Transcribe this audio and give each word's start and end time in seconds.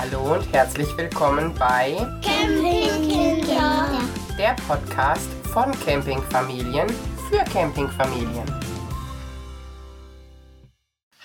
Hallo 0.00 0.34
und 0.34 0.52
herzlich 0.52 0.86
willkommen 0.96 1.52
bei 1.58 1.96
Campingkinder. 2.22 4.00
der 4.38 4.54
Podcast 4.68 5.28
von 5.52 5.72
Campingfamilien 5.84 6.86
für 7.28 7.38
Campingfamilien. 7.52 8.44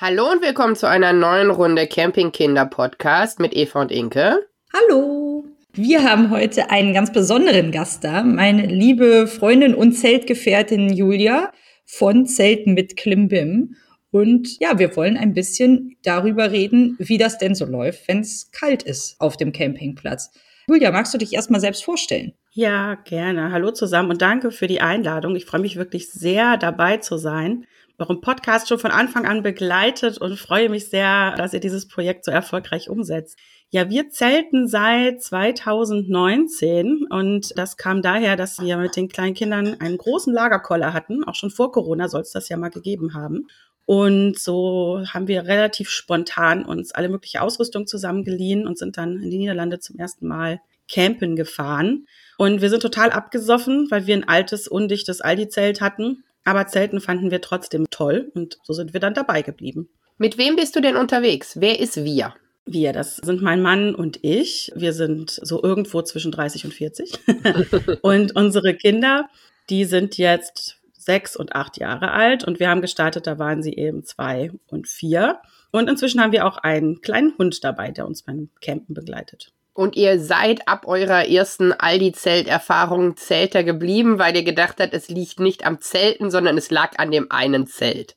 Hallo 0.02 0.32
und 0.32 0.42
willkommen 0.42 0.76
zu 0.76 0.90
einer 0.90 1.14
neuen 1.14 1.52
Runde 1.52 1.86
Campingkinder 1.86 2.66
Podcast 2.66 3.40
mit 3.40 3.56
Eva 3.56 3.80
und 3.82 3.92
Inke. 3.92 4.40
Hallo! 4.74 5.46
Wir 5.74 6.04
haben 6.04 6.32
heute 6.32 6.72
einen 6.72 6.96
ganz 6.96 7.14
besonderen 7.14 7.72
Gast 7.72 8.04
da, 8.04 8.24
meine 8.24 8.66
liebe 8.66 9.28
Freundin 9.28 9.76
und 9.76 9.94
Zeltgefährtin 9.94 10.92
Julia 10.92 11.52
von 11.86 12.26
Zelten 12.26 12.74
mit 12.74 12.98
Klimbim. 12.98 13.76
Und 14.14 14.60
ja, 14.60 14.78
wir 14.78 14.96
wollen 14.96 15.18
ein 15.18 15.34
bisschen 15.34 15.98
darüber 16.04 16.52
reden, 16.52 16.96
wie 17.00 17.18
das 17.18 17.40
denn 17.40 17.56
so 17.56 17.66
läuft, 17.66 18.08
wenn 18.08 18.20
es 18.20 18.52
kalt 18.52 18.84
ist 18.84 19.20
auf 19.20 19.38
dem 19.38 19.52
Campingplatz. 19.52 20.30
Julia, 20.68 20.92
magst 20.92 21.16
du 21.16 21.18
dich 21.18 21.34
erstmal 21.34 21.60
selbst 21.60 21.84
vorstellen? 21.84 22.34
Ja, 22.52 22.94
gerne. 22.94 23.52
Hallo 23.52 23.72
zusammen 23.72 24.12
und 24.12 24.22
danke 24.22 24.52
für 24.52 24.68
die 24.68 24.82
Einladung. 24.82 25.36
Ich 25.36 25.46
freue 25.46 25.62
mich 25.62 25.78
wirklich 25.78 26.12
sehr, 26.12 26.58
dabei 26.58 26.98
zu 26.98 27.18
sein. 27.18 27.66
Eurem 27.98 28.22
Podcast 28.22 28.70
schon 28.70 28.78
von 28.78 28.92
Anfang 28.92 29.26
an 29.26 29.42
begleitet 29.42 30.20
und 30.20 30.38
freue 30.38 30.70
mich 30.70 30.90
sehr, 30.90 31.34
dass 31.36 31.54
ihr 31.54 31.60
dieses 31.60 31.88
Projekt 31.88 32.26
so 32.26 32.30
erfolgreich 32.32 32.92
umsetzt. 32.92 33.40
Ja, 33.72 33.90
wir 33.90 34.10
zelten 34.12 34.68
seit 34.68 35.24
2019 35.24 37.08
und 37.10 37.58
das 37.58 37.78
kam 37.78 38.04
daher, 38.04 38.36
dass 38.36 38.62
wir 38.62 38.78
mit 38.78 38.96
den 38.96 39.10
kleinen 39.10 39.34
Kindern 39.34 39.78
einen 39.80 39.98
großen 39.98 40.32
Lagerkoller 40.32 40.94
hatten. 40.94 41.24
Auch 41.24 41.34
schon 41.34 41.50
vor 41.50 41.72
Corona 41.72 42.10
soll 42.10 42.22
es 42.22 42.32
das 42.32 42.50
ja 42.50 42.58
mal 42.58 42.70
gegeben 42.70 43.16
haben. 43.16 43.48
Und 43.86 44.40
so 44.40 45.04
haben 45.14 45.28
wir 45.28 45.46
relativ 45.46 45.90
spontan 45.90 46.66
uns 46.66 46.94
alle 46.94 47.10
mögliche 47.10 47.42
Ausrüstung 47.42 47.86
zusammengeliehen 47.86 48.66
und 48.66 48.78
sind 48.78 48.98
dann 48.98 49.22
in 49.22 49.30
die 49.30 49.38
Niederlande 49.38 49.80
zum 49.80 49.98
ersten 49.98 50.28
Mal 50.28 50.62
campen 50.90 51.36
gefahren. 51.36 52.08
Und 52.38 52.62
wir 52.62 52.70
sind 52.70 52.82
total 52.82 53.12
abgesoffen, 53.12 53.88
weil 53.90 54.08
wir 54.08 54.16
ein 54.16 54.28
altes, 54.28 54.68
undichtes 54.68 55.22
Aldi-Zelt 55.22 55.82
hatten. 55.82 56.24
Aber 56.46 56.68
Zelten 56.68 57.02
fanden 57.02 57.32
wir 57.32 57.42
trotzdem 57.42 57.86
toll 57.90 58.32
und 58.36 58.58
so 58.64 58.74
sind 58.74 58.94
wir 58.94 59.00
dann 59.00 59.14
dabei 59.14 59.42
geblieben. 59.42 59.90
Mit 60.18 60.38
wem 60.38 60.56
bist 60.56 60.76
du 60.76 60.82
denn 60.82 60.96
unterwegs? 60.96 61.60
Wer 61.60 61.80
ist 61.80 62.04
wir? 62.04 62.34
Wir, 62.66 62.94
das 62.94 63.18
sind 63.18 63.42
mein 63.42 63.62
Mann 63.62 63.94
und 63.96 64.20
ich. 64.24 64.72
Wir 64.76 64.94
sind 64.94 65.32
so 65.32 65.62
irgendwo 65.62 66.02
zwischen 66.02 66.32
30 66.32 66.66
und 66.66 66.74
40. 66.74 67.14
und 68.02 68.36
unsere 68.36 68.74
Kinder, 68.76 69.30
die 69.70 69.86
sind 69.86 70.18
jetzt 70.18 70.78
sechs 71.04 71.36
und 71.36 71.56
acht 71.56 71.78
Jahre 71.78 72.12
alt 72.12 72.44
und 72.44 72.60
wir 72.60 72.70
haben 72.70 72.82
gestartet, 72.82 73.28
da 73.28 73.40
waren 73.40 73.62
sie 73.62 73.74
eben 73.74 74.04
zwei 74.04 74.52
und 74.68 74.88
vier. 74.88 75.40
Und 75.72 75.90
inzwischen 75.90 76.22
haben 76.22 76.32
wir 76.32 76.46
auch 76.46 76.58
einen 76.58 77.02
kleinen 77.02 77.38
Hund 77.38 77.64
dabei, 77.64 77.92
der 77.92 78.06
uns 78.06 78.24
beim 78.24 78.50
Campen 78.62 78.94
begleitet. 78.94 79.52
Und 79.74 79.96
ihr 79.96 80.20
seid 80.20 80.68
ab 80.68 80.88
eurer 80.88 81.28
ersten 81.28 81.74
Aldi-Zelterfahrung 81.74 83.18
Zelter 83.18 83.64
geblieben, 83.64 84.20
weil 84.20 84.36
ihr 84.36 84.44
gedacht 84.44 84.80
habt, 84.80 84.94
es 84.94 85.10
liegt 85.10 85.40
nicht 85.40 85.66
am 85.66 85.82
Zelten, 85.82 86.30
sondern 86.30 86.58
es 86.60 86.70
lag 86.70 87.00
an 87.00 87.10
dem 87.10 87.32
einen 87.32 87.66
Zelt. 87.66 88.16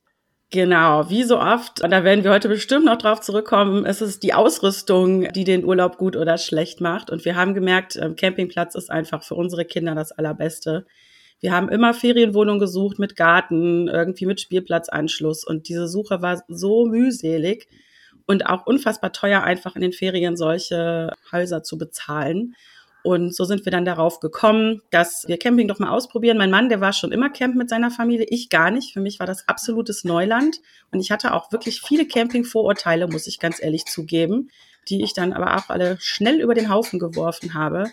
Genau, 0.51 1.11
wie 1.11 1.25
so 1.25 1.41
oft, 1.41 1.83
und 1.83 1.91
da 1.91 2.05
werden 2.05 2.23
wir 2.23 2.31
heute 2.31 2.49
bestimmt 2.49 2.85
noch 2.85 2.99
drauf 2.99 3.21
zurückkommen, 3.21 3.85
es 3.85 4.01
ist 4.01 4.23
die 4.23 4.33
Ausrüstung, 4.33 5.33
die 5.33 5.45
den 5.45 5.65
Urlaub 5.65 5.97
gut 5.97 6.15
oder 6.15 6.39
schlecht 6.39 6.81
macht. 6.81 7.11
Und 7.11 7.25
wir 7.25 7.35
haben 7.35 7.55
gemerkt, 7.55 7.99
Campingplatz 8.17 8.75
ist 8.75 8.91
einfach 8.91 9.25
für 9.25 9.35
unsere 9.35 9.65
Kinder 9.65 9.95
das 9.95 10.13
Allerbeste. 10.13 10.87
Wir 11.41 11.53
haben 11.53 11.69
immer 11.69 11.93
Ferienwohnungen 11.93 12.61
gesucht 12.61 12.99
mit 12.99 13.17
Garten, 13.17 13.89
irgendwie 13.89 14.27
mit 14.27 14.41
Spielplatzanschluss. 14.41 15.45
Und 15.45 15.69
diese 15.69 15.87
Suche 15.87 16.23
war 16.23 16.43
so 16.49 16.87
mühselig 16.87 17.69
und 18.27 18.47
auch 18.47 18.67
unfassbar 18.67 19.13
teuer, 19.13 19.43
einfach 19.43 19.77
in 19.77 19.83
den 19.83 19.93
Ferien 19.93 20.37
solche 20.37 21.13
Häuser 21.31 21.63
zu 21.63 21.79
bezahlen. 21.79 22.55
Und 23.03 23.37
so 23.37 23.45
sind 23.45 23.65
wir 23.65 23.71
dann 23.71 23.85
darauf 23.85 24.19
gekommen, 24.19 24.83
dass 24.91 25.27
wir 25.29 25.39
Camping 25.39 25.69
doch 25.69 25.79
mal 25.79 25.91
ausprobieren. 25.91 26.39
Mein 26.39 26.51
Mann, 26.51 26.69
der 26.69 26.81
war 26.81 26.93
schon 26.93 27.13
immer 27.13 27.31
Camp 27.31 27.55
mit 27.55 27.69
seiner 27.69 27.93
Familie, 27.93 28.27
ich 28.29 28.49
gar 28.49 28.73
nicht. 28.73 28.93
Für 28.93 29.01
mich 29.01 29.21
war 29.21 29.29
das 29.29 29.47
absolutes 29.47 30.03
Neuland. 30.03 30.57
Und 30.91 30.99
ich 30.99 31.13
hatte 31.13 31.33
auch 31.33 31.53
wirklich 31.53 31.83
viele 31.83 32.09
Camping-Vorurteile, 32.09 33.07
muss 33.07 33.29
ich 33.29 33.39
ganz 33.39 33.63
ehrlich 33.63 33.85
zugeben, 33.85 34.51
die 34.89 35.05
ich 35.05 35.15
dann 35.15 35.33
aber 35.33 35.57
auch 35.57 35.71
alle 35.71 35.99
schnell 36.01 36.41
über 36.41 36.55
den 36.55 36.69
Haufen 36.69 36.99
geworfen 36.99 37.55
habe, 37.55 37.85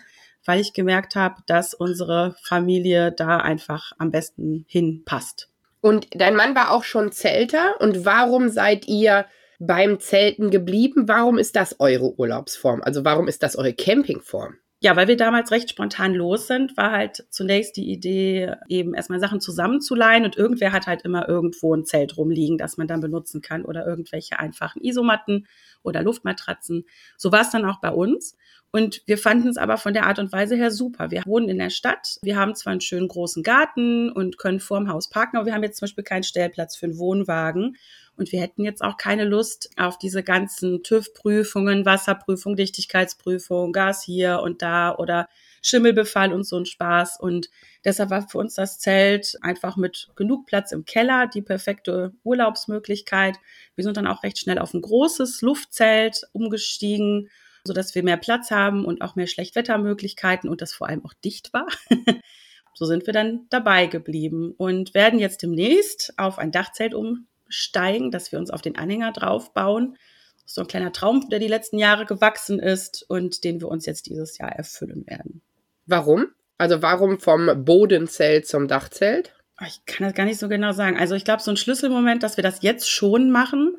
weil 0.44 0.60
ich 0.60 0.72
gemerkt 0.72 1.16
habe, 1.16 1.36
dass 1.46 1.74
unsere 1.74 2.36
Familie 2.42 3.12
da 3.12 3.38
einfach 3.38 3.92
am 3.98 4.10
besten 4.10 4.64
hinpasst. 4.68 5.48
Und 5.80 6.08
dein 6.12 6.36
Mann 6.36 6.54
war 6.54 6.70
auch 6.70 6.84
schon 6.84 7.12
Zelter. 7.12 7.80
Und 7.80 8.06
warum 8.06 8.48
seid 8.48 8.88
ihr 8.88 9.26
beim 9.58 10.00
Zelten 10.00 10.50
geblieben? 10.50 11.08
Warum 11.08 11.38
ist 11.38 11.56
das 11.56 11.78
eure 11.78 12.18
Urlaubsform? 12.18 12.82
Also 12.82 13.04
warum 13.04 13.28
ist 13.28 13.42
das 13.42 13.56
eure 13.56 13.74
Campingform? 13.74 14.54
Ja, 14.80 14.96
weil 14.96 15.08
wir 15.08 15.16
damals 15.16 15.50
recht 15.50 15.70
spontan 15.70 16.12
los 16.12 16.46
sind, 16.46 16.76
war 16.76 16.92
halt 16.92 17.26
zunächst 17.30 17.76
die 17.78 17.90
Idee, 17.90 18.52
eben 18.68 18.92
erstmal 18.92 19.18
Sachen 19.18 19.40
zusammenzuleihen 19.40 20.26
und 20.26 20.36
irgendwer 20.36 20.72
hat 20.72 20.86
halt 20.86 21.02
immer 21.02 21.26
irgendwo 21.26 21.74
ein 21.74 21.86
Zelt 21.86 22.18
rumliegen, 22.18 22.58
das 22.58 22.76
man 22.76 22.86
dann 22.86 23.00
benutzen 23.00 23.40
kann 23.40 23.64
oder 23.64 23.86
irgendwelche 23.86 24.38
einfachen 24.38 24.82
Isomatten 24.82 25.46
oder 25.82 26.02
Luftmatratzen. 26.02 26.84
So 27.16 27.32
war 27.32 27.40
es 27.40 27.50
dann 27.50 27.64
auch 27.64 27.80
bei 27.80 27.90
uns. 27.90 28.36
Und 28.74 29.02
wir 29.06 29.18
fanden 29.18 29.46
es 29.46 29.56
aber 29.56 29.76
von 29.76 29.94
der 29.94 30.04
Art 30.04 30.18
und 30.18 30.32
Weise 30.32 30.56
her 30.56 30.72
super. 30.72 31.12
Wir 31.12 31.22
wohnen 31.26 31.48
in 31.48 31.58
der 31.58 31.70
Stadt, 31.70 32.18
wir 32.22 32.34
haben 32.34 32.56
zwar 32.56 32.72
einen 32.72 32.80
schönen 32.80 33.06
großen 33.06 33.44
Garten 33.44 34.10
und 34.10 34.36
können 34.36 34.58
vorm 34.58 34.88
Haus 34.88 35.08
parken, 35.08 35.36
aber 35.36 35.46
wir 35.46 35.54
haben 35.54 35.62
jetzt 35.62 35.78
zum 35.78 35.86
Beispiel 35.86 36.02
keinen 36.02 36.24
Stellplatz 36.24 36.74
für 36.74 36.86
einen 36.86 36.98
Wohnwagen. 36.98 37.76
Und 38.16 38.32
wir 38.32 38.40
hätten 38.40 38.64
jetzt 38.64 38.82
auch 38.82 38.96
keine 38.96 39.26
Lust 39.26 39.70
auf 39.76 39.96
diese 39.96 40.24
ganzen 40.24 40.82
TÜV-Prüfungen, 40.82 41.86
Wasserprüfung, 41.86 42.56
Dichtigkeitsprüfung, 42.56 43.72
Gas 43.72 44.02
hier 44.02 44.40
und 44.40 44.60
da 44.60 44.96
oder 44.96 45.28
Schimmelbefall 45.62 46.32
und 46.32 46.42
so 46.42 46.56
ein 46.56 46.66
Spaß. 46.66 47.20
Und 47.20 47.50
deshalb 47.84 48.10
war 48.10 48.28
für 48.28 48.38
uns 48.38 48.54
das 48.56 48.80
Zelt 48.80 49.38
einfach 49.40 49.76
mit 49.76 50.08
genug 50.16 50.46
Platz 50.46 50.72
im 50.72 50.84
Keller 50.84 51.28
die 51.32 51.42
perfekte 51.42 52.12
Urlaubsmöglichkeit. 52.24 53.36
Wir 53.76 53.84
sind 53.84 53.96
dann 53.96 54.08
auch 54.08 54.24
recht 54.24 54.40
schnell 54.40 54.58
auf 54.58 54.74
ein 54.74 54.82
großes 54.82 55.42
Luftzelt 55.42 56.22
umgestiegen, 56.32 57.30
sodass 57.66 57.94
wir 57.94 58.02
mehr 58.02 58.16
Platz 58.16 58.50
haben 58.50 58.84
und 58.84 59.02
auch 59.02 59.16
mehr 59.16 59.26
Schlechtwettermöglichkeiten 59.26 60.48
und 60.48 60.60
das 60.60 60.72
vor 60.72 60.88
allem 60.88 61.04
auch 61.04 61.14
dicht 61.24 61.52
war. 61.52 61.66
so 62.74 62.84
sind 62.86 63.06
wir 63.06 63.12
dann 63.12 63.46
dabei 63.50 63.86
geblieben 63.86 64.54
und 64.56 64.94
werden 64.94 65.18
jetzt 65.18 65.42
demnächst 65.42 66.14
auf 66.16 66.38
ein 66.38 66.52
Dachzelt 66.52 66.94
um 66.94 67.26
steigen, 67.48 68.10
dass 68.10 68.32
wir 68.32 68.38
uns 68.38 68.50
auf 68.50 68.62
den 68.62 68.76
Anhänger 68.76 69.12
draufbauen. 69.12 69.96
So 70.46 70.60
ein 70.60 70.66
kleiner 70.66 70.92
Traum, 70.92 71.28
der 71.30 71.38
die 71.38 71.48
letzten 71.48 71.78
Jahre 71.78 72.04
gewachsen 72.04 72.58
ist 72.58 73.04
und 73.08 73.44
den 73.44 73.60
wir 73.60 73.68
uns 73.68 73.86
jetzt 73.86 74.06
dieses 74.06 74.36
Jahr 74.38 74.52
erfüllen 74.52 75.06
werden. 75.06 75.40
Warum? 75.86 76.26
Also 76.58 76.82
warum 76.82 77.18
vom 77.18 77.64
Bodenzelt 77.64 78.46
zum 78.46 78.68
Dachzelt? 78.68 79.34
Ich 79.66 79.84
kann 79.86 80.06
das 80.06 80.14
gar 80.14 80.24
nicht 80.24 80.38
so 80.38 80.48
genau 80.48 80.72
sagen. 80.72 80.98
Also 80.98 81.14
ich 81.14 81.24
glaube, 81.24 81.42
so 81.42 81.50
ein 81.50 81.56
Schlüsselmoment, 81.56 82.22
dass 82.22 82.36
wir 82.36 82.42
das 82.42 82.62
jetzt 82.62 82.90
schon 82.90 83.30
machen, 83.30 83.76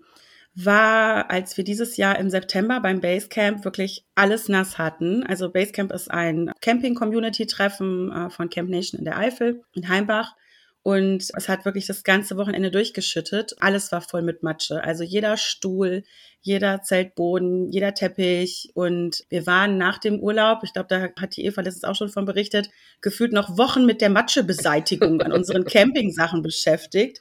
war, 0.55 1.29
als 1.29 1.57
wir 1.57 1.65
dieses 1.65 1.97
Jahr 1.97 2.17
im 2.17 2.29
September 2.29 2.79
beim 2.79 3.01
Basecamp 3.01 3.65
wirklich 3.65 4.05
alles 4.15 4.47
nass 4.47 4.77
hatten. 4.77 5.23
Also 5.23 5.51
Basecamp 5.51 5.91
ist 5.91 6.09
ein 6.09 6.51
Camping-Community-Treffen 6.61 8.11
äh, 8.11 8.29
von 8.29 8.49
Camp 8.49 8.69
Nation 8.69 8.99
in 8.99 9.05
der 9.05 9.17
Eifel 9.17 9.63
in 9.73 9.89
Heimbach. 9.89 10.33
Und 10.81 11.31
es 11.35 11.49
hat 11.49 11.65
wirklich 11.65 11.87
das 11.87 12.03
ganze 12.03 12.37
Wochenende 12.37 12.69
durchgeschüttet. 12.69 13.55
Alles 13.59 13.91
war 13.91 14.01
voll 14.01 14.21
mit 14.21 14.43
Matsche. 14.43 14.83
Also 14.83 15.03
jeder 15.03 15.35
Stuhl, 15.35 16.03
jeder 16.41 16.83
Zeltboden, 16.83 17.71
jeder 17.71 17.95
Teppich. 17.95 18.69
Und 18.75 19.25
wir 19.29 19.47
waren 19.47 19.79
nach 19.79 19.97
dem 19.97 20.19
Urlaub, 20.19 20.59
ich 20.63 20.73
glaube, 20.73 20.87
da 20.87 21.09
hat 21.19 21.35
die 21.35 21.43
Eva 21.43 21.61
letztens 21.61 21.85
auch 21.85 21.95
schon 21.95 22.09
von 22.09 22.25
berichtet, 22.25 22.69
gefühlt 23.01 23.33
noch 23.33 23.57
Wochen 23.57 23.85
mit 23.87 23.99
der 23.99 24.11
Matschebeseitigung 24.11 25.21
an 25.23 25.31
unseren 25.31 25.65
Campingsachen 25.65 26.43
beschäftigt. 26.43 27.19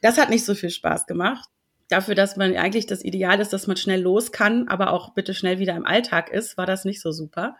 Das 0.00 0.16
hat 0.16 0.30
nicht 0.30 0.44
so 0.44 0.54
viel 0.54 0.70
Spaß 0.70 1.06
gemacht. 1.06 1.48
Dafür, 1.88 2.14
dass 2.14 2.36
man 2.36 2.56
eigentlich 2.56 2.86
das 2.86 3.04
Ideal 3.04 3.40
ist, 3.40 3.52
dass 3.52 3.66
man 3.66 3.76
schnell 3.76 4.00
los 4.00 4.32
kann, 4.32 4.68
aber 4.68 4.92
auch 4.92 5.12
bitte 5.12 5.34
schnell 5.34 5.58
wieder 5.58 5.76
im 5.76 5.86
Alltag 5.86 6.30
ist, 6.30 6.56
war 6.56 6.66
das 6.66 6.84
nicht 6.84 7.00
so 7.00 7.12
super. 7.12 7.56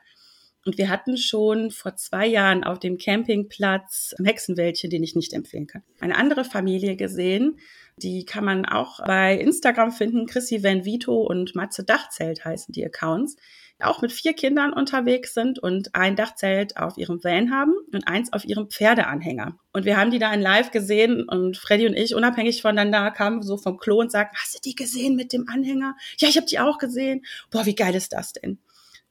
Und 0.64 0.78
wir 0.78 0.88
hatten 0.88 1.18
schon 1.18 1.70
vor 1.70 1.96
zwei 1.96 2.26
Jahren 2.26 2.64
auf 2.64 2.78
dem 2.78 2.96
Campingplatz 2.96 4.14
im 4.18 4.24
Hexenwäldchen, 4.24 4.88
den 4.88 5.02
ich 5.02 5.14
nicht 5.14 5.34
empfehlen 5.34 5.66
kann, 5.66 5.82
eine 6.00 6.16
andere 6.16 6.44
Familie 6.44 6.96
gesehen. 6.96 7.58
Die 7.98 8.24
kann 8.24 8.44
man 8.44 8.64
auch 8.64 8.98
bei 9.06 9.38
Instagram 9.38 9.92
finden. 9.92 10.26
Chrissy 10.26 10.64
Van 10.64 10.84
Vito 10.84 11.20
und 11.20 11.54
Matze 11.54 11.84
Dachzelt 11.84 12.44
heißen 12.44 12.72
die 12.72 12.84
Accounts. 12.84 13.36
Auch 13.84 14.02
mit 14.02 14.12
vier 14.12 14.34
Kindern 14.34 14.72
unterwegs 14.72 15.34
sind 15.34 15.58
und 15.58 15.94
ein 15.94 16.16
Dachzelt 16.16 16.76
auf 16.76 16.96
ihrem 16.96 17.22
Van 17.22 17.50
haben 17.50 17.74
und 17.92 18.08
eins 18.08 18.32
auf 18.32 18.44
ihrem 18.44 18.68
Pferdeanhänger. 18.70 19.58
Und 19.72 19.84
wir 19.84 19.96
haben 19.96 20.10
die 20.10 20.18
da 20.18 20.32
in 20.32 20.40
live 20.40 20.70
gesehen 20.70 21.28
und 21.28 21.56
Freddy 21.56 21.86
und 21.86 21.94
ich, 21.94 22.14
unabhängig 22.14 22.62
voneinander, 22.62 23.10
kamen 23.10 23.42
so 23.42 23.56
vom 23.56 23.78
Klo 23.78 24.00
und 24.00 24.10
sagten, 24.10 24.36
hast 24.36 24.54
du 24.54 24.58
die 24.64 24.74
gesehen 24.74 25.16
mit 25.16 25.32
dem 25.32 25.48
Anhänger? 25.48 25.96
Ja, 26.18 26.28
ich 26.28 26.36
habe 26.36 26.46
die 26.46 26.58
auch 26.58 26.78
gesehen. 26.78 27.24
Boah, 27.50 27.66
wie 27.66 27.74
geil 27.74 27.94
ist 27.94 28.12
das 28.12 28.32
denn? 28.32 28.58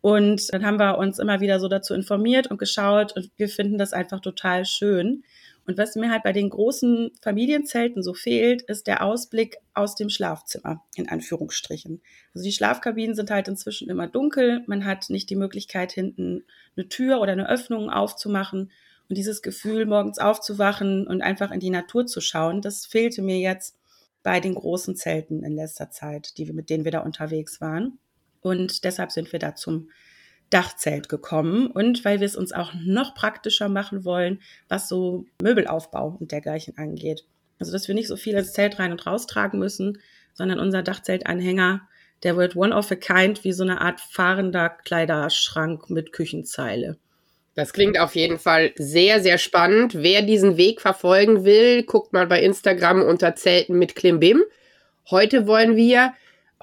Und 0.01 0.53
dann 0.53 0.65
haben 0.65 0.79
wir 0.79 0.97
uns 0.97 1.17
immer 1.17 1.39
wieder 1.39 1.61
so 1.61 1.69
dazu 1.69 1.93
informiert 1.93 2.47
und 2.47 2.57
geschaut 2.57 3.15
und 3.15 3.31
wir 3.37 3.47
finden 3.47 3.77
das 3.77 3.93
einfach 3.93 4.19
total 4.19 4.65
schön. 4.65 5.23
Und 5.65 5.77
was 5.77 5.95
mir 5.95 6.11
halt 6.11 6.23
bei 6.23 6.33
den 6.33 6.49
großen 6.49 7.11
Familienzelten 7.21 8.03
so 8.03 8.13
fehlt, 8.13 8.63
ist 8.63 8.87
der 8.87 9.03
Ausblick 9.03 9.57
aus 9.73 9.95
dem 9.95 10.09
Schlafzimmer, 10.09 10.83
in 10.95 11.07
Anführungsstrichen. 11.07 12.01
Also 12.33 12.43
die 12.43 12.51
Schlafkabinen 12.51 13.15
sind 13.15 13.31
halt 13.31 13.47
inzwischen 13.47 13.89
immer 13.89 14.07
dunkel. 14.07 14.63
Man 14.67 14.85
hat 14.85 15.09
nicht 15.09 15.29
die 15.29 15.37
Möglichkeit, 15.37 15.93
hinten 15.93 16.43
eine 16.75 16.89
Tür 16.89 17.21
oder 17.21 17.31
eine 17.31 17.49
Öffnung 17.49 17.89
aufzumachen. 17.89 18.71
Und 19.09 19.17
dieses 19.17 19.41
Gefühl, 19.41 19.85
morgens 19.85 20.17
aufzuwachen 20.17 21.07
und 21.07 21.21
einfach 21.21 21.51
in 21.51 21.59
die 21.59 21.69
Natur 21.69 22.05
zu 22.05 22.19
schauen, 22.19 22.61
das 22.61 22.85
fehlte 22.85 23.21
mir 23.21 23.39
jetzt 23.39 23.77
bei 24.21 24.39
den 24.39 24.55
großen 24.55 24.95
Zelten 24.95 25.43
in 25.43 25.55
letzter 25.55 25.91
Zeit, 25.91 26.37
die 26.37 26.51
mit 26.51 26.69
denen 26.69 26.85
wir 26.85 26.91
da 26.91 26.99
unterwegs 26.99 27.61
waren. 27.61 27.99
Und 28.41 28.83
deshalb 28.83 29.11
sind 29.11 29.31
wir 29.31 29.39
da 29.39 29.55
zum 29.55 29.89
Dachzelt 30.53 31.09
gekommen 31.09 31.67
und 31.67 32.05
weil 32.05 32.19
wir 32.19 32.27
es 32.27 32.35
uns 32.35 32.51
auch 32.51 32.73
noch 32.75 33.15
praktischer 33.15 33.69
machen 33.69 34.05
wollen, 34.05 34.39
was 34.69 34.87
so 34.87 35.25
Möbelaufbau 35.41 36.17
und 36.19 36.31
dergleichen 36.31 36.77
angeht. 36.77 37.25
Also, 37.59 37.71
dass 37.71 37.87
wir 37.87 37.95
nicht 37.95 38.07
so 38.07 38.17
viel 38.17 38.35
ins 38.35 38.53
Zelt 38.53 38.77
rein 38.77 38.91
und 38.91 39.05
raus 39.07 39.25
tragen 39.25 39.57
müssen, 39.57 39.99
sondern 40.33 40.59
unser 40.59 40.83
Dachzeltanhänger, 40.83 41.87
der 42.21 42.37
wird 42.37 42.55
one 42.55 42.75
of 42.75 42.91
a 42.91 42.95
kind 42.95 43.43
wie 43.43 43.53
so 43.53 43.63
eine 43.63 43.81
Art 43.81 43.99
fahrender 43.99 44.69
Kleiderschrank 44.69 45.89
mit 45.89 46.13
Küchenzeile. 46.13 46.97
Das 47.55 47.73
klingt 47.73 47.99
auf 47.99 48.15
jeden 48.15 48.39
Fall 48.39 48.73
sehr, 48.77 49.21
sehr 49.21 49.37
spannend. 49.37 49.95
Wer 49.95 50.21
diesen 50.23 50.57
Weg 50.57 50.81
verfolgen 50.81 51.45
will, 51.45 51.83
guckt 51.83 52.13
mal 52.13 52.27
bei 52.27 52.41
Instagram 52.41 53.01
unter 53.01 53.35
Zelten 53.35 53.77
mit 53.77 53.95
Klimbim. 53.95 54.43
Heute 55.09 55.47
wollen 55.47 55.75
wir 55.75 56.13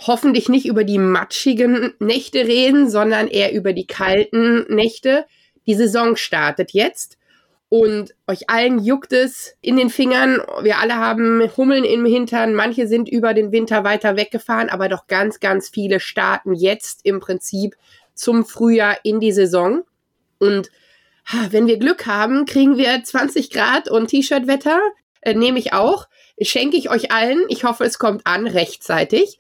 hoffentlich 0.07 0.49
nicht 0.49 0.67
über 0.67 0.85
die 0.85 0.99
matschigen 0.99 1.95
Nächte 1.99 2.41
reden, 2.47 2.89
sondern 2.89 3.29
eher 3.29 3.53
über 3.53 3.73
die 3.73 3.87
kalten 3.87 4.65
Nächte. 4.75 5.27
Die 5.67 5.75
Saison 5.75 6.17
startet 6.17 6.73
jetzt 6.73 7.19
und 7.69 8.15
euch 8.27 8.51
allen 8.51 8.83
juckt 8.83 9.13
es 9.13 9.57
in 9.61 9.77
den 9.77 9.91
Fingern. 9.91 10.43
Wir 10.63 10.79
alle 10.79 10.97
haben 10.97 11.43
Hummeln 11.57 11.85
im 11.85 12.05
Hintern. 12.05 12.55
Manche 12.55 12.89
sind 12.89 13.09
über 13.09 13.33
den 13.35 13.53
Winter 13.53 13.85
weiter 13.85 14.17
weggefahren, 14.17 14.69
aber 14.69 14.89
doch 14.89 15.07
ganz, 15.07 15.39
ganz 15.39 15.69
viele 15.69 16.01
starten 16.01 16.55
jetzt 16.55 17.05
im 17.05 17.21
Prinzip 17.21 17.77
zum 18.15 18.45
Frühjahr 18.45 18.97
in 19.05 19.21
die 19.21 19.33
Saison. 19.33 19.83
Und 20.39 20.71
wenn 21.51 21.67
wir 21.67 21.79
Glück 21.79 22.07
haben, 22.07 22.45
kriegen 22.45 22.77
wir 22.77 23.05
20 23.05 23.51
Grad 23.51 23.89
und 23.89 24.09
T-Shirt-Wetter. 24.09 24.81
Äh, 25.21 25.35
nehme 25.35 25.59
ich 25.59 25.73
auch. 25.73 26.09
Schenke 26.41 26.77
ich 26.77 26.91
euch 26.91 27.13
allen. 27.13 27.45
Ich 27.49 27.65
hoffe, 27.65 27.85
es 27.85 27.99
kommt 27.99 28.27
an 28.27 28.47
rechtzeitig. 28.47 29.39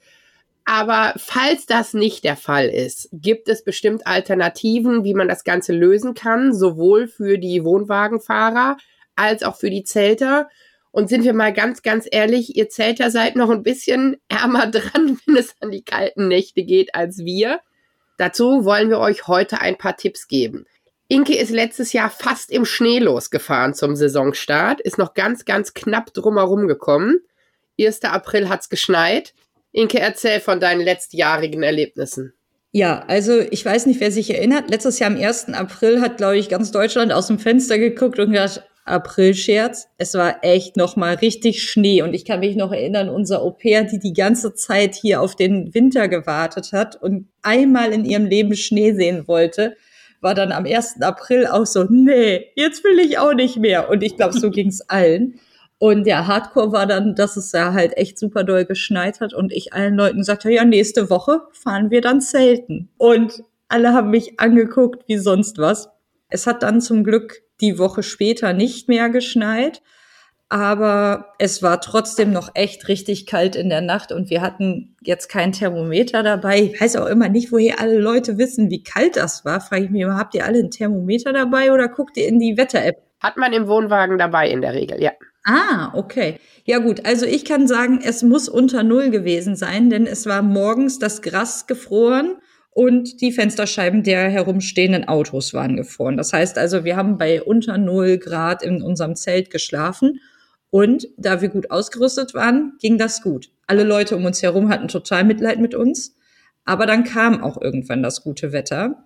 Aber 0.72 1.14
falls 1.16 1.66
das 1.66 1.94
nicht 1.94 2.22
der 2.22 2.36
Fall 2.36 2.68
ist, 2.68 3.08
gibt 3.10 3.48
es 3.48 3.64
bestimmt 3.64 4.06
Alternativen, 4.06 5.02
wie 5.02 5.14
man 5.14 5.26
das 5.26 5.42
Ganze 5.42 5.72
lösen 5.72 6.14
kann, 6.14 6.54
sowohl 6.54 7.08
für 7.08 7.38
die 7.38 7.64
Wohnwagenfahrer 7.64 8.76
als 9.16 9.42
auch 9.42 9.56
für 9.56 9.68
die 9.68 9.82
Zelter. 9.82 10.48
Und 10.92 11.08
sind 11.08 11.24
wir 11.24 11.32
mal 11.32 11.52
ganz, 11.52 11.82
ganz 11.82 12.06
ehrlich, 12.08 12.56
ihr 12.56 12.68
Zelter 12.68 13.10
seid 13.10 13.34
noch 13.34 13.50
ein 13.50 13.64
bisschen 13.64 14.18
ärmer 14.28 14.66
dran, 14.70 15.18
wenn 15.26 15.36
es 15.36 15.56
an 15.58 15.72
die 15.72 15.82
kalten 15.82 16.28
Nächte 16.28 16.62
geht, 16.62 16.94
als 16.94 17.18
wir. 17.18 17.58
Dazu 18.16 18.64
wollen 18.64 18.90
wir 18.90 19.00
euch 19.00 19.26
heute 19.26 19.60
ein 19.60 19.76
paar 19.76 19.96
Tipps 19.96 20.28
geben. 20.28 20.66
Inke 21.08 21.36
ist 21.36 21.50
letztes 21.50 21.92
Jahr 21.92 22.10
fast 22.10 22.52
im 22.52 22.64
Schnee 22.64 23.00
losgefahren 23.00 23.74
zum 23.74 23.96
Saisonstart, 23.96 24.80
ist 24.80 24.98
noch 24.98 25.14
ganz, 25.14 25.44
ganz 25.44 25.74
knapp 25.74 26.14
drumherum 26.14 26.68
gekommen. 26.68 27.18
1. 27.76 28.04
April 28.04 28.48
hat's 28.48 28.68
geschneit. 28.68 29.34
Inke, 29.72 30.00
erzähl 30.00 30.40
von 30.40 30.60
deinen 30.60 30.80
letztjährigen 30.80 31.62
Erlebnissen. 31.62 32.32
Ja, 32.72 33.04
also 33.08 33.40
ich 33.40 33.64
weiß 33.64 33.86
nicht, 33.86 34.00
wer 34.00 34.12
sich 34.12 34.32
erinnert. 34.32 34.70
Letztes 34.70 34.98
Jahr 34.98 35.10
am 35.10 35.16
1. 35.16 35.48
April 35.54 36.00
hat, 36.00 36.18
glaube 36.18 36.38
ich, 36.38 36.48
ganz 36.48 36.70
Deutschland 36.70 37.12
aus 37.12 37.26
dem 37.26 37.38
Fenster 37.38 37.78
geguckt 37.78 38.18
und 38.18 38.30
gedacht, 38.32 38.62
April-Scherz. 38.84 39.88
Es 39.98 40.14
war 40.14 40.42
echt 40.42 40.76
noch 40.76 40.96
mal 40.96 41.14
richtig 41.14 41.62
Schnee 41.62 42.02
und 42.02 42.14
ich 42.14 42.24
kann 42.24 42.40
mich 42.40 42.56
noch 42.56 42.72
erinnern, 42.72 43.08
unser 43.08 43.42
Au 43.42 43.50
pair, 43.50 43.84
die 43.84 43.98
die 43.98 44.12
ganze 44.12 44.54
Zeit 44.54 44.94
hier 44.94 45.20
auf 45.20 45.36
den 45.36 45.74
Winter 45.74 46.08
gewartet 46.08 46.72
hat 46.72 46.96
und 47.00 47.28
einmal 47.42 47.92
in 47.92 48.04
ihrem 48.04 48.26
Leben 48.26 48.54
Schnee 48.54 48.92
sehen 48.92 49.26
wollte, 49.26 49.76
war 50.20 50.34
dann 50.34 50.52
am 50.52 50.66
1. 50.66 51.00
April 51.00 51.46
auch 51.46 51.66
so, 51.66 51.84
nee, 51.84 52.46
jetzt 52.54 52.84
will 52.84 52.98
ich 52.98 53.18
auch 53.18 53.34
nicht 53.34 53.56
mehr. 53.56 53.88
Und 53.88 54.02
ich 54.02 54.16
glaube, 54.16 54.38
so 54.38 54.50
ging's 54.50 54.80
allen. 54.82 55.40
Und 55.82 56.04
der 56.06 56.26
Hardcore 56.26 56.72
war 56.72 56.86
dann, 56.86 57.14
dass 57.14 57.38
es 57.38 57.52
ja 57.52 57.72
halt 57.72 57.96
echt 57.96 58.18
super 58.18 58.44
doll 58.44 58.66
geschneit 58.66 59.22
hat 59.22 59.32
und 59.32 59.50
ich 59.50 59.72
allen 59.72 59.94
Leuten 59.94 60.22
sagte, 60.22 60.52
ja, 60.52 60.62
nächste 60.66 61.08
Woche 61.08 61.40
fahren 61.52 61.90
wir 61.90 62.02
dann 62.02 62.20
zelten. 62.20 62.90
Und 62.98 63.42
alle 63.68 63.94
haben 63.94 64.10
mich 64.10 64.38
angeguckt 64.38 65.04
wie 65.08 65.16
sonst 65.16 65.56
was. 65.56 65.88
Es 66.28 66.46
hat 66.46 66.62
dann 66.62 66.82
zum 66.82 67.02
Glück 67.02 67.40
die 67.62 67.78
Woche 67.78 68.02
später 68.02 68.52
nicht 68.52 68.88
mehr 68.88 69.08
geschneit, 69.08 69.80
aber 70.50 71.32
es 71.38 71.62
war 71.62 71.80
trotzdem 71.80 72.30
noch 72.30 72.50
echt 72.52 72.88
richtig 72.88 73.24
kalt 73.24 73.56
in 73.56 73.70
der 73.70 73.80
Nacht 73.80 74.12
und 74.12 74.28
wir 74.28 74.42
hatten 74.42 74.96
jetzt 75.00 75.28
kein 75.28 75.52
Thermometer 75.52 76.22
dabei. 76.22 76.60
Ich 76.60 76.78
weiß 76.78 76.96
auch 76.96 77.06
immer 77.06 77.30
nicht, 77.30 77.52
woher 77.52 77.80
alle 77.80 77.98
Leute 77.98 78.36
wissen, 78.36 78.68
wie 78.68 78.82
kalt 78.82 79.16
das 79.16 79.46
war. 79.46 79.62
Frage 79.62 79.84
ich 79.84 79.90
mich 79.90 80.02
immer, 80.02 80.18
habt 80.18 80.34
ihr 80.34 80.44
alle 80.44 80.58
ein 80.58 80.70
Thermometer 80.70 81.32
dabei 81.32 81.72
oder 81.72 81.88
guckt 81.88 82.18
ihr 82.18 82.28
in 82.28 82.38
die 82.38 82.58
Wetter-App? 82.58 83.02
Hat 83.20 83.38
man 83.38 83.54
im 83.54 83.66
Wohnwagen 83.66 84.18
dabei 84.18 84.50
in 84.50 84.60
der 84.60 84.74
Regel, 84.74 85.02
ja. 85.02 85.12
Ah, 85.44 85.92
okay. 85.94 86.38
Ja 86.64 86.78
gut, 86.78 87.06
also 87.06 87.24
ich 87.24 87.44
kann 87.44 87.66
sagen, 87.66 88.00
es 88.02 88.22
muss 88.22 88.48
unter 88.48 88.82
Null 88.82 89.10
gewesen 89.10 89.56
sein, 89.56 89.88
denn 89.88 90.06
es 90.06 90.26
war 90.26 90.42
morgens 90.42 90.98
das 90.98 91.22
Gras 91.22 91.66
gefroren 91.66 92.36
und 92.70 93.20
die 93.20 93.32
Fensterscheiben 93.32 94.02
der 94.02 94.28
herumstehenden 94.28 95.08
Autos 95.08 95.54
waren 95.54 95.76
gefroren. 95.76 96.16
Das 96.16 96.32
heißt 96.32 96.58
also, 96.58 96.84
wir 96.84 96.96
haben 96.96 97.16
bei 97.16 97.42
unter 97.42 97.78
Null 97.78 98.18
Grad 98.18 98.62
in 98.62 98.82
unserem 98.82 99.16
Zelt 99.16 99.50
geschlafen 99.50 100.20
und 100.68 101.08
da 101.16 101.40
wir 101.40 101.48
gut 101.48 101.70
ausgerüstet 101.70 102.34
waren, 102.34 102.74
ging 102.80 102.98
das 102.98 103.22
gut. 103.22 103.50
Alle 103.66 103.84
Leute 103.84 104.16
um 104.16 104.24
uns 104.24 104.42
herum 104.42 104.68
hatten 104.68 104.88
total 104.88 105.24
Mitleid 105.24 105.58
mit 105.58 105.74
uns, 105.74 106.16
aber 106.64 106.86
dann 106.86 107.04
kam 107.04 107.42
auch 107.42 107.60
irgendwann 107.60 108.02
das 108.02 108.22
gute 108.22 108.52
Wetter. 108.52 109.04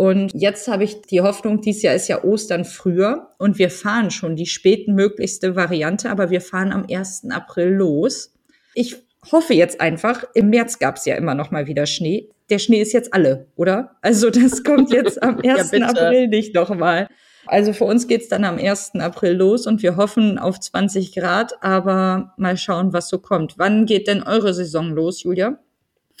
Und 0.00 0.32
jetzt 0.32 0.66
habe 0.66 0.84
ich 0.84 1.02
die 1.02 1.20
Hoffnung, 1.20 1.60
dieses 1.60 1.82
Jahr 1.82 1.94
ist 1.94 2.08
ja 2.08 2.24
Ostern 2.24 2.64
früher 2.64 3.28
und 3.36 3.58
wir 3.58 3.68
fahren 3.68 4.10
schon 4.10 4.34
die 4.34 4.46
spätmöglichste 4.46 5.56
Variante, 5.56 6.08
aber 6.08 6.30
wir 6.30 6.40
fahren 6.40 6.72
am 6.72 6.86
1. 6.90 7.26
April 7.28 7.68
los. 7.74 8.32
Ich 8.72 8.96
hoffe 9.30 9.52
jetzt 9.52 9.82
einfach, 9.82 10.24
im 10.32 10.48
März 10.48 10.78
gab 10.78 10.96
es 10.96 11.04
ja 11.04 11.16
immer 11.16 11.34
noch 11.34 11.50
mal 11.50 11.66
wieder 11.66 11.84
Schnee. 11.84 12.30
Der 12.48 12.58
Schnee 12.58 12.80
ist 12.80 12.94
jetzt 12.94 13.12
alle, 13.12 13.48
oder? 13.56 13.98
Also 14.00 14.30
das 14.30 14.64
kommt 14.64 14.90
jetzt 14.90 15.22
am 15.22 15.38
1. 15.44 15.70
ja, 15.72 15.88
April 15.88 16.28
nicht 16.28 16.54
noch 16.54 16.74
mal. 16.74 17.06
Also 17.44 17.74
für 17.74 17.84
uns 17.84 18.06
geht's 18.06 18.28
dann 18.28 18.44
am 18.44 18.56
1. 18.56 18.94
April 18.94 19.34
los 19.34 19.66
und 19.66 19.82
wir 19.82 19.96
hoffen 19.96 20.38
auf 20.38 20.58
20 20.58 21.14
Grad, 21.14 21.62
aber 21.62 22.32
mal 22.38 22.56
schauen, 22.56 22.94
was 22.94 23.10
so 23.10 23.18
kommt. 23.18 23.58
Wann 23.58 23.84
geht 23.84 24.08
denn 24.08 24.22
eure 24.22 24.54
Saison 24.54 24.94
los, 24.94 25.24
Julia? 25.24 25.58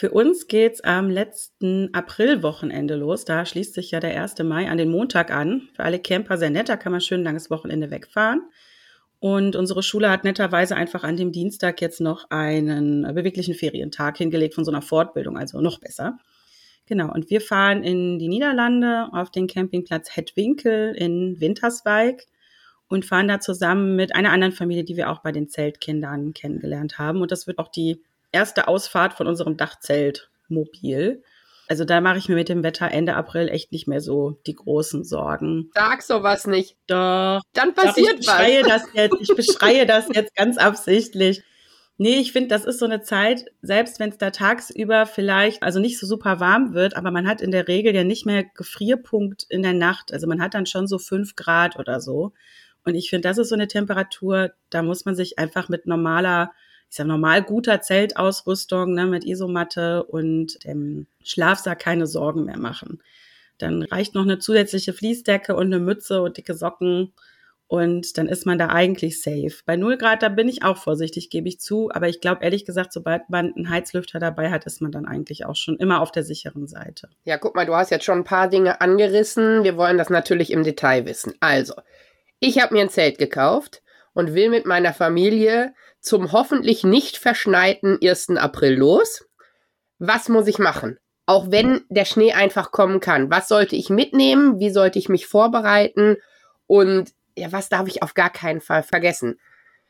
Für 0.00 0.12
uns 0.12 0.46
geht's 0.46 0.80
am 0.80 1.10
letzten 1.10 1.92
Aprilwochenende 1.92 2.94
los. 2.94 3.26
Da 3.26 3.44
schließt 3.44 3.74
sich 3.74 3.90
ja 3.90 4.00
der 4.00 4.18
1. 4.18 4.38
Mai 4.44 4.70
an 4.70 4.78
den 4.78 4.90
Montag 4.90 5.30
an. 5.30 5.68
Für 5.74 5.84
alle 5.84 5.98
Camper 5.98 6.38
sehr 6.38 6.48
nett, 6.48 6.70
da 6.70 6.78
kann 6.78 6.92
man 6.92 7.02
schön 7.02 7.20
ein 7.20 7.24
langes 7.24 7.50
Wochenende 7.50 7.90
wegfahren. 7.90 8.40
Und 9.18 9.56
unsere 9.56 9.82
Schule 9.82 10.08
hat 10.08 10.24
netterweise 10.24 10.74
einfach 10.74 11.04
an 11.04 11.18
dem 11.18 11.32
Dienstag 11.32 11.82
jetzt 11.82 12.00
noch 12.00 12.30
einen 12.30 13.02
beweglichen 13.14 13.52
Ferientag 13.52 14.16
hingelegt 14.16 14.54
von 14.54 14.64
so 14.64 14.70
einer 14.70 14.80
Fortbildung, 14.80 15.36
also 15.36 15.60
noch 15.60 15.80
besser. 15.80 16.16
Genau, 16.86 17.12
und 17.12 17.28
wir 17.28 17.42
fahren 17.42 17.84
in 17.84 18.18
die 18.18 18.28
Niederlande 18.28 19.10
auf 19.12 19.30
den 19.30 19.48
Campingplatz 19.48 20.16
Hetwinkel 20.16 20.94
in 20.96 21.40
Winterswijk 21.40 22.26
und 22.88 23.04
fahren 23.04 23.28
da 23.28 23.38
zusammen 23.38 23.96
mit 23.96 24.14
einer 24.14 24.32
anderen 24.32 24.54
Familie, 24.54 24.84
die 24.84 24.96
wir 24.96 25.10
auch 25.10 25.20
bei 25.20 25.30
den 25.30 25.50
Zeltkindern 25.50 26.32
kennengelernt 26.32 26.98
haben. 26.98 27.20
Und 27.20 27.30
das 27.32 27.46
wird 27.46 27.58
auch 27.58 27.68
die 27.68 28.00
erste 28.32 28.68
Ausfahrt 28.68 29.14
von 29.14 29.26
unserem 29.26 29.56
Dachzeltmobil. 29.56 31.22
Also 31.68 31.84
da 31.84 32.00
mache 32.00 32.18
ich 32.18 32.28
mir 32.28 32.34
mit 32.34 32.48
dem 32.48 32.64
Wetter 32.64 32.90
Ende 32.90 33.14
April 33.14 33.48
echt 33.48 33.70
nicht 33.70 33.86
mehr 33.86 34.00
so 34.00 34.40
die 34.46 34.56
großen 34.56 35.04
Sorgen. 35.04 35.70
Sag 35.72 36.02
sowas 36.02 36.48
nicht. 36.48 36.76
Doch. 36.88 37.42
Dann 37.52 37.74
passiert 37.74 38.26
doch, 38.26 38.40
ich 38.42 38.64
was. 38.64 38.66
das 38.66 38.82
jetzt, 38.92 39.16
ich 39.20 39.28
beschreie 39.36 39.86
das 39.86 40.08
jetzt 40.12 40.34
ganz 40.34 40.58
absichtlich. 40.58 41.44
Nee, 41.96 42.16
ich 42.16 42.32
finde, 42.32 42.48
das 42.48 42.64
ist 42.64 42.78
so 42.78 42.86
eine 42.86 43.02
Zeit, 43.02 43.44
selbst 43.60 44.00
wenn 44.00 44.08
es 44.08 44.18
da 44.18 44.30
tagsüber 44.30 45.04
vielleicht, 45.06 45.62
also 45.62 45.78
nicht 45.78 46.00
so 46.00 46.06
super 46.06 46.40
warm 46.40 46.72
wird, 46.72 46.96
aber 46.96 47.10
man 47.10 47.28
hat 47.28 47.42
in 47.42 47.50
der 47.50 47.68
Regel 47.68 47.94
ja 47.94 48.04
nicht 48.04 48.24
mehr 48.24 48.42
Gefrierpunkt 48.42 49.44
in 49.50 49.62
der 49.62 49.74
Nacht. 49.74 50.12
Also 50.12 50.26
man 50.26 50.40
hat 50.40 50.54
dann 50.54 50.66
schon 50.66 50.86
so 50.86 50.98
fünf 50.98 51.36
Grad 51.36 51.78
oder 51.78 52.00
so. 52.00 52.32
Und 52.84 52.94
ich 52.94 53.10
finde, 53.10 53.28
das 53.28 53.38
ist 53.38 53.50
so 53.50 53.54
eine 53.54 53.68
Temperatur, 53.68 54.50
da 54.70 54.82
muss 54.82 55.04
man 55.04 55.14
sich 55.14 55.38
einfach 55.38 55.68
mit 55.68 55.86
normaler 55.86 56.52
ich 56.90 56.96
sag 56.96 57.06
normal 57.06 57.42
guter 57.42 57.80
Zeltausrüstung 57.80 58.94
ne, 58.94 59.06
mit 59.06 59.24
Isomatte 59.24 60.02
und 60.02 60.64
dem 60.64 61.06
Schlafsack 61.22 61.78
keine 61.78 62.06
Sorgen 62.06 62.44
mehr 62.44 62.58
machen. 62.58 63.00
Dann 63.58 63.82
reicht 63.82 64.14
noch 64.14 64.22
eine 64.22 64.38
zusätzliche 64.38 64.92
Fließdecke 64.92 65.54
und 65.54 65.66
eine 65.66 65.78
Mütze 65.78 66.20
und 66.20 66.36
dicke 66.36 66.54
Socken 66.54 67.12
und 67.70 68.18
dann 68.18 68.26
ist 68.26 68.46
man 68.46 68.58
da 68.58 68.70
eigentlich 68.70 69.22
safe. 69.22 69.52
Bei 69.64 69.76
0 69.76 69.96
Grad, 69.96 70.24
da 70.24 70.28
bin 70.28 70.48
ich 70.48 70.64
auch 70.64 70.76
vorsichtig, 70.76 71.30
gebe 71.30 71.46
ich 71.46 71.60
zu. 71.60 71.88
Aber 71.92 72.08
ich 72.08 72.20
glaube, 72.20 72.42
ehrlich 72.42 72.64
gesagt, 72.64 72.92
sobald 72.92 73.30
man 73.30 73.54
einen 73.54 73.70
Heizlüfter 73.70 74.18
dabei 74.18 74.50
hat, 74.50 74.66
ist 74.66 74.82
man 74.82 74.90
dann 74.90 75.06
eigentlich 75.06 75.46
auch 75.46 75.54
schon 75.54 75.76
immer 75.76 76.00
auf 76.00 76.10
der 76.10 76.24
sicheren 76.24 76.66
Seite. 76.66 77.08
Ja, 77.22 77.38
guck 77.38 77.54
mal, 77.54 77.66
du 77.66 77.76
hast 77.76 77.90
jetzt 77.90 78.04
schon 78.04 78.18
ein 78.18 78.24
paar 78.24 78.48
Dinge 78.48 78.80
angerissen. 78.80 79.62
Wir 79.62 79.76
wollen 79.76 79.98
das 79.98 80.10
natürlich 80.10 80.50
im 80.50 80.64
Detail 80.64 81.06
wissen. 81.06 81.34
Also, 81.38 81.74
Ich 82.40 82.60
habe 82.60 82.74
mir 82.74 82.80
ein 82.80 82.88
Zelt 82.88 83.18
gekauft 83.18 83.82
und 84.14 84.34
will 84.34 84.50
mit 84.50 84.66
meiner 84.66 84.92
Familie 84.92 85.74
zum 86.00 86.32
hoffentlich 86.32 86.84
nicht 86.84 87.16
verschneiten 87.16 87.98
1. 88.02 88.30
April 88.36 88.74
los. 88.74 89.24
Was 89.98 90.28
muss 90.28 90.46
ich 90.46 90.58
machen? 90.58 90.98
Auch 91.26 91.50
wenn 91.50 91.82
der 91.88 92.04
Schnee 92.04 92.32
einfach 92.32 92.72
kommen 92.72 93.00
kann. 93.00 93.30
Was 93.30 93.48
sollte 93.48 93.76
ich 93.76 93.90
mitnehmen? 93.90 94.58
Wie 94.58 94.70
sollte 94.70 94.98
ich 94.98 95.08
mich 95.08 95.26
vorbereiten? 95.26 96.16
Und 96.66 97.12
ja, 97.36 97.52
was 97.52 97.68
darf 97.68 97.86
ich 97.86 98.02
auf 98.02 98.14
gar 98.14 98.30
keinen 98.30 98.60
Fall 98.60 98.82
vergessen? 98.82 99.38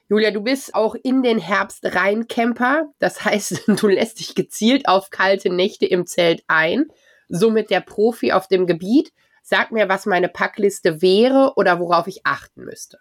Julia, 0.09 0.33
du 0.33 0.43
bist 0.43 0.75
auch 0.75 0.97
in 0.97 1.23
den 1.23 1.39
Herbst 1.39 1.95
rein 1.95 2.27
Camper. 2.27 2.89
Das 2.99 3.25
heißt, 3.25 3.69
du 3.81 3.87
lässt 3.87 4.19
dich 4.19 4.35
gezielt 4.35 4.89
auf 4.89 5.11
kalte 5.11 5.51
Nächte 5.51 5.87
im 5.87 6.07
Zelt 6.07 6.43
ein. 6.49 6.87
Somit 7.29 7.71
der 7.71 7.81
Profi 7.81 8.33
auf 8.33 8.49
dem 8.49 8.67
Gebiet. 8.67 9.13
Sag 9.43 9.71
mir, 9.71 9.89
was 9.89 10.07
meine 10.07 10.29
Packliste 10.29 11.01
wäre 11.01 11.53
oder 11.57 11.79
worauf 11.79 12.09
ich 12.09 12.27
achten 12.27 12.65
müsste. 12.65 12.99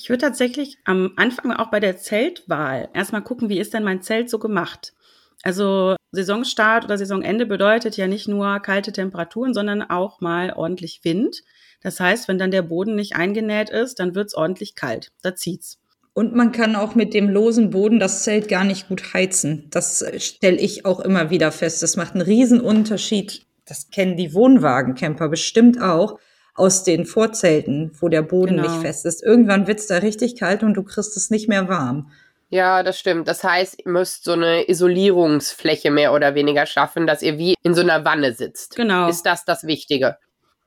Ich 0.00 0.08
würde 0.08 0.22
tatsächlich 0.22 0.78
am 0.84 1.12
Anfang 1.16 1.52
auch 1.52 1.70
bei 1.70 1.78
der 1.78 1.98
Zeltwahl 1.98 2.88
erstmal 2.94 3.20
gucken, 3.22 3.50
wie 3.50 3.58
ist 3.58 3.74
denn 3.74 3.84
mein 3.84 4.00
Zelt 4.00 4.30
so 4.30 4.38
gemacht? 4.38 4.94
Also 5.42 5.94
Saisonstart 6.10 6.84
oder 6.84 6.96
Saisonende 6.96 7.44
bedeutet 7.44 7.98
ja 7.98 8.06
nicht 8.06 8.26
nur 8.26 8.60
kalte 8.60 8.92
Temperaturen, 8.92 9.52
sondern 9.52 9.82
auch 9.82 10.22
mal 10.22 10.54
ordentlich 10.54 11.00
Wind. 11.02 11.42
Das 11.82 12.00
heißt, 12.00 12.28
wenn 12.28 12.38
dann 12.38 12.50
der 12.50 12.62
Boden 12.62 12.94
nicht 12.94 13.16
eingenäht 13.16 13.68
ist, 13.68 14.00
dann 14.00 14.14
wird 14.14 14.28
es 14.28 14.34
ordentlich 14.34 14.74
kalt. 14.74 15.12
Da 15.20 15.34
zieht's. 15.34 15.78
Und 16.14 16.34
man 16.34 16.50
kann 16.50 16.76
auch 16.76 16.94
mit 16.94 17.12
dem 17.12 17.28
losen 17.28 17.68
Boden 17.68 18.00
das 18.00 18.24
Zelt 18.24 18.48
gar 18.48 18.64
nicht 18.64 18.88
gut 18.88 19.12
heizen. 19.12 19.66
Das 19.68 20.02
stelle 20.16 20.58
ich 20.58 20.86
auch 20.86 21.00
immer 21.00 21.28
wieder 21.28 21.52
fest. 21.52 21.82
Das 21.82 21.96
macht 21.96 22.14
einen 22.14 22.22
riesen 22.22 22.62
Unterschied. 22.62 23.44
Das 23.66 23.90
kennen 23.90 24.16
die 24.16 24.32
Wohnwagencamper 24.32 25.28
bestimmt 25.28 25.78
auch 25.82 26.18
aus 26.60 26.84
den 26.84 27.06
Vorzelten, 27.06 27.90
wo 27.98 28.08
der 28.08 28.22
Boden 28.22 28.58
genau. 28.58 28.68
nicht 28.68 28.82
fest 28.82 29.06
ist. 29.06 29.22
Irgendwann 29.22 29.66
wird's 29.66 29.86
da 29.86 29.96
richtig 29.96 30.38
kalt 30.38 30.62
und 30.62 30.74
du 30.74 30.82
kriegst 30.82 31.16
es 31.16 31.30
nicht 31.30 31.48
mehr 31.48 31.68
warm. 31.68 32.10
Ja, 32.50 32.82
das 32.82 32.98
stimmt. 32.98 33.28
Das 33.28 33.42
heißt, 33.44 33.82
ihr 33.84 33.90
müsst 33.90 34.24
so 34.24 34.32
eine 34.32 34.68
Isolierungsfläche 34.68 35.90
mehr 35.90 36.12
oder 36.12 36.34
weniger 36.34 36.66
schaffen, 36.66 37.06
dass 37.06 37.22
ihr 37.22 37.38
wie 37.38 37.54
in 37.62 37.74
so 37.74 37.80
einer 37.80 38.04
Wanne 38.04 38.34
sitzt. 38.34 38.76
Genau. 38.76 39.08
Ist 39.08 39.24
das 39.24 39.44
das 39.44 39.64
Wichtige? 39.64 40.16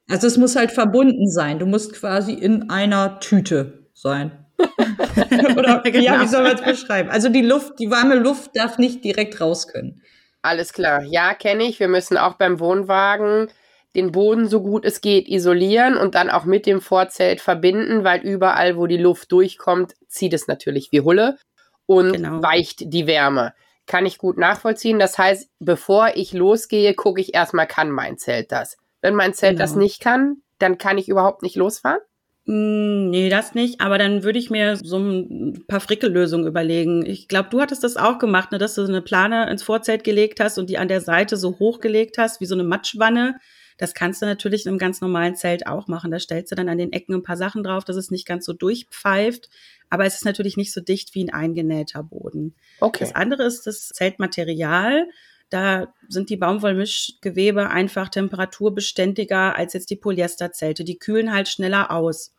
Also 0.09 0.27
es 0.27 0.37
muss 0.37 0.55
halt 0.55 0.71
verbunden 0.71 1.29
sein. 1.29 1.59
Du 1.59 1.65
musst 1.65 1.93
quasi 1.93 2.33
in 2.33 2.69
einer 2.69 3.19
Tüte 3.19 3.87
sein. 3.93 4.31
Oder 5.57 5.81
genau. 5.83 5.99
ja, 5.99 6.21
wie 6.21 6.27
soll 6.27 6.43
man 6.43 6.55
es 6.55 6.61
beschreiben? 6.61 7.09
Also 7.09 7.29
die 7.29 7.41
Luft, 7.41 7.79
die 7.79 7.91
warme 7.91 8.15
Luft 8.15 8.51
darf 8.55 8.77
nicht 8.77 9.03
direkt 9.03 9.39
raus 9.41 9.67
können. 9.67 10.01
Alles 10.41 10.73
klar. 10.73 11.03
Ja, 11.03 11.33
kenne 11.33 11.63
ich. 11.63 11.79
Wir 11.79 11.87
müssen 11.87 12.17
auch 12.17 12.35
beim 12.35 12.59
Wohnwagen 12.59 13.47
den 13.95 14.11
Boden 14.11 14.47
so 14.47 14.61
gut 14.61 14.85
es 14.85 15.01
geht 15.01 15.27
isolieren 15.27 15.97
und 15.97 16.15
dann 16.15 16.29
auch 16.29 16.45
mit 16.45 16.65
dem 16.65 16.81
Vorzelt 16.81 17.41
verbinden, 17.41 18.03
weil 18.03 18.21
überall, 18.21 18.77
wo 18.77 18.87
die 18.87 18.97
Luft 18.97 19.31
durchkommt, 19.31 19.93
zieht 20.07 20.33
es 20.33 20.47
natürlich 20.47 20.91
wie 20.91 21.01
Hulle 21.01 21.37
und 21.85 22.13
genau. 22.13 22.41
weicht 22.41 22.93
die 22.93 23.07
Wärme. 23.07 23.53
Kann 23.85 24.05
ich 24.05 24.17
gut 24.17 24.37
nachvollziehen. 24.37 24.97
Das 24.97 25.17
heißt, 25.17 25.49
bevor 25.59 26.15
ich 26.15 26.33
losgehe, 26.33 26.93
gucke 26.93 27.19
ich 27.19 27.33
erstmal, 27.33 27.67
kann 27.67 27.91
mein 27.91 28.17
Zelt 28.17 28.51
das? 28.51 28.77
Wenn 29.01 29.15
mein 29.15 29.33
Zelt 29.33 29.53
genau. 29.53 29.63
das 29.63 29.75
nicht 29.75 29.99
kann, 29.99 30.37
dann 30.59 30.77
kann 30.77 30.97
ich 30.97 31.09
überhaupt 31.09 31.43
nicht 31.43 31.57
losfahren? 31.57 31.99
Mm, 32.45 33.09
nee, 33.09 33.29
das 33.29 33.53
nicht. 33.53 33.81
Aber 33.81 33.97
dann 33.97 34.23
würde 34.23 34.39
ich 34.39 34.49
mir 34.49 34.77
so 34.77 34.97
ein 34.97 35.65
paar 35.67 35.81
Frickellösungen 35.81 36.47
überlegen. 36.47 37.05
Ich 37.05 37.27
glaube, 37.27 37.49
du 37.49 37.61
hattest 37.61 37.83
das 37.83 37.97
auch 37.97 38.17
gemacht, 38.19 38.51
ne, 38.51 38.57
dass 38.57 38.75
du 38.75 38.83
eine 38.83 39.01
Plane 39.01 39.49
ins 39.49 39.63
Vorzelt 39.63 40.03
gelegt 40.03 40.39
hast 40.39 40.57
und 40.57 40.69
die 40.69 40.77
an 40.77 40.87
der 40.87 41.01
Seite 41.01 41.37
so 41.37 41.59
hochgelegt 41.59 42.17
hast, 42.17 42.41
wie 42.41 42.45
so 42.45 42.55
eine 42.55 42.63
Matschwanne. 42.63 43.39
Das 43.77 43.93
kannst 43.93 44.21
du 44.21 44.25
natürlich 44.25 44.65
in 44.65 44.69
einem 44.69 44.77
ganz 44.77 45.01
normalen 45.01 45.35
Zelt 45.35 45.67
auch 45.67 45.87
machen. 45.87 46.11
Da 46.11 46.19
stellst 46.19 46.51
du 46.51 46.55
dann 46.55 46.69
an 46.69 46.77
den 46.77 46.93
Ecken 46.93 47.15
ein 47.15 47.23
paar 47.23 47.37
Sachen 47.37 47.63
drauf, 47.63 47.83
dass 47.83 47.95
es 47.95 48.11
nicht 48.11 48.25
ganz 48.25 48.45
so 48.45 48.53
durchpfeift. 48.53 49.49
Aber 49.89 50.05
es 50.05 50.15
ist 50.15 50.25
natürlich 50.25 50.57
nicht 50.57 50.73
so 50.73 50.81
dicht 50.81 51.15
wie 51.15 51.23
ein 51.23 51.33
eingenähter 51.33 52.03
Boden. 52.03 52.55
Okay. 52.79 53.03
Das 53.03 53.15
andere 53.15 53.43
ist 53.43 53.67
das 53.67 53.89
Zeltmaterial. 53.89 55.07
Da 55.49 55.93
sind 56.07 56.29
die 56.29 56.37
Baumwollmischgewebe 56.37 57.69
einfach 57.69 58.09
temperaturbeständiger 58.09 59.55
als 59.55 59.73
jetzt 59.73 59.89
die 59.89 59.95
Polyesterzelte. 59.95 60.83
Die 60.83 60.97
kühlen 60.97 61.31
halt 61.31 61.47
schneller 61.47 61.91
aus. 61.91 62.33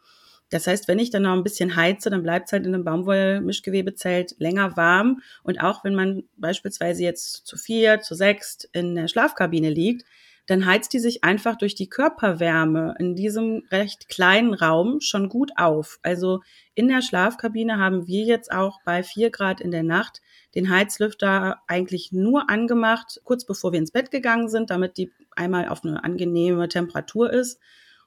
Das 0.51 0.67
heißt, 0.67 0.89
wenn 0.89 0.99
ich 0.99 1.11
dann 1.11 1.23
noch 1.23 1.33
ein 1.33 1.43
bisschen 1.43 1.75
heize, 1.77 2.11
dann 2.11 2.23
bleibt 2.23 2.47
es 2.47 2.53
halt 2.53 2.67
in 2.67 2.75
einem 2.75 2.85
Baumwollmischgewebezelt 2.85 4.37
länger 4.39 4.77
warm. 4.77 5.21
Und 5.43 5.61
auch 5.61 5.85
wenn 5.85 5.95
man 5.95 6.25
beispielsweise 6.37 7.03
jetzt 7.03 7.47
zu 7.47 7.57
vier, 7.57 8.01
zu 8.01 8.15
sechs 8.15 8.69
in 8.73 8.95
der 8.95 9.09
Schlafkabine 9.09 9.71
liegt, 9.71 10.05
dann 10.47 10.67
heizt 10.67 10.93
die 10.93 10.99
sich 10.99 11.25
einfach 11.25 11.57
durch 11.57 11.75
die 11.75 11.89
Körperwärme 11.89 12.95
in 12.99 13.15
diesem 13.15 13.63
recht 13.71 14.09
kleinen 14.09 14.53
Raum 14.53 15.01
schon 15.01 15.29
gut 15.29 15.53
auf. 15.57 15.99
Also 16.03 16.41
in 16.75 16.89
der 16.89 17.01
Schlafkabine 17.01 17.79
haben 17.79 18.07
wir 18.07 18.25
jetzt 18.25 18.53
auch 18.53 18.81
bei 18.85 19.03
vier 19.03 19.31
Grad 19.31 19.61
in 19.61 19.71
der 19.71 19.83
Nacht 19.83 20.21
den 20.55 20.71
Heizlüfter 20.71 21.61
eigentlich 21.67 22.13
nur 22.13 22.51
angemacht, 22.51 23.21
kurz 23.25 23.45
bevor 23.45 23.73
wir 23.73 23.79
ins 23.79 23.91
Bett 23.91 24.11
gegangen 24.11 24.49
sind, 24.49 24.71
damit 24.71 24.99
die 24.99 25.11
einmal 25.35 25.69
auf 25.69 25.85
eine 25.85 26.05
angenehme 26.05 26.69
Temperatur 26.69 27.33
ist. 27.33 27.59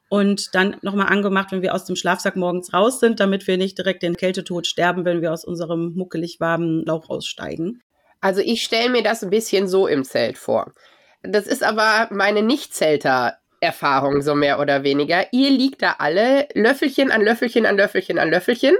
Und 0.09 0.55
dann 0.55 0.77
nochmal 0.83 1.07
angemacht, 1.07 1.51
wenn 1.51 1.61
wir 1.61 1.75
aus 1.75 1.83
dem 1.83 1.97
Schlafsack 1.97 2.37
morgens 2.37 2.71
raus 2.71 3.01
sind, 3.01 3.19
damit 3.19 3.45
wir 3.45 3.57
nicht 3.57 3.77
direkt 3.77 4.03
den 4.03 4.15
Kältetod 4.15 4.65
sterben, 4.65 5.03
wenn 5.03 5.21
wir 5.21 5.33
aus 5.33 5.43
unserem 5.43 5.93
muckelig 5.95 6.39
warmen 6.39 6.85
Lauch 6.85 7.09
aussteigen. 7.09 7.81
Also 8.21 8.41
ich 8.41 8.63
stelle 8.63 8.89
mir 8.89 9.03
das 9.03 9.23
ein 9.23 9.29
bisschen 9.29 9.67
so 9.67 9.85
im 9.85 10.05
Zelt 10.05 10.37
vor. 10.37 10.73
Das 11.23 11.47
ist 11.47 11.63
aber 11.63 12.07
meine 12.11 12.41
Nicht-Zelter 12.41 13.37
Erfahrung, 13.59 14.21
so 14.21 14.35
mehr 14.35 14.59
oder 14.59 14.83
weniger. 14.83 15.25
Ihr 15.31 15.49
liegt 15.49 15.81
da 15.81 15.95
alle 15.99 16.47
Löffelchen 16.53 17.11
an 17.11 17.21
Löffelchen 17.21 17.65
an 17.65 17.75
Löffelchen 17.75 18.19
an 18.19 18.29
Löffelchen, 18.29 18.75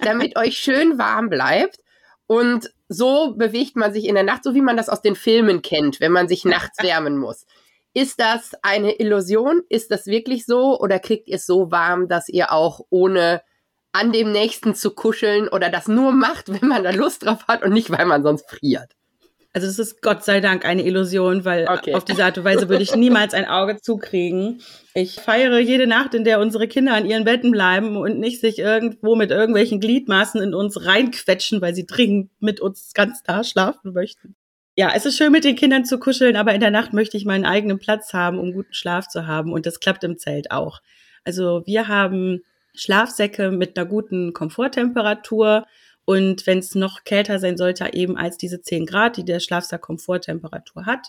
damit 0.00 0.36
euch 0.36 0.56
schön 0.56 0.98
warm 0.98 1.28
bleibt. 1.28 1.78
Und 2.26 2.70
so 2.88 3.34
bewegt 3.34 3.76
man 3.76 3.92
sich 3.92 4.06
in 4.06 4.14
der 4.14 4.24
Nacht, 4.24 4.44
so 4.44 4.54
wie 4.54 4.62
man 4.62 4.76
das 4.76 4.88
aus 4.88 5.02
den 5.02 5.16
Filmen 5.16 5.60
kennt, 5.60 6.00
wenn 6.00 6.12
man 6.12 6.28
sich 6.28 6.44
nachts 6.44 6.78
wärmen 6.82 7.18
muss. 7.18 7.46
Ist 7.94 8.20
das 8.20 8.52
eine 8.62 8.98
Illusion? 8.98 9.62
Ist 9.68 9.90
das 9.90 10.06
wirklich 10.06 10.46
so? 10.46 10.80
Oder 10.80 10.98
kriegt 10.98 11.28
ihr 11.28 11.36
es 11.36 11.44
so 11.44 11.70
warm, 11.70 12.08
dass 12.08 12.28
ihr 12.28 12.52
auch 12.52 12.80
ohne 12.88 13.42
an 13.92 14.12
dem 14.12 14.32
nächsten 14.32 14.74
zu 14.74 14.94
kuscheln 14.94 15.48
oder 15.48 15.68
das 15.68 15.88
nur 15.88 16.12
macht, 16.12 16.50
wenn 16.60 16.68
man 16.68 16.84
da 16.84 16.90
Lust 16.90 17.26
drauf 17.26 17.46
hat 17.48 17.62
und 17.62 17.72
nicht, 17.72 17.90
weil 17.90 18.06
man 18.06 18.22
sonst 18.22 18.48
friert? 18.48 18.92
Also 19.54 19.66
es 19.66 19.78
ist 19.78 20.00
Gott 20.00 20.24
sei 20.24 20.40
Dank 20.40 20.64
eine 20.64 20.82
Illusion, 20.82 21.44
weil 21.44 21.68
okay. 21.68 21.94
auf 21.94 22.06
diese 22.06 22.24
Art 22.24 22.38
und 22.38 22.44
Weise 22.44 22.70
würde 22.70 22.82
ich 22.82 22.96
niemals 22.96 23.34
ein 23.34 23.46
Auge 23.46 23.76
zukriegen. 23.80 24.62
Ich 24.94 25.16
feiere 25.16 25.58
jede 25.58 25.86
Nacht, 25.86 26.14
in 26.14 26.24
der 26.24 26.40
unsere 26.40 26.68
Kinder 26.68 26.94
an 26.94 27.04
ihren 27.04 27.24
Betten 27.24 27.50
bleiben 27.50 27.96
und 27.96 28.18
nicht 28.18 28.40
sich 28.40 28.58
irgendwo 28.58 29.14
mit 29.14 29.30
irgendwelchen 29.30 29.78
Gliedmaßen 29.78 30.40
in 30.40 30.54
uns 30.54 30.86
reinquetschen, 30.86 31.60
weil 31.60 31.74
sie 31.74 31.86
dringend 31.86 32.30
mit 32.40 32.60
uns 32.60 32.94
ganz 32.94 33.22
da 33.24 33.44
schlafen 33.44 33.92
möchten. 33.92 34.36
Ja, 34.74 34.92
es 34.94 35.04
ist 35.04 35.18
schön 35.18 35.32
mit 35.32 35.44
den 35.44 35.56
Kindern 35.56 35.84
zu 35.84 35.98
kuscheln, 35.98 36.36
aber 36.36 36.54
in 36.54 36.60
der 36.60 36.70
Nacht 36.70 36.94
möchte 36.94 37.18
ich 37.18 37.26
meinen 37.26 37.44
eigenen 37.44 37.78
Platz 37.78 38.14
haben, 38.14 38.38
um 38.38 38.54
guten 38.54 38.72
Schlaf 38.72 39.06
zu 39.08 39.26
haben. 39.26 39.52
Und 39.52 39.66
das 39.66 39.80
klappt 39.80 40.02
im 40.02 40.16
Zelt 40.16 40.50
auch. 40.50 40.80
Also 41.24 41.62
wir 41.66 41.88
haben 41.88 42.42
Schlafsäcke 42.74 43.50
mit 43.50 43.76
einer 43.76 43.86
guten 43.86 44.32
Komforttemperatur 44.32 45.66
und 46.04 46.46
wenn 46.46 46.58
es 46.58 46.74
noch 46.74 47.04
kälter 47.04 47.38
sein 47.38 47.56
sollte, 47.56 47.90
eben 47.92 48.16
als 48.16 48.36
diese 48.36 48.60
10 48.60 48.86
Grad, 48.86 49.16
die 49.16 49.24
der 49.24 49.40
Schlafsack 49.40 49.82
Komforttemperatur 49.82 50.86
hat, 50.86 51.08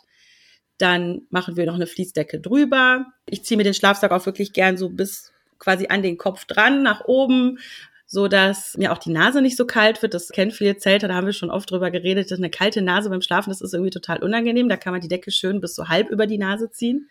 dann 0.78 1.22
machen 1.30 1.56
wir 1.56 1.66
noch 1.66 1.76
eine 1.76 1.88
Fließdecke 1.88 2.40
drüber. 2.40 3.06
Ich 3.26 3.44
ziehe 3.44 3.58
mir 3.58 3.64
den 3.64 3.74
Schlafsack 3.74 4.12
auch 4.12 4.26
wirklich 4.26 4.54
gern 4.54 4.78
so 4.78 4.90
bis 4.90 5.32
quasi 5.60 5.88
an 5.88 6.04
den 6.04 6.18
Kopf 6.18 6.46
dran, 6.46 6.84
nach 6.84 7.06
oben, 7.06 7.60
so 8.06 8.28
dass 8.28 8.78
mir 8.78 8.92
auch 8.92 8.98
die 8.98 9.12
Nase 9.12 9.42
nicht 9.42 9.58
so 9.58 9.66
kalt 9.66 10.02
wird. 10.02 10.14
Das 10.14 10.30
kennen 10.30 10.52
viele 10.52 10.78
Zelte, 10.78 11.08
da 11.08 11.16
haben 11.16 11.26
wir 11.26 11.34
schon 11.34 11.50
oft 11.50 11.72
drüber 11.72 11.90
geredet. 11.90 12.30
Dass 12.30 12.38
eine 12.38 12.50
kalte 12.50 12.82
Nase 12.82 13.10
beim 13.10 13.22
Schlafen, 13.22 13.50
das 13.50 13.62
ist 13.62 13.74
irgendwie 13.74 13.92
total 13.92 14.22
unangenehm. 14.22 14.70
Da 14.70 14.78
kann 14.78 14.94
man 14.94 15.02
die 15.02 15.08
Decke 15.08 15.32
schön 15.32 15.62
bis 15.62 15.76
so 15.76 15.88
halb 15.88 16.10
über 16.10 16.28
die 16.28 16.38
Nase 16.38 16.70
ziehen. 16.70 17.10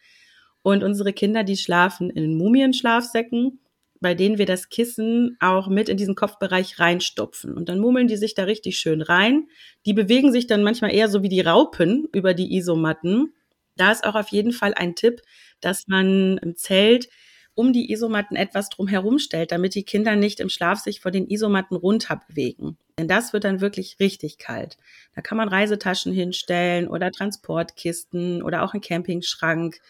Und 0.62 0.84
unsere 0.84 1.12
Kinder, 1.12 1.42
die 1.42 1.56
schlafen 1.56 2.10
in 2.10 2.36
Mumienschlafsäcken 2.36 3.58
bei 4.02 4.14
denen 4.14 4.36
wir 4.36 4.46
das 4.46 4.68
Kissen 4.68 5.36
auch 5.40 5.68
mit 5.68 5.88
in 5.88 5.96
diesen 5.96 6.14
Kopfbereich 6.14 6.78
reinstopfen. 6.78 7.54
Und 7.54 7.68
dann 7.68 7.78
mummeln 7.78 8.08
die 8.08 8.16
sich 8.16 8.34
da 8.34 8.44
richtig 8.44 8.78
schön 8.78 9.00
rein. 9.00 9.48
Die 9.86 9.94
bewegen 9.94 10.32
sich 10.32 10.46
dann 10.46 10.62
manchmal 10.62 10.92
eher 10.92 11.08
so 11.08 11.22
wie 11.22 11.28
die 11.28 11.40
Raupen 11.40 12.08
über 12.12 12.34
die 12.34 12.54
Isomatten. 12.56 13.32
Da 13.76 13.90
ist 13.92 14.04
auch 14.04 14.16
auf 14.16 14.28
jeden 14.28 14.52
Fall 14.52 14.74
ein 14.74 14.94
Tipp, 14.94 15.22
dass 15.60 15.86
man 15.88 16.38
im 16.38 16.56
Zelt 16.56 17.08
um 17.54 17.72
die 17.72 17.92
Isomatten 17.92 18.36
etwas 18.36 18.68
drumherum 18.70 19.18
stellt, 19.18 19.52
damit 19.52 19.74
die 19.74 19.84
Kinder 19.84 20.16
nicht 20.16 20.40
im 20.40 20.48
Schlaf 20.48 20.80
sich 20.80 21.00
vor 21.00 21.10
den 21.10 21.28
Isomatten 21.28 21.76
runter 21.76 22.20
bewegen. 22.28 22.78
Denn 22.98 23.08
das 23.08 23.32
wird 23.32 23.44
dann 23.44 23.60
wirklich 23.60 23.96
richtig 24.00 24.38
kalt. 24.38 24.76
Da 25.14 25.22
kann 25.22 25.38
man 25.38 25.48
Reisetaschen 25.48 26.12
hinstellen 26.12 26.88
oder 26.88 27.10
Transportkisten 27.10 28.42
oder 28.42 28.62
auch 28.62 28.72
einen 28.72 28.82
Campingschrank 28.82 29.80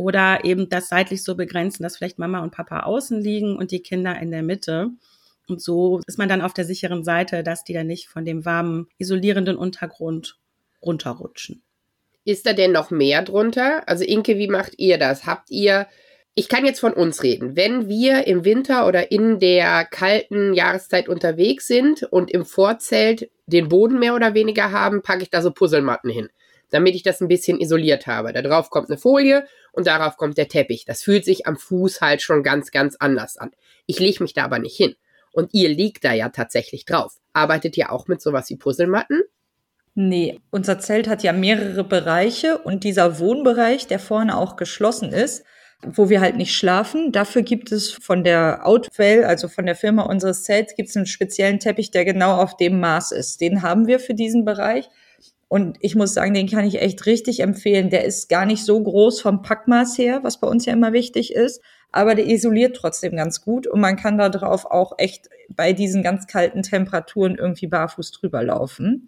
oder 0.00 0.44
eben 0.44 0.70
das 0.70 0.88
seitlich 0.88 1.22
so 1.22 1.34
begrenzen, 1.34 1.82
dass 1.82 1.98
vielleicht 1.98 2.18
Mama 2.18 2.42
und 2.42 2.52
Papa 2.52 2.80
außen 2.80 3.20
liegen 3.20 3.56
und 3.56 3.70
die 3.70 3.82
Kinder 3.82 4.18
in 4.18 4.30
der 4.30 4.42
Mitte. 4.42 4.88
Und 5.46 5.60
so 5.60 6.00
ist 6.06 6.18
man 6.18 6.28
dann 6.28 6.40
auf 6.40 6.54
der 6.54 6.64
sicheren 6.64 7.04
Seite, 7.04 7.42
dass 7.42 7.64
die 7.64 7.74
dann 7.74 7.86
nicht 7.86 8.08
von 8.08 8.24
dem 8.24 8.46
warmen, 8.46 8.88
isolierenden 8.96 9.56
Untergrund 9.56 10.38
runterrutschen. 10.80 11.62
Ist 12.24 12.46
da 12.46 12.54
denn 12.54 12.72
noch 12.72 12.90
mehr 12.90 13.22
drunter? 13.22 13.86
Also 13.86 14.04
Inke, 14.04 14.38
wie 14.38 14.48
macht 14.48 14.72
ihr 14.78 14.96
das? 14.96 15.26
Habt 15.26 15.50
ihr 15.50 15.86
ich 16.34 16.48
kann 16.48 16.64
jetzt 16.64 16.80
von 16.80 16.92
uns 16.92 17.22
reden. 17.22 17.56
Wenn 17.56 17.88
wir 17.88 18.26
im 18.26 18.44
Winter 18.44 18.86
oder 18.86 19.10
in 19.10 19.40
der 19.40 19.84
kalten 19.84 20.54
Jahreszeit 20.54 21.08
unterwegs 21.08 21.66
sind 21.66 22.04
und 22.04 22.30
im 22.30 22.44
Vorzelt 22.44 23.30
den 23.46 23.68
Boden 23.68 23.98
mehr 23.98 24.14
oder 24.14 24.32
weniger 24.32 24.70
haben, 24.70 25.02
packe 25.02 25.22
ich 25.22 25.30
da 25.30 25.42
so 25.42 25.50
Puzzlematten 25.50 26.08
hin, 26.08 26.28
damit 26.70 26.94
ich 26.94 27.02
das 27.02 27.20
ein 27.20 27.28
bisschen 27.28 27.60
isoliert 27.60 28.06
habe. 28.06 28.32
Da 28.32 28.42
drauf 28.42 28.70
kommt 28.70 28.90
eine 28.90 28.98
Folie 28.98 29.46
und 29.72 29.86
darauf 29.86 30.16
kommt 30.16 30.38
der 30.38 30.48
Teppich. 30.48 30.84
Das 30.84 31.02
fühlt 31.02 31.24
sich 31.24 31.46
am 31.46 31.56
Fuß 31.56 32.00
halt 32.00 32.22
schon 32.22 32.42
ganz, 32.42 32.70
ganz 32.70 32.96
anders 32.98 33.36
an. 33.36 33.50
Ich 33.86 33.98
lege 33.98 34.22
mich 34.22 34.34
da 34.34 34.44
aber 34.44 34.58
nicht 34.58 34.76
hin. 34.76 34.94
Und 35.32 35.50
ihr 35.52 35.68
liegt 35.68 36.04
da 36.04 36.12
ja 36.12 36.28
tatsächlich 36.30 36.84
drauf. 36.84 37.18
Arbeitet 37.32 37.76
ihr 37.76 37.92
auch 37.92 38.08
mit 38.08 38.20
sowas 38.20 38.50
wie 38.50 38.56
Puzzlematten? 38.56 39.22
Nee, 39.94 40.40
unser 40.50 40.78
Zelt 40.78 41.08
hat 41.08 41.22
ja 41.22 41.32
mehrere 41.32 41.84
Bereiche 41.84 42.58
und 42.58 42.84
dieser 42.84 43.18
Wohnbereich, 43.18 43.86
der 43.86 43.98
vorne 43.98 44.36
auch 44.36 44.56
geschlossen 44.56 45.12
ist, 45.12 45.44
wo 45.82 46.08
wir 46.08 46.20
halt 46.20 46.36
nicht 46.36 46.54
schlafen. 46.54 47.10
Dafür 47.10 47.42
gibt 47.42 47.72
es 47.72 47.90
von 47.92 48.22
der 48.22 48.66
Outwell, 48.66 49.24
also 49.24 49.48
von 49.48 49.66
der 49.66 49.74
Firma 49.74 50.02
unseres 50.02 50.44
Zelts, 50.44 50.74
gibt 50.76 50.90
es 50.90 50.96
einen 50.96 51.06
speziellen 51.06 51.58
Teppich, 51.58 51.90
der 51.90 52.04
genau 52.04 52.36
auf 52.36 52.56
dem 52.56 52.80
Maß 52.80 53.12
ist. 53.12 53.40
Den 53.40 53.62
haben 53.62 53.86
wir 53.86 53.98
für 53.98 54.14
diesen 54.14 54.44
Bereich. 54.44 54.88
Und 55.52 55.78
ich 55.80 55.96
muss 55.96 56.14
sagen, 56.14 56.32
den 56.32 56.48
kann 56.48 56.64
ich 56.64 56.80
echt 56.80 57.06
richtig 57.06 57.40
empfehlen. 57.40 57.90
Der 57.90 58.04
ist 58.04 58.28
gar 58.28 58.46
nicht 58.46 58.64
so 58.64 58.80
groß 58.80 59.20
vom 59.20 59.42
Packmaß 59.42 59.98
her, 59.98 60.20
was 60.22 60.38
bei 60.38 60.46
uns 60.46 60.64
ja 60.64 60.72
immer 60.72 60.92
wichtig 60.92 61.34
ist, 61.34 61.60
aber 61.90 62.14
der 62.14 62.28
isoliert 62.28 62.76
trotzdem 62.76 63.16
ganz 63.16 63.40
gut 63.40 63.66
und 63.66 63.80
man 63.80 63.96
kann 63.96 64.16
da 64.16 64.28
drauf 64.28 64.64
auch 64.64 64.92
echt 64.98 65.28
bei 65.48 65.72
diesen 65.72 66.04
ganz 66.04 66.28
kalten 66.28 66.62
Temperaturen 66.62 67.34
irgendwie 67.34 67.66
barfuß 67.66 68.12
drüber 68.12 68.44
laufen. 68.44 69.06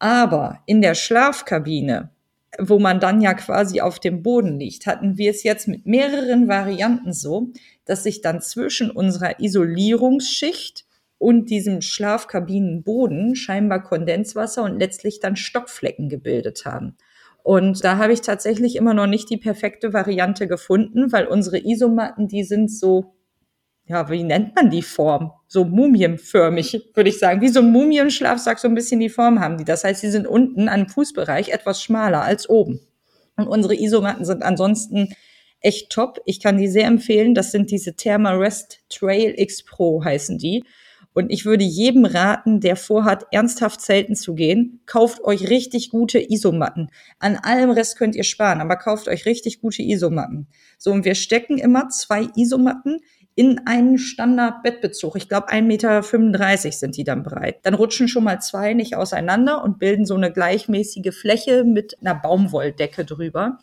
Aber 0.00 0.58
in 0.66 0.82
der 0.82 0.96
Schlafkabine, 0.96 2.10
wo 2.58 2.80
man 2.80 2.98
dann 2.98 3.20
ja 3.20 3.34
quasi 3.34 3.80
auf 3.80 4.00
dem 4.00 4.24
Boden 4.24 4.58
liegt, 4.58 4.88
hatten 4.88 5.18
wir 5.18 5.30
es 5.30 5.44
jetzt 5.44 5.68
mit 5.68 5.86
mehreren 5.86 6.48
Varianten 6.48 7.12
so, 7.12 7.52
dass 7.84 8.02
sich 8.02 8.22
dann 8.22 8.40
zwischen 8.40 8.90
unserer 8.90 9.38
Isolierungsschicht 9.38 10.84
und 11.20 11.50
diesem 11.50 11.82
Schlafkabinenboden 11.82 13.36
scheinbar 13.36 13.82
Kondenswasser 13.82 14.62
und 14.62 14.78
letztlich 14.78 15.20
dann 15.20 15.36
Stockflecken 15.36 16.08
gebildet 16.08 16.64
haben. 16.64 16.96
Und 17.42 17.84
da 17.84 17.98
habe 17.98 18.14
ich 18.14 18.22
tatsächlich 18.22 18.74
immer 18.74 18.94
noch 18.94 19.06
nicht 19.06 19.28
die 19.28 19.36
perfekte 19.36 19.92
Variante 19.92 20.48
gefunden, 20.48 21.12
weil 21.12 21.26
unsere 21.26 21.58
Isomatten, 21.58 22.26
die 22.26 22.42
sind 22.42 22.72
so, 22.72 23.16
ja, 23.84 24.08
wie 24.08 24.22
nennt 24.22 24.56
man 24.56 24.70
die 24.70 24.80
Form? 24.80 25.30
So 25.46 25.66
mumienförmig, 25.66 26.90
würde 26.94 27.10
ich 27.10 27.18
sagen. 27.18 27.42
Wie 27.42 27.48
so 27.48 27.60
ein 27.60 27.70
Mumienschlafsack 27.70 28.58
so 28.58 28.68
ein 28.68 28.74
bisschen 28.74 29.00
die 29.00 29.10
Form 29.10 29.40
haben 29.40 29.58
die. 29.58 29.64
Das 29.64 29.84
heißt, 29.84 30.00
sie 30.00 30.10
sind 30.10 30.26
unten 30.26 30.70
am 30.70 30.88
Fußbereich 30.88 31.50
etwas 31.50 31.82
schmaler 31.82 32.22
als 32.22 32.48
oben. 32.48 32.80
Und 33.36 33.46
unsere 33.46 33.74
Isomatten 33.74 34.24
sind 34.24 34.42
ansonsten 34.42 35.14
echt 35.60 35.92
top. 35.92 36.18
Ich 36.24 36.40
kann 36.40 36.56
die 36.56 36.68
sehr 36.68 36.86
empfehlen. 36.86 37.34
Das 37.34 37.52
sind 37.52 37.70
diese 37.70 37.94
Thermarest 37.94 38.80
Trail 38.88 39.34
X 39.36 39.66
Pro 39.66 40.02
heißen 40.02 40.38
die. 40.38 40.64
Und 41.12 41.30
ich 41.30 41.44
würde 41.44 41.64
jedem 41.64 42.04
raten, 42.04 42.60
der 42.60 42.76
vorhat, 42.76 43.26
ernsthaft 43.32 43.80
zelten 43.80 44.14
zu 44.14 44.34
gehen, 44.34 44.80
kauft 44.86 45.22
euch 45.24 45.48
richtig 45.50 45.90
gute 45.90 46.20
Isomatten. 46.20 46.90
An 47.18 47.36
allem 47.36 47.70
Rest 47.70 47.98
könnt 47.98 48.14
ihr 48.14 48.24
sparen, 48.24 48.60
aber 48.60 48.76
kauft 48.76 49.08
euch 49.08 49.26
richtig 49.26 49.60
gute 49.60 49.82
Isomatten. 49.82 50.46
So, 50.78 50.92
und 50.92 51.04
wir 51.04 51.16
stecken 51.16 51.58
immer 51.58 51.88
zwei 51.88 52.28
Isomatten 52.36 53.00
in 53.34 53.60
einen 53.66 53.98
Standard-Bettbezug. 53.98 55.16
Ich 55.16 55.28
glaube, 55.28 55.50
1,35 55.50 55.62
Meter 55.62 56.72
sind 56.72 56.96
die 56.96 57.04
dann 57.04 57.22
breit. 57.22 57.58
Dann 57.62 57.74
rutschen 57.74 58.06
schon 58.06 58.24
mal 58.24 58.40
zwei 58.40 58.74
nicht 58.74 58.96
auseinander 58.96 59.64
und 59.64 59.78
bilden 59.78 60.04
so 60.04 60.14
eine 60.14 60.32
gleichmäßige 60.32 61.14
Fläche 61.14 61.64
mit 61.64 61.96
einer 62.00 62.14
Baumwolldecke 62.14 63.04
drüber. 63.04 63.58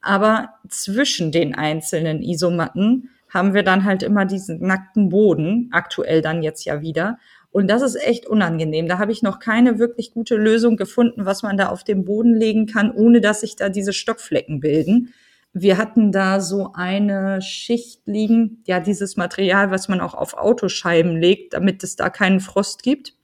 Aber 0.00 0.54
zwischen 0.68 1.32
den 1.32 1.54
einzelnen 1.54 2.22
Isomatten 2.22 3.10
haben 3.30 3.54
wir 3.54 3.62
dann 3.62 3.84
halt 3.84 4.02
immer 4.02 4.24
diesen 4.24 4.60
nackten 4.60 5.08
Boden, 5.08 5.68
aktuell 5.72 6.22
dann 6.22 6.42
jetzt 6.42 6.64
ja 6.64 6.80
wieder. 6.80 7.18
Und 7.50 7.68
das 7.68 7.82
ist 7.82 7.96
echt 7.96 8.26
unangenehm. 8.26 8.88
Da 8.88 8.98
habe 8.98 9.12
ich 9.12 9.22
noch 9.22 9.38
keine 9.38 9.78
wirklich 9.78 10.12
gute 10.12 10.36
Lösung 10.36 10.76
gefunden, 10.76 11.24
was 11.24 11.42
man 11.42 11.56
da 11.56 11.68
auf 11.68 11.82
den 11.82 12.04
Boden 12.04 12.34
legen 12.34 12.66
kann, 12.66 12.92
ohne 12.92 13.20
dass 13.20 13.40
sich 13.40 13.56
da 13.56 13.68
diese 13.68 13.92
Stockflecken 13.92 14.60
bilden. 14.60 15.14
Wir 15.54 15.78
hatten 15.78 16.12
da 16.12 16.40
so 16.40 16.72
eine 16.74 17.40
Schicht 17.40 18.02
liegen, 18.06 18.62
ja, 18.66 18.80
dieses 18.80 19.16
Material, 19.16 19.70
was 19.70 19.88
man 19.88 20.00
auch 20.00 20.14
auf 20.14 20.34
Autoscheiben 20.34 21.16
legt, 21.16 21.54
damit 21.54 21.82
es 21.82 21.96
da 21.96 22.10
keinen 22.10 22.40
Frost 22.40 22.82
gibt, 22.82 23.14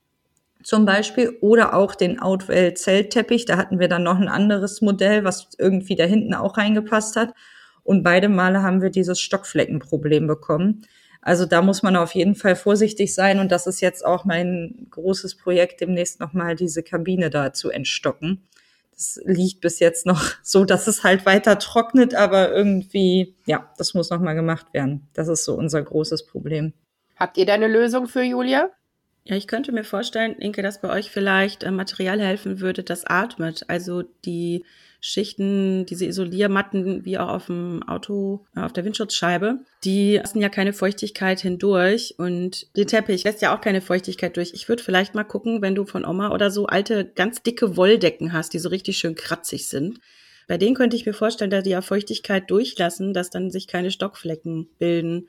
zum 0.62 0.86
Beispiel. 0.86 1.36
Oder 1.42 1.74
auch 1.74 1.94
den 1.94 2.18
Outwell 2.18 2.74
Zeltteppich. 2.74 3.44
Da 3.44 3.58
hatten 3.58 3.78
wir 3.78 3.88
dann 3.88 4.02
noch 4.02 4.18
ein 4.18 4.28
anderes 4.28 4.80
Modell, 4.80 5.24
was 5.24 5.50
irgendwie 5.58 5.96
da 5.96 6.04
hinten 6.04 6.34
auch 6.34 6.56
reingepasst 6.56 7.16
hat. 7.16 7.34
Und 7.84 8.02
beide 8.02 8.28
Male 8.28 8.62
haben 8.62 8.82
wir 8.82 8.90
dieses 8.90 9.20
Stockfleckenproblem 9.20 10.26
bekommen. 10.26 10.82
Also 11.20 11.46
da 11.46 11.62
muss 11.62 11.82
man 11.82 11.96
auf 11.96 12.14
jeden 12.14 12.34
Fall 12.34 12.56
vorsichtig 12.56 13.14
sein. 13.14 13.38
Und 13.38 13.52
das 13.52 13.66
ist 13.66 13.80
jetzt 13.80 14.04
auch 14.04 14.24
mein 14.24 14.86
großes 14.90 15.36
Projekt, 15.36 15.80
demnächst 15.80 16.20
nochmal 16.20 16.56
diese 16.56 16.82
Kabine 16.82 17.30
da 17.30 17.52
zu 17.52 17.70
entstocken. 17.70 18.42
Das 18.92 19.20
liegt 19.24 19.60
bis 19.60 19.80
jetzt 19.80 20.06
noch 20.06 20.22
so, 20.42 20.64
dass 20.64 20.86
es 20.86 21.04
halt 21.04 21.26
weiter 21.26 21.58
trocknet, 21.58 22.14
aber 22.14 22.52
irgendwie, 22.52 23.34
ja, 23.46 23.72
das 23.78 23.94
muss 23.94 24.10
nochmal 24.10 24.34
gemacht 24.34 24.66
werden. 24.72 25.08
Das 25.14 25.28
ist 25.28 25.44
so 25.44 25.54
unser 25.54 25.82
großes 25.82 26.26
Problem. 26.26 26.72
Habt 27.16 27.38
ihr 27.38 27.46
da 27.46 27.54
eine 27.54 27.68
Lösung 27.68 28.06
für 28.06 28.22
Julia? 28.22 28.70
Ja, 29.24 29.36
ich 29.36 29.46
könnte 29.46 29.72
mir 29.72 29.84
vorstellen, 29.84 30.34
Inke, 30.34 30.62
dass 30.62 30.82
bei 30.82 30.90
euch 30.90 31.10
vielleicht 31.10 31.62
äh, 31.62 31.70
Material 31.70 32.20
helfen 32.20 32.60
würde, 32.60 32.82
das 32.82 33.06
atmet. 33.06 33.64
Also 33.68 34.02
die 34.24 34.64
Schichten, 35.06 35.84
diese 35.84 36.06
Isoliermatten, 36.06 37.04
wie 37.04 37.18
auch 37.18 37.28
auf 37.28 37.46
dem 37.46 37.82
Auto, 37.82 38.46
äh, 38.56 38.60
auf 38.60 38.72
der 38.72 38.86
Windschutzscheibe, 38.86 39.58
die 39.84 40.16
lassen 40.16 40.40
ja 40.40 40.48
keine 40.48 40.72
Feuchtigkeit 40.72 41.40
hindurch 41.40 42.14
und 42.16 42.74
der 42.74 42.86
Teppich 42.86 43.22
lässt 43.24 43.42
ja 43.42 43.54
auch 43.54 43.60
keine 43.60 43.82
Feuchtigkeit 43.82 44.34
durch. 44.38 44.52
Ich 44.54 44.66
würde 44.66 44.82
vielleicht 44.82 45.14
mal 45.14 45.24
gucken, 45.24 45.60
wenn 45.60 45.74
du 45.74 45.84
von 45.84 46.06
Oma 46.06 46.30
oder 46.30 46.50
so 46.50 46.64
alte, 46.66 47.04
ganz 47.04 47.42
dicke 47.42 47.76
Wolldecken 47.76 48.32
hast, 48.32 48.54
die 48.54 48.58
so 48.58 48.70
richtig 48.70 48.96
schön 48.96 49.14
kratzig 49.14 49.68
sind. 49.68 50.00
Bei 50.48 50.56
denen 50.56 50.74
könnte 50.74 50.96
ich 50.96 51.04
mir 51.04 51.12
vorstellen, 51.12 51.50
dass 51.50 51.64
die 51.64 51.70
ja 51.70 51.82
Feuchtigkeit 51.82 52.50
durchlassen, 52.50 53.12
dass 53.12 53.28
dann 53.28 53.50
sich 53.50 53.66
keine 53.66 53.90
Stockflecken 53.90 54.70
bilden. 54.78 55.28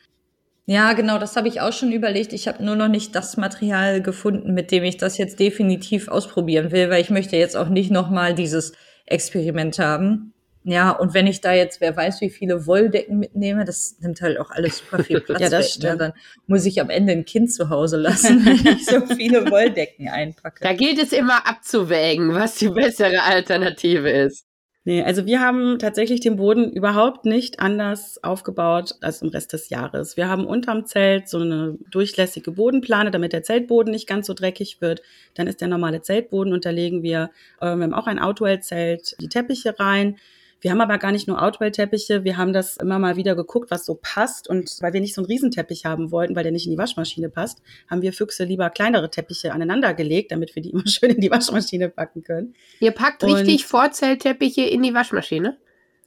Ja, 0.67 0.93
genau, 0.93 1.19
das 1.19 1.35
habe 1.35 1.49
ich 1.49 1.59
auch 1.59 1.73
schon 1.73 1.91
überlegt. 1.91 2.31
Ich 2.31 2.47
habe 2.47 2.63
nur 2.63 2.77
noch 2.77 2.87
nicht 2.87 3.13
das 3.13 3.35
Material 3.35 4.01
gefunden, 4.01 4.53
mit 4.53 4.71
dem 4.71 4.85
ich 4.85 4.95
das 4.95 5.17
jetzt 5.17 5.41
definitiv 5.41 6.07
ausprobieren 6.07 6.71
will, 6.71 6.89
weil 6.89 7.01
ich 7.01 7.09
möchte 7.09 7.35
jetzt 7.35 7.57
auch 7.57 7.67
nicht 7.67 7.91
nochmal 7.91 8.33
dieses 8.35 8.71
Experiment 9.05 9.79
haben. 9.79 10.33
Ja, 10.67 10.89
und 10.89 11.13
wenn 11.13 11.27
ich 11.27 11.41
da 11.41 11.53
jetzt, 11.53 11.79
wer 11.79 11.95
weiß, 11.95 12.21
wie 12.21 12.31
viele 12.31 12.65
Wolldecken 12.65 13.19
mitnehme, 13.19 13.65
das 13.65 13.97
nimmt 13.99 14.19
halt 14.21 14.39
auch 14.39 14.49
alles 14.49 14.79
super 14.79 15.03
viel 15.03 15.21
Platz 15.21 15.39
ja, 15.39 15.49
das 15.49 15.65
weg. 15.65 15.71
Stimmt. 15.73 15.93
Ne? 15.93 15.97
Dann 15.97 16.13
muss 16.47 16.65
ich 16.65 16.81
am 16.81 16.89
Ende 16.89 17.13
ein 17.13 17.23
Kind 17.23 17.53
zu 17.53 17.69
Hause 17.69 17.97
lassen, 17.97 18.43
wenn 18.45 18.75
ich 18.75 18.85
so 18.85 19.05
viele 19.05 19.49
Wolldecken 19.51 20.09
einpacke. 20.09 20.63
Da 20.63 20.73
gilt 20.73 20.97
es 20.97 21.13
immer 21.13 21.45
abzuwägen, 21.47 22.33
was 22.33 22.55
die 22.55 22.69
bessere 22.69 23.21
Alternative 23.21 24.09
ist. 24.09 24.44
Nee, 24.87 25.01
also 25.01 25.25
wir 25.25 25.39
haben 25.41 25.79
tatsächlich 25.79 26.19
den 26.19 26.35
Boden 26.35 26.71
überhaupt 26.71 27.25
nicht 27.25 27.59
anders 27.59 28.23
aufgebaut 28.23 28.93
als 29.01 29.23
im 29.23 29.29
Rest 29.29 29.51
des 29.53 29.69
Jahres. 29.69 30.15
Wir 30.15 30.29
haben 30.29 30.45
unterm 30.45 30.85
Zelt 30.85 31.27
so 31.27 31.39
eine 31.39 31.79
durchlässige 31.89 32.51
Bodenplane, 32.51 33.09
damit 33.09 33.33
der 33.33 33.41
Zeltboden 33.41 33.91
nicht 33.91 34.07
ganz 34.07 34.27
so 34.27 34.35
dreckig 34.35 34.81
wird. 34.81 35.01
Dann 35.33 35.47
ist 35.47 35.61
der 35.61 35.69
normale 35.69 36.03
Zeltboden 36.03 36.53
und 36.53 36.65
da 36.65 36.69
legen 36.69 37.01
wir, 37.01 37.31
äh, 37.61 37.75
wir 37.75 37.83
haben 37.83 37.95
auch 37.95 38.05
ein 38.05 38.19
Outwell-Zelt, 38.19 39.15
die 39.19 39.27
Teppiche 39.27 39.79
rein. 39.79 40.17
Wir 40.61 40.71
haben 40.71 40.81
aber 40.81 40.97
gar 40.97 41.11
nicht 41.11 41.27
nur 41.27 41.41
Outwell-Teppiche, 41.43 42.23
wir 42.23 42.37
haben 42.37 42.51
das 42.53 42.77
immer 42.77 42.97
mal 42.97 43.17
wieder 43.17 43.35
geguckt, 43.35 43.69
was 43.69 43.85
so 43.85 43.99
passt. 44.01 44.49
Und 44.49 44.71
weil 44.81 44.93
wir 44.93 45.01
nicht 45.01 45.13
so 45.13 45.21
einen 45.21 45.27
Riesenteppich 45.27 45.85
haben 45.85 46.11
wollten, 46.11 46.35
weil 46.35 46.43
der 46.43 46.51
nicht 46.51 46.65
in 46.65 46.71
die 46.71 46.77
Waschmaschine 46.77 47.29
passt, 47.29 47.61
haben 47.89 48.01
wir 48.01 48.13
Füchse 48.13 48.45
lieber 48.45 48.69
kleinere 48.69 49.11
Teppiche 49.11 49.51
aneinander 49.53 49.93
gelegt, 49.93 50.31
damit 50.31 50.55
wir 50.55 50.61
die 50.63 50.69
immer 50.71 50.87
schön 50.87 51.11
in 51.11 51.21
die 51.21 51.29
Waschmaschine 51.29 51.89
packen 51.89 52.23
können. 52.23 52.55
Ihr 52.79 52.91
packt 52.91 53.23
Und- 53.23 53.33
richtig 53.33 53.65
Vorzeltteppiche 53.65 54.61
in 54.63 54.81
die 54.81 54.93
Waschmaschine? 54.93 55.57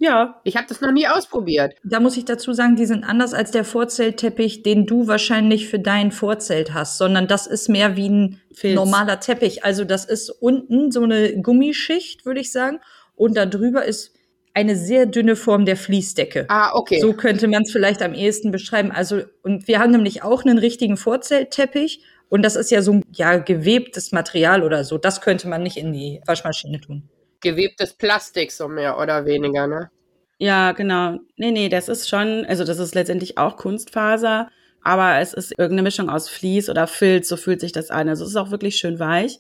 Ja, 0.01 0.41
Ich 0.45 0.57
habe 0.57 0.67
das 0.69 0.81
noch 0.81 0.93
nie 0.93 1.09
ausprobiert. 1.09 1.75
Da 1.83 1.99
muss 1.99 2.17
ich 2.17 2.25
dazu 2.25 2.53
sagen, 2.53 2.77
die 2.77 2.87
sind 2.87 3.03
anders 3.03 3.35
als 3.35 3.51
der 3.51 3.65
Vorzeltteppich, 3.65 4.63
den 4.63 4.87
du 4.87 5.09
wahrscheinlich 5.09 5.67
für 5.69 5.81
dein 5.81 6.13
Vorzelt 6.13 6.73
hast, 6.73 6.99
sondern 6.99 7.27
das 7.27 7.49
ist 7.49 7.69
mehr 7.69 7.97
wie 7.97 8.09
ein 8.09 8.41
Filz. 8.53 8.77
normaler 8.77 9.19
Teppich. 9.19 9.65
Also 9.65 9.85
das 9.85 10.05
ist 10.05 10.31
unten 10.31 10.93
so 10.93 11.03
eine 11.03 11.43
Gummischicht, 11.43 12.25
würde 12.25 12.39
ich 12.41 12.53
sagen, 12.53 12.79
und 13.17 13.37
da 13.37 13.45
drüber 13.45 13.85
ist 13.85 14.15
eine 14.59 14.75
sehr 14.75 15.07
dünne 15.07 15.37
Form 15.37 15.65
der 15.67 15.77
Fließdecke. 15.77 16.47
Ah, 16.49 16.73
okay. 16.75 16.99
So 17.01 17.13
könnte 17.13 17.47
man 17.47 17.63
es 17.63 17.71
vielleicht 17.71 18.03
am 18.03 18.13
ehesten 18.13 18.51
beschreiben. 18.51 18.91
Also, 18.91 19.23
und 19.45 19.69
wir 19.69 19.79
haben 19.79 19.93
nämlich 19.93 20.25
auch 20.25 20.45
einen 20.45 20.59
richtigen 20.59 20.97
Vorzeltteppich. 20.97 22.03
Und 22.29 22.43
das 22.43 22.57
ist 22.57 22.73
ja 22.73 22.83
so 22.83 22.95
ein 22.95 23.05
ja, 23.13 23.37
gewebtes 23.39 24.11
Material 24.11 24.65
oder 24.65 24.83
so. 24.83 24.99
Das 24.99 25.21
könnte 25.21 25.47
man 25.47 25.63
nicht 25.63 25.77
in 25.77 25.93
die 25.93 26.21
Waschmaschine 26.27 26.81
tun. 26.81 27.09
Gewebtes 27.41 27.95
Plastik, 27.95 28.51
so 28.51 28.67
mehr 28.67 28.99
oder 28.99 29.25
weniger, 29.27 29.69
ne? 29.69 29.91
Ja, 30.39 30.73
genau. 30.73 31.19
Nee, 31.37 31.53
nee, 31.53 31.69
das 31.69 31.89
ist 31.89 32.09
schon, 32.09 32.45
also 32.47 32.65
das 32.65 32.81
ist 32.81 32.97
letztendlich 32.97 33.39
auch 33.39 33.57
Kunstfaser, 33.57 34.49
aber 34.83 35.21
es 35.21 35.35
ist 35.35 35.53
irgendeine 35.53 35.83
Mischung 35.83 36.11
aus 36.11 36.29
Vlies 36.29 36.69
oder 36.69 36.89
Filz, 36.89 37.29
so 37.29 37.37
fühlt 37.37 37.61
sich 37.61 37.73
das 37.73 37.91
an. 37.91 38.09
Also 38.09 38.25
es 38.25 38.31
ist 38.31 38.37
auch 38.37 38.51
wirklich 38.51 38.77
schön 38.77 38.99
weich. 38.99 39.39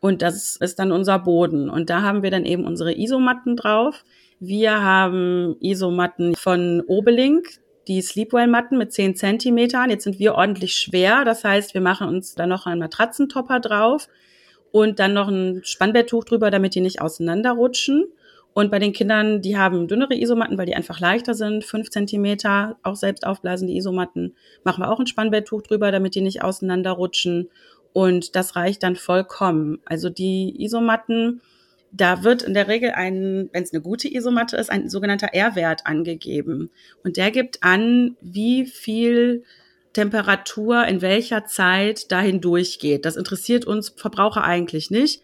Und 0.00 0.22
das 0.22 0.56
ist 0.56 0.78
dann 0.78 0.92
unser 0.92 1.18
Boden. 1.18 1.70
Und 1.70 1.90
da 1.90 2.02
haben 2.02 2.22
wir 2.22 2.30
dann 2.30 2.44
eben 2.44 2.66
unsere 2.66 2.96
Isomatten 2.96 3.56
drauf. 3.56 4.04
Wir 4.40 4.82
haben 4.82 5.56
Isomatten 5.60 6.34
von 6.34 6.82
Obelink. 6.86 7.60
die 7.86 8.00
Sleepwell-Matten 8.00 8.78
mit 8.78 8.92
10 8.92 9.14
Zentimetern. 9.14 9.90
Jetzt 9.90 10.04
sind 10.04 10.18
wir 10.18 10.34
ordentlich 10.34 10.74
schwer. 10.76 11.24
Das 11.24 11.44
heißt, 11.44 11.74
wir 11.74 11.82
machen 11.82 12.08
uns 12.08 12.34
da 12.34 12.46
noch 12.46 12.66
einen 12.66 12.80
Matratzentopper 12.80 13.60
drauf 13.60 14.08
und 14.72 14.98
dann 14.98 15.12
noch 15.12 15.28
ein 15.28 15.60
Spannbetttuch 15.64 16.24
drüber, 16.24 16.50
damit 16.50 16.74
die 16.74 16.80
nicht 16.80 17.02
auseinanderrutschen. 17.02 18.06
Und 18.54 18.70
bei 18.70 18.78
den 18.78 18.92
Kindern, 18.92 19.42
die 19.42 19.58
haben 19.58 19.88
dünnere 19.88 20.14
Isomatten, 20.14 20.56
weil 20.56 20.66
die 20.66 20.76
einfach 20.76 21.00
leichter 21.00 21.34
sind, 21.34 21.64
fünf 21.64 21.90
Zentimeter, 21.90 22.76
auch 22.82 22.96
selbst 22.96 23.26
aufblasen 23.26 23.66
die 23.68 23.76
Isomatten, 23.76 24.36
machen 24.62 24.82
wir 24.82 24.90
auch 24.90 25.00
ein 25.00 25.08
Spannbetttuch 25.08 25.62
drüber, 25.62 25.90
damit 25.92 26.14
die 26.14 26.20
nicht 26.20 26.42
auseinanderrutschen. 26.42 27.50
Und 27.92 28.34
das 28.34 28.56
reicht 28.56 28.82
dann 28.82 28.96
vollkommen. 28.96 29.80
Also 29.84 30.08
die 30.08 30.54
Isomatten, 30.62 31.40
da 31.96 32.24
wird 32.24 32.42
in 32.42 32.54
der 32.54 32.66
Regel 32.66 32.90
ein, 32.90 33.48
wenn 33.52 33.62
es 33.62 33.72
eine 33.72 33.82
gute 33.82 34.12
Isomatte 34.12 34.56
ist, 34.56 34.70
ein 34.70 34.90
sogenannter 34.90 35.28
R-Wert 35.32 35.86
angegeben. 35.86 36.70
Und 37.04 37.16
der 37.16 37.30
gibt 37.30 37.62
an, 37.62 38.16
wie 38.20 38.66
viel 38.66 39.44
Temperatur 39.92 40.86
in 40.86 41.02
welcher 41.02 41.46
Zeit 41.46 42.10
dahin 42.10 42.40
durchgeht. 42.40 43.04
Das 43.04 43.16
interessiert 43.16 43.64
uns 43.64 43.90
Verbraucher 43.90 44.42
eigentlich 44.42 44.90
nicht 44.90 45.22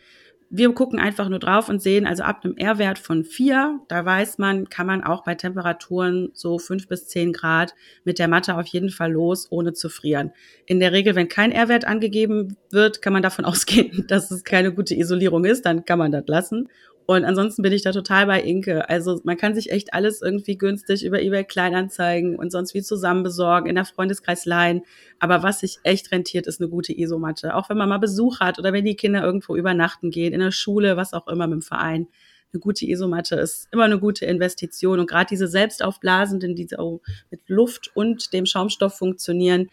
wir 0.52 0.72
gucken 0.74 0.98
einfach 0.98 1.28
nur 1.28 1.38
drauf 1.38 1.68
und 1.68 1.80
sehen, 1.80 2.06
also 2.06 2.24
ab 2.24 2.40
einem 2.44 2.56
R-Wert 2.56 2.98
von 2.98 3.24
vier, 3.24 3.78
da 3.86 4.04
weiß 4.04 4.38
man, 4.38 4.68
kann 4.68 4.86
man 4.86 5.04
auch 5.04 5.22
bei 5.22 5.36
Temperaturen 5.36 6.30
so 6.34 6.58
fünf 6.58 6.88
bis 6.88 7.06
zehn 7.06 7.32
Grad 7.32 7.74
mit 8.02 8.18
der 8.18 8.26
Matte 8.26 8.56
auf 8.56 8.66
jeden 8.66 8.90
Fall 8.90 9.12
los, 9.12 9.46
ohne 9.50 9.74
zu 9.74 9.88
frieren. 9.88 10.32
In 10.66 10.80
der 10.80 10.90
Regel, 10.90 11.14
wenn 11.14 11.28
kein 11.28 11.52
R-Wert 11.52 11.84
angegeben 11.86 12.56
wird, 12.70 13.00
kann 13.00 13.12
man 13.12 13.22
davon 13.22 13.44
ausgehen, 13.46 14.06
dass 14.08 14.32
es 14.32 14.42
keine 14.42 14.74
gute 14.74 14.94
Isolierung 14.96 15.44
ist, 15.44 15.64
dann 15.66 15.84
kann 15.84 16.00
man 16.00 16.10
das 16.10 16.24
lassen. 16.26 16.68
Und 17.10 17.24
ansonsten 17.24 17.62
bin 17.62 17.72
ich 17.72 17.82
da 17.82 17.90
total 17.90 18.26
bei 18.26 18.40
Inke. 18.40 18.88
Also 18.88 19.20
man 19.24 19.36
kann 19.36 19.52
sich 19.52 19.72
echt 19.72 19.94
alles 19.94 20.22
irgendwie 20.22 20.56
günstig 20.56 21.04
über 21.04 21.20
eBay 21.20 21.42
Kleinanzeigen 21.42 22.36
und 22.36 22.52
sonst 22.52 22.72
wie 22.72 22.82
zusammen 22.82 23.24
besorgen, 23.24 23.68
in 23.68 23.74
der 23.74 23.84
Freundeskreis 23.84 24.46
leihen. 24.46 24.82
Aber 25.18 25.42
was 25.42 25.58
sich 25.58 25.80
echt 25.82 26.12
rentiert, 26.12 26.46
ist 26.46 26.60
eine 26.60 26.70
gute 26.70 26.96
Isomatte. 26.96 27.56
Auch 27.56 27.68
wenn 27.68 27.78
man 27.78 27.88
mal 27.88 27.98
Besuch 27.98 28.38
hat 28.38 28.60
oder 28.60 28.72
wenn 28.72 28.84
die 28.84 28.94
Kinder 28.94 29.24
irgendwo 29.24 29.56
übernachten 29.56 30.12
gehen, 30.12 30.32
in 30.32 30.38
der 30.38 30.52
Schule, 30.52 30.96
was 30.96 31.12
auch 31.12 31.26
immer 31.26 31.48
mit 31.48 31.54
dem 31.54 31.62
Verein. 31.62 32.06
Eine 32.52 32.60
gute 32.60 32.86
Isomatte 32.86 33.34
ist 33.34 33.66
immer 33.72 33.86
eine 33.86 33.98
gute 33.98 34.24
Investition. 34.26 35.00
Und 35.00 35.10
gerade 35.10 35.26
diese 35.30 35.48
selbstaufblasenden, 35.48 36.54
die 36.54 36.68
so 36.70 37.00
mit 37.32 37.40
Luft 37.48 37.90
und 37.92 38.32
dem 38.32 38.46
Schaumstoff 38.46 38.96
funktionieren, 38.96 39.68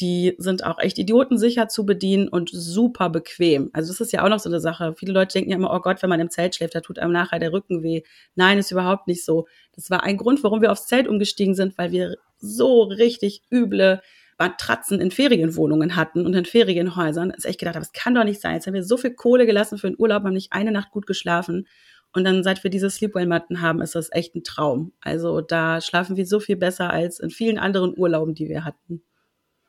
die 0.00 0.36
sind 0.38 0.64
auch 0.64 0.78
echt 0.78 0.98
idiotensicher 0.98 1.68
zu 1.68 1.84
bedienen 1.84 2.28
und 2.28 2.50
super 2.52 3.10
bequem. 3.10 3.70
Also 3.72 3.92
das 3.92 4.00
ist 4.00 4.12
ja 4.12 4.24
auch 4.24 4.28
noch 4.28 4.38
so 4.38 4.48
eine 4.48 4.60
Sache. 4.60 4.94
Viele 4.96 5.12
Leute 5.12 5.32
denken 5.34 5.50
ja 5.50 5.56
immer, 5.56 5.74
oh 5.74 5.80
Gott, 5.80 6.02
wenn 6.02 6.10
man 6.10 6.20
im 6.20 6.30
Zelt 6.30 6.54
schläft, 6.54 6.74
da 6.74 6.80
tut 6.80 6.98
einem 6.98 7.12
nachher 7.12 7.40
der 7.40 7.52
Rücken 7.52 7.82
weh. 7.82 8.02
Nein, 8.36 8.58
ist 8.58 8.70
überhaupt 8.70 9.08
nicht 9.08 9.24
so. 9.24 9.46
Das 9.74 9.90
war 9.90 10.04
ein 10.04 10.16
Grund, 10.16 10.42
warum 10.44 10.62
wir 10.62 10.70
aufs 10.70 10.86
Zelt 10.86 11.08
umgestiegen 11.08 11.54
sind, 11.54 11.76
weil 11.78 11.90
wir 11.90 12.16
so 12.38 12.84
richtig 12.84 13.42
üble 13.50 14.00
Matratzen 14.38 15.00
in 15.00 15.10
Ferienwohnungen 15.10 15.96
hatten 15.96 16.24
und 16.24 16.34
in 16.34 16.44
Ferienhäusern. 16.44 17.30
Ist 17.30 17.44
echt 17.44 17.58
gedacht, 17.58 17.74
aber 17.74 17.84
es 17.84 17.92
kann 17.92 18.14
doch 18.14 18.24
nicht 18.24 18.40
sein. 18.40 18.54
Jetzt 18.54 18.68
haben 18.68 18.74
wir 18.74 18.84
so 18.84 18.96
viel 18.96 19.14
Kohle 19.14 19.46
gelassen 19.46 19.78
für 19.78 19.88
den 19.90 19.98
Urlaub, 19.98 20.22
haben 20.22 20.32
nicht 20.32 20.52
eine 20.52 20.70
Nacht 20.70 20.92
gut 20.92 21.06
geschlafen. 21.06 21.66
Und 22.12 22.24
dann, 22.24 22.44
seit 22.44 22.62
wir 22.62 22.70
diese 22.70 22.88
Sleepwell-Matten 22.88 23.60
haben, 23.60 23.82
ist 23.82 23.94
das 23.94 24.10
echt 24.12 24.34
ein 24.34 24.44
Traum. 24.44 24.92
Also 25.00 25.40
da 25.40 25.80
schlafen 25.80 26.16
wir 26.16 26.26
so 26.26 26.40
viel 26.40 26.56
besser 26.56 26.90
als 26.90 27.18
in 27.18 27.30
vielen 27.30 27.58
anderen 27.58 27.94
Urlauben, 27.96 28.34
die 28.34 28.48
wir 28.48 28.64
hatten. 28.64 29.02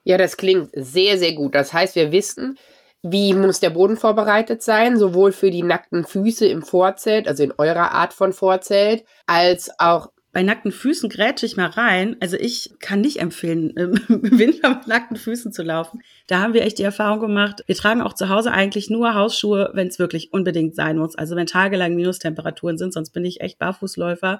Ja, 0.09 0.17
das 0.17 0.37
klingt 0.37 0.71
sehr, 0.73 1.19
sehr 1.19 1.33
gut. 1.33 1.53
Das 1.53 1.71
heißt, 1.71 1.95
wir 1.95 2.11
wissen, 2.11 2.57
wie 3.03 3.35
muss 3.35 3.59
der 3.59 3.69
Boden 3.69 3.95
vorbereitet 3.95 4.63
sein, 4.63 4.97
sowohl 4.97 5.31
für 5.31 5.51
die 5.51 5.61
nackten 5.61 6.03
Füße 6.03 6.47
im 6.47 6.63
Vorzelt, 6.63 7.27
also 7.27 7.43
in 7.43 7.53
eurer 7.59 7.91
Art 7.91 8.13
von 8.13 8.33
Vorzelt, 8.33 9.03
als 9.27 9.69
auch 9.77 10.09
bei 10.31 10.41
nackten 10.41 10.71
Füßen 10.71 11.09
grätsche 11.09 11.45
ich 11.45 11.57
mal 11.57 11.67
rein. 11.67 12.17
Also 12.21 12.37
ich 12.37 12.71
kann 12.79 13.01
nicht 13.01 13.19
empfehlen, 13.19 13.69
im 13.77 14.39
Winter 14.39 14.69
mit 14.69 14.87
nackten 14.87 15.15
Füßen 15.15 15.51
zu 15.51 15.61
laufen. 15.61 16.01
Da 16.25 16.39
haben 16.39 16.55
wir 16.55 16.63
echt 16.63 16.79
die 16.79 16.83
Erfahrung 16.83 17.19
gemacht. 17.19 17.63
Wir 17.67 17.75
tragen 17.75 18.01
auch 18.01 18.13
zu 18.13 18.29
Hause 18.29 18.51
eigentlich 18.51 18.89
nur 18.89 19.13
Hausschuhe, 19.13 19.69
wenn 19.73 19.89
es 19.89 19.99
wirklich 19.99 20.33
unbedingt 20.33 20.73
sein 20.73 20.97
muss. 20.97 21.15
Also 21.15 21.35
wenn 21.35 21.45
tagelang 21.45 21.93
Minustemperaturen 21.93 22.79
sind, 22.79 22.93
sonst 22.93 23.11
bin 23.11 23.25
ich 23.25 23.41
echt 23.41 23.59
Barfußläufer. 23.59 24.39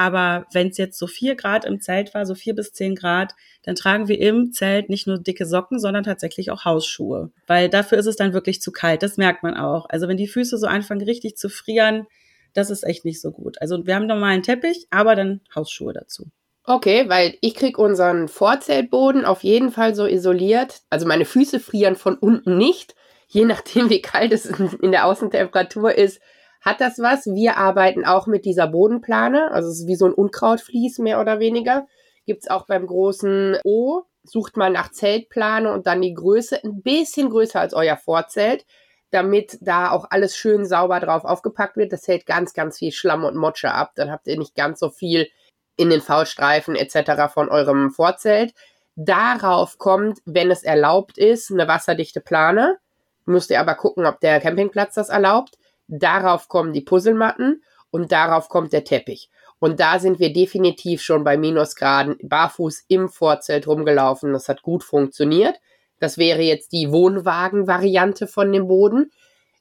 Aber 0.00 0.46
wenn 0.50 0.68
es 0.68 0.78
jetzt 0.78 0.98
so 0.98 1.06
vier 1.06 1.34
Grad 1.34 1.66
im 1.66 1.82
Zelt 1.82 2.14
war, 2.14 2.24
so 2.24 2.34
vier 2.34 2.54
bis 2.54 2.72
zehn 2.72 2.94
Grad, 2.94 3.34
dann 3.64 3.74
tragen 3.74 4.08
wir 4.08 4.18
im 4.18 4.50
Zelt 4.50 4.88
nicht 4.88 5.06
nur 5.06 5.18
dicke 5.18 5.44
Socken, 5.44 5.78
sondern 5.78 6.04
tatsächlich 6.04 6.50
auch 6.50 6.64
Hausschuhe. 6.64 7.30
Weil 7.46 7.68
dafür 7.68 7.98
ist 7.98 8.06
es 8.06 8.16
dann 8.16 8.32
wirklich 8.32 8.62
zu 8.62 8.72
kalt. 8.72 9.02
Das 9.02 9.18
merkt 9.18 9.42
man 9.42 9.52
auch. 9.52 9.84
Also 9.90 10.08
wenn 10.08 10.16
die 10.16 10.26
Füße 10.26 10.56
so 10.56 10.66
anfangen 10.66 11.02
richtig 11.02 11.36
zu 11.36 11.50
frieren, 11.50 12.06
das 12.54 12.70
ist 12.70 12.82
echt 12.82 13.04
nicht 13.04 13.20
so 13.20 13.30
gut. 13.30 13.60
Also 13.60 13.84
wir 13.84 13.94
haben 13.94 14.06
normalen 14.06 14.42
Teppich, 14.42 14.86
aber 14.88 15.16
dann 15.16 15.42
Hausschuhe 15.54 15.92
dazu. 15.92 16.30
Okay, 16.64 17.06
weil 17.10 17.36
ich 17.42 17.54
krieg 17.54 17.76
unseren 17.76 18.28
Vorzeltboden 18.28 19.26
auf 19.26 19.42
jeden 19.42 19.70
Fall 19.70 19.94
so 19.94 20.06
isoliert. 20.06 20.80
Also 20.88 21.06
meine 21.06 21.26
Füße 21.26 21.60
frieren 21.60 21.96
von 21.96 22.16
unten 22.16 22.56
nicht. 22.56 22.94
Je 23.28 23.44
nachdem, 23.44 23.90
wie 23.90 24.00
kalt 24.00 24.32
es 24.32 24.46
in 24.46 24.92
der 24.92 25.04
Außentemperatur 25.04 25.94
ist, 25.94 26.22
hat 26.60 26.80
das 26.80 26.98
was. 26.98 27.26
Wir 27.26 27.56
arbeiten 27.56 28.04
auch 28.04 28.26
mit 28.26 28.44
dieser 28.44 28.66
Bodenplane. 28.68 29.50
Also 29.50 29.70
es 29.70 29.80
ist 29.80 29.86
wie 29.86 29.96
so 29.96 30.06
ein 30.06 30.14
Unkrautvlies 30.14 30.98
mehr 30.98 31.20
oder 31.20 31.38
weniger. 31.40 31.86
Gibt's 32.26 32.48
auch 32.48 32.66
beim 32.66 32.86
großen 32.86 33.58
O. 33.64 34.02
Sucht 34.22 34.56
mal 34.56 34.70
nach 34.70 34.90
Zeltplane 34.90 35.72
und 35.72 35.86
dann 35.86 36.02
die 36.02 36.12
Größe 36.12 36.62
ein 36.62 36.82
bisschen 36.82 37.30
größer 37.30 37.58
als 37.58 37.72
euer 37.72 37.96
Vorzelt, 37.96 38.66
damit 39.10 39.58
da 39.62 39.90
auch 39.90 40.06
alles 40.10 40.36
schön 40.36 40.66
sauber 40.66 41.00
drauf 41.00 41.24
aufgepackt 41.24 41.78
wird. 41.78 41.92
Das 41.92 42.06
hält 42.06 42.26
ganz, 42.26 42.52
ganz 42.52 42.78
viel 42.78 42.92
Schlamm 42.92 43.24
und 43.24 43.36
Motsche 43.36 43.72
ab. 43.72 43.92
Dann 43.96 44.10
habt 44.10 44.26
ihr 44.26 44.38
nicht 44.38 44.54
ganz 44.54 44.78
so 44.78 44.90
viel 44.90 45.28
in 45.76 45.88
den 45.88 46.02
V-Streifen 46.02 46.76
etc. 46.76 47.32
von 47.32 47.48
eurem 47.48 47.90
Vorzelt. 47.90 48.52
Darauf 48.96 49.78
kommt, 49.78 50.18
wenn 50.26 50.50
es 50.50 50.62
erlaubt 50.62 51.16
ist, 51.16 51.50
eine 51.50 51.66
wasserdichte 51.66 52.20
Plane. 52.20 52.76
Müsst 53.24 53.50
ihr 53.50 53.60
aber 53.60 53.74
gucken, 53.74 54.04
ob 54.04 54.20
der 54.20 54.40
Campingplatz 54.40 54.94
das 54.94 55.08
erlaubt. 55.08 55.56
Darauf 55.90 56.48
kommen 56.48 56.72
die 56.72 56.82
Puzzlematten 56.82 57.64
und 57.90 58.12
darauf 58.12 58.48
kommt 58.48 58.72
der 58.72 58.84
Teppich. 58.84 59.28
Und 59.58 59.80
da 59.80 59.98
sind 59.98 60.20
wir 60.20 60.32
definitiv 60.32 61.02
schon 61.02 61.24
bei 61.24 61.36
Minusgraden 61.36 62.16
barfuß 62.22 62.84
im 62.88 63.08
Vorzelt 63.08 63.66
rumgelaufen. 63.66 64.32
Das 64.32 64.48
hat 64.48 64.62
gut 64.62 64.84
funktioniert. 64.84 65.56
Das 65.98 66.16
wäre 66.16 66.42
jetzt 66.42 66.72
die 66.72 66.92
Wohnwagen-Variante 66.92 68.26
von 68.26 68.52
dem 68.52 68.68
Boden. 68.68 69.10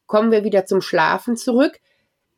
Kommen 0.05 0.31
wir 0.31 0.43
wieder 0.43 0.65
zum 0.65 0.81
Schlafen 0.81 1.35
zurück. 1.35 1.79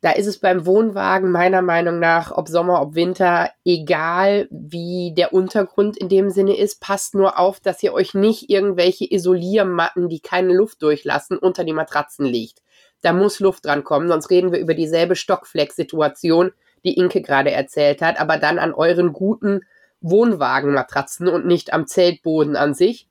Da 0.00 0.10
ist 0.10 0.26
es 0.26 0.40
beim 0.40 0.66
Wohnwagen 0.66 1.30
meiner 1.30 1.62
Meinung 1.62 2.00
nach, 2.00 2.32
ob 2.36 2.48
Sommer, 2.48 2.82
ob 2.82 2.96
Winter, 2.96 3.50
egal 3.64 4.48
wie 4.50 5.12
der 5.16 5.32
Untergrund 5.32 5.96
in 5.96 6.08
dem 6.08 6.30
Sinne 6.30 6.56
ist, 6.56 6.80
passt 6.80 7.14
nur 7.14 7.38
auf, 7.38 7.60
dass 7.60 7.80
ihr 7.84 7.92
euch 7.92 8.12
nicht 8.12 8.50
irgendwelche 8.50 9.08
Isoliermatten, 9.08 10.08
die 10.08 10.18
keine 10.18 10.54
Luft 10.54 10.82
durchlassen, 10.82 11.38
unter 11.38 11.62
die 11.62 11.72
Matratzen 11.72 12.26
legt. 12.26 12.62
Da 13.02 13.12
muss 13.12 13.40
Luft 13.40 13.66
dran 13.66 13.84
kommen, 13.84 14.08
sonst 14.08 14.30
reden 14.30 14.52
wir 14.52 14.60
über 14.60 14.74
dieselbe 14.74 15.16
Stockflex-Situation, 15.16 16.52
die 16.84 16.96
Inke 16.96 17.20
gerade 17.20 17.50
erzählt 17.50 18.00
hat, 18.00 18.18
aber 18.18 18.38
dann 18.38 18.58
an 18.58 18.72
euren 18.72 19.12
guten 19.12 19.60
Wohnwagenmatratzen 20.00 21.28
und 21.28 21.46
nicht 21.46 21.72
am 21.72 21.86
Zeltboden 21.86 22.56
an 22.56 22.74
sich. 22.74 23.08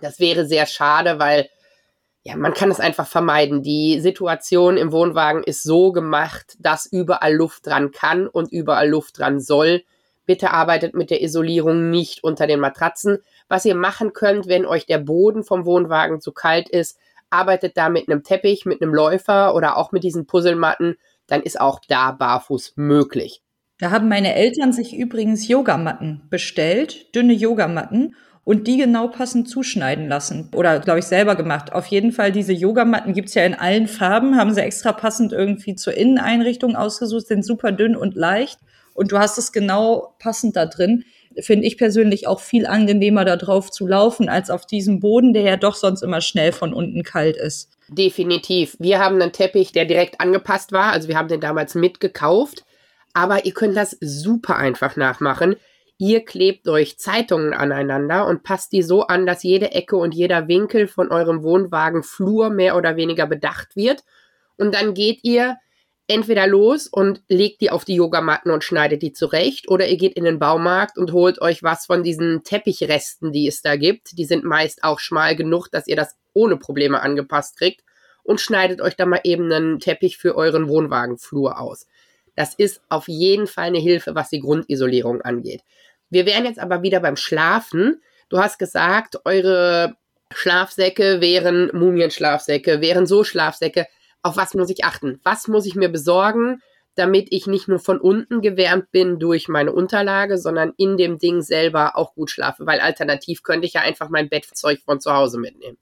Das 0.00 0.20
wäre 0.20 0.46
sehr 0.46 0.66
schade, 0.66 1.18
weil 1.18 1.48
ja, 2.22 2.36
man 2.36 2.52
kann 2.52 2.70
es 2.70 2.80
einfach 2.80 3.06
vermeiden. 3.06 3.62
Die 3.62 4.00
Situation 4.00 4.76
im 4.76 4.92
Wohnwagen 4.92 5.42
ist 5.42 5.62
so 5.62 5.92
gemacht, 5.92 6.56
dass 6.58 6.86
überall 6.86 7.34
Luft 7.34 7.66
dran 7.66 7.92
kann 7.92 8.26
und 8.26 8.52
überall 8.52 8.88
Luft 8.88 9.18
dran 9.18 9.40
soll. 9.40 9.84
Bitte 10.26 10.50
arbeitet 10.50 10.94
mit 10.94 11.10
der 11.10 11.22
Isolierung 11.22 11.88
nicht 11.90 12.22
unter 12.22 12.46
den 12.46 12.60
Matratzen. 12.60 13.18
Was 13.48 13.64
ihr 13.64 13.74
machen 13.74 14.12
könnt, 14.12 14.48
wenn 14.48 14.66
euch 14.66 14.84
der 14.84 14.98
Boden 14.98 15.44
vom 15.44 15.64
Wohnwagen 15.64 16.20
zu 16.20 16.32
kalt 16.32 16.68
ist, 16.68 16.98
arbeitet 17.30 17.76
da 17.76 17.88
mit 17.88 18.08
einem 18.08 18.22
Teppich, 18.22 18.66
mit 18.66 18.82
einem 18.82 18.94
Läufer 18.94 19.54
oder 19.54 19.76
auch 19.76 19.92
mit 19.92 20.04
diesen 20.04 20.26
Puzzlematten, 20.26 20.96
dann 21.26 21.42
ist 21.42 21.60
auch 21.60 21.80
da 21.88 22.12
barfuß 22.12 22.74
möglich. 22.76 23.42
Da 23.78 23.90
haben 23.90 24.08
meine 24.08 24.34
Eltern 24.34 24.72
sich 24.72 24.94
übrigens 24.94 25.48
Yogamatten 25.48 26.22
bestellt, 26.28 27.14
dünne 27.14 27.32
Yogamatten 27.32 28.14
und 28.44 28.66
die 28.66 28.76
genau 28.76 29.08
passend 29.08 29.48
zuschneiden 29.48 30.08
lassen. 30.08 30.50
Oder, 30.54 30.80
glaube 30.80 30.98
ich, 30.98 31.06
selber 31.06 31.34
gemacht. 31.34 31.72
Auf 31.72 31.86
jeden 31.86 32.12
Fall, 32.12 32.32
diese 32.32 32.52
Yogamatten 32.52 33.14
gibt's 33.14 33.34
ja 33.34 33.44
in 33.44 33.54
allen 33.54 33.86
Farben, 33.86 34.36
haben 34.36 34.52
sie 34.52 34.60
extra 34.60 34.92
passend 34.92 35.32
irgendwie 35.32 35.76
zur 35.76 35.94
Inneneinrichtung 35.94 36.76
ausgesucht, 36.76 37.28
sind 37.28 37.44
super 37.44 37.72
dünn 37.72 37.96
und 37.96 38.14
leicht. 38.16 38.58
Und 38.92 39.12
du 39.12 39.18
hast 39.18 39.38
es 39.38 39.52
genau 39.52 40.14
passend 40.18 40.56
da 40.56 40.66
drin 40.66 41.04
finde 41.38 41.66
ich 41.66 41.78
persönlich 41.78 42.26
auch 42.26 42.40
viel 42.40 42.66
angenehmer, 42.66 43.24
da 43.24 43.36
drauf 43.36 43.70
zu 43.70 43.86
laufen, 43.86 44.28
als 44.28 44.50
auf 44.50 44.66
diesem 44.66 45.00
Boden, 45.00 45.32
der 45.32 45.42
ja 45.42 45.56
doch 45.56 45.74
sonst 45.74 46.02
immer 46.02 46.20
schnell 46.20 46.52
von 46.52 46.74
unten 46.74 47.02
kalt 47.02 47.36
ist. 47.36 47.70
Definitiv. 47.88 48.76
Wir 48.78 48.98
haben 48.98 49.20
einen 49.20 49.32
Teppich, 49.32 49.72
der 49.72 49.84
direkt 49.84 50.20
angepasst 50.20 50.72
war. 50.72 50.92
Also 50.92 51.08
wir 51.08 51.16
haben 51.16 51.28
den 51.28 51.40
damals 51.40 51.74
mitgekauft. 51.74 52.64
Aber 53.12 53.44
ihr 53.44 53.52
könnt 53.52 53.76
das 53.76 53.96
super 54.00 54.56
einfach 54.56 54.96
nachmachen. 54.96 55.56
Ihr 55.98 56.24
klebt 56.24 56.66
euch 56.68 56.98
Zeitungen 56.98 57.52
aneinander 57.52 58.26
und 58.26 58.42
passt 58.42 58.72
die 58.72 58.82
so 58.82 59.02
an, 59.02 59.26
dass 59.26 59.42
jede 59.42 59.72
Ecke 59.72 59.96
und 59.96 60.14
jeder 60.14 60.48
Winkel 60.48 60.86
von 60.86 61.10
eurem 61.10 61.42
Wohnwagen 61.42 62.02
Flur 62.02 62.48
mehr 62.48 62.76
oder 62.76 62.96
weniger 62.96 63.26
bedacht 63.26 63.76
wird. 63.76 64.02
Und 64.56 64.74
dann 64.74 64.94
geht 64.94 65.24
ihr 65.24 65.56
entweder 66.10 66.46
los 66.48 66.88
und 66.88 67.22
legt 67.28 67.60
die 67.60 67.70
auf 67.70 67.84
die 67.84 67.94
Yogamatten 67.94 68.50
und 68.50 68.64
schneidet 68.64 69.00
die 69.00 69.12
zurecht 69.12 69.68
oder 69.68 69.86
ihr 69.86 69.96
geht 69.96 70.14
in 70.14 70.24
den 70.24 70.40
Baumarkt 70.40 70.98
und 70.98 71.12
holt 71.12 71.40
euch 71.40 71.62
was 71.62 71.86
von 71.86 72.02
diesen 72.02 72.42
Teppichresten, 72.42 73.30
die 73.30 73.46
es 73.46 73.62
da 73.62 73.76
gibt. 73.76 74.18
Die 74.18 74.24
sind 74.24 74.42
meist 74.42 74.82
auch 74.82 74.98
schmal 74.98 75.36
genug, 75.36 75.68
dass 75.68 75.86
ihr 75.86 75.94
das 75.94 76.16
ohne 76.32 76.56
Probleme 76.56 77.00
angepasst 77.00 77.56
kriegt 77.56 77.82
und 78.24 78.40
schneidet 78.40 78.80
euch 78.80 78.96
da 78.96 79.06
mal 79.06 79.20
eben 79.22 79.52
einen 79.52 79.78
Teppich 79.78 80.18
für 80.18 80.36
euren 80.36 80.68
Wohnwagenflur 80.68 81.60
aus. 81.60 81.86
Das 82.34 82.54
ist 82.54 82.82
auf 82.88 83.06
jeden 83.06 83.46
Fall 83.46 83.66
eine 83.66 83.78
Hilfe, 83.78 84.16
was 84.16 84.30
die 84.30 84.40
Grundisolierung 84.40 85.22
angeht. 85.22 85.62
Wir 86.10 86.26
wären 86.26 86.44
jetzt 86.44 86.58
aber 86.58 86.82
wieder 86.82 86.98
beim 86.98 87.16
Schlafen. 87.16 88.02
Du 88.28 88.38
hast 88.38 88.58
gesagt, 88.58 89.20
eure 89.24 89.94
Schlafsäcke 90.32 91.20
wären 91.20 91.70
Mumienschlafsäcke, 91.72 92.80
wären 92.80 93.06
so 93.06 93.22
Schlafsäcke 93.22 93.86
auf 94.22 94.36
was 94.36 94.54
muss 94.54 94.70
ich 94.70 94.84
achten? 94.84 95.20
Was 95.22 95.48
muss 95.48 95.66
ich 95.66 95.74
mir 95.74 95.88
besorgen, 95.88 96.60
damit 96.94 97.28
ich 97.30 97.46
nicht 97.46 97.68
nur 97.68 97.78
von 97.78 98.00
unten 98.00 98.40
gewärmt 98.40 98.90
bin 98.90 99.18
durch 99.18 99.48
meine 99.48 99.72
Unterlage, 99.72 100.38
sondern 100.38 100.72
in 100.76 100.96
dem 100.96 101.18
Ding 101.18 101.40
selber 101.42 101.96
auch 101.96 102.14
gut 102.14 102.30
schlafe? 102.30 102.66
Weil 102.66 102.80
alternativ 102.80 103.42
könnte 103.42 103.66
ich 103.66 103.74
ja 103.74 103.80
einfach 103.82 104.08
mein 104.10 104.28
Bettzeug 104.28 104.80
von 104.84 105.00
zu 105.00 105.12
Hause 105.12 105.38
mitnehmen. 105.38 105.78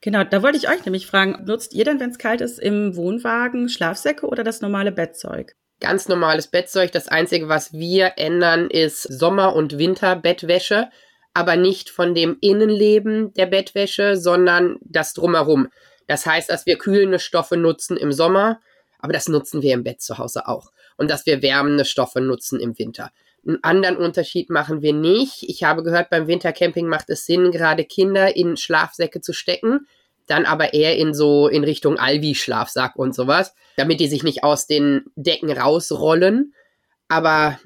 Genau, 0.00 0.22
da 0.22 0.42
wollte 0.42 0.58
ich 0.58 0.68
euch 0.68 0.84
nämlich 0.84 1.06
fragen, 1.06 1.44
nutzt 1.44 1.74
ihr 1.74 1.84
denn, 1.84 1.98
wenn 1.98 2.10
es 2.10 2.18
kalt 2.18 2.40
ist, 2.40 2.58
im 2.58 2.94
Wohnwagen 2.94 3.68
Schlafsäcke 3.68 4.26
oder 4.26 4.44
das 4.44 4.60
normale 4.60 4.92
Bettzeug? 4.92 5.56
Ganz 5.80 6.08
normales 6.08 6.48
Bettzeug. 6.48 6.92
Das 6.92 7.08
Einzige, 7.08 7.48
was 7.48 7.72
wir 7.72 8.12
ändern, 8.16 8.68
ist 8.68 9.02
Sommer- 9.02 9.54
und 9.54 9.78
Winterbettwäsche, 9.78 10.88
aber 11.34 11.56
nicht 11.56 11.90
von 11.90 12.14
dem 12.14 12.36
Innenleben 12.40 13.32
der 13.34 13.46
Bettwäsche, 13.46 14.16
sondern 14.16 14.78
das 14.80 15.14
drumherum. 15.14 15.68
Das 16.08 16.26
heißt, 16.26 16.50
dass 16.50 16.66
wir 16.66 16.78
kühlende 16.78 17.20
Stoffe 17.20 17.56
nutzen 17.56 17.96
im 17.96 18.10
Sommer, 18.10 18.60
aber 18.98 19.12
das 19.12 19.28
nutzen 19.28 19.62
wir 19.62 19.74
im 19.74 19.84
Bett 19.84 20.00
zu 20.00 20.18
Hause 20.18 20.48
auch. 20.48 20.72
Und 20.96 21.08
dass 21.10 21.26
wir 21.26 21.42
wärmende 21.42 21.84
Stoffe 21.84 22.20
nutzen 22.20 22.58
im 22.58 22.76
Winter. 22.76 23.12
Einen 23.46 23.62
anderen 23.62 23.96
Unterschied 23.96 24.50
machen 24.50 24.82
wir 24.82 24.92
nicht. 24.92 25.44
Ich 25.48 25.62
habe 25.62 25.84
gehört, 25.84 26.10
beim 26.10 26.26
Wintercamping 26.26 26.88
macht 26.88 27.08
es 27.08 27.24
Sinn, 27.24 27.52
gerade 27.52 27.84
Kinder 27.84 28.34
in 28.34 28.56
Schlafsäcke 28.56 29.20
zu 29.20 29.32
stecken, 29.32 29.86
dann 30.26 30.44
aber 30.44 30.74
eher 30.74 30.96
in 30.96 31.14
so 31.14 31.46
in 31.46 31.62
Richtung 31.62 31.98
Alvi-Schlafsack 31.98 32.96
und 32.96 33.14
sowas, 33.14 33.54
damit 33.76 34.00
die 34.00 34.08
sich 34.08 34.24
nicht 34.24 34.42
aus 34.42 34.66
den 34.66 35.04
Decken 35.14 35.52
rausrollen. 35.52 36.52
Aber 37.06 37.58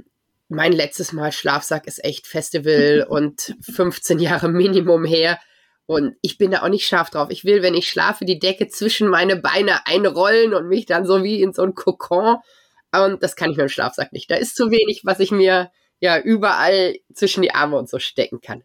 mein 0.49 0.73
letztes 0.73 1.13
Mal 1.13 1.33
Schlafsack 1.33 1.87
ist 1.87 2.05
echt 2.05 2.27
Festival 2.27 3.07
und 3.09 3.57
15 3.63 4.19
Jahre 4.19 4.49
Minimum 4.49 5.05
her. 5.05 5.39
Und 5.93 6.17
ich 6.23 6.39
bin 6.39 6.51
da 6.51 6.63
auch 6.63 6.71
nicht 6.71 6.87
scharf 6.87 7.11
drauf. 7.11 7.29
Ich 7.31 7.45
will, 7.45 7.61
wenn 7.63 7.75
ich 7.75 7.87
schlafe, 7.87 8.25
die 8.25 8.39
Decke 8.39 8.67
zwischen 8.69 9.09
meine 9.09 9.37
Beine 9.37 9.87
einrollen 9.87 10.55
und 10.55 10.67
mich 10.67 10.87
dann 10.87 11.05
so 11.05 11.23
wie 11.23 11.43
in 11.43 11.53
so 11.53 11.63
ein 11.63 11.75
Kokon. 11.75 12.37
Und 12.95 13.23
das 13.23 13.37
kann 13.37 13.51
ich 13.51 13.59
mit 13.59 13.65
dem 13.65 13.69
Schlafsack 13.69 14.11
nicht. 14.11 14.31
Da 14.31 14.37
ist 14.37 14.57
zu 14.57 14.71
wenig, 14.71 15.03
was 15.05 15.21
ich 15.21 15.33
mir 15.33 15.71
ja 16.01 16.19
überall 16.19 16.95
zwischen 17.13 17.43
die 17.43 17.55
Arme 17.55 17.77
und 17.77 17.91
so 17.91 17.99
stecken 17.99 18.41
kann. 18.41 18.63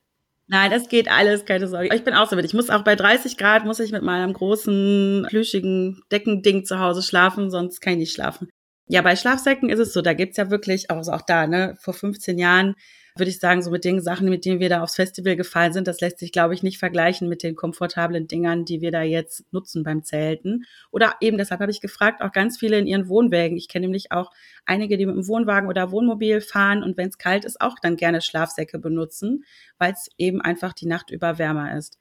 Nein, 0.47 0.71
das 0.71 0.87
geht 0.87 1.11
alles, 1.11 1.43
keine 1.43 1.67
Sorge. 1.67 1.93
Ich 1.93 2.05
bin 2.05 2.13
auch 2.13 2.29
so 2.29 2.37
mit. 2.37 2.45
Ich 2.45 2.53
muss 2.53 2.69
auch 2.69 2.85
bei 2.85 2.95
30 2.95 3.35
Grad, 3.35 3.65
muss 3.65 3.81
ich 3.81 3.91
mit 3.91 4.03
meinem 4.03 4.31
großen, 4.31 5.25
plüschigen 5.27 6.01
Deckending 6.09 6.63
zu 6.63 6.79
Hause 6.79 7.03
schlafen, 7.03 7.51
sonst 7.51 7.81
kann 7.81 7.93
ich 7.93 7.99
nicht 7.99 8.13
schlafen. 8.13 8.47
Ja, 8.87 9.01
bei 9.01 9.17
Schlafsäcken 9.17 9.67
ist 9.67 9.79
es 9.79 9.91
so, 9.91 10.01
da 10.01 10.13
gibt's 10.13 10.37
ja 10.37 10.49
wirklich, 10.49 10.89
also 10.89 11.11
auch 11.11 11.23
da, 11.23 11.45
ne, 11.45 11.75
vor 11.81 11.93
15 11.93 12.39
Jahren 12.39 12.75
würde 13.19 13.29
ich 13.29 13.39
sagen, 13.39 13.61
so 13.61 13.71
mit 13.71 13.85
den 13.85 14.01
Sachen, 14.01 14.29
mit 14.29 14.45
denen 14.45 14.59
wir 14.59 14.69
da 14.69 14.81
aufs 14.81 14.95
Festival 14.95 15.35
gefallen 15.35 15.73
sind, 15.73 15.87
das 15.87 16.01
lässt 16.01 16.19
sich, 16.19 16.31
glaube 16.31 16.53
ich, 16.53 16.63
nicht 16.63 16.77
vergleichen 16.77 17.29
mit 17.29 17.43
den 17.43 17.55
komfortablen 17.55 18.27
Dingern, 18.27 18.65
die 18.65 18.81
wir 18.81 18.91
da 18.91 19.01
jetzt 19.01 19.45
nutzen 19.51 19.83
beim 19.83 20.03
Zelten. 20.03 20.65
Oder 20.91 21.15
eben 21.21 21.37
deshalb 21.37 21.61
habe 21.61 21.71
ich 21.71 21.81
gefragt, 21.81 22.21
auch 22.21 22.31
ganz 22.31 22.57
viele 22.57 22.77
in 22.77 22.87
ihren 22.87 23.07
Wohnwägen. 23.07 23.57
Ich 23.57 23.67
kenne 23.67 23.85
nämlich 23.85 24.11
auch 24.11 24.31
einige, 24.65 24.97
die 24.97 25.05
mit 25.05 25.15
dem 25.15 25.27
Wohnwagen 25.27 25.69
oder 25.69 25.91
Wohnmobil 25.91 26.41
fahren 26.41 26.83
und 26.83 26.97
wenn 26.97 27.09
es 27.09 27.17
kalt 27.17 27.45
ist, 27.45 27.61
auch 27.61 27.75
dann 27.81 27.95
gerne 27.95 28.21
Schlafsäcke 28.21 28.79
benutzen, 28.79 29.43
weil 29.77 29.93
es 29.93 30.09
eben 30.17 30.41
einfach 30.41 30.73
die 30.73 30.87
Nacht 30.87 31.11
über 31.11 31.37
wärmer 31.37 31.77
ist. 31.77 31.97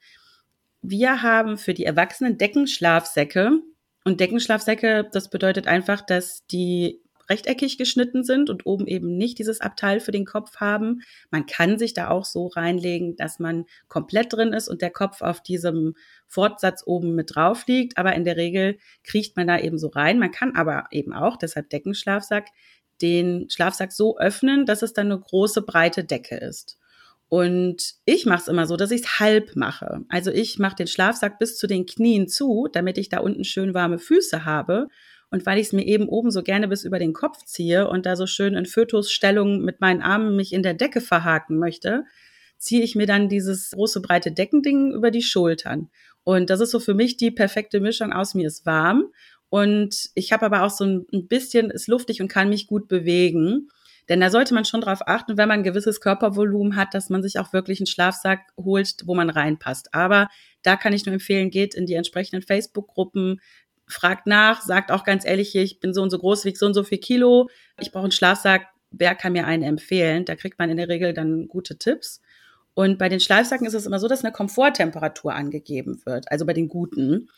Wir 0.81 1.21
haben 1.21 1.57
für 1.57 1.73
die 1.73 1.85
Erwachsenen 1.85 2.37
Deckenschlafsäcke. 2.37 3.59
Und 4.05 4.21
Deckenschlafsäcke, 4.21 5.09
das 5.11 5.29
bedeutet 5.29 5.67
einfach, 5.67 6.01
dass 6.01 6.45
die 6.47 7.01
rechteckig 7.29 7.77
geschnitten 7.77 8.23
sind 8.23 8.49
und 8.49 8.65
oben 8.65 8.87
eben 8.87 9.17
nicht 9.17 9.39
dieses 9.39 9.61
Abteil 9.61 9.99
für 9.99 10.11
den 10.11 10.25
Kopf 10.25 10.57
haben. 10.57 11.01
Man 11.29 11.45
kann 11.45 11.77
sich 11.77 11.93
da 11.93 12.09
auch 12.09 12.25
so 12.25 12.47
reinlegen, 12.47 13.15
dass 13.15 13.39
man 13.39 13.65
komplett 13.87 14.33
drin 14.33 14.53
ist 14.53 14.67
und 14.67 14.81
der 14.81 14.91
Kopf 14.91 15.21
auf 15.21 15.41
diesem 15.41 15.95
Fortsatz 16.27 16.83
oben 16.85 17.15
mit 17.15 17.35
drauf 17.35 17.65
liegt. 17.67 17.97
Aber 17.97 18.13
in 18.13 18.23
der 18.23 18.37
Regel 18.37 18.77
kriecht 19.03 19.35
man 19.35 19.47
da 19.47 19.59
eben 19.59 19.77
so 19.77 19.87
rein. 19.87 20.19
Man 20.19 20.31
kann 20.31 20.55
aber 20.55 20.85
eben 20.91 21.13
auch, 21.13 21.37
deshalb 21.37 21.69
Deckenschlafsack, 21.69 22.47
den 23.01 23.49
Schlafsack 23.49 23.91
so 23.91 24.17
öffnen, 24.17 24.65
dass 24.65 24.81
es 24.81 24.93
dann 24.93 25.11
eine 25.11 25.19
große, 25.19 25.61
breite 25.61 26.03
Decke 26.03 26.35
ist. 26.35 26.77
Und 27.29 27.95
ich 28.05 28.25
mache 28.25 28.43
es 28.43 28.47
immer 28.47 28.65
so, 28.67 28.77
dass 28.77 28.91
ich 28.91 29.01
es 29.01 29.19
halb 29.19 29.55
mache. 29.55 30.05
Also 30.07 30.31
ich 30.31 30.59
mache 30.59 30.77
den 30.77 30.87
Schlafsack 30.87 31.39
bis 31.39 31.57
zu 31.57 31.67
den 31.67 31.85
Knien 31.85 32.27
zu, 32.27 32.69
damit 32.71 32.97
ich 32.97 33.09
da 33.09 33.19
unten 33.19 33.43
schön 33.43 33.73
warme 33.73 33.99
Füße 33.99 34.45
habe. 34.45 34.87
Und 35.29 35.45
weil 35.45 35.59
ich 35.59 35.67
es 35.67 35.73
mir 35.73 35.85
eben 35.85 36.07
oben 36.07 36.31
so 36.31 36.41
gerne 36.41 36.67
bis 36.67 36.83
über 36.83 36.99
den 36.99 37.13
Kopf 37.13 37.43
ziehe 37.43 37.89
und 37.89 38.05
da 38.05 38.15
so 38.15 38.27
schön 38.27 38.55
in 38.55 38.65
Fötusstellung 38.65 39.61
mit 39.61 39.81
meinen 39.81 40.01
Armen 40.01 40.35
mich 40.35 40.53
in 40.53 40.63
der 40.63 40.73
Decke 40.73 41.01
verhaken 41.01 41.57
möchte, 41.57 42.05
ziehe 42.57 42.83
ich 42.83 42.95
mir 42.95 43.07
dann 43.07 43.29
dieses 43.29 43.71
große 43.71 44.01
breite 44.01 44.31
Deckending 44.31 44.93
über 44.93 45.11
die 45.11 45.21
Schultern. 45.21 45.89
Und 46.23 46.49
das 46.49 46.59
ist 46.59 46.71
so 46.71 46.79
für 46.79 46.93
mich 46.93 47.17
die 47.17 47.31
perfekte 47.31 47.79
Mischung 47.79 48.11
aus 48.11 48.33
mir 48.33 48.47
ist 48.47 48.65
warm 48.65 49.11
und 49.49 50.09
ich 50.13 50.31
habe 50.33 50.45
aber 50.45 50.63
auch 50.63 50.69
so 50.69 50.85
ein 50.85 51.27
bisschen 51.27 51.71
ist 51.71 51.87
luftig 51.87 52.21
und 52.21 52.27
kann 52.27 52.49
mich 52.49 52.67
gut 52.67 52.87
bewegen. 52.87 53.69
Denn 54.09 54.21
da 54.21 54.29
sollte 54.29 54.53
man 54.53 54.63
schon 54.63 54.81
darauf 54.81 55.05
achten, 55.05 55.37
wenn 55.37 55.49
man 55.49 55.59
ein 55.59 55.63
gewisses 55.63 55.99
Körpervolumen 55.99 56.77
hat, 56.77 56.93
dass 56.93 57.09
man 57.09 57.21
sich 57.21 57.39
auch 57.39 57.51
wirklich 57.51 57.79
einen 57.79 57.87
Schlafsack 57.87 58.39
holt, 58.57 58.95
wo 59.05 59.15
man 59.15 59.29
reinpasst. 59.29 59.93
Aber 59.93 60.29
da 60.63 60.77
kann 60.77 60.93
ich 60.93 61.05
nur 61.05 61.13
empfehlen, 61.13 61.49
geht 61.49 61.75
in 61.75 61.85
die 61.85 61.93
entsprechenden 61.93 62.41
Facebook-Gruppen, 62.41 63.41
fragt 63.87 64.27
nach, 64.27 64.61
sagt 64.61 64.91
auch 64.91 65.03
ganz 65.03 65.25
ehrlich, 65.25 65.49
hier, 65.49 65.63
ich 65.63 65.79
bin 65.79 65.93
so 65.93 66.01
und 66.01 66.09
so 66.09 66.19
groß, 66.19 66.45
wiege 66.45 66.57
so 66.57 66.65
und 66.65 66.73
so 66.73 66.83
viel 66.83 66.97
Kilo, 66.97 67.49
ich 67.79 67.91
brauche 67.91 68.03
einen 68.03 68.11
Schlafsack, 68.11 68.67
wer 68.91 69.15
kann 69.15 69.33
mir 69.33 69.45
einen 69.45 69.63
empfehlen? 69.63 70.25
Da 70.25 70.35
kriegt 70.35 70.59
man 70.59 70.69
in 70.69 70.77
der 70.77 70.89
Regel 70.89 71.13
dann 71.13 71.47
gute 71.47 71.77
Tipps. 71.77 72.21
Und 72.73 72.99
bei 72.99 73.09
den 73.09 73.19
Schlafsacken 73.19 73.65
ist 73.65 73.73
es 73.73 73.85
immer 73.85 73.99
so, 73.99 74.07
dass 74.07 74.23
eine 74.23 74.31
Komforttemperatur 74.31 75.33
angegeben 75.33 76.01
wird, 76.05 76.31
also 76.31 76.45
bei 76.45 76.53
den 76.53 76.67
guten. 76.67 77.29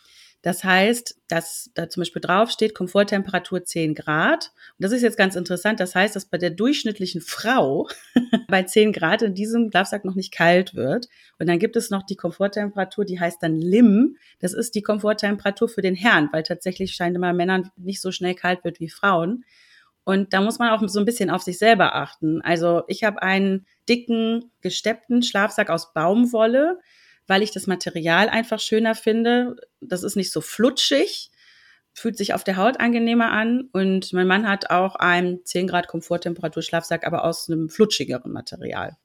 Das 0.41 0.63
heißt, 0.63 1.19
dass 1.27 1.69
da 1.73 1.89
zum 1.89 2.01
Beispiel 2.01 2.21
draufsteht 2.21 2.73
Komforttemperatur 2.73 3.65
10 3.65 3.93
Grad. 3.93 4.51
Und 4.77 4.83
das 4.83 4.93
ist 4.93 5.01
jetzt 5.01 5.17
ganz 5.17 5.35
interessant. 5.35 5.81
Das 5.81 5.95
heißt, 5.95 6.15
dass 6.15 6.25
bei 6.25 6.37
der 6.37 6.51
durchschnittlichen 6.51 7.19
Frau 7.19 7.89
bei 8.47 8.63
10 8.63 8.93
Grad 8.93 9.21
in 9.21 9.33
diesem 9.33 9.69
Schlafsack 9.69 10.05
noch 10.05 10.15
nicht 10.15 10.31
kalt 10.31 10.75
wird. 10.75 11.07
Und 11.39 11.49
dann 11.49 11.59
gibt 11.59 11.75
es 11.75 11.89
noch 11.89 12.03
die 12.03 12.15
Komforttemperatur, 12.15 13.03
die 13.03 13.19
heißt 13.19 13.43
dann 13.43 13.57
Lim. 13.57 14.15
Das 14.39 14.53
ist 14.53 14.75
die 14.75 14.81
Komforttemperatur 14.81 15.67
für 15.67 15.81
den 15.81 15.95
Herrn, 15.95 16.29
weil 16.31 16.43
tatsächlich 16.43 16.93
scheint 16.93 17.17
immer 17.17 17.33
Männern 17.33 17.69
nicht 17.75 17.99
so 17.99 18.11
schnell 18.11 18.33
kalt 18.33 18.63
wird 18.63 18.79
wie 18.79 18.89
Frauen. 18.89 19.43
Und 20.05 20.33
da 20.33 20.41
muss 20.41 20.57
man 20.57 20.71
auch 20.71 20.87
so 20.87 20.99
ein 20.99 21.05
bisschen 21.05 21.29
auf 21.29 21.43
sich 21.43 21.59
selber 21.59 21.95
achten. 21.95 22.41
Also 22.41 22.83
ich 22.87 23.03
habe 23.03 23.21
einen 23.21 23.67
dicken, 23.89 24.51
gesteppten 24.61 25.21
Schlafsack 25.21 25.69
aus 25.69 25.93
Baumwolle 25.93 26.79
weil 27.29 27.43
ich 27.43 27.51
das 27.51 27.67
Material 27.67 28.27
einfach 28.27 28.59
schöner 28.59 28.95
finde. 28.95 29.55
Das 29.79 30.03
ist 30.03 30.15
nicht 30.15 30.31
so 30.31 30.41
flutschig, 30.41 31.29
fühlt 31.93 32.17
sich 32.17 32.33
auf 32.33 32.43
der 32.43 32.57
Haut 32.57 32.79
angenehmer 32.79 33.31
an 33.31 33.69
und 33.71 34.11
mein 34.13 34.27
Mann 34.27 34.47
hat 34.47 34.71
auch 34.71 34.95
einen 34.95 35.45
10 35.45 35.67
Grad 35.67 35.87
Komforttemperatur 35.87 36.63
Schlafsack, 36.63 37.05
aber 37.05 37.23
aus 37.23 37.49
einem 37.49 37.69
flutschigeren 37.69 38.31
Material. 38.31 38.97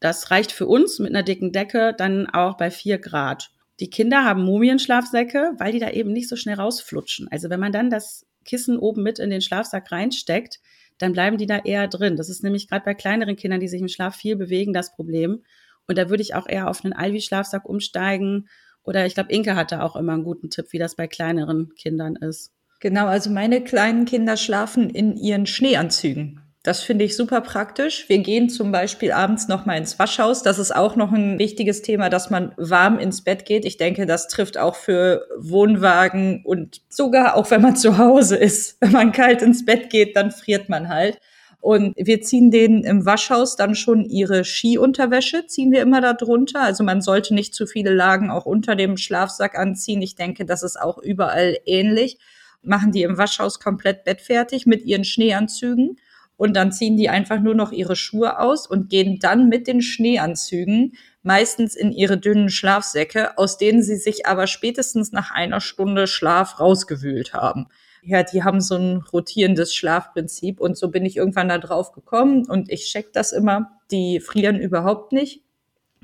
Das 0.00 0.30
reicht 0.30 0.52
für 0.52 0.66
uns 0.66 0.98
mit 0.98 1.10
einer 1.10 1.22
dicken 1.22 1.52
Decke 1.52 1.94
dann 1.96 2.28
auch 2.28 2.56
bei 2.56 2.70
4 2.70 2.98
Grad. 2.98 3.50
Die 3.80 3.90
Kinder 3.90 4.24
haben 4.24 4.42
Mumienschlafsäcke, 4.42 5.52
weil 5.58 5.72
die 5.72 5.78
da 5.78 5.90
eben 5.90 6.12
nicht 6.12 6.28
so 6.28 6.36
schnell 6.36 6.56
rausflutschen. 6.56 7.28
Also 7.30 7.50
wenn 7.50 7.60
man 7.60 7.72
dann 7.72 7.88
das 7.88 8.26
Kissen 8.44 8.78
oben 8.78 9.02
mit 9.02 9.18
in 9.18 9.30
den 9.30 9.40
Schlafsack 9.40 9.90
reinsteckt, 9.90 10.60
dann 10.98 11.12
bleiben 11.12 11.38
die 11.38 11.46
da 11.46 11.58
eher 11.58 11.88
drin. 11.88 12.16
Das 12.16 12.28
ist 12.28 12.42
nämlich 12.42 12.68
gerade 12.68 12.84
bei 12.84 12.94
kleineren 12.94 13.36
Kindern, 13.36 13.60
die 13.60 13.68
sich 13.68 13.80
im 13.80 13.88
Schlaf 13.88 14.16
viel 14.16 14.36
bewegen, 14.36 14.72
das 14.72 14.92
Problem. 14.92 15.44
Und 15.86 15.98
da 15.98 16.08
würde 16.08 16.22
ich 16.22 16.34
auch 16.34 16.48
eher 16.48 16.68
auf 16.68 16.84
einen 16.84 16.92
Alvi-Schlafsack 16.92 17.68
umsteigen. 17.68 18.48
Oder 18.82 19.06
ich 19.06 19.14
glaube, 19.14 19.32
Inke 19.32 19.56
hatte 19.56 19.82
auch 19.82 19.96
immer 19.96 20.12
einen 20.12 20.24
guten 20.24 20.50
Tipp, 20.50 20.66
wie 20.70 20.78
das 20.78 20.94
bei 20.94 21.06
kleineren 21.06 21.74
Kindern 21.74 22.16
ist. 22.16 22.52
Genau, 22.80 23.06
also 23.06 23.30
meine 23.30 23.62
kleinen 23.62 24.04
Kinder 24.04 24.36
schlafen 24.36 24.90
in 24.90 25.16
ihren 25.16 25.46
Schneeanzügen. 25.46 26.40
Das 26.64 26.80
finde 26.80 27.04
ich 27.04 27.14
super 27.14 27.42
praktisch. 27.42 28.08
Wir 28.08 28.18
gehen 28.18 28.48
zum 28.48 28.72
Beispiel 28.72 29.12
abends 29.12 29.48
noch 29.48 29.66
mal 29.66 29.76
ins 29.76 29.98
Waschhaus. 29.98 30.42
Das 30.42 30.58
ist 30.58 30.74
auch 30.74 30.96
noch 30.96 31.12
ein 31.12 31.38
wichtiges 31.38 31.82
Thema, 31.82 32.08
dass 32.08 32.30
man 32.30 32.54
warm 32.56 32.98
ins 32.98 33.22
Bett 33.22 33.44
geht. 33.44 33.66
Ich 33.66 33.76
denke, 33.76 34.06
das 34.06 34.28
trifft 34.28 34.56
auch 34.56 34.74
für 34.74 35.26
Wohnwagen 35.38 36.42
und 36.42 36.80
sogar 36.88 37.36
auch 37.36 37.50
wenn 37.50 37.60
man 37.60 37.76
zu 37.76 37.98
Hause 37.98 38.36
ist. 38.36 38.78
Wenn 38.80 38.92
man 38.92 39.12
kalt 39.12 39.42
ins 39.42 39.66
Bett 39.66 39.90
geht, 39.90 40.16
dann 40.16 40.30
friert 40.30 40.70
man 40.70 40.88
halt. 40.88 41.20
Und 41.64 41.94
wir 41.96 42.20
ziehen 42.20 42.50
denen 42.50 42.84
im 42.84 43.06
Waschhaus 43.06 43.56
dann 43.56 43.74
schon 43.74 44.04
ihre 44.04 44.44
Skiunterwäsche, 44.44 45.46
ziehen 45.46 45.72
wir 45.72 45.80
immer 45.80 46.02
da 46.02 46.12
drunter. 46.12 46.60
Also 46.60 46.84
man 46.84 47.00
sollte 47.00 47.32
nicht 47.32 47.54
zu 47.54 47.66
viele 47.66 47.90
Lagen 47.90 48.30
auch 48.30 48.44
unter 48.44 48.76
dem 48.76 48.98
Schlafsack 48.98 49.58
anziehen. 49.58 50.02
Ich 50.02 50.14
denke, 50.14 50.44
das 50.44 50.62
ist 50.62 50.78
auch 50.78 50.98
überall 50.98 51.56
ähnlich. 51.64 52.18
machen 52.60 52.92
die 52.92 53.00
im 53.00 53.16
Waschhaus 53.16 53.60
komplett 53.60 54.04
bettfertig 54.04 54.66
mit 54.66 54.84
ihren 54.84 55.04
Schneeanzügen 55.04 55.96
und 56.36 56.54
dann 56.54 56.70
ziehen 56.70 56.98
die 56.98 57.08
einfach 57.08 57.40
nur 57.40 57.54
noch 57.54 57.72
ihre 57.72 57.96
Schuhe 57.96 58.38
aus 58.40 58.66
und 58.66 58.90
gehen 58.90 59.18
dann 59.18 59.48
mit 59.48 59.66
den 59.66 59.80
Schneeanzügen 59.80 60.92
meistens 61.22 61.74
in 61.76 61.92
ihre 61.92 62.18
dünnen 62.18 62.50
Schlafsäcke, 62.50 63.38
aus 63.38 63.56
denen 63.56 63.82
sie 63.82 63.96
sich 63.96 64.26
aber 64.26 64.48
spätestens 64.48 65.12
nach 65.12 65.30
einer 65.30 65.62
Stunde 65.62 66.08
Schlaf 66.08 66.60
rausgewühlt 66.60 67.32
haben. 67.32 67.68
Ja, 68.06 68.22
die 68.22 68.42
haben 68.42 68.60
so 68.60 68.76
ein 68.76 69.02
rotierendes 69.12 69.74
Schlafprinzip 69.74 70.60
und 70.60 70.76
so 70.76 70.90
bin 70.90 71.06
ich 71.06 71.16
irgendwann 71.16 71.48
da 71.48 71.58
drauf 71.58 71.92
gekommen 71.92 72.46
und 72.46 72.70
ich 72.70 72.84
check 72.84 73.12
das 73.12 73.32
immer. 73.32 73.70
Die 73.90 74.20
frieren 74.20 74.60
überhaupt 74.60 75.12
nicht. 75.12 75.42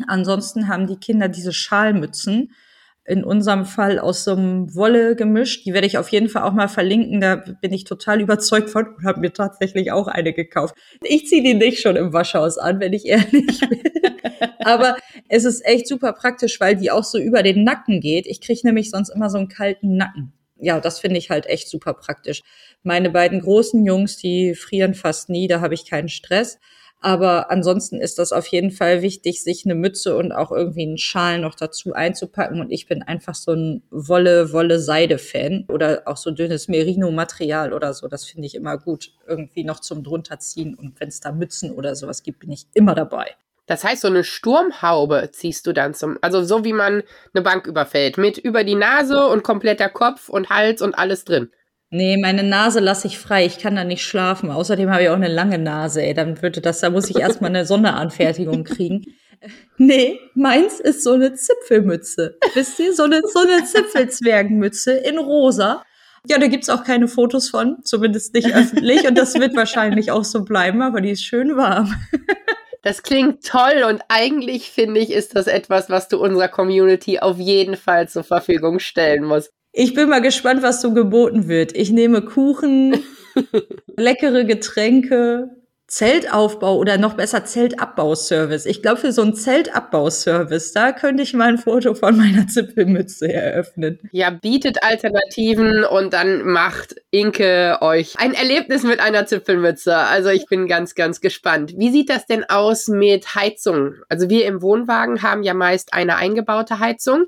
Ansonsten 0.06 0.68
haben 0.68 0.86
die 0.86 0.96
Kinder 0.96 1.28
diese 1.28 1.52
Schalmützen, 1.52 2.52
in 3.04 3.24
unserem 3.24 3.64
Fall 3.64 3.98
aus 3.98 4.24
so 4.24 4.32
einem 4.32 4.74
Wolle 4.74 5.16
gemischt. 5.16 5.66
Die 5.66 5.74
werde 5.74 5.86
ich 5.86 5.98
auf 5.98 6.08
jeden 6.10 6.28
Fall 6.28 6.42
auch 6.42 6.52
mal 6.52 6.68
verlinken. 6.68 7.20
Da 7.20 7.36
bin 7.36 7.72
ich 7.72 7.84
total 7.84 8.20
überzeugt 8.20 8.70
von 8.70 8.86
und 8.86 9.04
habe 9.04 9.20
mir 9.20 9.32
tatsächlich 9.32 9.90
auch 9.90 10.06
eine 10.06 10.32
gekauft. 10.32 10.74
Ich 11.02 11.26
ziehe 11.26 11.42
die 11.42 11.54
nicht 11.54 11.80
schon 11.80 11.96
im 11.96 12.12
Waschhaus 12.12 12.56
an, 12.56 12.78
wenn 12.78 12.92
ich 12.92 13.06
ehrlich 13.06 13.60
bin. 13.60 13.80
Aber 14.60 14.96
es 15.28 15.44
ist 15.44 15.64
echt 15.66 15.88
super 15.88 16.12
praktisch, 16.12 16.60
weil 16.60 16.76
die 16.76 16.90
auch 16.90 17.04
so 17.04 17.18
über 17.18 17.42
den 17.42 17.64
Nacken 17.64 18.00
geht. 18.00 18.26
Ich 18.26 18.40
kriege 18.40 18.60
nämlich 18.64 18.90
sonst 18.90 19.08
immer 19.08 19.28
so 19.28 19.38
einen 19.38 19.48
kalten 19.48 19.96
Nacken. 19.96 20.32
Ja, 20.60 20.80
das 20.80 21.00
finde 21.00 21.18
ich 21.18 21.30
halt 21.30 21.46
echt 21.46 21.68
super 21.68 21.94
praktisch. 21.94 22.42
Meine 22.82 23.10
beiden 23.10 23.40
großen 23.40 23.84
Jungs, 23.84 24.16
die 24.16 24.54
frieren 24.54 24.94
fast 24.94 25.28
nie, 25.30 25.48
da 25.48 25.60
habe 25.60 25.74
ich 25.74 25.88
keinen 25.88 26.08
Stress. 26.08 26.58
Aber 27.02 27.50
ansonsten 27.50 27.98
ist 27.98 28.18
das 28.18 28.30
auf 28.30 28.46
jeden 28.48 28.70
Fall 28.70 29.00
wichtig, 29.00 29.42
sich 29.42 29.64
eine 29.64 29.74
Mütze 29.74 30.16
und 30.18 30.32
auch 30.32 30.52
irgendwie 30.52 30.82
einen 30.82 30.98
Schal 30.98 31.38
noch 31.38 31.54
dazu 31.54 31.94
einzupacken. 31.94 32.60
Und 32.60 32.70
ich 32.70 32.86
bin 32.86 33.02
einfach 33.02 33.34
so 33.34 33.52
ein 33.52 33.82
Wolle, 33.90 34.52
Wolle, 34.52 34.78
Seide-Fan 34.78 35.64
oder 35.68 36.02
auch 36.04 36.18
so 36.18 36.30
dünnes 36.30 36.68
Merino-Material 36.68 37.72
oder 37.72 37.94
so. 37.94 38.06
Das 38.06 38.26
finde 38.26 38.46
ich 38.46 38.54
immer 38.54 38.76
gut. 38.76 39.12
Irgendwie 39.26 39.64
noch 39.64 39.80
zum 39.80 40.04
drunterziehen. 40.04 40.74
Und 40.74 41.00
wenn 41.00 41.08
es 41.08 41.20
da 41.20 41.32
Mützen 41.32 41.70
oder 41.70 41.96
sowas 41.96 42.22
gibt, 42.22 42.40
bin 42.40 42.52
ich 42.52 42.66
immer 42.74 42.94
dabei. 42.94 43.34
Das 43.70 43.84
heißt, 43.84 44.02
so 44.02 44.08
eine 44.08 44.24
Sturmhaube 44.24 45.30
ziehst 45.30 45.64
du 45.64 45.72
dann 45.72 45.94
zum, 45.94 46.18
also 46.22 46.42
so 46.42 46.64
wie 46.64 46.72
man 46.72 47.04
eine 47.32 47.42
Bank 47.44 47.68
überfällt, 47.68 48.18
mit 48.18 48.36
über 48.36 48.64
die 48.64 48.74
Nase 48.74 49.28
und 49.28 49.44
kompletter 49.44 49.88
Kopf 49.88 50.28
und 50.28 50.50
Hals 50.50 50.82
und 50.82 50.98
alles 50.98 51.24
drin. 51.24 51.50
Nee, 51.88 52.16
meine 52.20 52.42
Nase 52.42 52.80
lasse 52.80 53.06
ich 53.06 53.16
frei. 53.16 53.46
Ich 53.46 53.58
kann 53.58 53.76
da 53.76 53.84
nicht 53.84 54.02
schlafen. 54.02 54.50
Außerdem 54.50 54.90
habe 54.90 55.04
ich 55.04 55.08
auch 55.08 55.14
eine 55.14 55.28
lange 55.28 55.58
Nase, 55.58 56.02
ey. 56.02 56.14
Dann 56.14 56.42
würde 56.42 56.60
das, 56.60 56.80
da 56.80 56.90
muss 56.90 57.10
ich 57.10 57.20
erstmal 57.20 57.50
eine 57.50 57.64
Sonderanfertigung 57.64 58.64
kriegen. 58.64 59.04
Nee, 59.78 60.20
meins 60.34 60.80
ist 60.80 61.02
so 61.02 61.12
eine 61.12 61.32
Zipfelmütze. 61.32 62.36
Wisst 62.52 62.78
ihr? 62.78 62.92
So 62.92 63.04
eine, 63.04 63.22
so 63.22 63.38
eine 63.38 63.64
Zipfelzwergenmütze 63.64 64.92
in 64.92 65.16
rosa. 65.16 65.82
Ja, 66.28 66.36
da 66.36 66.46
gibt's 66.48 66.68
auch 66.68 66.84
keine 66.84 67.08
Fotos 67.08 67.48
von, 67.48 67.78
zumindest 67.82 68.34
nicht 68.34 68.54
öffentlich. 68.54 69.08
Und 69.08 69.16
das 69.16 69.34
wird 69.36 69.56
wahrscheinlich 69.56 70.10
auch 70.10 70.24
so 70.24 70.44
bleiben, 70.44 70.82
aber 70.82 71.00
die 71.00 71.12
ist 71.12 71.24
schön 71.24 71.56
warm. 71.56 71.94
Das 72.82 73.02
klingt 73.02 73.44
toll 73.44 73.84
und 73.88 74.02
eigentlich 74.08 74.70
finde 74.70 75.00
ich, 75.00 75.10
ist 75.10 75.36
das 75.36 75.46
etwas, 75.46 75.90
was 75.90 76.08
du 76.08 76.18
unserer 76.18 76.48
Community 76.48 77.18
auf 77.18 77.38
jeden 77.38 77.76
Fall 77.76 78.08
zur 78.08 78.24
Verfügung 78.24 78.78
stellen 78.78 79.24
musst. 79.24 79.50
Ich 79.72 79.94
bin 79.94 80.08
mal 80.08 80.22
gespannt, 80.22 80.62
was 80.62 80.80
so 80.80 80.92
geboten 80.92 81.46
wird. 81.46 81.76
Ich 81.76 81.90
nehme 81.90 82.22
Kuchen, 82.22 83.04
leckere 83.96 84.44
Getränke, 84.44 85.50
Zeltaufbau 85.90 86.76
oder 86.76 86.98
noch 86.98 87.14
besser 87.14 87.44
Zeltabbauservice. 87.44 88.64
Ich 88.64 88.80
glaube, 88.80 88.98
für 89.00 89.10
so 89.10 89.22
einen 89.22 89.34
Zeltabbauservice, 89.34 90.72
da 90.72 90.92
könnte 90.92 91.24
ich 91.24 91.34
mal 91.34 91.48
ein 91.48 91.58
Foto 91.58 91.94
von 91.94 92.16
meiner 92.16 92.46
Zipfelmütze 92.46 93.32
eröffnen. 93.32 93.98
Ja, 94.12 94.30
bietet 94.30 94.84
Alternativen 94.84 95.82
und 95.82 96.12
dann 96.12 96.46
macht 96.46 96.94
Inke 97.10 97.78
euch 97.80 98.14
ein 98.18 98.34
Erlebnis 98.34 98.84
mit 98.84 99.00
einer 99.00 99.26
Zipfelmütze. 99.26 99.96
Also 99.96 100.28
ich 100.28 100.46
bin 100.46 100.68
ganz, 100.68 100.94
ganz 100.94 101.20
gespannt. 101.20 101.74
Wie 101.76 101.90
sieht 101.90 102.08
das 102.08 102.24
denn 102.24 102.44
aus 102.48 102.86
mit 102.86 103.34
Heizung? 103.34 103.94
Also 104.08 104.30
wir 104.30 104.46
im 104.46 104.62
Wohnwagen 104.62 105.22
haben 105.22 105.42
ja 105.42 105.54
meist 105.54 105.92
eine 105.92 106.14
eingebaute 106.16 106.78
Heizung. 106.78 107.24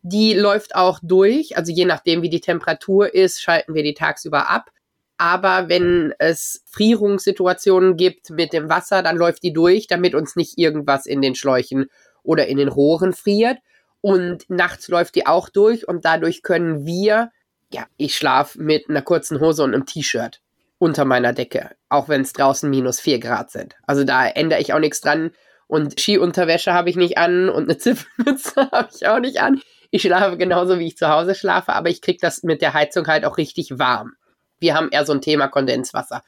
Die 0.00 0.32
läuft 0.32 0.74
auch 0.74 1.00
durch. 1.02 1.58
Also 1.58 1.70
je 1.70 1.84
nachdem, 1.84 2.22
wie 2.22 2.30
die 2.30 2.40
Temperatur 2.40 3.12
ist, 3.12 3.42
schalten 3.42 3.74
wir 3.74 3.82
die 3.82 3.94
tagsüber 3.94 4.48
ab. 4.48 4.70
Aber 5.18 5.68
wenn 5.68 6.12
es 6.18 6.62
Frierungssituationen 6.66 7.96
gibt 7.96 8.30
mit 8.30 8.52
dem 8.52 8.68
Wasser, 8.68 9.02
dann 9.02 9.16
läuft 9.16 9.42
die 9.42 9.52
durch, 9.52 9.86
damit 9.86 10.14
uns 10.14 10.36
nicht 10.36 10.58
irgendwas 10.58 11.06
in 11.06 11.22
den 11.22 11.34
Schläuchen 11.34 11.86
oder 12.22 12.46
in 12.46 12.58
den 12.58 12.68
Rohren 12.68 13.12
friert. 13.12 13.58
Und 14.02 14.48
nachts 14.48 14.88
läuft 14.88 15.14
die 15.14 15.26
auch 15.26 15.48
durch 15.48 15.88
und 15.88 16.04
dadurch 16.04 16.42
können 16.42 16.84
wir, 16.84 17.30
ja, 17.72 17.86
ich 17.96 18.14
schlafe 18.14 18.60
mit 18.60 18.88
einer 18.88 19.02
kurzen 19.02 19.40
Hose 19.40 19.64
und 19.64 19.74
einem 19.74 19.86
T-Shirt 19.86 20.40
unter 20.78 21.04
meiner 21.04 21.32
Decke, 21.32 21.70
auch 21.88 22.08
wenn 22.08 22.20
es 22.20 22.32
draußen 22.32 22.68
minus 22.68 23.00
vier 23.00 23.18
Grad 23.18 23.50
sind. 23.50 23.74
Also 23.86 24.04
da 24.04 24.26
ändere 24.26 24.60
ich 24.60 24.72
auch 24.74 24.78
nichts 24.78 25.00
dran. 25.00 25.30
Und 25.66 25.98
Skiunterwäsche 25.98 26.74
habe 26.74 26.90
ich 26.90 26.96
nicht 26.96 27.18
an 27.18 27.48
und 27.48 27.64
eine 27.64 27.78
Zipfelmütze 27.78 28.54
habe 28.70 28.88
ich 28.94 29.08
auch 29.08 29.18
nicht 29.18 29.40
an. 29.40 29.60
Ich 29.90 30.02
schlafe 30.02 30.36
genauso, 30.36 30.78
wie 30.78 30.86
ich 30.86 30.96
zu 30.96 31.08
Hause 31.08 31.34
schlafe, 31.34 31.72
aber 31.72 31.88
ich 31.88 32.02
kriege 32.02 32.18
das 32.20 32.42
mit 32.42 32.60
der 32.60 32.74
Heizung 32.74 33.06
halt 33.06 33.24
auch 33.24 33.38
richtig 33.38 33.78
warm. 33.78 34.12
Wir 34.58 34.74
haben 34.74 34.90
eher 34.90 35.04
so 35.04 35.12
ein 35.12 35.20
Thema 35.20 35.48
Kondenswasser. 35.48 36.22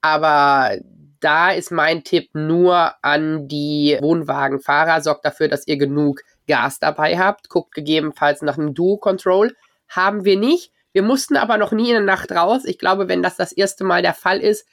Aber 0.00 0.76
da 1.20 1.50
ist 1.50 1.70
mein 1.70 2.04
Tipp 2.04 2.30
nur 2.32 2.92
an 3.02 3.46
die 3.46 3.98
Wohnwagenfahrer, 4.00 5.00
sorgt 5.02 5.24
dafür, 5.24 5.48
dass 5.48 5.66
ihr 5.66 5.76
genug 5.76 6.22
Gas 6.48 6.78
dabei 6.78 7.18
habt. 7.18 7.48
Guckt 7.48 7.74
gegebenenfalls 7.74 8.42
nach 8.42 8.58
einem 8.58 8.74
Duo-Control. 8.74 9.54
Haben 9.88 10.24
wir 10.24 10.38
nicht. 10.38 10.72
Wir 10.92 11.02
mussten 11.02 11.36
aber 11.36 11.58
noch 11.58 11.72
nie 11.72 11.88
in 11.88 11.94
der 11.94 12.00
Nacht 12.00 12.32
raus. 12.32 12.62
Ich 12.64 12.78
glaube, 12.78 13.08
wenn 13.08 13.22
das 13.22 13.36
das 13.36 13.52
erste 13.52 13.84
Mal 13.84 14.02
der 14.02 14.14
Fall 14.14 14.40
ist, 14.40 14.66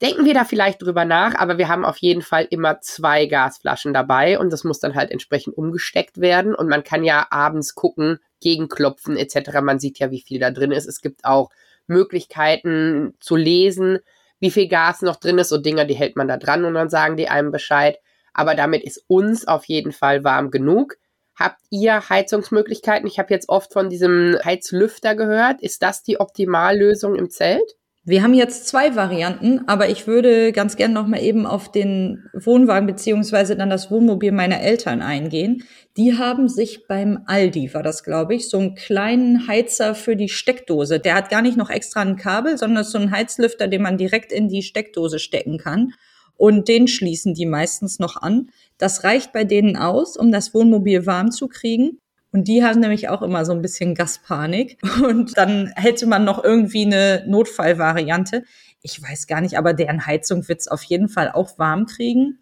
denken 0.00 0.24
wir 0.24 0.34
da 0.34 0.44
vielleicht 0.44 0.82
drüber 0.82 1.04
nach, 1.04 1.36
aber 1.36 1.58
wir 1.58 1.68
haben 1.68 1.84
auf 1.84 1.98
jeden 1.98 2.22
Fall 2.22 2.46
immer 2.50 2.80
zwei 2.80 3.26
Gasflaschen 3.26 3.94
dabei 3.94 4.38
und 4.38 4.50
das 4.50 4.64
muss 4.64 4.80
dann 4.80 4.94
halt 4.94 5.10
entsprechend 5.12 5.56
umgesteckt 5.56 6.20
werden 6.20 6.54
und 6.54 6.68
man 6.68 6.82
kann 6.82 7.04
ja 7.04 7.26
abends 7.30 7.76
gucken, 7.76 8.18
gegenklopfen 8.40 9.16
etc. 9.16 9.60
Man 9.62 9.78
sieht 9.78 10.00
ja, 10.00 10.10
wie 10.10 10.20
viel 10.20 10.40
da 10.40 10.50
drin 10.50 10.72
ist. 10.72 10.86
Es 10.86 11.00
gibt 11.02 11.24
auch 11.24 11.50
Möglichkeiten 11.86 13.14
zu 13.20 13.36
lesen, 13.36 13.98
wie 14.40 14.50
viel 14.50 14.68
Gas 14.68 15.02
noch 15.02 15.16
drin 15.16 15.38
ist 15.38 15.50
so 15.50 15.58
Dinger, 15.58 15.84
die 15.84 15.94
hält 15.94 16.16
man 16.16 16.28
da 16.28 16.36
dran 16.36 16.64
und 16.64 16.74
dann 16.74 16.90
sagen 16.90 17.16
die 17.16 17.28
einem 17.28 17.52
Bescheid. 17.52 17.98
Aber 18.34 18.54
damit 18.54 18.82
ist 18.82 19.04
uns 19.06 19.46
auf 19.46 19.64
jeden 19.66 19.92
Fall 19.92 20.24
warm 20.24 20.50
genug. 20.50 20.96
Habt 21.34 21.60
ihr 21.70 22.08
Heizungsmöglichkeiten? 22.08 23.06
Ich 23.06 23.18
habe 23.18 23.32
jetzt 23.32 23.48
oft 23.48 23.72
von 23.72 23.88
diesem 23.88 24.38
Heizlüfter 24.44 25.14
gehört. 25.14 25.62
Ist 25.62 25.82
das 25.82 26.02
die 26.02 26.20
Optimallösung 26.20 27.14
im 27.14 27.30
Zelt? 27.30 27.76
Wir 28.04 28.24
haben 28.24 28.34
jetzt 28.34 28.66
zwei 28.66 28.96
Varianten, 28.96 29.60
aber 29.68 29.88
ich 29.88 30.08
würde 30.08 30.50
ganz 30.50 30.74
gern 30.74 30.92
noch 30.92 31.06
mal 31.06 31.22
eben 31.22 31.46
auf 31.46 31.70
den 31.70 32.24
Wohnwagen 32.34 32.88
beziehungsweise 32.88 33.54
dann 33.54 33.70
das 33.70 33.92
Wohnmobil 33.92 34.32
meiner 34.32 34.60
Eltern 34.60 35.02
eingehen. 35.02 35.62
Die 35.96 36.18
haben 36.18 36.48
sich 36.48 36.88
beim 36.88 37.20
Aldi, 37.26 37.72
war 37.74 37.84
das 37.84 38.02
glaube 38.02 38.34
ich, 38.34 38.50
so 38.50 38.58
einen 38.58 38.74
kleinen 38.74 39.46
Heizer 39.46 39.94
für 39.94 40.16
die 40.16 40.28
Steckdose. 40.28 40.98
Der 40.98 41.14
hat 41.14 41.30
gar 41.30 41.42
nicht 41.42 41.56
noch 41.56 41.70
extra 41.70 42.00
ein 42.00 42.16
Kabel, 42.16 42.58
sondern 42.58 42.82
so 42.82 42.98
ein 42.98 43.12
Heizlüfter, 43.12 43.68
den 43.68 43.82
man 43.82 43.98
direkt 43.98 44.32
in 44.32 44.48
die 44.48 44.64
Steckdose 44.64 45.20
stecken 45.20 45.58
kann. 45.58 45.92
Und 46.36 46.66
den 46.66 46.88
schließen 46.88 47.34
die 47.34 47.46
meistens 47.46 48.00
noch 48.00 48.16
an. 48.16 48.50
Das 48.78 49.04
reicht 49.04 49.32
bei 49.32 49.44
denen 49.44 49.76
aus, 49.76 50.16
um 50.16 50.32
das 50.32 50.52
Wohnmobil 50.54 51.06
warm 51.06 51.30
zu 51.30 51.46
kriegen. 51.46 52.00
Und 52.32 52.48
die 52.48 52.64
haben 52.64 52.80
nämlich 52.80 53.10
auch 53.10 53.22
immer 53.22 53.44
so 53.44 53.52
ein 53.52 53.62
bisschen 53.62 53.94
Gaspanik. 53.94 54.78
Und 55.02 55.36
dann 55.36 55.72
hätte 55.76 56.06
man 56.06 56.24
noch 56.24 56.42
irgendwie 56.42 56.86
eine 56.86 57.24
Notfallvariante. 57.26 58.44
Ich 58.80 59.00
weiß 59.00 59.26
gar 59.26 59.40
nicht, 59.40 59.58
aber 59.58 59.74
deren 59.74 60.06
Heizung 60.06 60.48
wird's 60.48 60.66
auf 60.66 60.82
jeden 60.82 61.08
Fall 61.08 61.30
auch 61.30 61.58
warm 61.58 61.86
kriegen. 61.86 62.38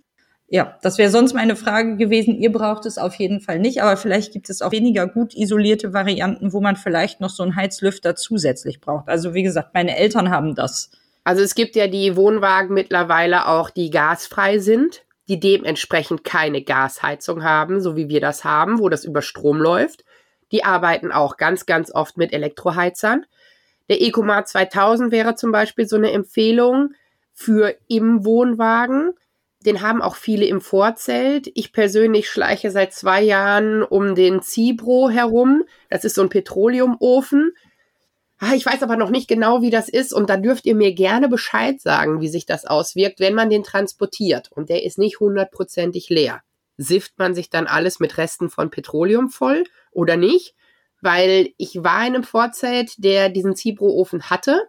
Ja, 0.53 0.79
das 0.83 0.99
wäre 0.99 1.11
sonst 1.11 1.35
meine 1.35 1.55
Frage 1.55 1.97
gewesen. 1.97 2.35
Ihr 2.37 2.51
braucht 2.51 2.87
es 2.87 2.99
auf 2.99 3.15
jeden 3.17 3.41
Fall 3.41 3.59
nicht, 3.59 3.83
aber 3.83 3.97
vielleicht 3.97 4.33
gibt 4.33 4.51
es 4.51 4.63
auch 4.63 4.73
weniger 4.73 5.07
gut 5.07 5.35
isolierte 5.35 5.93
Varianten, 5.93 6.53
wo 6.53 6.61
man 6.61 6.75
vielleicht 6.77 7.21
noch 7.21 7.31
so 7.31 7.43
einen 7.43 7.55
Heizlüfter 7.55 8.17
zusätzlich 8.17 8.81
braucht. 8.81 9.09
Also 9.09 9.35
wie 9.35 9.45
gesagt, 9.45 9.75
meine 9.75 9.97
Eltern 9.97 10.31
haben 10.31 10.55
das. 10.57 10.91
Also 11.23 11.43
es 11.43 11.55
gibt 11.55 11.77
ja 11.77 11.87
die 11.87 12.17
Wohnwagen 12.17 12.75
mittlerweile 12.75 13.47
auch, 13.47 13.71
die 13.71 13.91
gasfrei 13.91 14.59
sind 14.59 15.05
die 15.31 15.39
dementsprechend 15.39 16.25
keine 16.25 16.61
Gasheizung 16.61 17.45
haben, 17.45 17.81
so 17.81 17.95
wie 17.95 18.09
wir 18.09 18.21
das 18.21 18.43
haben, 18.43 18.81
wo 18.81 18.89
das 18.89 19.05
über 19.05 19.23
Strom 19.23 19.59
läuft. 19.59 20.05
Die 20.51 20.65
arbeiten 20.65 21.13
auch 21.13 21.37
ganz, 21.37 21.67
ganz 21.67 21.95
oft 21.95 22.17
mit 22.17 22.33
Elektroheizern. 22.33 23.25
Der 23.89 24.03
Ecomar 24.03 24.45
2000 24.45 25.13
wäre 25.13 25.37
zum 25.37 25.53
Beispiel 25.53 25.87
so 25.87 25.95
eine 25.95 26.11
Empfehlung 26.11 26.95
für 27.33 27.77
im 27.87 28.25
Wohnwagen. 28.25 29.13
Den 29.65 29.83
haben 29.83 30.03
auch 30.03 30.17
viele 30.17 30.47
im 30.47 30.61
Vorzelt. 30.61 31.49
Ich 31.55 31.73
persönlich 31.73 32.29
schleiche 32.29 32.73
seit 32.73 32.93
zwei 32.93 33.23
Jahren 33.23 33.85
um 33.85 34.17
den 34.17 34.43
Cibro 34.43 35.11
herum. 35.11 35.63
Das 35.91 36.05
ist 36.05 36.17
so 36.17 36.23
ein 36.23 36.29
Petroleumofen. 36.29 37.53
Ah, 38.41 38.55
ich 38.55 38.67
weiß 38.67 38.83
aber 38.83 38.97
noch 38.97 39.11
nicht 39.11 39.29
genau, 39.29 39.63
wie 39.63 39.71
das 39.71 39.89
ist 39.89 40.13
und 40.13 40.31
da 40.31 40.37
dürft 40.37 40.67
ihr 40.67 40.75
mir 40.75 40.95
gerne 40.95 41.29
Bescheid 41.29 41.81
sagen, 41.81 42.21
wie 42.21 42.29
sich 42.29 42.47
das 42.47 42.65
auswirkt, 42.65 43.21
wenn 43.21 43.35
man 43.35 43.51
den 43.51 43.63
transportiert 43.63 44.51
und 44.51 44.71
der 44.71 44.83
ist 44.83 44.99
nicht 44.99 45.21
hundertprozentig 45.21 46.09
leer. 46.09 46.43
Sifft 46.79 47.19
man 47.19 47.35
sich 47.35 47.51
dann 47.51 47.67
alles 47.67 48.01
mit 48.01 48.17
Resten 48.17 48.49
von 48.49 48.71
Petroleum 48.71 49.29
voll 49.29 49.65
oder 49.93 50.17
nicht? 50.17 50.55
weil 51.01 51.51
ich 51.57 51.83
war 51.83 52.07
in 52.07 52.15
einem 52.15 52.25
Vorzelt, 52.25 52.93
der 52.99 53.29
diesen 53.29 53.57
Zibro-Ofen 53.57 54.31
hatte. 54.31 54.63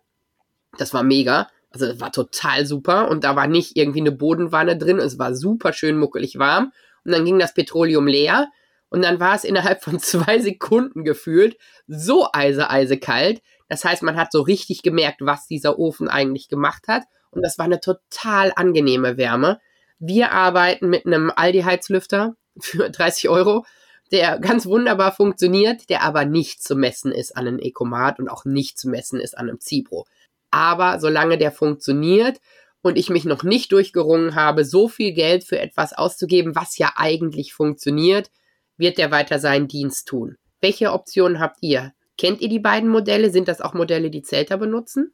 Das 0.77 0.93
war 0.93 1.03
mega. 1.03 1.49
Also 1.71 1.85
das 1.85 1.99
war 1.99 2.11
total 2.11 2.65
super 2.65 3.09
und 3.09 3.23
da 3.23 3.35
war 3.35 3.47
nicht 3.47 3.77
irgendwie 3.77 4.01
eine 4.01 4.11
Bodenwanne 4.11 4.77
drin. 4.77 4.99
Es 4.99 5.19
war 5.19 5.35
super 5.35 5.73
schön 5.73 5.97
muckelig 5.97 6.37
warm 6.37 6.73
und 7.05 7.11
dann 7.11 7.25
ging 7.25 7.39
das 7.39 7.53
Petroleum 7.53 8.07
leer 8.07 8.49
und 8.91 9.01
dann 9.01 9.19
war 9.19 9.35
es 9.35 9.43
innerhalb 9.43 9.83
von 9.83 9.99
zwei 9.99 10.39
Sekunden 10.39 11.03
gefühlt 11.03 11.57
so 11.87 12.27
eise, 12.31 12.69
eise 12.69 12.99
kalt. 12.99 13.41
Das 13.67 13.83
heißt, 13.83 14.03
man 14.03 14.17
hat 14.17 14.31
so 14.31 14.41
richtig 14.41 14.83
gemerkt, 14.83 15.21
was 15.21 15.47
dieser 15.47 15.79
Ofen 15.79 16.07
eigentlich 16.07 16.49
gemacht 16.49 16.87
hat 16.87 17.03
und 17.31 17.41
das 17.41 17.57
war 17.57 17.65
eine 17.65 17.79
total 17.79 18.51
angenehme 18.55 19.17
Wärme. 19.17 19.59
Wir 19.99 20.31
arbeiten 20.31 20.89
mit 20.89 21.05
einem 21.05 21.31
Aldi-Heizlüfter 21.35 22.35
für 22.59 22.89
30 22.89 23.29
Euro, 23.29 23.65
der 24.11 24.39
ganz 24.39 24.65
wunderbar 24.65 25.13
funktioniert, 25.13 25.89
der 25.89 26.03
aber 26.03 26.25
nicht 26.25 26.61
zu 26.61 26.75
messen 26.75 27.13
ist 27.13 27.35
an 27.37 27.47
einem 27.47 27.59
Ecomat 27.59 28.19
und 28.19 28.27
auch 28.27 28.43
nicht 28.43 28.77
zu 28.77 28.89
messen 28.89 29.19
ist 29.21 29.37
an 29.37 29.47
einem 29.47 29.61
Zibro. 29.61 30.05
Aber 30.51 30.99
solange 30.99 31.37
der 31.37 31.53
funktioniert 31.53 32.41
und 32.81 32.97
ich 32.97 33.09
mich 33.09 33.23
noch 33.23 33.43
nicht 33.43 33.71
durchgerungen 33.71 34.35
habe, 34.35 34.65
so 34.65 34.89
viel 34.89 35.13
Geld 35.13 35.45
für 35.45 35.59
etwas 35.59 35.93
auszugeben, 35.93 36.55
was 36.55 36.77
ja 36.77 36.91
eigentlich 36.97 37.53
funktioniert, 37.53 38.29
wird 38.77 38.97
der 38.97 39.11
weiter 39.11 39.39
seinen 39.39 39.67
Dienst 39.67 40.07
tun. 40.07 40.35
Welche 40.61 40.91
Optionen 40.91 41.39
habt 41.39 41.57
ihr? 41.61 41.93
Kennt 42.17 42.41
ihr 42.41 42.49
die 42.49 42.59
beiden 42.59 42.89
Modelle? 42.89 43.31
Sind 43.31 43.47
das 43.47 43.61
auch 43.61 43.73
Modelle, 43.73 44.11
die 44.11 44.21
Zelter 44.21 44.57
benutzen? 44.57 45.13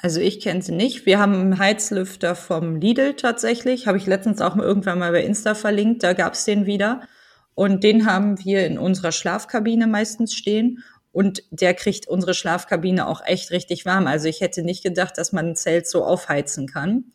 Also 0.00 0.20
ich 0.20 0.40
kenne 0.40 0.62
sie 0.62 0.72
nicht. 0.72 1.06
Wir 1.06 1.18
haben 1.18 1.34
einen 1.34 1.58
Heizlüfter 1.58 2.36
vom 2.36 2.76
Lidl 2.76 3.14
tatsächlich. 3.14 3.86
Habe 3.86 3.98
ich 3.98 4.06
letztens 4.06 4.40
auch 4.40 4.56
irgendwann 4.56 5.00
mal 5.00 5.10
bei 5.10 5.24
Insta 5.24 5.54
verlinkt. 5.54 6.04
Da 6.04 6.12
gab 6.12 6.34
es 6.34 6.44
den 6.44 6.66
wieder. 6.66 7.02
Und 7.54 7.82
den 7.82 8.06
haben 8.06 8.42
wir 8.44 8.64
in 8.64 8.78
unserer 8.78 9.10
Schlafkabine 9.10 9.88
meistens 9.88 10.34
stehen. 10.34 10.84
Und 11.10 11.42
der 11.50 11.74
kriegt 11.74 12.06
unsere 12.06 12.32
Schlafkabine 12.32 13.08
auch 13.08 13.20
echt 13.24 13.50
richtig 13.50 13.84
warm. 13.84 14.06
Also 14.06 14.28
ich 14.28 14.40
hätte 14.40 14.62
nicht 14.62 14.84
gedacht, 14.84 15.18
dass 15.18 15.32
man 15.32 15.48
ein 15.48 15.56
Zelt 15.56 15.88
so 15.88 16.04
aufheizen 16.04 16.68
kann. 16.68 17.12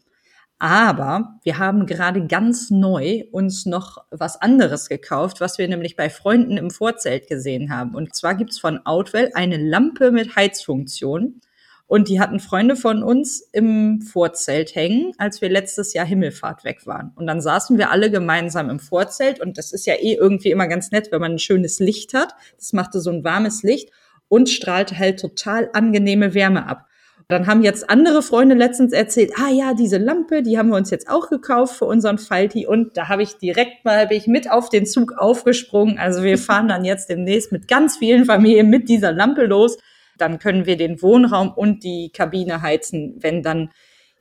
Aber 0.64 1.42
wir 1.44 1.58
haben 1.58 1.86
gerade 1.86 2.26
ganz 2.26 2.72
neu 2.72 3.26
uns 3.34 3.66
noch 3.66 3.98
was 4.12 4.42
anderes 4.42 4.88
gekauft, 4.88 5.42
was 5.42 5.58
wir 5.58 5.68
nämlich 5.68 5.98
bei 5.98 6.10
Freunden 6.10 6.56
im 6.56 6.72
Vorzelt 6.72 7.28
gesehen 7.28 7.70
haben. 7.70 7.94
Und 7.94 8.16
zwar 8.16 8.34
gibt's 8.36 8.60
von 8.60 8.80
Outwell 8.86 9.32
eine 9.34 9.58
Lampe 9.58 10.10
mit 10.10 10.38
Heizfunktion. 10.38 11.42
Und 11.86 12.08
die 12.08 12.22
hatten 12.22 12.40
Freunde 12.40 12.78
von 12.78 13.04
uns 13.04 13.42
im 13.52 14.00
Vorzelt 14.00 14.74
hängen, 14.74 15.12
als 15.18 15.42
wir 15.42 15.50
letztes 15.50 15.94
Jahr 15.94 16.06
Himmelfahrt 16.06 16.64
weg 16.64 16.88
waren. 16.88 17.12
Und 17.16 17.28
dann 17.28 17.42
saßen 17.42 17.78
wir 17.78 17.92
alle 17.92 18.10
gemeinsam 18.10 18.70
im 18.70 18.80
Vorzelt 18.80 19.42
und 19.42 19.58
das 19.58 19.74
ist 19.74 19.86
ja 19.86 19.96
eh 19.96 20.14
irgendwie 20.14 20.52
immer 20.52 20.70
ganz 20.70 20.92
nett, 20.92 21.10
wenn 21.12 21.20
man 21.20 21.34
ein 21.34 21.40
schönes 21.40 21.80
Licht 21.80 22.14
hat. 22.14 22.36
Das 22.56 22.72
machte 22.72 23.02
so 23.02 23.12
ein 23.12 23.26
warmes 23.26 23.64
Licht 23.64 23.90
und 24.30 24.50
strahlte 24.50 24.98
halt 24.98 25.20
total 25.20 25.70
angenehme 25.74 26.34
Wärme 26.34 26.68
ab. 26.68 26.88
Dann 27.28 27.48
haben 27.48 27.64
jetzt 27.64 27.90
andere 27.90 28.22
Freunde 28.22 28.56
letztens 28.56 28.94
erzählt, 28.94 29.32
ah 29.38 29.50
ja, 29.50 29.74
diese 29.74 29.98
Lampe, 29.98 30.44
die 30.44 30.58
haben 30.58 30.70
wir 30.70 30.78
uns 30.78 30.90
jetzt 30.90 31.10
auch 31.10 31.30
gekauft 31.30 31.78
für 31.78 31.86
unseren 31.86 32.18
Falti 32.18 32.68
und 32.68 32.98
da 32.98 33.08
habe 33.10 33.24
ich 33.24 33.38
direkt 33.38 33.86
mal 33.86 34.08
bin 34.08 34.18
ich 34.18 34.28
mit 34.28 34.52
auf 34.52 34.70
den 34.70 34.86
Zug 34.86 35.14
aufgesprungen. 35.18 35.98
Also 35.98 36.24
wir 36.24 36.38
fahren 36.40 36.68
dann 36.68 36.86
jetzt 36.86 37.10
demnächst 37.10 37.52
mit 37.52 37.68
ganz 37.68 37.98
vielen 37.98 38.26
Familien 38.26 38.70
mit 38.70 38.90
dieser 38.90 39.12
Lampe 39.12 39.46
los 39.46 39.78
dann 40.18 40.40
können 40.40 40.66
wir 40.66 40.78
den 40.78 41.02
Wohnraum 41.02 41.52
und 41.52 41.84
die 41.84 42.12
Kabine 42.14 42.62
heizen, 42.62 43.16
wenn 43.20 43.44
dann 43.44 43.72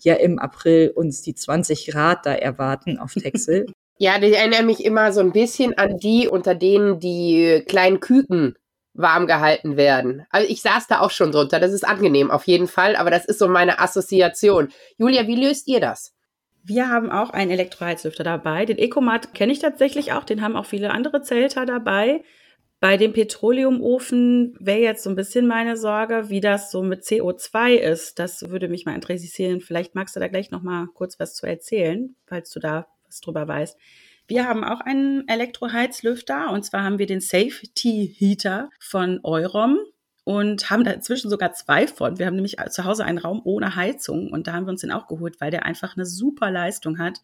ja 0.00 0.14
im 0.14 0.38
April 0.38 0.92
uns 0.94 1.22
die 1.22 1.34
20 1.34 1.86
Grad 1.88 2.26
da 2.26 2.34
erwarten 2.34 2.98
auf 2.98 3.14
Texel. 3.14 3.66
Ja, 3.98 4.18
die 4.18 4.32
erinnern 4.32 4.66
mich 4.66 4.84
immer 4.84 5.12
so 5.12 5.20
ein 5.20 5.30
bisschen 5.30 5.78
an 5.78 5.98
die, 5.98 6.26
unter 6.26 6.56
denen 6.56 6.98
die 6.98 7.62
kleinen 7.68 8.00
Küken 8.00 8.56
warm 8.94 9.26
gehalten 9.26 9.76
werden. 9.76 10.26
Also 10.30 10.48
ich 10.50 10.62
saß 10.62 10.86
da 10.86 11.00
auch 11.00 11.10
schon 11.10 11.32
drunter. 11.32 11.60
Das 11.60 11.72
ist 11.72 11.86
angenehm 11.86 12.30
auf 12.30 12.46
jeden 12.46 12.68
Fall, 12.68 12.96
aber 12.96 13.10
das 13.10 13.24
ist 13.24 13.38
so 13.38 13.48
meine 13.48 13.78
Assoziation. 13.78 14.68
Julia, 14.98 15.26
wie 15.26 15.42
löst 15.42 15.68
ihr 15.68 15.80
das? 15.80 16.14
Wir 16.64 16.88
haben 16.88 17.10
auch 17.10 17.30
einen 17.30 17.50
Elektroheizlüfter 17.50 18.22
dabei. 18.22 18.66
Den 18.66 18.78
Ecomat 18.78 19.34
kenne 19.34 19.52
ich 19.52 19.58
tatsächlich 19.58 20.12
auch. 20.12 20.24
Den 20.24 20.42
haben 20.42 20.56
auch 20.56 20.66
viele 20.66 20.90
andere 20.92 21.22
Zelter 21.22 21.66
dabei. 21.66 22.22
Bei 22.78 22.96
dem 22.96 23.12
Petroleumofen 23.12 24.56
wäre 24.58 24.80
jetzt 24.80 25.04
so 25.04 25.10
ein 25.10 25.16
bisschen 25.16 25.46
meine 25.46 25.76
Sorge, 25.76 26.30
wie 26.30 26.40
das 26.40 26.70
so 26.70 26.82
mit 26.82 27.02
CO2 27.02 27.74
ist. 27.74 28.18
Das 28.18 28.50
würde 28.50 28.68
mich 28.68 28.84
mal 28.84 28.94
interessieren. 28.94 29.60
Vielleicht 29.60 29.94
magst 29.94 30.14
du 30.14 30.20
da 30.20 30.28
gleich 30.28 30.50
noch 30.50 30.62
mal 30.62 30.88
kurz 30.94 31.18
was 31.18 31.34
zu 31.34 31.46
erzählen, 31.46 32.16
falls 32.26 32.50
du 32.50 32.60
da 32.60 32.86
was 33.06 33.20
drüber 33.20 33.46
weißt. 33.46 33.76
Wir 34.26 34.46
haben 34.46 34.64
auch 34.64 34.80
einen 34.80 35.26
Elektroheizlüfter 35.28 36.50
und 36.50 36.64
zwar 36.64 36.84
haben 36.84 36.98
wir 36.98 37.06
den 37.06 37.20
Safety 37.20 38.14
Heater 38.16 38.70
von 38.78 39.20
Eurom 39.22 39.78
und 40.24 40.70
haben 40.70 40.84
dazwischen 40.84 41.30
sogar 41.30 41.52
zwei 41.52 41.86
von. 41.86 42.18
Wir 42.18 42.26
haben 42.26 42.36
nämlich 42.36 42.56
zu 42.70 42.84
Hause 42.84 43.04
einen 43.04 43.18
Raum 43.18 43.42
ohne 43.44 43.76
Heizung 43.76 44.30
und 44.30 44.46
da 44.46 44.52
haben 44.54 44.66
wir 44.66 44.70
uns 44.70 44.82
den 44.82 44.92
auch 44.92 45.06
geholt, 45.08 45.40
weil 45.40 45.50
der 45.50 45.66
einfach 45.66 45.96
eine 45.96 46.06
super 46.06 46.50
Leistung 46.50 46.98
hat 46.98 47.20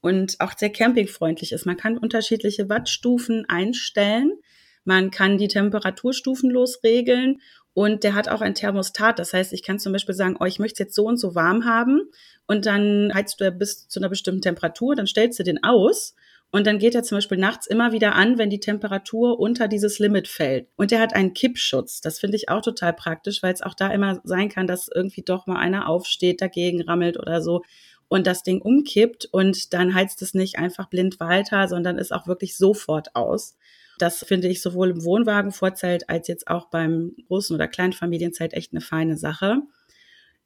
und 0.00 0.40
auch 0.40 0.56
sehr 0.56 0.70
campingfreundlich 0.70 1.52
ist. 1.52 1.66
Man 1.66 1.76
kann 1.76 1.98
unterschiedliche 1.98 2.68
Wattstufen 2.68 3.46
einstellen 3.48 4.32
man 4.84 5.10
kann 5.10 5.38
die 5.38 5.48
Temperatur 5.48 6.12
stufenlos 6.12 6.82
regeln 6.82 7.40
und 7.74 8.02
der 8.02 8.14
hat 8.14 8.28
auch 8.28 8.40
ein 8.40 8.54
Thermostat. 8.54 9.18
Das 9.18 9.32
heißt, 9.32 9.52
ich 9.52 9.62
kann 9.62 9.78
zum 9.78 9.92
Beispiel 9.92 10.14
sagen, 10.14 10.36
oh, 10.40 10.44
ich 10.44 10.58
möchte 10.58 10.82
es 10.82 10.86
jetzt 10.86 10.94
so 10.94 11.06
und 11.06 11.18
so 11.18 11.34
warm 11.34 11.64
haben 11.64 12.02
und 12.46 12.66
dann 12.66 13.12
heizt 13.14 13.40
du 13.40 13.50
bis 13.52 13.88
zu 13.88 14.00
einer 14.00 14.08
bestimmten 14.08 14.42
Temperatur, 14.42 14.96
dann 14.96 15.06
stellst 15.06 15.38
du 15.38 15.42
den 15.42 15.62
aus 15.62 16.14
und 16.52 16.66
dann 16.66 16.78
geht 16.78 16.94
er 16.94 17.02
zum 17.02 17.18
Beispiel 17.18 17.38
nachts 17.38 17.66
immer 17.66 17.92
wieder 17.92 18.14
an, 18.14 18.38
wenn 18.38 18.50
die 18.50 18.60
Temperatur 18.60 19.38
unter 19.38 19.68
dieses 19.68 19.98
Limit 19.98 20.26
fällt. 20.26 20.68
Und 20.76 20.90
der 20.90 21.00
hat 21.00 21.14
einen 21.14 21.32
Kippschutz. 21.32 22.00
Das 22.00 22.18
finde 22.18 22.36
ich 22.36 22.48
auch 22.48 22.62
total 22.62 22.92
praktisch, 22.92 23.42
weil 23.42 23.54
es 23.54 23.62
auch 23.62 23.74
da 23.74 23.88
immer 23.88 24.20
sein 24.24 24.48
kann, 24.48 24.66
dass 24.66 24.88
irgendwie 24.92 25.22
doch 25.22 25.46
mal 25.46 25.58
einer 25.58 25.88
aufsteht, 25.88 26.40
dagegen 26.40 26.82
rammelt 26.82 27.18
oder 27.18 27.40
so 27.40 27.62
und 28.10 28.26
das 28.26 28.42
Ding 28.42 28.60
umkippt 28.60 29.26
und 29.30 29.72
dann 29.72 29.94
heizt 29.94 30.20
es 30.20 30.34
nicht 30.34 30.58
einfach 30.58 30.90
blind 30.90 31.20
weiter, 31.20 31.68
sondern 31.68 31.96
ist 31.96 32.12
auch 32.12 32.26
wirklich 32.26 32.56
sofort 32.56 33.14
aus. 33.14 33.56
Das 33.98 34.24
finde 34.24 34.48
ich 34.48 34.62
sowohl 34.62 34.90
im 34.90 35.04
Wohnwagenvorzelt 35.04 36.10
als 36.10 36.26
jetzt 36.26 36.48
auch 36.48 36.70
beim 36.70 37.14
großen 37.28 37.54
oder 37.54 37.68
kleinen 37.68 37.92
Familienzelt 37.92 38.52
echt 38.52 38.72
eine 38.72 38.80
feine 38.80 39.16
Sache. 39.16 39.62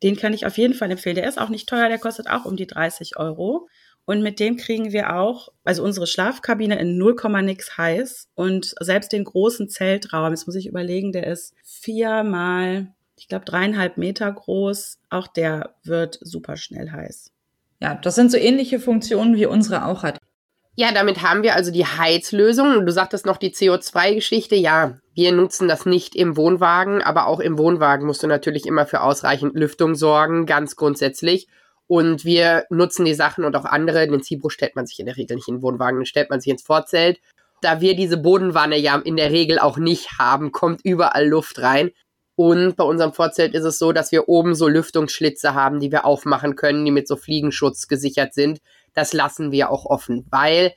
Den 0.02 0.16
kann 0.16 0.34
ich 0.34 0.44
auf 0.44 0.58
jeden 0.58 0.74
Fall 0.74 0.90
empfehlen. 0.90 1.16
Der 1.16 1.26
ist 1.26 1.40
auch 1.40 1.48
nicht 1.48 1.66
teuer, 1.66 1.88
der 1.88 1.98
kostet 1.98 2.28
auch 2.28 2.44
um 2.44 2.56
die 2.56 2.66
30 2.66 3.16
Euro. 3.16 3.66
Und 4.06 4.22
mit 4.22 4.38
dem 4.38 4.56
kriegen 4.56 4.92
wir 4.92 5.16
auch, 5.16 5.48
also 5.64 5.82
unsere 5.82 6.06
Schlafkabine 6.06 6.78
in 6.78 6.98
0, 6.98 7.16
nix 7.42 7.78
heiß 7.78 8.28
und 8.34 8.74
selbst 8.80 9.12
den 9.12 9.24
großen 9.24 9.68
Zeltraum, 9.68 10.30
jetzt 10.30 10.46
muss 10.46 10.56
ich 10.56 10.66
überlegen, 10.66 11.12
der 11.12 11.26
ist 11.26 11.54
viermal, 11.62 12.88
ich 13.16 13.28
glaube 13.28 13.46
dreieinhalb 13.46 13.96
Meter 13.96 14.30
groß, 14.30 14.98
auch 15.08 15.26
der 15.26 15.74
wird 15.84 16.18
super 16.20 16.56
schnell 16.56 16.90
heiß. 16.90 17.32
Ja, 17.80 17.94
das 17.94 18.14
sind 18.14 18.30
so 18.30 18.36
ähnliche 18.36 18.78
Funktionen, 18.78 19.36
wie 19.36 19.46
unsere 19.46 19.86
auch 19.86 20.02
hat. 20.02 20.18
Ja, 20.76 20.90
damit 20.92 21.22
haben 21.22 21.42
wir 21.42 21.54
also 21.54 21.70
die 21.70 21.86
Heizlösung. 21.86 22.76
Und 22.76 22.86
du 22.86 22.92
sagtest 22.92 23.26
noch 23.26 23.36
die 23.36 23.52
CO2-Geschichte. 23.52 24.56
Ja, 24.56 24.98
wir 25.14 25.32
nutzen 25.32 25.68
das 25.68 25.86
nicht 25.86 26.16
im 26.16 26.36
Wohnwagen, 26.36 27.00
aber 27.00 27.26
auch 27.26 27.38
im 27.38 27.58
Wohnwagen 27.58 28.06
musst 28.06 28.22
du 28.22 28.26
natürlich 28.26 28.66
immer 28.66 28.84
für 28.84 29.02
ausreichend 29.02 29.54
Lüftung 29.54 29.94
sorgen, 29.94 30.46
ganz 30.46 30.74
grundsätzlich. 30.74 31.46
Und 31.86 32.24
wir 32.24 32.64
nutzen 32.70 33.04
die 33.04 33.14
Sachen 33.14 33.44
und 33.44 33.56
auch 33.56 33.64
andere. 33.64 34.06
Den 34.08 34.22
Zibro 34.22 34.48
stellt 34.48 34.76
man 34.76 34.86
sich 34.86 34.98
in 35.00 35.06
der 35.06 35.16
Regel 35.16 35.36
nicht 35.36 35.48
in 35.48 35.56
den 35.56 35.62
Wohnwagen, 35.62 36.00
den 36.00 36.06
stellt 36.06 36.30
man 36.30 36.40
sich 36.40 36.50
ins 36.50 36.62
Vorzelt. 36.62 37.20
Da 37.60 37.80
wir 37.80 37.94
diese 37.94 38.16
Bodenwanne 38.16 38.76
ja 38.76 38.96
in 38.96 39.16
der 39.16 39.30
Regel 39.30 39.58
auch 39.58 39.78
nicht 39.78 40.18
haben, 40.18 40.52
kommt 40.52 40.80
überall 40.84 41.26
Luft 41.26 41.60
rein. 41.60 41.90
Und 42.36 42.76
bei 42.76 42.84
unserem 42.84 43.12
Vorzelt 43.12 43.54
ist 43.54 43.64
es 43.64 43.78
so, 43.78 43.92
dass 43.92 44.10
wir 44.10 44.28
oben 44.28 44.54
so 44.54 44.66
Lüftungsschlitze 44.66 45.54
haben, 45.54 45.78
die 45.78 45.92
wir 45.92 46.04
aufmachen 46.04 46.56
können, 46.56 46.84
die 46.84 46.90
mit 46.90 47.06
so 47.06 47.16
Fliegenschutz 47.16 47.86
gesichert 47.86 48.34
sind 48.34 48.60
das 48.94 49.12
lassen 49.12 49.52
wir 49.52 49.70
auch 49.70 49.84
offen, 49.84 50.24
weil 50.30 50.72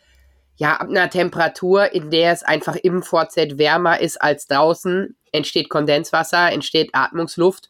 ja, 0.57 0.77
ab 0.77 0.89
einer 0.89 1.09
Temperatur, 1.09 1.93
in 1.93 2.09
der 2.09 2.33
es 2.33 2.41
einfach 2.41 2.75
im 2.75 3.03
Vorzelt 3.03 3.59
wärmer 3.59 4.01
ist 4.01 4.19
als 4.19 4.47
draußen, 4.47 5.15
entsteht 5.31 5.69
Kondenswasser, 5.69 6.51
entsteht 6.51 6.89
Atmungsluft. 6.93 7.69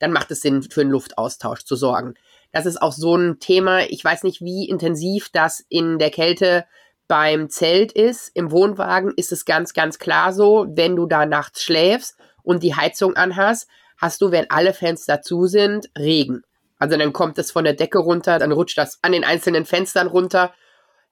Dann 0.00 0.12
macht 0.12 0.30
es 0.30 0.42
Sinn, 0.42 0.62
für 0.62 0.82
einen 0.82 0.90
Luftaustausch 0.90 1.64
zu 1.64 1.76
sorgen. 1.76 2.12
Das 2.56 2.64
ist 2.64 2.80
auch 2.80 2.94
so 2.94 3.14
ein 3.14 3.38
Thema. 3.38 3.80
Ich 3.90 4.02
weiß 4.02 4.22
nicht, 4.22 4.40
wie 4.40 4.66
intensiv 4.66 5.28
das 5.30 5.62
in 5.68 5.98
der 5.98 6.08
Kälte 6.08 6.64
beim 7.06 7.50
Zelt 7.50 7.92
ist. 7.92 8.30
Im 8.32 8.50
Wohnwagen 8.50 9.12
ist 9.14 9.30
es 9.30 9.44
ganz, 9.44 9.74
ganz 9.74 9.98
klar 9.98 10.32
so, 10.32 10.64
wenn 10.70 10.96
du 10.96 11.04
da 11.04 11.26
nachts 11.26 11.62
schläfst 11.62 12.16
und 12.42 12.62
die 12.62 12.74
Heizung 12.74 13.14
anhast, 13.14 13.68
hast 13.98 14.22
du, 14.22 14.30
wenn 14.30 14.48
alle 14.48 14.72
Fenster 14.72 15.20
zu 15.20 15.44
sind, 15.44 15.90
Regen. 15.98 16.44
Also 16.78 16.96
dann 16.96 17.12
kommt 17.12 17.36
es 17.36 17.50
von 17.50 17.64
der 17.64 17.74
Decke 17.74 17.98
runter, 17.98 18.38
dann 18.38 18.52
rutscht 18.52 18.78
das 18.78 19.00
an 19.02 19.12
den 19.12 19.24
einzelnen 19.24 19.66
Fenstern 19.66 20.06
runter. 20.06 20.54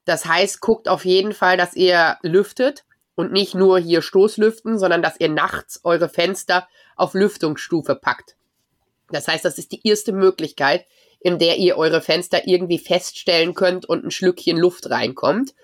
Das 0.07 0.24
heißt, 0.24 0.62
guckt 0.62 0.88
auf 0.88 1.05
jeden 1.05 1.34
Fall, 1.34 1.59
dass 1.59 1.74
ihr 1.74 2.16
lüftet 2.22 2.86
und 3.16 3.32
nicht 3.32 3.55
nur 3.55 3.78
hier 3.78 4.01
Stoßlüften, 4.01 4.78
sondern 4.78 5.03
dass 5.03 5.20
ihr 5.20 5.28
nachts 5.28 5.80
eure 5.84 6.09
Fenster 6.09 6.66
auf 6.97 7.12
Lüftungsstufe 7.12 7.97
packt. 7.97 8.34
Das 9.11 9.28
heißt, 9.28 9.44
das 9.44 9.59
ist 9.59 9.72
die 9.72 9.86
erste 9.86 10.12
Möglichkeit, 10.12 10.86
in 11.20 11.38
der 11.38 11.57
ihr 11.57 11.76
eure 11.76 12.00
Fenster 12.00 12.46
irgendwie 12.46 12.78
feststellen 12.78 13.55
könnt 13.55 13.86
und 13.86 14.05
ein 14.05 14.11
Schlückchen 14.11 14.59
Luft 14.59 14.90
reinkommt. 14.90 15.55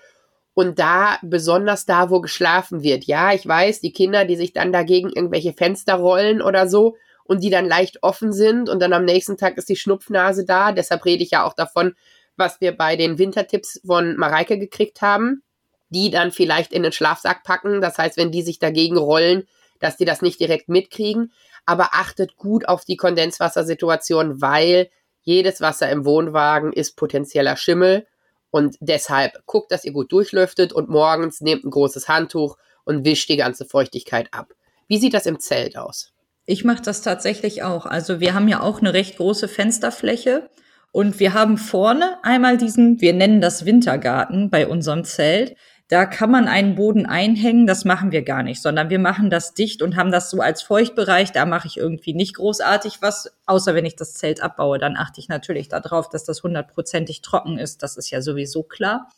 Und 0.55 0.78
da, 0.78 1.18
besonders 1.22 1.86
da, 1.86 2.11
wo 2.11 2.20
geschlafen 2.20 2.82
wird. 2.82 3.05
Ja, 3.05 3.32
ich 3.32 3.47
weiß, 3.47 3.80
die 3.80 3.93
Kinder, 3.93 4.24
die 4.24 4.36
sich 4.36 4.53
dann 4.53 4.72
dagegen 4.72 5.11
irgendwelche 5.11 5.53
Fenster 5.53 5.95
rollen 5.95 6.43
oder 6.43 6.68
so 6.68 6.97
und 7.24 7.43
die 7.43 7.51
dann 7.51 7.66
leicht 7.66 8.03
offen 8.03 8.32
sind 8.32 8.68
und 8.68 8.80
dann 8.80 8.93
am 8.93 9.05
nächsten 9.05 9.36
Tag 9.36 9.57
ist 9.57 9.68
die 9.68 9.76
Schnupfnase 9.76 10.45
da. 10.45 10.72
Deshalb 10.72 11.05
rede 11.05 11.22
ich 11.22 11.30
ja 11.30 11.45
auch 11.45 11.55
davon, 11.55 11.95
was 12.36 12.61
wir 12.61 12.76
bei 12.76 12.97
den 12.97 13.18
Wintertipps 13.18 13.80
von 13.86 14.16
Mareike 14.16 14.59
gekriegt 14.59 15.01
haben, 15.01 15.43
die 15.91 16.11
dann 16.11 16.32
vielleicht 16.32 16.72
in 16.72 16.82
den 16.82 16.93
Schlafsack 16.93 17.45
packen. 17.45 17.80
Das 17.80 17.99
heißt, 17.99 18.16
wenn 18.16 18.32
die 18.32 18.43
sich 18.43 18.59
dagegen 18.59 18.97
rollen, 18.97 19.47
dass 19.78 19.97
die 19.97 20.05
das 20.05 20.22
nicht 20.22 20.41
direkt 20.41 20.68
mitkriegen. 20.68 21.32
Aber 21.66 21.90
achtet 21.92 22.36
gut 22.36 22.68
auf 22.68 22.84
die 22.84 22.96
Kondenswassersituation, 22.96 24.40
weil 24.40 24.90
jedes 25.22 25.61
Wasser 25.61 25.90
im 25.90 26.04
Wohnwagen 26.04 26.72
ist 26.72 26.96
potenzieller 26.96 27.56
Schimmel. 27.56 28.06
Und 28.50 28.76
deshalb 28.80 29.46
guckt, 29.46 29.70
dass 29.70 29.84
ihr 29.84 29.92
gut 29.92 30.11
durchlüftet 30.12 30.72
und 30.72 30.88
morgens 30.88 31.40
nehmt 31.40 31.64
ein 31.64 31.70
großes 31.70 32.08
Handtuch 32.08 32.56
und 32.84 33.04
wischt 33.04 33.28
die 33.28 33.36
ganze 33.36 33.64
Feuchtigkeit 33.64 34.28
ab. 34.32 34.52
Wie 34.88 34.98
sieht 34.98 35.14
das 35.14 35.26
im 35.26 35.38
Zelt 35.38 35.76
aus? 35.76 36.12
Ich 36.46 36.64
mache 36.64 36.82
das 36.82 37.02
tatsächlich 37.02 37.62
auch. 37.62 37.86
Also 37.86 38.18
wir 38.18 38.34
haben 38.34 38.48
ja 38.48 38.61
auch 38.61 38.80
eine 38.80 38.92
recht 38.92 39.18
große 39.18 39.46
Fensterfläche 39.46 40.50
und 40.90 41.20
wir 41.20 41.32
haben 41.32 41.58
vorne 41.58 42.18
einmal 42.24 42.56
diesen, 42.56 43.00
wir 43.00 43.12
nennen 43.12 43.40
das 43.40 43.64
Wintergarten 43.64 44.50
bei 44.50 44.66
unserem 44.66 45.04
Zelt. 45.04 45.54
Da 45.91 46.07
kann 46.07 46.30
man 46.30 46.47
einen 46.47 46.76
Boden 46.76 47.05
einhängen, 47.05 47.66
das 47.66 47.84
machen 47.84 48.12
wir 48.12 48.22
gar 48.22 48.45
nicht, 48.45 48.62
sondern 48.62 48.91
wir 48.91 49.01
machen 49.01 49.28
das 49.28 49.55
dicht 49.55 49.82
und 49.82 49.97
haben 49.97 50.12
das 50.12 50.30
so 50.30 50.41
als 50.41 50.62
Feuchtbereich. 50.62 51.32
Da 51.32 51.47
mache 51.47 51.66
ich 51.66 51.78
irgendwie 51.78 52.14
nicht 52.14 52.36
großartig 52.36 53.03
was, 53.03 53.36
außer 53.47 53.74
wenn 53.74 53.84
ich 53.84 53.97
das 53.97 54.14
Zelt 54.14 54.41
abbaue, 54.41 54.78
dann 54.78 54.97
achte 54.97 55.18
ich 55.18 55.28
natürlich 55.28 55.68
darauf, 55.68 56.09
dass 56.09 56.22
das 56.22 56.45
hundertprozentig 56.45 57.22
trocken 57.22 57.59
ist. 57.59 57.82
Das 57.82 57.97
ist 57.97 58.09
ja 58.11 58.22
sowieso 58.22 58.62
klar. 58.62 59.09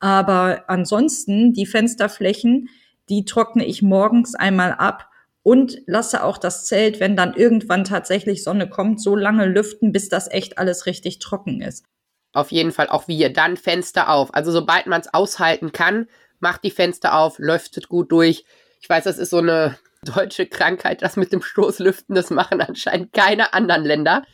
Aber 0.00 0.64
ansonsten, 0.68 1.54
die 1.54 1.64
Fensterflächen, 1.64 2.68
die 3.08 3.24
trockne 3.24 3.64
ich 3.64 3.80
morgens 3.80 4.34
einmal 4.34 4.72
ab 4.72 5.08
und 5.42 5.78
lasse 5.86 6.24
auch 6.24 6.36
das 6.36 6.66
Zelt, 6.66 7.00
wenn 7.00 7.16
dann 7.16 7.32
irgendwann 7.32 7.84
tatsächlich 7.84 8.44
Sonne 8.44 8.68
kommt, 8.68 9.00
so 9.00 9.16
lange 9.16 9.46
lüften, 9.46 9.92
bis 9.92 10.10
das 10.10 10.30
echt 10.30 10.58
alles 10.58 10.84
richtig 10.84 11.20
trocken 11.20 11.62
ist. 11.62 11.86
Auf 12.32 12.50
jeden 12.50 12.72
Fall 12.72 12.88
auch 12.88 13.08
wir. 13.08 13.32
Dann 13.32 13.56
Fenster 13.56 14.08
auf. 14.08 14.34
Also 14.34 14.52
sobald 14.52 14.86
man 14.86 15.00
es 15.00 15.12
aushalten 15.12 15.72
kann, 15.72 16.08
macht 16.40 16.64
die 16.64 16.70
Fenster 16.70 17.16
auf, 17.16 17.38
lüftet 17.38 17.88
gut 17.88 18.10
durch. 18.10 18.44
Ich 18.80 18.88
weiß, 18.88 19.04
das 19.04 19.18
ist 19.18 19.30
so 19.30 19.38
eine 19.38 19.78
deutsche 20.02 20.46
Krankheit, 20.46 21.02
das 21.02 21.16
mit 21.16 21.32
dem 21.32 21.42
Stoßlüften. 21.42 22.14
Das 22.14 22.30
machen 22.30 22.60
anscheinend 22.60 23.12
keine 23.12 23.52
anderen 23.52 23.84
Länder. 23.84 24.24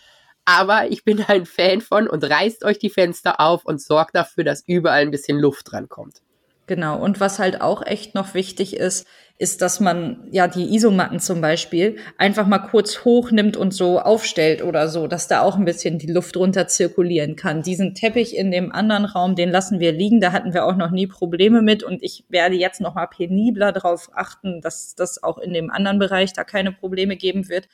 Aber 0.45 0.91
ich 0.91 1.05
bin 1.05 1.23
ein 1.29 1.45
Fan 1.45 1.81
von 1.83 2.09
und 2.09 2.25
reißt 2.25 2.65
euch 2.65 2.79
die 2.79 2.89
Fenster 2.89 3.41
auf 3.41 3.65
und 3.65 3.83
sorgt 3.83 4.15
dafür, 4.15 4.45
dass 4.45 4.67
überall 4.67 5.03
ein 5.03 5.11
bisschen 5.11 5.39
Luft 5.39 5.71
dran 5.71 5.89
kommt. 5.89 6.23
Genau. 6.69 7.01
Und 7.03 7.19
was 7.19 7.39
halt 7.39 7.63
auch 7.63 7.85
echt 7.85 8.15
noch 8.15 8.35
wichtig 8.35 8.77
ist, 8.77 9.09
ist, 9.39 9.63
dass 9.63 9.81
man 9.81 10.29
ja 10.31 10.49
die 10.49 10.75
Isomatten 10.75 11.19
zum 11.19 11.41
Beispiel 11.41 11.97
einfach 12.19 12.47
mal 12.47 12.59
kurz 12.59 13.07
hochnimmt 13.07 13.57
und 13.57 13.73
so 13.73 14.01
aufstellt 14.01 14.63
oder 14.63 14.89
so, 14.89 15.07
dass 15.07 15.29
da 15.29 15.41
auch 15.41 15.57
ein 15.57 15.65
bisschen 15.65 15.99
die 15.99 16.13
Luft 16.13 16.37
runter 16.37 16.69
zirkulieren 16.69 17.37
kann. 17.37 17.63
Diesen 17.63 17.95
Teppich 17.95 18.37
in 18.37 18.51
dem 18.51 18.71
anderen 18.71 19.07
Raum, 19.07 19.35
den 19.35 19.49
lassen 19.49 19.81
wir 19.81 19.93
liegen. 19.93 20.21
Da 20.21 20.33
hatten 20.33 20.53
wir 20.53 20.67
auch 20.67 20.77
noch 20.77 20.91
nie 20.91 21.07
Probleme 21.07 21.63
mit 21.63 21.83
und 21.83 22.03
ich 22.03 22.25
werde 22.29 22.57
jetzt 22.57 22.83
noch 22.83 22.95
mal 22.95 23.07
penibler 23.07 23.73
darauf 23.73 24.11
achten, 24.13 24.61
dass 24.61 24.95
das 24.95 25.23
auch 25.23 25.39
in 25.39 25.55
dem 25.55 25.71
anderen 25.71 25.99
Bereich 25.99 26.35
da 26.35 26.45
keine 26.45 26.73
Probleme 26.73 27.17
geben 27.17 27.49
wird. 27.49 27.67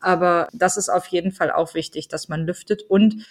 Aber 0.00 0.48
das 0.52 0.76
ist 0.76 0.90
auf 0.90 1.06
jeden 1.06 1.32
Fall 1.32 1.50
auch 1.50 1.72
wichtig, 1.72 2.08
dass 2.08 2.28
man 2.28 2.44
lüftet 2.44 2.82
und 2.82 3.24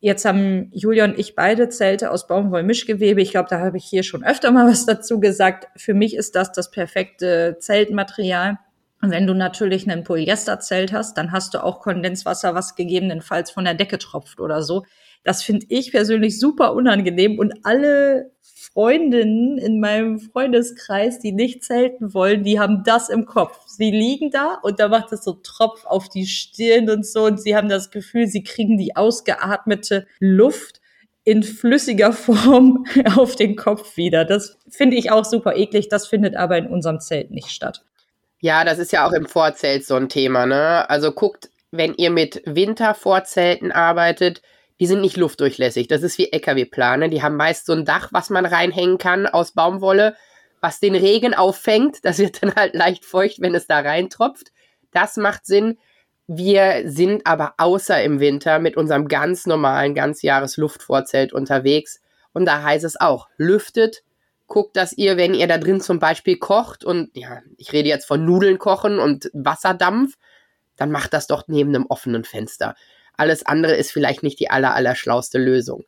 Jetzt 0.00 0.24
haben 0.24 0.70
Julia 0.72 1.04
und 1.04 1.18
ich 1.18 1.34
beide 1.34 1.68
Zelte 1.68 2.10
aus 2.10 2.26
Baumwollmischgewebe. 2.26 3.22
Ich 3.22 3.30
glaube, 3.30 3.48
da 3.48 3.60
habe 3.60 3.78
ich 3.78 3.84
hier 3.84 4.02
schon 4.02 4.24
öfter 4.24 4.50
mal 4.50 4.66
was 4.70 4.86
dazu 4.86 5.20
gesagt. 5.20 5.68
Für 5.76 5.94
mich 5.94 6.14
ist 6.16 6.34
das 6.34 6.52
das 6.52 6.70
perfekte 6.70 7.56
Zeltmaterial. 7.60 8.58
Und 9.02 9.10
wenn 9.10 9.26
du 9.26 9.34
natürlich 9.34 9.90
ein 9.90 10.04
Polyesterzelt 10.04 10.92
hast, 10.92 11.16
dann 11.18 11.32
hast 11.32 11.54
du 11.54 11.62
auch 11.62 11.80
Kondenswasser, 11.80 12.54
was 12.54 12.76
gegebenenfalls 12.76 13.50
von 13.50 13.64
der 13.64 13.74
Decke 13.74 13.98
tropft 13.98 14.40
oder 14.40 14.62
so. 14.62 14.84
Das 15.22 15.42
finde 15.42 15.66
ich 15.68 15.92
persönlich 15.92 16.38
super 16.38 16.72
unangenehm 16.74 17.38
und 17.38 17.64
alle 17.64 18.30
Freundinnen 18.76 19.56
in 19.56 19.80
meinem 19.80 20.18
Freundeskreis, 20.18 21.18
die 21.18 21.32
nicht 21.32 21.64
zelten 21.64 22.12
wollen, 22.12 22.44
die 22.44 22.60
haben 22.60 22.82
das 22.84 23.08
im 23.08 23.24
Kopf. 23.24 23.58
Sie 23.66 23.90
liegen 23.90 24.30
da 24.30 24.58
und 24.62 24.78
da 24.78 24.88
macht 24.88 25.12
es 25.12 25.24
so 25.24 25.32
Tropf 25.32 25.86
auf 25.86 26.10
die 26.10 26.26
Stirn 26.26 26.90
und 26.90 27.06
so 27.06 27.24
und 27.24 27.40
sie 27.40 27.56
haben 27.56 27.70
das 27.70 27.90
Gefühl, 27.90 28.26
sie 28.26 28.42
kriegen 28.42 28.76
die 28.76 28.94
ausgeatmete 28.94 30.06
Luft 30.20 30.82
in 31.24 31.42
flüssiger 31.42 32.12
Form 32.12 32.84
auf 33.16 33.34
den 33.34 33.56
Kopf 33.56 33.96
wieder. 33.96 34.26
Das 34.26 34.58
finde 34.68 34.96
ich 34.96 35.10
auch 35.10 35.24
super 35.24 35.56
eklig. 35.56 35.88
Das 35.88 36.06
findet 36.06 36.36
aber 36.36 36.58
in 36.58 36.66
unserem 36.66 37.00
Zelt 37.00 37.30
nicht 37.30 37.48
statt. 37.48 37.82
Ja, 38.40 38.62
das 38.62 38.78
ist 38.78 38.92
ja 38.92 39.06
auch 39.06 39.12
im 39.12 39.24
Vorzelt 39.24 39.86
so 39.86 39.94
ein 39.94 40.10
Thema, 40.10 40.44
ne? 40.44 40.88
Also 40.90 41.12
guckt, 41.12 41.48
wenn 41.70 41.94
ihr 41.94 42.10
mit 42.10 42.42
Wintervorzelten 42.44 43.72
arbeitet, 43.72 44.42
die 44.80 44.86
sind 44.86 45.00
nicht 45.00 45.16
luftdurchlässig. 45.16 45.88
Das 45.88 46.02
ist 46.02 46.18
wie 46.18 46.32
LKW-Plane. 46.32 47.08
Die 47.08 47.22
haben 47.22 47.36
meist 47.36 47.66
so 47.66 47.72
ein 47.72 47.84
Dach, 47.84 48.08
was 48.12 48.30
man 48.30 48.44
reinhängen 48.44 48.98
kann 48.98 49.26
aus 49.26 49.52
Baumwolle, 49.52 50.16
was 50.60 50.80
den 50.80 50.94
Regen 50.94 51.34
auffängt. 51.34 52.04
Das 52.04 52.18
wird 52.18 52.42
dann 52.42 52.54
halt 52.54 52.74
leicht 52.74 53.04
feucht, 53.04 53.40
wenn 53.40 53.54
es 53.54 53.66
da 53.66 53.80
reintropft. 53.80 54.52
Das 54.92 55.16
macht 55.16 55.46
Sinn. 55.46 55.78
Wir 56.26 56.82
sind 56.86 57.26
aber 57.26 57.54
außer 57.58 58.02
im 58.02 58.18
Winter 58.20 58.58
mit 58.58 58.76
unserem 58.76 59.08
ganz 59.08 59.46
normalen 59.46 59.94
Ganzjahres-Luftvorzelt 59.94 61.32
unterwegs. 61.32 62.00
Und 62.32 62.44
da 62.46 62.62
heißt 62.62 62.84
es 62.84 63.00
auch, 63.00 63.28
lüftet, 63.36 64.02
guckt, 64.46 64.76
dass 64.76 64.92
ihr, 64.92 65.16
wenn 65.16 65.34
ihr 65.34 65.46
da 65.46 65.58
drin 65.58 65.80
zum 65.80 65.98
Beispiel 65.98 66.36
kocht 66.36 66.84
und 66.84 67.10
ja, 67.14 67.42
ich 67.56 67.72
rede 67.72 67.88
jetzt 67.88 68.06
von 68.06 68.24
Nudeln 68.24 68.58
kochen 68.58 68.98
und 68.98 69.30
Wasserdampf, 69.32 70.16
dann 70.76 70.90
macht 70.90 71.12
das 71.14 71.26
doch 71.26 71.44
neben 71.46 71.74
einem 71.74 71.86
offenen 71.86 72.24
Fenster. 72.24 72.74
Alles 73.16 73.44
andere 73.46 73.74
ist 73.74 73.92
vielleicht 73.92 74.22
nicht 74.22 74.40
die 74.40 74.50
aller, 74.50 74.74
aller 74.74 74.94
schlauste 74.94 75.38
Lösung. 75.38 75.84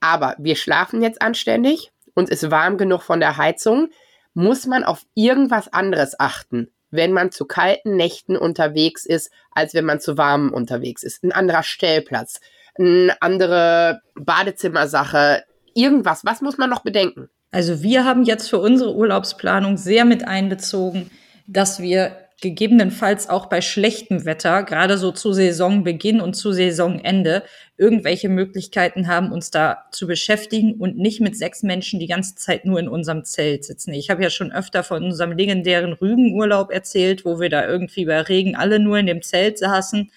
Aber 0.00 0.34
wir 0.38 0.56
schlafen 0.56 1.02
jetzt 1.02 1.20
anständig, 1.20 1.90
uns 2.14 2.30
ist 2.30 2.50
warm 2.50 2.78
genug 2.78 3.02
von 3.02 3.20
der 3.20 3.36
Heizung. 3.36 3.88
Muss 4.34 4.66
man 4.66 4.84
auf 4.84 5.04
irgendwas 5.14 5.72
anderes 5.72 6.18
achten, 6.18 6.70
wenn 6.90 7.12
man 7.12 7.30
zu 7.30 7.44
kalten 7.44 7.96
Nächten 7.96 8.36
unterwegs 8.36 9.04
ist, 9.04 9.30
als 9.52 9.74
wenn 9.74 9.84
man 9.84 10.00
zu 10.00 10.16
warmen 10.16 10.50
unterwegs 10.50 11.02
ist? 11.02 11.22
Ein 11.22 11.32
anderer 11.32 11.62
Stellplatz, 11.62 12.40
eine 12.78 13.16
andere 13.20 14.00
Badezimmersache, 14.14 15.44
irgendwas. 15.74 16.24
Was 16.24 16.40
muss 16.40 16.58
man 16.58 16.70
noch 16.70 16.82
bedenken? 16.82 17.28
Also 17.50 17.82
wir 17.82 18.04
haben 18.04 18.22
jetzt 18.22 18.48
für 18.48 18.58
unsere 18.58 18.94
Urlaubsplanung 18.94 19.76
sehr 19.76 20.04
mit 20.04 20.26
einbezogen, 20.26 21.10
dass 21.46 21.80
wir 21.80 22.16
gegebenenfalls 22.40 23.28
auch 23.28 23.46
bei 23.46 23.60
schlechtem 23.60 24.24
Wetter, 24.24 24.62
gerade 24.62 24.98
so 24.98 25.12
zu 25.12 25.32
Saisonbeginn 25.32 26.20
und 26.20 26.34
zu 26.34 26.52
Saisonende, 26.52 27.42
irgendwelche 27.76 28.28
Möglichkeiten 28.28 29.08
haben, 29.08 29.32
uns 29.32 29.50
da 29.50 29.86
zu 29.90 30.06
beschäftigen 30.06 30.74
und 30.74 30.98
nicht 30.98 31.20
mit 31.20 31.36
sechs 31.36 31.62
Menschen 31.62 32.00
die 32.00 32.06
ganze 32.06 32.34
Zeit 32.36 32.64
nur 32.64 32.78
in 32.78 32.88
unserem 32.88 33.24
Zelt 33.24 33.64
sitzen. 33.64 33.92
Ich 33.92 34.10
habe 34.10 34.22
ja 34.22 34.30
schon 34.30 34.52
öfter 34.52 34.82
von 34.82 35.04
unserem 35.04 35.32
legendären 35.32 35.92
Rügenurlaub 35.92 36.70
erzählt, 36.70 37.24
wo 37.24 37.40
wir 37.40 37.50
da 37.50 37.66
irgendwie 37.66 38.04
bei 38.04 38.20
Regen 38.20 38.56
alle 38.56 38.78
nur 38.78 38.98
in 38.98 39.06
dem 39.06 39.22
Zelt 39.22 39.58
saßen 39.58 40.10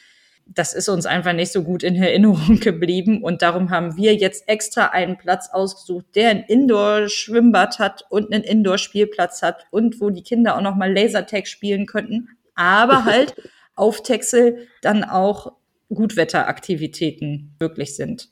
das 0.46 0.74
ist 0.74 0.90
uns 0.90 1.06
einfach 1.06 1.34
nicht 1.34 1.52
so 1.52 1.64
gut 1.64 1.84
in 1.84 1.96
Erinnerung 1.96 2.60
geblieben 2.62 3.24
und 3.24 3.42
darum 3.42 3.70
haben 3.70 3.96
wir 3.98 4.16
jetzt 4.16 4.48
extra 4.48 4.88
einen 4.88 5.18
Platz 5.18 5.50
ausgesucht, 5.52 6.06
der 6.16 6.30
ein 6.30 6.44
Indoor-Schwimmbad 6.44 7.80
hat 7.80 8.06
und 8.10 8.34
einen 8.34 8.44
Indoor-Spielplatz 8.44 9.42
hat 9.42 9.66
und 9.72 10.02
wo 10.02 10.10
die 10.10 10.24
Kinder 10.24 10.58
auch 10.58 10.62
noch 10.62 10.76
mal 10.76 10.94
Lasertag 10.94 11.48
spielen 11.48 11.86
könnten, 11.86 12.30
aber 12.56 13.06
halt 13.06 13.36
auf 13.76 14.04
Texel 14.04 14.68
dann 14.82 15.04
auch 15.04 15.54
Gutwetteraktivitäten 15.90 17.56
möglich 17.60 17.96
sind. 17.96 18.30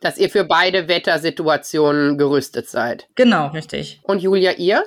Dass 0.00 0.16
ihr 0.16 0.30
für 0.30 0.44
beide 0.44 0.88
Wettersituationen 0.88 2.16
gerüstet 2.16 2.68
seid. 2.68 3.06
Genau, 3.16 3.48
richtig. 3.48 4.00
Und 4.02 4.22
Julia, 4.22 4.52
ihr? 4.52 4.84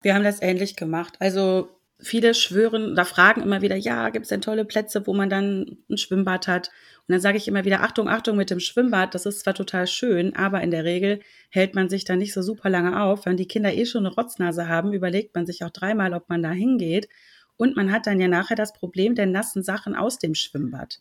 Wir 0.00 0.14
haben 0.14 0.24
das 0.24 0.40
ähnlich 0.40 0.76
gemacht. 0.76 1.14
Also 1.18 1.68
viele 2.06 2.34
schwören 2.34 2.92
oder 2.92 3.04
fragen 3.04 3.42
immer 3.42 3.62
wieder, 3.62 3.76
ja, 3.76 4.08
gibt 4.10 4.24
es 4.24 4.30
denn 4.30 4.40
tolle 4.40 4.64
Plätze, 4.64 5.06
wo 5.06 5.14
man 5.14 5.28
dann 5.28 5.78
ein 5.90 5.98
Schwimmbad 5.98 6.48
hat? 6.48 6.68
Und 7.08 7.12
dann 7.12 7.20
sage 7.20 7.36
ich 7.36 7.46
immer 7.46 7.64
wieder, 7.64 7.82
Achtung, 7.82 8.08
Achtung 8.08 8.36
mit 8.36 8.50
dem 8.50 8.60
Schwimmbad, 8.60 9.14
das 9.14 9.26
ist 9.26 9.40
zwar 9.40 9.54
total 9.54 9.86
schön, 9.86 10.34
aber 10.34 10.60
in 10.62 10.70
der 10.70 10.84
Regel 10.84 11.20
hält 11.50 11.74
man 11.74 11.88
sich 11.88 12.04
da 12.04 12.16
nicht 12.16 12.32
so 12.32 12.42
super 12.42 12.70
lange 12.70 13.02
auf. 13.02 13.26
Wenn 13.26 13.36
die 13.36 13.46
Kinder 13.46 13.72
eh 13.72 13.86
schon 13.86 14.06
eine 14.06 14.14
Rotznase 14.14 14.68
haben, 14.68 14.92
überlegt 14.92 15.34
man 15.34 15.46
sich 15.46 15.62
auch 15.62 15.70
dreimal, 15.70 16.14
ob 16.14 16.28
man 16.28 16.42
da 16.42 16.50
hingeht. 16.50 17.08
Und 17.56 17.76
man 17.76 17.92
hat 17.92 18.06
dann 18.06 18.20
ja 18.20 18.28
nachher 18.28 18.56
das 18.56 18.72
Problem 18.72 19.14
der 19.14 19.26
nassen 19.26 19.62
Sachen 19.62 19.94
aus 19.94 20.18
dem 20.18 20.34
Schwimmbad. 20.34 21.00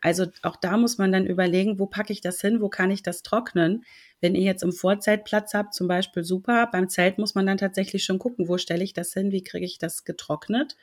Also 0.00 0.26
auch 0.42 0.56
da 0.56 0.76
muss 0.76 0.98
man 0.98 1.12
dann 1.12 1.26
überlegen, 1.26 1.78
wo 1.78 1.86
packe 1.86 2.12
ich 2.12 2.20
das 2.20 2.40
hin, 2.40 2.60
wo 2.60 2.68
kann 2.68 2.90
ich 2.90 3.02
das 3.02 3.22
trocknen. 3.22 3.84
Wenn 4.20 4.34
ihr 4.34 4.44
jetzt 4.44 4.62
im 4.62 4.72
Vorzelt 4.72 5.24
Platz 5.24 5.54
habt, 5.54 5.74
zum 5.74 5.88
Beispiel 5.88 6.22
super. 6.24 6.68
Beim 6.70 6.88
Zelt 6.88 7.18
muss 7.18 7.34
man 7.34 7.46
dann 7.46 7.58
tatsächlich 7.58 8.04
schon 8.04 8.18
gucken, 8.18 8.48
wo 8.48 8.58
stelle 8.58 8.84
ich 8.84 8.92
das 8.92 9.12
hin, 9.12 9.32
wie 9.32 9.42
kriege 9.42 9.64
ich 9.64 9.78
das 9.78 10.04
getrocknet. 10.04 10.76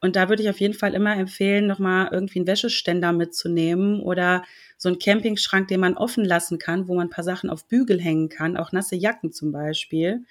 Und 0.00 0.14
da 0.14 0.28
würde 0.28 0.42
ich 0.42 0.48
auf 0.48 0.60
jeden 0.60 0.74
Fall 0.74 0.94
immer 0.94 1.16
empfehlen, 1.16 1.66
nochmal 1.66 2.10
irgendwie 2.12 2.38
einen 2.38 2.46
Wäscheständer 2.46 3.12
mitzunehmen 3.12 4.00
oder 4.00 4.44
so 4.76 4.88
einen 4.88 5.00
Campingschrank, 5.00 5.66
den 5.68 5.80
man 5.80 5.96
offen 5.96 6.24
lassen 6.24 6.58
kann, 6.58 6.86
wo 6.86 6.94
man 6.94 7.08
ein 7.08 7.10
paar 7.10 7.24
Sachen 7.24 7.50
auf 7.50 7.66
Bügel 7.66 8.00
hängen 8.00 8.28
kann, 8.28 8.56
auch 8.56 8.70
nasse 8.70 8.94
Jacken 8.94 9.32
zum 9.32 9.50
Beispiel. 9.50 10.24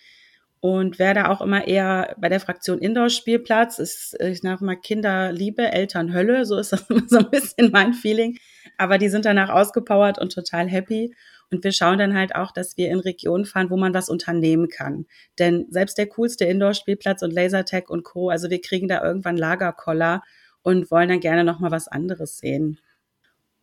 Und 0.59 0.97
wer 0.97 1.13
da 1.13 1.29
auch 1.29 1.41
immer 1.41 1.67
eher 1.67 2.15
bei 2.19 2.29
der 2.29 2.39
Fraktion 2.39 2.79
Indoor-Spielplatz 2.79 3.77
ist, 3.77 4.19
ich 4.19 4.41
sag 4.41 4.61
mal, 4.61 4.75
Kinderliebe, 4.75 5.71
Elternhölle, 5.71 6.45
so 6.45 6.57
ist 6.57 6.71
das 6.71 6.85
so 7.07 7.17
ein 7.19 7.29
bisschen 7.29 7.71
mein 7.71 7.93
Feeling. 7.93 8.37
Aber 8.77 8.97
die 8.97 9.09
sind 9.09 9.25
danach 9.25 9.49
ausgepowert 9.49 10.17
und 10.19 10.33
total 10.33 10.67
happy. 10.67 11.13
Und 11.51 11.63
wir 11.63 11.71
schauen 11.71 11.99
dann 11.99 12.15
halt 12.15 12.35
auch, 12.35 12.51
dass 12.51 12.75
wir 12.75 12.89
in 12.89 12.99
Regionen 12.99 13.45
fahren, 13.45 13.69
wo 13.69 13.77
man 13.77 13.93
was 13.93 14.09
unternehmen 14.09 14.67
kann. 14.67 15.05
Denn 15.39 15.67
selbst 15.69 15.97
der 15.97 16.07
coolste 16.07 16.45
Indoor-Spielplatz 16.45 17.21
und 17.21 17.31
Lasertag 17.31 17.89
und 17.89 18.03
Co., 18.03 18.29
also 18.29 18.49
wir 18.49 18.59
kriegen 18.59 18.87
da 18.87 19.03
irgendwann 19.03 19.37
Lagerkoller 19.37 20.23
und 20.63 20.91
wollen 20.91 21.07
dann 21.07 21.19
gerne 21.19 21.43
nochmal 21.43 21.71
was 21.71 21.87
anderes 21.87 22.39
sehen. 22.39 22.79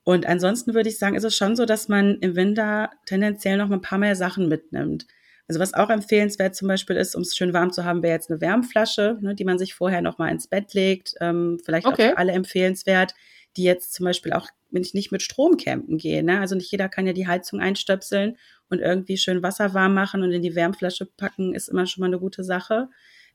Und 0.04 0.26
ansonsten 0.26 0.74
würde 0.74 0.88
ich 0.88 0.98
sagen, 0.98 1.16
ist 1.16 1.24
es 1.24 1.36
schon 1.36 1.56
so, 1.56 1.66
dass 1.66 1.88
man 1.88 2.18
im 2.20 2.36
Winter 2.36 2.90
tendenziell 3.04 3.56
noch 3.56 3.70
ein 3.70 3.80
paar 3.80 3.98
mehr 3.98 4.16
Sachen 4.16 4.48
mitnimmt. 4.48 5.06
Also 5.46 5.60
was 5.60 5.74
auch 5.74 5.90
empfehlenswert 5.90 6.56
zum 6.56 6.68
Beispiel 6.68 6.96
ist, 6.96 7.14
um 7.14 7.22
es 7.22 7.36
schön 7.36 7.52
warm 7.52 7.72
zu 7.72 7.84
haben, 7.84 8.02
wäre 8.02 8.14
jetzt 8.14 8.30
eine 8.30 8.40
Wärmflasche, 8.40 9.18
ne, 9.20 9.34
die 9.34 9.44
man 9.44 9.58
sich 9.58 9.74
vorher 9.74 10.00
noch 10.00 10.16
mal 10.16 10.30
ins 10.30 10.46
Bett 10.46 10.72
legt. 10.72 11.14
Ähm, 11.20 11.60
vielleicht 11.64 11.86
okay. 11.86 12.08
auch 12.08 12.10
für 12.12 12.18
alle 12.18 12.32
empfehlenswert, 12.32 13.14
die 13.56 13.64
jetzt 13.64 13.92
zum 13.92 14.04
Beispiel 14.04 14.32
auch, 14.32 14.48
wenn 14.70 14.82
ich 14.82 14.94
nicht 14.94 15.12
mit 15.12 15.22
Strom 15.22 15.56
campen 15.58 15.98
gehe. 15.98 16.22
Ne? 16.22 16.40
Also 16.40 16.54
nicht 16.54 16.70
jeder 16.70 16.88
kann 16.88 17.06
ja 17.06 17.12
die 17.12 17.26
Heizung 17.26 17.60
einstöpseln 17.60 18.36
und 18.70 18.80
irgendwie 18.80 19.18
schön 19.18 19.42
Wasser 19.42 19.74
warm 19.74 19.94
machen 19.94 20.22
und 20.22 20.32
in 20.32 20.42
die 20.42 20.54
Wärmflasche 20.54 21.06
packen, 21.06 21.54
ist 21.54 21.68
immer 21.68 21.86
schon 21.86 22.00
mal 22.00 22.06
eine 22.06 22.18
gute 22.18 22.42
Sache. 22.42 22.88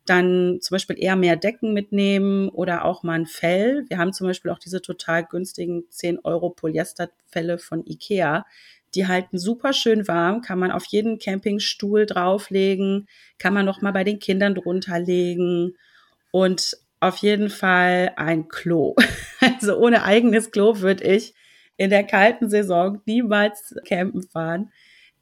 Dann 0.06 0.58
zum 0.62 0.76
Beispiel 0.76 0.98
eher 1.00 1.16
mehr 1.16 1.36
Decken 1.36 1.74
mitnehmen 1.74 2.50
oder 2.50 2.86
auch 2.86 3.04
mal 3.04 3.14
ein 3.14 3.28
Fell. 3.28 3.86
Wir 3.90 4.00
haben 4.00 4.14
zum 4.14 4.26
Beispiel 4.26 4.50
auch 4.50 4.58
diese 4.58 4.82
total 4.82 5.24
günstigen 5.24 5.84
10 5.90 6.20
Euro 6.24 6.50
Polyesterfälle 6.50 7.60
von 7.60 7.86
Ikea 7.86 8.46
die 8.96 9.08
halten 9.08 9.38
super 9.38 9.74
schön 9.74 10.08
warm, 10.08 10.42
kann 10.42 10.60
man 10.60 10.72
auf 10.72 10.86
jeden 10.86 11.20
Campingstuhl 11.20 12.06
drauflegen, 12.06 13.08
kann 13.38 13.54
man 13.54 13.66
noch 13.66 13.82
mal 13.82 13.92
bei 13.92 14.04
den 14.04 14.20
Kindern 14.20 14.56
drunter 14.56 15.00
legen 15.00 15.76
und 16.32 16.78
auf 17.00 17.18
jeden 17.18 17.50
Fall 17.50 18.14
ein 18.16 18.48
Klo. 18.48 18.96
Also 19.42 19.78
ohne 19.78 20.04
eigenes 20.04 20.52
Klo 20.52 20.80
würde 20.82 21.06
ich 21.06 21.34
in 21.78 21.90
der 21.90 22.04
kalten 22.04 22.50
Saison 22.50 23.02
niemals 23.06 23.74
campen 23.86 24.22
fahren, 24.22 24.70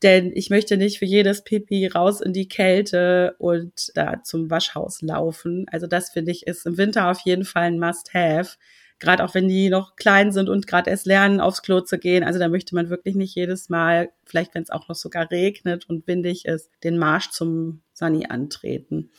denn 0.02 0.32
ich 0.34 0.50
möchte 0.50 0.76
nicht 0.76 0.98
für 0.98 1.06
jedes 1.06 1.44
Pipi 1.44 1.86
raus 1.88 2.20
in 2.20 2.34
die 2.34 2.48
Kälte 2.48 3.36
und 3.38 3.92
da 3.96 4.24
zum 4.24 4.50
Waschhaus 4.50 5.02
laufen. 5.02 5.66
Also 5.72 5.86
das 5.86 6.10
finde 6.10 6.32
ich 6.32 6.48
ist 6.48 6.66
im 6.66 6.78
Winter 6.78 7.10
auf 7.10 7.20
jeden 7.22 7.46
Fall 7.46 7.64
ein 7.64 7.80
Must-Have 7.80 8.58
gerade 9.00 9.24
auch 9.24 9.34
wenn 9.36 9.48
die 9.48 9.70
noch 9.70 9.96
klein 9.96 10.32
sind 10.32 10.50
und 10.50 10.68
gerade 10.68 10.90
erst 10.90 11.06
lernen, 11.06 11.40
aufs 11.40 11.62
Klo 11.62 11.82
zu 11.82 11.98
gehen. 11.98 12.24
Also 12.24 12.40
da 12.40 12.50
möchte 12.50 12.76
man 12.76 12.90
wirklich 12.90 13.16
nicht 13.16 13.36
jedes 13.36 13.70
Mal, 13.70 14.10
vielleicht 14.26 14.56
wenn 14.56 14.64
es 14.64 14.70
auch 14.70 14.88
noch 14.88 14.96
sogar 14.96 15.30
regnet 15.30 15.88
und 15.90 16.08
windig 16.08 16.46
ist, 16.46 16.72
den 16.84 16.98
Marsch 16.98 17.30
zum 17.30 17.82
Sani 17.94 18.26
antreten. 18.28 19.12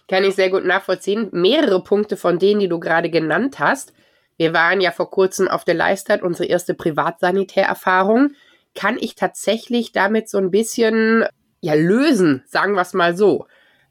Kann 0.09 0.25
ich 0.25 0.35
sehr 0.35 0.51
gut 0.51 0.65
nachvollziehen. 0.65 1.29
Mehrere 1.33 1.83
Punkte 1.83 2.17
von 2.17 2.39
denen, 2.39 2.61
die 2.61 2.69
du 2.69 2.81
gerade 2.81 3.11
genannt 3.11 3.59
hast. 3.59 3.93
Wir 4.37 4.53
waren 4.53 4.81
ja 4.81 4.93
vor 4.93 5.11
kurzem 5.11 5.49
auf 5.49 5.65
der 5.65 5.75
Leistert, 5.75 6.23
unsere 6.23 6.49
erste 6.49 6.75
Privatsanitärerfahrung. 6.75 8.33
Kann 8.75 8.97
ich 8.99 9.15
tatsächlich 9.15 9.93
damit 9.93 10.29
so 10.29 10.39
ein 10.39 10.51
bisschen 10.51 11.25
ja 11.61 11.75
lösen, 11.75 12.45
sagen 12.47 12.75
wir 12.75 12.83
es 12.83 12.95
mal 12.95 13.17
so. 13.17 13.47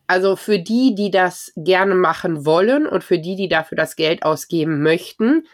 Also 0.07 0.37
für 0.37 0.57
die, 0.57 0.95
die 0.95 1.11
das 1.11 1.51
gerne 1.57 1.93
machen 1.93 2.45
wollen 2.45 2.87
und 2.87 3.03
für 3.03 3.19
die, 3.19 3.35
die 3.35 3.49
dafür 3.49 3.75
das 3.75 3.97
Geld 3.97 4.23
ausgeben 4.23 4.81
möchten, 4.81 5.45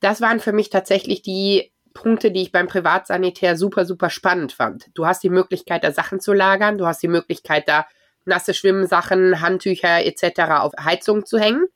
das 0.00 0.20
waren 0.20 0.40
für 0.40 0.52
mich 0.52 0.70
tatsächlich 0.70 1.22
die 1.22 1.72
Punkte, 1.94 2.32
die 2.32 2.42
ich 2.42 2.52
beim 2.52 2.66
Privatsanitär 2.66 3.56
super, 3.56 3.84
super 3.84 4.10
spannend 4.10 4.52
fand. 4.52 4.90
Du 4.94 5.06
hast 5.06 5.22
die 5.22 5.30
Möglichkeit, 5.30 5.84
da 5.84 5.92
Sachen 5.92 6.18
zu 6.18 6.32
lagern, 6.32 6.78
du 6.78 6.86
hast 6.86 7.02
die 7.02 7.08
Möglichkeit, 7.08 7.68
da 7.68 7.86
nasse 8.24 8.54
Schwimmsachen, 8.54 9.40
Handtücher 9.40 10.04
etc. 10.04 10.40
auf 10.60 10.72
Heizung 10.82 11.24
zu 11.24 11.38
hängen, 11.38 11.66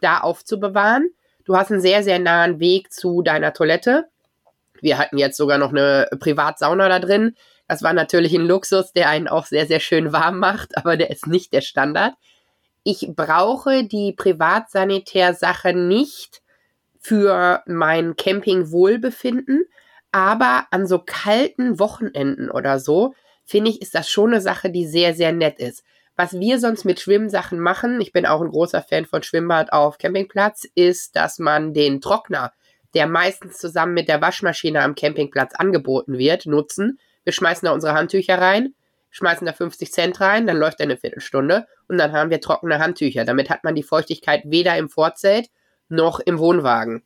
da 0.00 0.18
aufzubewahren. 0.18 1.10
Du 1.44 1.56
hast 1.56 1.70
einen 1.70 1.80
sehr, 1.80 2.02
sehr 2.02 2.18
nahen 2.18 2.60
Weg 2.60 2.92
zu 2.92 3.22
deiner 3.22 3.52
Toilette. 3.52 4.08
Wir 4.80 4.98
hatten 4.98 5.18
jetzt 5.18 5.36
sogar 5.36 5.58
noch 5.58 5.70
eine 5.70 6.08
Privatsauna 6.18 6.88
da 6.88 6.98
drin. 6.98 7.36
Das 7.68 7.82
war 7.82 7.92
natürlich 7.92 8.34
ein 8.34 8.46
Luxus, 8.46 8.92
der 8.92 9.10
einen 9.10 9.28
auch 9.28 9.44
sehr, 9.44 9.66
sehr 9.66 9.80
schön 9.80 10.12
warm 10.12 10.38
macht, 10.38 10.76
aber 10.78 10.96
der 10.96 11.10
ist 11.10 11.26
nicht 11.26 11.52
der 11.52 11.60
Standard. 11.60 12.14
Ich 12.82 13.10
brauche 13.14 13.84
die 13.84 14.14
Privatsanitärsache 14.14 15.74
nicht 15.74 16.40
für 16.98 17.62
mein 17.66 18.16
Campingwohlbefinden, 18.16 19.66
aber 20.10 20.66
an 20.70 20.86
so 20.86 20.98
kalten 20.98 21.78
Wochenenden 21.78 22.50
oder 22.50 22.80
so, 22.80 23.14
finde 23.44 23.70
ich, 23.70 23.82
ist 23.82 23.94
das 23.94 24.08
schon 24.08 24.32
eine 24.32 24.40
Sache, 24.40 24.70
die 24.70 24.86
sehr, 24.86 25.12
sehr 25.12 25.32
nett 25.32 25.58
ist. 25.58 25.84
Was 26.16 26.40
wir 26.40 26.58
sonst 26.58 26.84
mit 26.84 26.98
Schwimmsachen 26.98 27.60
machen, 27.60 28.00
ich 28.00 28.12
bin 28.12 28.24
auch 28.24 28.40
ein 28.40 28.48
großer 28.48 28.82
Fan 28.82 29.04
von 29.04 29.22
Schwimmbad 29.22 29.72
auf 29.72 29.98
Campingplatz, 29.98 30.66
ist, 30.74 31.16
dass 31.16 31.38
man 31.38 31.74
den 31.74 32.00
Trockner, 32.00 32.52
der 32.94 33.06
meistens 33.06 33.58
zusammen 33.58 33.92
mit 33.92 34.08
der 34.08 34.22
Waschmaschine 34.22 34.82
am 34.82 34.94
Campingplatz 34.94 35.54
angeboten 35.54 36.16
wird, 36.16 36.46
nutzen 36.46 36.98
wir 37.24 37.32
schmeißen 37.32 37.66
da 37.66 37.72
unsere 37.72 37.94
Handtücher 37.94 38.38
rein, 38.38 38.74
schmeißen 39.10 39.46
da 39.46 39.52
50 39.52 39.92
Cent 39.92 40.20
rein, 40.20 40.46
dann 40.46 40.56
läuft 40.56 40.80
eine 40.80 40.96
Viertelstunde 40.96 41.66
und 41.88 41.98
dann 41.98 42.12
haben 42.12 42.30
wir 42.30 42.40
trockene 42.40 42.78
Handtücher. 42.78 43.24
Damit 43.24 43.50
hat 43.50 43.64
man 43.64 43.74
die 43.74 43.82
Feuchtigkeit 43.82 44.42
weder 44.44 44.76
im 44.76 44.88
Vorzelt 44.88 45.48
noch 45.88 46.20
im 46.20 46.38
Wohnwagen. 46.38 47.02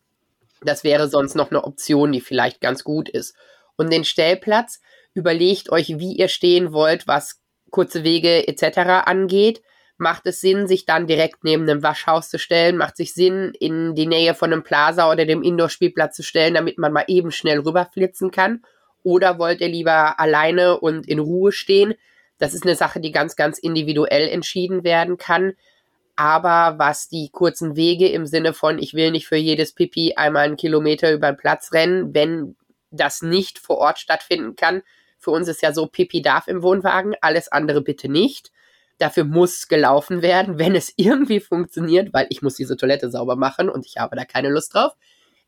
Das 0.65 0.85
wäre 0.85 1.09
sonst 1.09 1.35
noch 1.35 1.51
eine 1.51 1.65
Option, 1.65 2.13
die 2.13 2.21
vielleicht 2.21 2.61
ganz 2.61 2.85
gut 2.85 3.09
ist. 3.09 3.35
Und 3.77 3.93
den 3.93 4.05
Stellplatz, 4.05 4.81
überlegt 5.15 5.71
euch, 5.71 5.99
wie 5.99 6.15
ihr 6.15 6.29
stehen 6.29 6.73
wollt, 6.73 7.07
was 7.07 7.41
kurze 7.71 8.05
Wege 8.05 8.47
etc. 8.49 9.07
angeht. 9.07 9.63
Macht 9.99 10.27
es 10.27 10.41
Sinn, 10.41 10.67
sich 10.67 10.85
dann 10.85 11.07
direkt 11.07 11.45
neben 11.45 11.63
einem 11.63 11.83
Waschhaus 11.83 12.29
zu 12.29 12.39
stellen? 12.39 12.77
Macht 12.77 12.97
sich 12.97 13.15
Sinn, 13.15 13.53
in 13.59 13.95
die 13.95 14.07
Nähe 14.07 14.35
von 14.35 14.53
einem 14.53 14.63
Plaza 14.63 15.11
oder 15.11 15.27
dem 15.27 15.43
Indoor-Spielplatz 15.43 16.17
zu 16.17 16.23
stellen, 16.23 16.55
damit 16.55 16.79
man 16.79 16.93
mal 16.93 17.05
eben 17.09 17.31
schnell 17.31 17.61
rüberflitzen 17.61 18.31
kann? 18.31 18.63
Oder 19.03 19.39
wollt 19.39 19.61
ihr 19.61 19.69
lieber 19.69 20.19
alleine 20.21 20.79
und 20.79 21.09
in 21.09 21.19
Ruhe 21.19 21.53
stehen? 21.53 21.95
Das 22.39 22.55
ist 22.55 22.65
eine 22.65 22.77
Sache, 22.77 23.01
die 23.01 23.13
ganz, 23.13 23.37
ganz 23.37 23.59
individuell 23.59 24.29
entschieden 24.29 24.85
werden 24.85 25.17
kann. 25.17 25.55
Aber 26.17 26.79
was 26.79 27.09
die 27.09 27.31
kurzen 27.31 27.77
Wege 27.77 28.09
im 28.09 28.27
Sinne 28.27 28.53
von, 28.53 28.79
ich 28.79 28.95
will 28.95 29.11
nicht 29.11 29.27
für 29.27 29.37
jedes 29.37 29.73
Pipi 29.73 30.15
einmal 30.17 30.45
einen 30.45 30.57
Kilometer 30.57 31.13
über 31.13 31.33
den 31.33 31.37
Platz 31.37 31.73
rennen, 31.73 32.15
wenn 32.15 32.57
das 32.91 33.23
nicht 33.23 33.59
vor 33.59 33.79
Ort 33.79 33.99
stattfinden 33.99 34.57
kann. 34.57 34.83
Für 35.19 35.31
uns 35.31 35.49
ist 35.49 35.63
ja 35.63 35.73
so, 35.73 35.87
Pipi 35.87 36.21
darf 36.21 36.49
im 36.49 36.63
Wohnwagen, 36.63 37.15
alles 37.21 37.51
andere 37.51 37.81
bitte 37.81 38.09
nicht. 38.09 38.53
Dafür 38.99 39.25
muss 39.25 39.69
gelaufen 39.69 40.21
werden, 40.21 40.59
wenn 40.59 40.75
es 40.75 40.93
irgendwie 40.97 41.41
funktioniert, 41.41 42.13
weil 42.13 42.27
ich 42.29 42.43
muss 42.43 42.57
diese 42.57 42.77
Toilette 42.77 43.11
sauber 43.11 43.37
machen 43.37 43.69
und 43.69 43.87
ich 43.87 43.97
habe 43.97 44.17
da 44.17 44.25
keine 44.25 44.51
Lust 44.51 44.75
drauf 44.75 44.93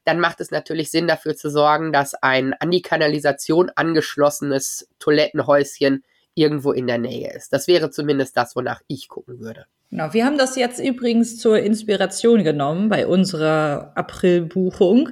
dann 0.05 0.20
macht 0.20 0.40
es 0.40 0.50
natürlich 0.50 0.90
Sinn, 0.90 1.07
dafür 1.07 1.36
zu 1.36 1.50
sorgen, 1.50 1.92
dass 1.92 2.14
ein 2.14 2.55
an 2.55 2.70
die 2.70 2.82
Kanalisation 2.82 3.70
angeschlossenes 3.74 4.88
Toilettenhäuschen 4.98 6.05
irgendwo 6.34 6.72
in 6.72 6.86
der 6.86 6.98
Nähe 6.98 7.32
ist. 7.32 7.52
Das 7.52 7.68
wäre 7.68 7.90
zumindest 7.90 8.36
das, 8.36 8.57
wonach 8.57 8.80
ich 8.88 9.09
gucken 9.09 9.40
würde. 9.40 9.66
Genau, 9.90 10.12
wir 10.12 10.24
haben 10.24 10.38
das 10.38 10.57
jetzt 10.57 10.80
übrigens 10.80 11.38
zur 11.38 11.59
Inspiration 11.59 12.42
genommen 12.42 12.88
bei 12.88 13.07
unserer 13.07 13.92
Aprilbuchung, 13.94 15.11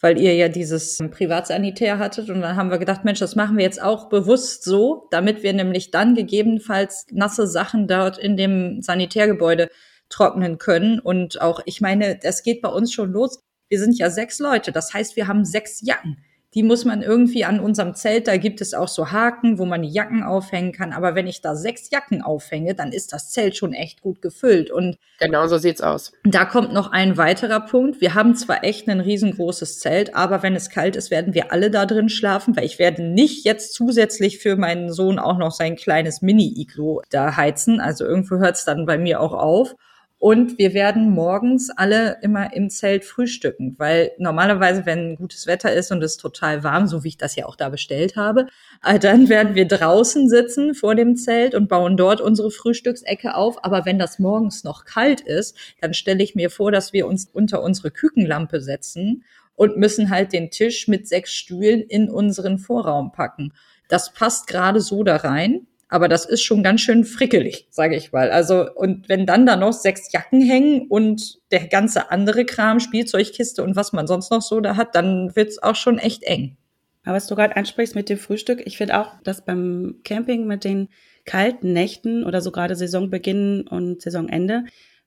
weil 0.00 0.18
ihr 0.18 0.34
ja 0.34 0.48
dieses 0.48 0.98
Privatsanitär 1.10 1.98
hattet 1.98 2.30
und 2.30 2.40
dann 2.40 2.56
haben 2.56 2.70
wir 2.70 2.78
gedacht, 2.78 3.04
Mensch, 3.04 3.18
das 3.18 3.36
machen 3.36 3.58
wir 3.58 3.64
jetzt 3.64 3.82
auch 3.82 4.08
bewusst 4.08 4.64
so, 4.64 5.06
damit 5.10 5.42
wir 5.42 5.52
nämlich 5.52 5.90
dann 5.90 6.14
gegebenenfalls 6.14 7.06
nasse 7.10 7.46
Sachen 7.46 7.86
dort 7.86 8.18
in 8.18 8.36
dem 8.36 8.80
Sanitärgebäude 8.80 9.68
trocknen 10.08 10.58
können 10.58 10.98
und 10.98 11.40
auch, 11.40 11.60
ich 11.66 11.80
meine, 11.80 12.18
das 12.18 12.42
geht 12.42 12.62
bei 12.62 12.68
uns 12.68 12.92
schon 12.92 13.12
los. 13.12 13.42
Wir 13.72 13.78
sind 13.78 13.96
ja 13.96 14.10
sechs 14.10 14.38
Leute, 14.38 14.70
das 14.70 14.92
heißt, 14.92 15.16
wir 15.16 15.28
haben 15.28 15.46
sechs 15.46 15.80
Jacken. 15.80 16.18
Die 16.52 16.62
muss 16.62 16.84
man 16.84 17.00
irgendwie 17.00 17.46
an 17.46 17.58
unserem 17.58 17.94
Zelt, 17.94 18.28
da 18.28 18.36
gibt 18.36 18.60
es 18.60 18.74
auch 18.74 18.88
so 18.88 19.12
Haken, 19.12 19.58
wo 19.58 19.64
man 19.64 19.80
die 19.80 19.88
Jacken 19.88 20.22
aufhängen 20.22 20.72
kann. 20.72 20.92
Aber 20.92 21.14
wenn 21.14 21.26
ich 21.26 21.40
da 21.40 21.56
sechs 21.56 21.88
Jacken 21.88 22.20
aufhänge, 22.20 22.74
dann 22.74 22.92
ist 22.92 23.14
das 23.14 23.30
Zelt 23.30 23.56
schon 23.56 23.72
echt 23.72 24.02
gut 24.02 24.20
gefüllt. 24.20 24.70
Und 24.70 24.98
genau 25.18 25.46
so 25.46 25.56
sieht's 25.56 25.80
aus. 25.80 26.12
Da 26.24 26.44
kommt 26.44 26.74
noch 26.74 26.92
ein 26.92 27.16
weiterer 27.16 27.60
Punkt. 27.60 28.02
Wir 28.02 28.12
haben 28.12 28.34
zwar 28.34 28.62
echt 28.62 28.90
ein 28.90 29.00
riesengroßes 29.00 29.80
Zelt, 29.80 30.14
aber 30.14 30.42
wenn 30.42 30.54
es 30.54 30.68
kalt 30.68 30.94
ist, 30.94 31.10
werden 31.10 31.32
wir 31.32 31.50
alle 31.50 31.70
da 31.70 31.86
drin 31.86 32.10
schlafen, 32.10 32.54
weil 32.54 32.66
ich 32.66 32.78
werde 32.78 33.02
nicht 33.02 33.46
jetzt 33.46 33.72
zusätzlich 33.72 34.36
für 34.36 34.56
meinen 34.56 34.92
Sohn 34.92 35.18
auch 35.18 35.38
noch 35.38 35.52
sein 35.52 35.76
kleines 35.76 36.20
Mini-Iglo 36.20 37.00
da 37.08 37.38
heizen. 37.38 37.80
Also 37.80 38.04
irgendwo 38.04 38.36
hört's 38.36 38.66
dann 38.66 38.84
bei 38.84 38.98
mir 38.98 39.18
auch 39.18 39.32
auf. 39.32 39.74
Und 40.22 40.56
wir 40.56 40.72
werden 40.72 41.10
morgens 41.10 41.68
alle 41.70 42.18
immer 42.22 42.54
im 42.54 42.70
Zelt 42.70 43.04
frühstücken, 43.04 43.74
weil 43.78 44.12
normalerweise, 44.18 44.86
wenn 44.86 45.16
gutes 45.16 45.48
Wetter 45.48 45.72
ist 45.72 45.90
und 45.90 46.00
es 46.00 46.16
total 46.16 46.62
warm, 46.62 46.86
so 46.86 47.02
wie 47.02 47.08
ich 47.08 47.16
das 47.16 47.34
ja 47.34 47.46
auch 47.46 47.56
da 47.56 47.70
bestellt 47.70 48.14
habe, 48.14 48.46
äh, 48.84 49.00
dann 49.00 49.28
werden 49.28 49.56
wir 49.56 49.66
draußen 49.66 50.28
sitzen 50.28 50.74
vor 50.74 50.94
dem 50.94 51.16
Zelt 51.16 51.56
und 51.56 51.68
bauen 51.68 51.96
dort 51.96 52.20
unsere 52.20 52.52
Frühstücksecke 52.52 53.34
auf. 53.34 53.64
Aber 53.64 53.84
wenn 53.84 53.98
das 53.98 54.20
morgens 54.20 54.62
noch 54.62 54.84
kalt 54.84 55.22
ist, 55.22 55.56
dann 55.80 55.92
stelle 55.92 56.22
ich 56.22 56.36
mir 56.36 56.50
vor, 56.50 56.70
dass 56.70 56.92
wir 56.92 57.08
uns 57.08 57.24
unter 57.24 57.60
unsere 57.60 57.90
Kükenlampe 57.90 58.60
setzen 58.60 59.24
und 59.56 59.76
müssen 59.76 60.08
halt 60.08 60.32
den 60.32 60.52
Tisch 60.52 60.86
mit 60.86 61.08
sechs 61.08 61.32
Stühlen 61.32 61.80
in 61.80 62.08
unseren 62.08 62.58
Vorraum 62.58 63.10
packen. 63.10 63.54
Das 63.88 64.12
passt 64.12 64.46
gerade 64.46 64.80
so 64.80 65.02
da 65.02 65.16
rein 65.16 65.66
Aber 65.92 66.08
das 66.08 66.24
ist 66.24 66.42
schon 66.42 66.62
ganz 66.62 66.80
schön 66.80 67.04
frickelig, 67.04 67.66
sage 67.68 67.96
ich 67.96 68.12
mal. 68.12 68.30
Also, 68.30 68.66
und 68.74 69.10
wenn 69.10 69.26
dann 69.26 69.44
da 69.44 69.56
noch 69.56 69.74
sechs 69.74 70.10
Jacken 70.10 70.40
hängen 70.40 70.86
und 70.88 71.38
der 71.50 71.68
ganze 71.68 72.10
andere 72.10 72.46
Kram, 72.46 72.80
Spielzeugkiste 72.80 73.62
und 73.62 73.76
was 73.76 73.92
man 73.92 74.06
sonst 74.06 74.30
noch 74.30 74.40
so 74.40 74.62
da 74.62 74.76
hat, 74.76 74.94
dann 74.94 75.36
wird's 75.36 75.62
auch 75.62 75.76
schon 75.76 75.98
echt 75.98 76.22
eng. 76.22 76.56
Aber 77.04 77.16
was 77.16 77.26
du 77.26 77.34
gerade 77.34 77.56
ansprichst 77.56 77.94
mit 77.94 78.08
dem 78.08 78.16
Frühstück, 78.16 78.62
ich 78.64 78.78
finde 78.78 78.98
auch, 78.98 79.20
dass 79.22 79.44
beim 79.44 79.96
Camping 80.02 80.46
mit 80.46 80.64
den 80.64 80.88
kalten 81.26 81.74
Nächten 81.74 82.24
oder 82.24 82.40
so 82.40 82.52
gerade 82.52 82.74
Saisonbeginn 82.74 83.68
und 83.68 84.00
Saisonende 84.00 84.64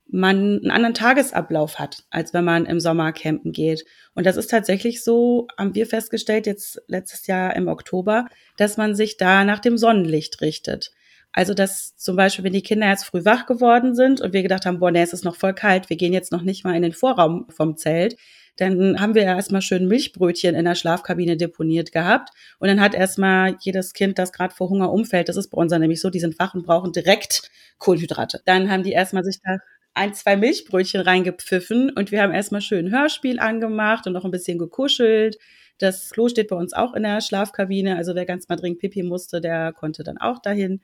man 0.08 0.38
einen 0.38 0.72
anderen 0.72 0.94
Tagesablauf 0.94 1.80
hat, 1.80 2.04
als 2.10 2.34
wenn 2.34 2.46
man 2.46 2.66
im 2.66 2.80
Sommer 2.80 3.12
campen 3.12 3.52
geht. 3.52 3.86
Und 4.14 4.26
das 4.26 4.38
ist 4.38 4.50
tatsächlich 4.50 5.04
so, 5.04 5.48
haben 5.58 5.76
wir 5.76 5.88
festgestellt, 5.88 6.46
jetzt 6.46 6.82
letztes 6.88 7.28
Jahr 7.28 7.56
im 7.56 7.68
Oktober, 7.68 8.28
dass 8.58 8.78
man 8.78 8.96
sich 8.96 9.18
da 9.18 9.44
nach 9.44 9.60
dem 9.60 9.78
Sonnenlicht 9.78 10.42
richtet. 10.42 10.92
Also, 11.32 11.54
dass 11.54 11.98
zum 11.98 12.16
Beispiel, 12.16 12.46
wenn 12.46 12.54
die 12.54 12.64
Kinder 12.64 12.88
jetzt 12.88 13.04
früh 13.04 13.26
wach 13.26 13.46
geworden 13.46 13.94
sind 13.94 14.22
und 14.22 14.32
wir 14.32 14.42
gedacht 14.42 14.66
haben, 14.66 14.80
boah, 14.80 14.92
nee, 14.92 15.02
es 15.02 15.12
ist 15.12 15.26
noch 15.26 15.36
voll 15.36 15.54
kalt, 15.54 15.90
wir 15.90 15.98
gehen 15.98 16.14
jetzt 16.14 16.32
noch 16.32 16.44
nicht 16.44 16.64
mal 16.64 16.76
in 16.76 16.82
den 16.82 16.94
Vorraum 16.94 17.46
vom 17.50 17.76
Zelt, 17.76 18.16
dann 18.58 19.02
haben 19.02 19.16
wir 19.16 19.24
erstmal 19.24 19.62
schön 19.62 19.88
Milchbrötchen 19.88 20.56
in 20.56 20.64
der 20.64 20.76
Schlafkabine 20.76 21.36
deponiert 21.36 21.92
gehabt. 21.92 22.30
Und 22.60 22.70
dann 22.70 22.80
hat 22.80 22.96
erstmal 22.96 23.58
jedes 23.60 23.94
Kind, 23.94 24.18
das 24.18 24.32
gerade 24.32 24.56
vor 24.56 24.70
Hunger 24.70 24.92
umfällt, 24.94 25.28
das 25.28 25.36
ist 25.36 25.50
bei 25.50 25.58
uns 25.58 25.74
nämlich 25.74 26.00
so, 26.00 26.10
die 26.10 26.22
sind 26.22 26.40
wach 26.40 26.54
und 26.54 26.66
brauchen 26.66 26.94
direkt 26.94 27.52
Kohlenhydrate. 27.80 28.42
Dann 28.46 28.72
haben 28.72 28.84
die 28.84 28.94
erstmal 28.94 29.26
sich 29.26 29.42
da 29.44 29.58
ein, 29.96 30.14
zwei 30.14 30.36
Milchbrötchen 30.36 31.02
reingepfiffen 31.02 31.90
und 31.90 32.12
wir 32.12 32.22
haben 32.22 32.34
erstmal 32.34 32.62
schön 32.62 32.92
Hörspiel 32.92 33.40
angemacht 33.40 34.06
und 34.06 34.14
noch 34.14 34.26
ein 34.26 34.32
bisschen 34.32 34.60
gekuschelt. 34.60 35.38
Das 35.78 36.10
Klo 36.12 36.30
steht 36.30 36.50
bei 36.50 36.56
uns 36.56 36.74
auch 36.74 36.94
in 36.94 37.04
der 37.04 37.22
Schlafkabine, 37.22 37.96
also 37.96 38.14
wer 38.14 38.26
ganz 38.26 38.48
mal 38.48 38.56
dringend 38.58 38.80
Pipi 38.80 39.04
musste, 39.04 39.42
der 39.42 39.74
konnte 39.74 40.04
dann 40.04 40.18
auch 40.18 40.40
dahin 40.40 40.82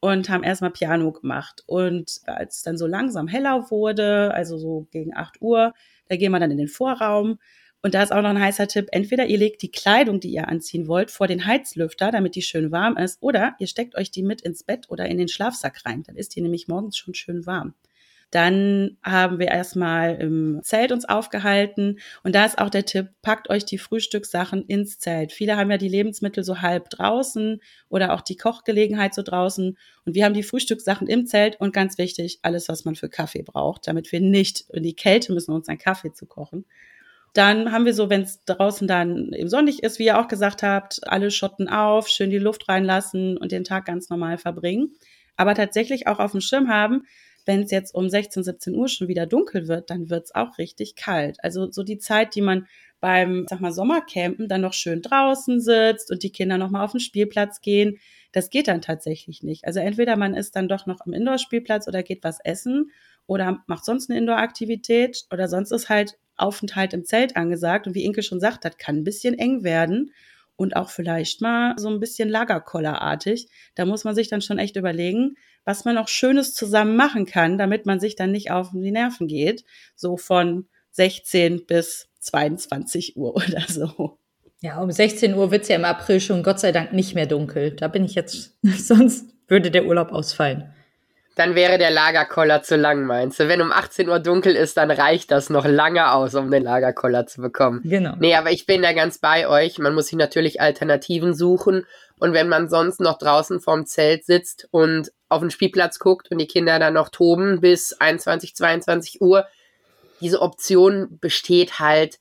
und 0.00 0.28
haben 0.28 0.44
erstmal 0.44 0.70
Piano 0.70 1.12
gemacht. 1.12 1.62
Und 1.66 2.20
als 2.26 2.58
es 2.58 2.62
dann 2.62 2.76
so 2.76 2.86
langsam 2.86 3.28
heller 3.28 3.70
wurde, 3.70 4.34
also 4.34 4.58
so 4.58 4.86
gegen 4.90 5.16
8 5.16 5.40
Uhr, 5.40 5.72
da 6.08 6.16
gehen 6.16 6.32
wir 6.32 6.40
dann 6.40 6.50
in 6.50 6.58
den 6.58 6.68
Vorraum. 6.68 7.38
Und 7.82 7.94
da 7.94 8.02
ist 8.02 8.12
auch 8.12 8.22
noch 8.22 8.30
ein 8.30 8.40
heißer 8.40 8.68
Tipp. 8.68 8.88
Entweder 8.92 9.26
ihr 9.26 9.36
legt 9.36 9.62
die 9.62 9.70
Kleidung, 9.70 10.20
die 10.20 10.30
ihr 10.30 10.48
anziehen 10.48 10.88
wollt, 10.88 11.10
vor 11.10 11.26
den 11.26 11.46
Heizlüfter, 11.46 12.10
damit 12.10 12.34
die 12.34 12.42
schön 12.42 12.72
warm 12.72 12.96
ist, 12.96 13.22
oder 13.22 13.54
ihr 13.58 13.66
steckt 13.66 13.94
euch 13.94 14.10
die 14.10 14.22
mit 14.22 14.40
ins 14.40 14.62
Bett 14.62 14.86
oder 14.88 15.06
in 15.06 15.18
den 15.18 15.28
Schlafsack 15.28 15.84
rein. 15.84 16.02
Dann 16.02 16.16
ist 16.16 16.34
die 16.34 16.40
nämlich 16.40 16.68
morgens 16.68 16.96
schon 16.96 17.14
schön 17.14 17.46
warm. 17.46 17.74
Dann 18.34 18.96
haben 19.04 19.38
wir 19.38 19.46
erstmal 19.46 20.16
im 20.16 20.58
Zelt 20.64 20.90
uns 20.90 21.04
aufgehalten. 21.04 22.00
Und 22.24 22.34
da 22.34 22.44
ist 22.44 22.58
auch 22.58 22.68
der 22.68 22.84
Tipp, 22.84 23.10
packt 23.22 23.48
euch 23.48 23.64
die 23.64 23.78
Frühstückssachen 23.78 24.64
ins 24.66 24.98
Zelt. 24.98 25.30
Viele 25.30 25.56
haben 25.56 25.70
ja 25.70 25.78
die 25.78 25.86
Lebensmittel 25.86 26.42
so 26.42 26.60
halb 26.60 26.90
draußen 26.90 27.60
oder 27.88 28.12
auch 28.12 28.22
die 28.22 28.34
Kochgelegenheit 28.36 29.14
so 29.14 29.22
draußen. 29.22 29.78
Und 30.04 30.14
wir 30.16 30.24
haben 30.24 30.34
die 30.34 30.42
Frühstückssachen 30.42 31.06
im 31.06 31.26
Zelt 31.26 31.60
und 31.60 31.72
ganz 31.72 31.96
wichtig, 31.96 32.40
alles, 32.42 32.68
was 32.68 32.84
man 32.84 32.96
für 32.96 33.08
Kaffee 33.08 33.44
braucht, 33.44 33.86
damit 33.86 34.10
wir 34.10 34.20
nicht 34.20 34.64
in 34.72 34.82
die 34.82 34.96
Kälte 34.96 35.32
müssen, 35.32 35.52
uns 35.52 35.68
einen 35.68 35.78
Kaffee 35.78 36.12
zu 36.12 36.26
kochen. 36.26 36.64
Dann 37.34 37.70
haben 37.70 37.84
wir 37.84 37.94
so, 37.94 38.10
wenn 38.10 38.22
es 38.22 38.44
draußen 38.46 38.88
dann 38.88 39.32
eben 39.32 39.48
sonnig 39.48 39.84
ist, 39.84 40.00
wie 40.00 40.06
ihr 40.06 40.18
auch 40.18 40.26
gesagt 40.26 40.64
habt, 40.64 41.06
alle 41.06 41.30
Schotten 41.30 41.68
auf, 41.68 42.08
schön 42.08 42.30
die 42.30 42.38
Luft 42.38 42.68
reinlassen 42.68 43.36
und 43.36 43.52
den 43.52 43.62
Tag 43.62 43.84
ganz 43.84 44.10
normal 44.10 44.38
verbringen. 44.38 44.96
Aber 45.36 45.54
tatsächlich 45.54 46.08
auch 46.08 46.18
auf 46.18 46.32
dem 46.32 46.40
Schirm 46.40 46.68
haben, 46.68 47.04
wenn 47.46 47.62
es 47.62 47.70
jetzt 47.70 47.94
um 47.94 48.08
16, 48.08 48.42
17 48.42 48.74
Uhr 48.74 48.88
schon 48.88 49.08
wieder 49.08 49.26
dunkel 49.26 49.68
wird, 49.68 49.90
dann 49.90 50.10
wird 50.10 50.24
es 50.24 50.34
auch 50.34 50.58
richtig 50.58 50.96
kalt. 50.96 51.36
Also 51.42 51.70
so 51.70 51.82
die 51.82 51.98
Zeit, 51.98 52.34
die 52.34 52.40
man 52.40 52.66
beim, 53.00 53.44
sag 53.48 53.60
mal, 53.60 53.72
Sommercampen 53.72 54.48
dann 54.48 54.62
noch 54.62 54.72
schön 54.72 55.02
draußen 55.02 55.60
sitzt 55.60 56.10
und 56.10 56.22
die 56.22 56.32
Kinder 56.32 56.56
noch 56.56 56.70
mal 56.70 56.82
auf 56.82 56.92
den 56.92 57.00
Spielplatz 57.00 57.60
gehen, 57.60 57.98
das 58.32 58.50
geht 58.50 58.66
dann 58.66 58.80
tatsächlich 58.80 59.42
nicht. 59.42 59.66
Also 59.66 59.80
entweder 59.80 60.16
man 60.16 60.34
ist 60.34 60.56
dann 60.56 60.68
doch 60.68 60.86
noch 60.86 61.00
am 61.04 61.12
Indoor-Spielplatz 61.12 61.86
oder 61.86 62.02
geht 62.02 62.24
was 62.24 62.40
essen 62.40 62.90
oder 63.26 63.62
macht 63.66 63.84
sonst 63.84 64.10
eine 64.10 64.18
Indoor-Aktivität 64.18 65.26
oder 65.30 65.48
sonst 65.48 65.70
ist 65.70 65.88
halt 65.88 66.16
Aufenthalt 66.36 66.94
im 66.94 67.04
Zelt 67.04 67.36
angesagt. 67.36 67.86
Und 67.86 67.94
wie 67.94 68.04
Inke 68.04 68.22
schon 68.22 68.40
sagt, 68.40 68.64
das 68.64 68.78
kann 68.78 68.96
ein 68.96 69.04
bisschen 69.04 69.38
eng 69.38 69.62
werden 69.64 70.10
und 70.56 70.76
auch 70.76 70.90
vielleicht 70.90 71.40
mal 71.40 71.74
so 71.78 71.88
ein 71.88 72.00
bisschen 72.00 72.28
Lagerkollerartig. 72.28 73.48
Da 73.74 73.84
muss 73.84 74.04
man 74.04 74.14
sich 74.14 74.28
dann 74.28 74.40
schon 74.40 74.58
echt 74.58 74.76
überlegen, 74.76 75.36
was 75.64 75.84
man 75.84 75.94
noch 75.94 76.08
Schönes 76.08 76.54
zusammen 76.54 76.96
machen 76.96 77.26
kann, 77.26 77.58
damit 77.58 77.86
man 77.86 78.00
sich 78.00 78.16
dann 78.16 78.32
nicht 78.32 78.50
auf 78.50 78.70
die 78.72 78.90
Nerven 78.90 79.26
geht. 79.26 79.64
So 79.94 80.16
von 80.16 80.68
16 80.92 81.66
bis 81.66 82.08
22 82.20 83.16
Uhr 83.16 83.34
oder 83.36 83.62
so. 83.68 84.18
Ja, 84.60 84.80
um 84.80 84.90
16 84.90 85.34
Uhr 85.34 85.50
wird's 85.50 85.68
ja 85.68 85.76
im 85.76 85.84
April 85.84 86.20
schon 86.20 86.42
Gott 86.42 86.60
sei 86.60 86.72
Dank 86.72 86.92
nicht 86.92 87.14
mehr 87.14 87.26
dunkel. 87.26 87.72
Da 87.72 87.88
bin 87.88 88.04
ich 88.04 88.14
jetzt, 88.14 88.56
sonst 88.62 89.26
würde 89.46 89.70
der 89.70 89.86
Urlaub 89.86 90.12
ausfallen. 90.12 90.72
Dann 91.36 91.56
wäre 91.56 91.78
der 91.78 91.90
Lagerkoller 91.90 92.62
zu 92.62 92.76
lang, 92.76 93.06
meinst 93.06 93.40
du? 93.40 93.48
Wenn 93.48 93.60
um 93.60 93.72
18 93.72 94.08
Uhr 94.08 94.20
dunkel 94.20 94.54
ist, 94.54 94.76
dann 94.76 94.90
reicht 94.90 95.32
das 95.32 95.50
noch 95.50 95.66
lange 95.66 96.12
aus, 96.12 96.34
um 96.36 96.50
den 96.50 96.62
Lagerkoller 96.62 97.26
zu 97.26 97.40
bekommen. 97.40 97.80
Genau. 97.82 98.14
Nee, 98.18 98.36
aber 98.36 98.52
ich 98.52 98.66
bin 98.66 98.82
da 98.82 98.92
ganz 98.92 99.18
bei 99.18 99.48
euch. 99.48 99.78
Man 99.78 99.94
muss 99.94 100.06
sich 100.06 100.18
natürlich 100.18 100.60
Alternativen 100.60 101.34
suchen. 101.34 101.86
Und 102.20 102.32
wenn 102.34 102.48
man 102.48 102.68
sonst 102.68 103.00
noch 103.00 103.18
draußen 103.18 103.60
vorm 103.60 103.86
Zelt 103.86 104.24
sitzt 104.24 104.68
und 104.70 105.10
auf 105.28 105.40
den 105.40 105.50
Spielplatz 105.50 105.98
guckt 105.98 106.30
und 106.30 106.38
die 106.38 106.46
Kinder 106.46 106.78
dann 106.78 106.94
noch 106.94 107.08
toben 107.08 107.60
bis 107.60 107.92
21, 107.94 108.54
22 108.54 109.20
Uhr, 109.20 109.46
diese 110.20 110.40
Option 110.40 111.18
besteht 111.20 111.80
halt 111.80 112.18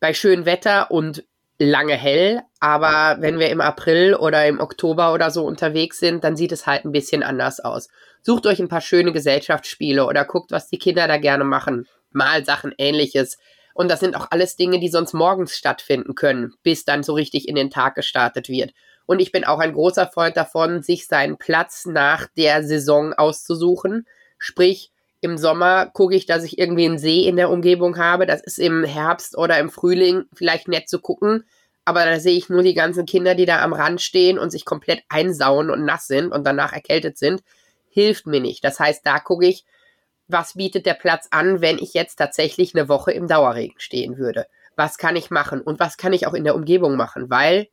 bei 0.00 0.14
schönem 0.14 0.46
Wetter 0.46 0.90
und 0.90 1.24
lange 1.58 1.94
hell, 1.94 2.42
aber 2.60 3.20
wenn 3.20 3.38
wir 3.38 3.50
im 3.50 3.60
April 3.60 4.14
oder 4.14 4.46
im 4.46 4.60
Oktober 4.60 5.12
oder 5.12 5.30
so 5.30 5.44
unterwegs 5.44 5.98
sind, 5.98 6.24
dann 6.24 6.36
sieht 6.36 6.52
es 6.52 6.66
halt 6.66 6.84
ein 6.84 6.92
bisschen 6.92 7.22
anders 7.22 7.60
aus. 7.60 7.88
Sucht 8.22 8.46
euch 8.46 8.60
ein 8.60 8.68
paar 8.68 8.80
schöne 8.80 9.12
Gesellschaftsspiele 9.12 10.06
oder 10.06 10.24
guckt, 10.24 10.50
was 10.50 10.68
die 10.68 10.78
Kinder 10.78 11.06
da 11.06 11.18
gerne 11.18 11.44
machen. 11.44 11.86
Mal 12.10 12.44
Sachen 12.44 12.72
ähnliches. 12.78 13.38
Und 13.74 13.90
das 13.90 14.00
sind 14.00 14.16
auch 14.16 14.28
alles 14.30 14.56
Dinge, 14.56 14.78
die 14.80 14.88
sonst 14.88 15.14
morgens 15.14 15.56
stattfinden 15.56 16.14
können, 16.14 16.54
bis 16.62 16.84
dann 16.84 17.02
so 17.02 17.12
richtig 17.12 17.48
in 17.48 17.56
den 17.56 17.70
Tag 17.70 17.96
gestartet 17.96 18.48
wird. 18.48 18.72
Und 19.06 19.20
ich 19.20 19.32
bin 19.32 19.44
auch 19.44 19.58
ein 19.58 19.74
großer 19.74 20.06
Freund 20.06 20.36
davon, 20.36 20.82
sich 20.82 21.06
seinen 21.06 21.36
Platz 21.36 21.84
nach 21.84 22.26
der 22.36 22.64
Saison 22.64 23.12
auszusuchen. 23.12 24.06
Sprich, 24.38 24.90
im 25.24 25.38
Sommer 25.38 25.86
gucke 25.86 26.14
ich, 26.14 26.26
dass 26.26 26.44
ich 26.44 26.58
irgendwie 26.58 26.84
einen 26.84 26.98
See 26.98 27.26
in 27.26 27.36
der 27.36 27.48
Umgebung 27.48 27.96
habe. 27.96 28.26
Das 28.26 28.42
ist 28.42 28.58
im 28.58 28.84
Herbst 28.84 29.38
oder 29.38 29.58
im 29.58 29.70
Frühling 29.70 30.24
vielleicht 30.34 30.68
nett 30.68 30.86
zu 30.86 31.00
gucken. 31.00 31.44
Aber 31.86 32.04
da 32.04 32.20
sehe 32.20 32.36
ich 32.36 32.50
nur 32.50 32.62
die 32.62 32.74
ganzen 32.74 33.06
Kinder, 33.06 33.34
die 33.34 33.46
da 33.46 33.62
am 33.62 33.72
Rand 33.72 34.02
stehen 34.02 34.38
und 34.38 34.50
sich 34.50 34.66
komplett 34.66 35.02
einsauen 35.08 35.70
und 35.70 35.86
nass 35.86 36.06
sind 36.06 36.30
und 36.30 36.46
danach 36.46 36.74
erkältet 36.74 37.16
sind. 37.16 37.42
Hilft 37.88 38.26
mir 38.26 38.40
nicht. 38.40 38.62
Das 38.64 38.78
heißt, 38.78 39.00
da 39.04 39.18
gucke 39.18 39.46
ich, 39.46 39.64
was 40.28 40.54
bietet 40.54 40.84
der 40.84 40.94
Platz 40.94 41.28
an, 41.30 41.62
wenn 41.62 41.78
ich 41.78 41.94
jetzt 41.94 42.16
tatsächlich 42.16 42.74
eine 42.74 42.90
Woche 42.90 43.12
im 43.12 43.26
Dauerregen 43.26 43.80
stehen 43.80 44.18
würde. 44.18 44.46
Was 44.76 44.98
kann 44.98 45.16
ich 45.16 45.30
machen 45.30 45.62
und 45.62 45.80
was 45.80 45.96
kann 45.96 46.12
ich 46.12 46.26
auch 46.26 46.34
in 46.34 46.44
der 46.44 46.54
Umgebung 46.54 46.96
machen? 46.96 47.30
Weil 47.30 47.68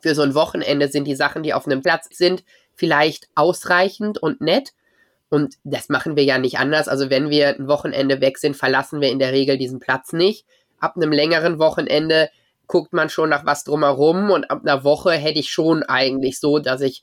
für 0.00 0.14
so 0.14 0.22
ein 0.22 0.34
Wochenende 0.34 0.88
sind 0.88 1.04
die 1.04 1.16
Sachen, 1.16 1.42
die 1.42 1.52
auf 1.52 1.66
einem 1.66 1.82
Platz 1.82 2.08
sind, 2.10 2.44
vielleicht 2.74 3.28
ausreichend 3.34 4.16
und 4.16 4.40
nett. 4.40 4.72
Und 5.34 5.56
das 5.64 5.88
machen 5.88 6.14
wir 6.14 6.22
ja 6.22 6.38
nicht 6.38 6.58
anders. 6.58 6.86
Also 6.86 7.10
wenn 7.10 7.28
wir 7.28 7.48
ein 7.48 7.66
Wochenende 7.66 8.20
weg 8.20 8.38
sind, 8.38 8.56
verlassen 8.56 9.00
wir 9.00 9.10
in 9.10 9.18
der 9.18 9.32
Regel 9.32 9.58
diesen 9.58 9.80
Platz 9.80 10.12
nicht. 10.12 10.46
Ab 10.78 10.94
einem 10.94 11.10
längeren 11.10 11.58
Wochenende 11.58 12.30
guckt 12.68 12.92
man 12.92 13.08
schon 13.08 13.30
nach 13.30 13.44
was 13.44 13.64
drumherum 13.64 14.30
und 14.30 14.48
ab 14.48 14.60
einer 14.62 14.84
Woche 14.84 15.10
hätte 15.10 15.40
ich 15.40 15.50
schon 15.50 15.82
eigentlich 15.82 16.38
so, 16.38 16.60
dass 16.60 16.82
ich 16.82 17.02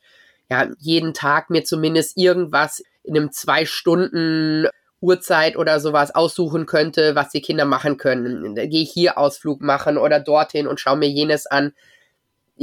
ja 0.49 0.69
jeden 0.79 1.13
Tag 1.13 1.49
mir 1.49 1.65
zumindest 1.65 2.17
irgendwas 2.17 2.81
in 3.03 3.17
einem 3.17 3.33
zwei 3.33 3.65
Stunden 3.65 4.65
Uhrzeit 5.01 5.57
oder 5.57 5.81
sowas 5.81 6.15
aussuchen 6.15 6.65
könnte, 6.67 7.15
was 7.15 7.31
die 7.31 7.41
Kinder 7.41 7.65
machen 7.65 7.97
können. 7.97 8.55
Da 8.55 8.65
gehe 8.65 8.83
ich 8.83 8.91
hier 8.93 9.17
Ausflug 9.17 9.59
machen 9.59 9.97
oder 9.97 10.21
dorthin 10.21 10.67
und 10.67 10.79
schaue 10.79 10.95
mir 10.95 11.09
jenes 11.09 11.47
an 11.47 11.73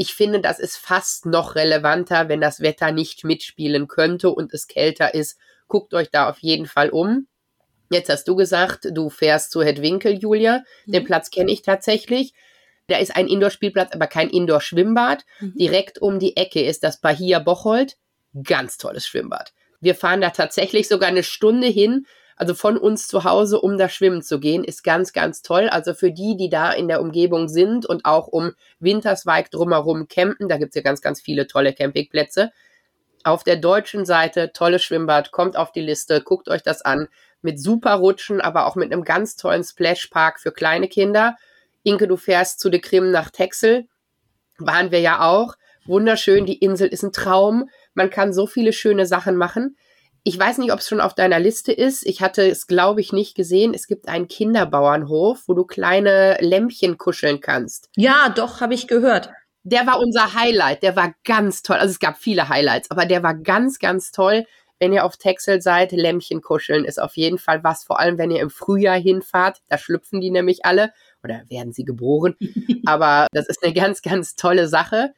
ich 0.01 0.15
finde, 0.15 0.41
das 0.41 0.61
ist 0.61 0.77
fast 0.77 1.27
noch 1.27 1.57
relevanter, 1.57 2.29
wenn 2.29 2.41
das 2.41 2.61
Wetter 2.61 2.93
nicht 2.93 3.25
mitspielen 3.25 3.89
könnte 3.89 4.31
und 4.31 4.55
es 4.55 4.69
kälter 4.69 5.13
ist. 5.13 5.41
Guckt 5.69 5.95
euch 5.95 6.11
da 6.11 6.29
auf 6.29 6.39
jeden 6.39 6.67
Fall 6.67 6.91
um. 6.91 7.27
Jetzt 7.91 8.11
hast 8.11 8.29
du 8.29 8.37
gesagt, 8.37 8.89
du 8.91 9.09
fährst 9.09 9.51
zu 9.51 9.63
Hedwinkel, 9.63 10.19
Julia. 10.19 10.65
Mhm. 10.87 10.93
Den 10.93 11.05
Platz 11.05 11.31
kenne 11.31 11.51
ich 11.51 11.63
tatsächlich. 11.63 12.35
Da 12.87 12.99
ist 12.99 13.15
ein 13.15 13.29
Indoor-Spielplatz, 13.29 13.93
aber 13.93 14.07
kein 14.07 14.31
Indoor-Schwimmbad. 14.31 15.25
Mhm. 15.41 15.55
Direkt 15.57 16.01
um 16.01 16.19
die 16.19 16.37
Ecke 16.37 16.63
ist 16.63 16.83
das 16.83 17.01
Bahia 17.01 17.39
Bocholt. 17.39 17.97
Ganz 18.43 18.79
tolles 18.79 19.07
Schwimmbad. 19.07 19.53
Wir 19.81 19.95
fahren 19.95 20.21
da 20.21 20.31
tatsächlich 20.31 20.89
sogar 20.89 21.09
eine 21.09 21.23
Stunde 21.23 21.69
hin, 21.69 22.07
also 22.39 22.55
von 22.55 22.79
uns 22.79 23.09
zu 23.09 23.25
Hause, 23.25 23.61
um 23.61 23.79
da 23.79 23.89
schwimmen 23.89 24.23
zu 24.23 24.39
gehen, 24.39 24.63
ist 24.63 24.85
ganz, 24.85 25.13
ganz 25.13 25.43
toll. 25.43 25.69
Also 25.69 25.93
für 25.93 26.13
die, 26.13 26.37
die 26.37 26.49
da 26.49 26.71
in 26.71 26.87
der 26.87 27.01
Umgebung 27.01 27.49
sind 27.49 27.85
und 27.85 28.05
auch 28.05 28.29
um 28.29 28.53
Wintersweig 28.79 29.51
drumherum 29.51 30.07
campen, 30.07 30.49
da 30.49 30.57
gibt's 30.57 30.77
ja 30.77 30.83
ganz, 30.83 31.03
ganz 31.03 31.21
viele 31.21 31.49
tolle 31.49 31.73
Campingplätze. 31.73 32.53
Auf 33.25 33.45
der 33.45 33.57
deutschen 33.57 34.05
Seite, 34.05 34.53
tolles 34.53 34.83
Schwimmbad, 34.83 35.33
kommt 35.33 35.57
auf 35.57 35.73
die 35.73 35.81
Liste, 35.81 36.23
guckt 36.23 36.49
euch 36.49 36.63
das 36.63 36.83
an. 36.83 37.09
Mit 37.43 37.61
super 37.61 37.95
Rutschen, 37.95 38.41
aber 38.41 38.67
auch 38.67 38.75
mit 38.75 38.93
einem 38.93 39.05
ganz 39.05 39.37
tollen 39.37 39.63
Splashpark 39.63 40.41
für 40.41 40.53
kleine 40.53 40.89
Kinder. 40.89 41.37
Inke, 41.83 42.09
du 42.09 42.17
fährst 42.17 42.61
zu 42.61 42.69
de 42.69 42.81
Krim 42.81 43.11
nach 43.11 43.31
Texel. 43.31 43.87
Waren 44.59 44.91
wir 44.91 45.01
ja 45.01 45.21
auch. 45.21 45.55
Wunderschön, 45.87 46.47
die 46.47 46.59
Insel 46.59 46.89
ist 46.89 47.03
ein 47.03 47.13
Traum. 47.13 47.71
Man 47.95 48.11
kann 48.11 48.33
so 48.33 48.47
viele 48.47 48.73
schöne 48.73 49.07
Sachen 49.07 49.37
machen. 49.37 49.77
Ich 50.25 50.39
weiß 50.39 50.59
nicht, 50.59 50.73
ob 50.73 50.81
es 50.81 50.89
schon 50.89 51.01
auf 51.01 51.15
deiner 51.15 51.39
Liste 51.39 51.73
ist. 51.73 52.05
Ich 52.05 52.21
hatte 52.21 52.47
es, 52.47 52.67
glaube 52.67 53.01
ich, 53.01 53.13
nicht 53.13 53.35
gesehen. 53.35 53.73
Es 53.73 53.87
gibt 53.87 54.09
einen 54.09 54.29
Kinderbauernhof, 54.29 55.45
wo 55.47 55.55
du 55.55 55.65
kleine 55.65 56.37
Lämpchen 56.41 56.99
kuscheln 56.99 57.41
kannst. 57.41 57.89
Ja, 57.97 58.29
doch, 58.29 58.61
habe 58.61 58.75
ich 58.75 58.89
gehört. 58.89 59.31
Der 59.71 59.87
war 59.87 60.01
unser 60.01 60.35
Highlight. 60.35 60.83
Der 60.83 60.97
war 60.97 61.15
ganz 61.25 61.63
toll. 61.63 61.77
Also 61.77 61.93
es 61.93 61.99
gab 61.99 62.17
viele 62.17 62.49
Highlights, 62.49 62.91
aber 62.91 63.05
der 63.05 63.23
war 63.23 63.35
ganz, 63.35 63.79
ganz 63.79 64.11
toll. 64.13 64.47
Wenn 64.79 64.93
ihr 64.93 65.05
auf 65.05 65.17
Texel 65.17 65.61
seid, 65.61 65.93
Lämpchen 65.93 66.41
kuscheln 66.41 66.85
ist 66.85 67.01
auf 67.01 67.17
jeden 67.17 67.39
Fall 67.39 67.65
was. 67.65 67.85
Vor 67.85 67.99
allem, 67.99 68.17
wenn 68.17 68.31
ihr 68.31 68.41
im 68.41 68.51
Frühjahr 68.51 68.99
hinfahrt. 68.99 69.61
Da 69.69 69.77
schlüpfen 69.77 70.21
die 70.21 70.31
nämlich 70.31 70.65
alle 70.65 70.93
oder 71.23 71.43
werden 71.49 71.73
sie 71.73 71.85
geboren. 71.85 72.37
aber 72.87 73.27
das 73.33 73.47
ist 73.49 73.63
eine 73.63 73.75
ganz, 73.75 74.03
ganz 74.03 74.37
tolle 74.37 74.69
Sache. 74.69 75.13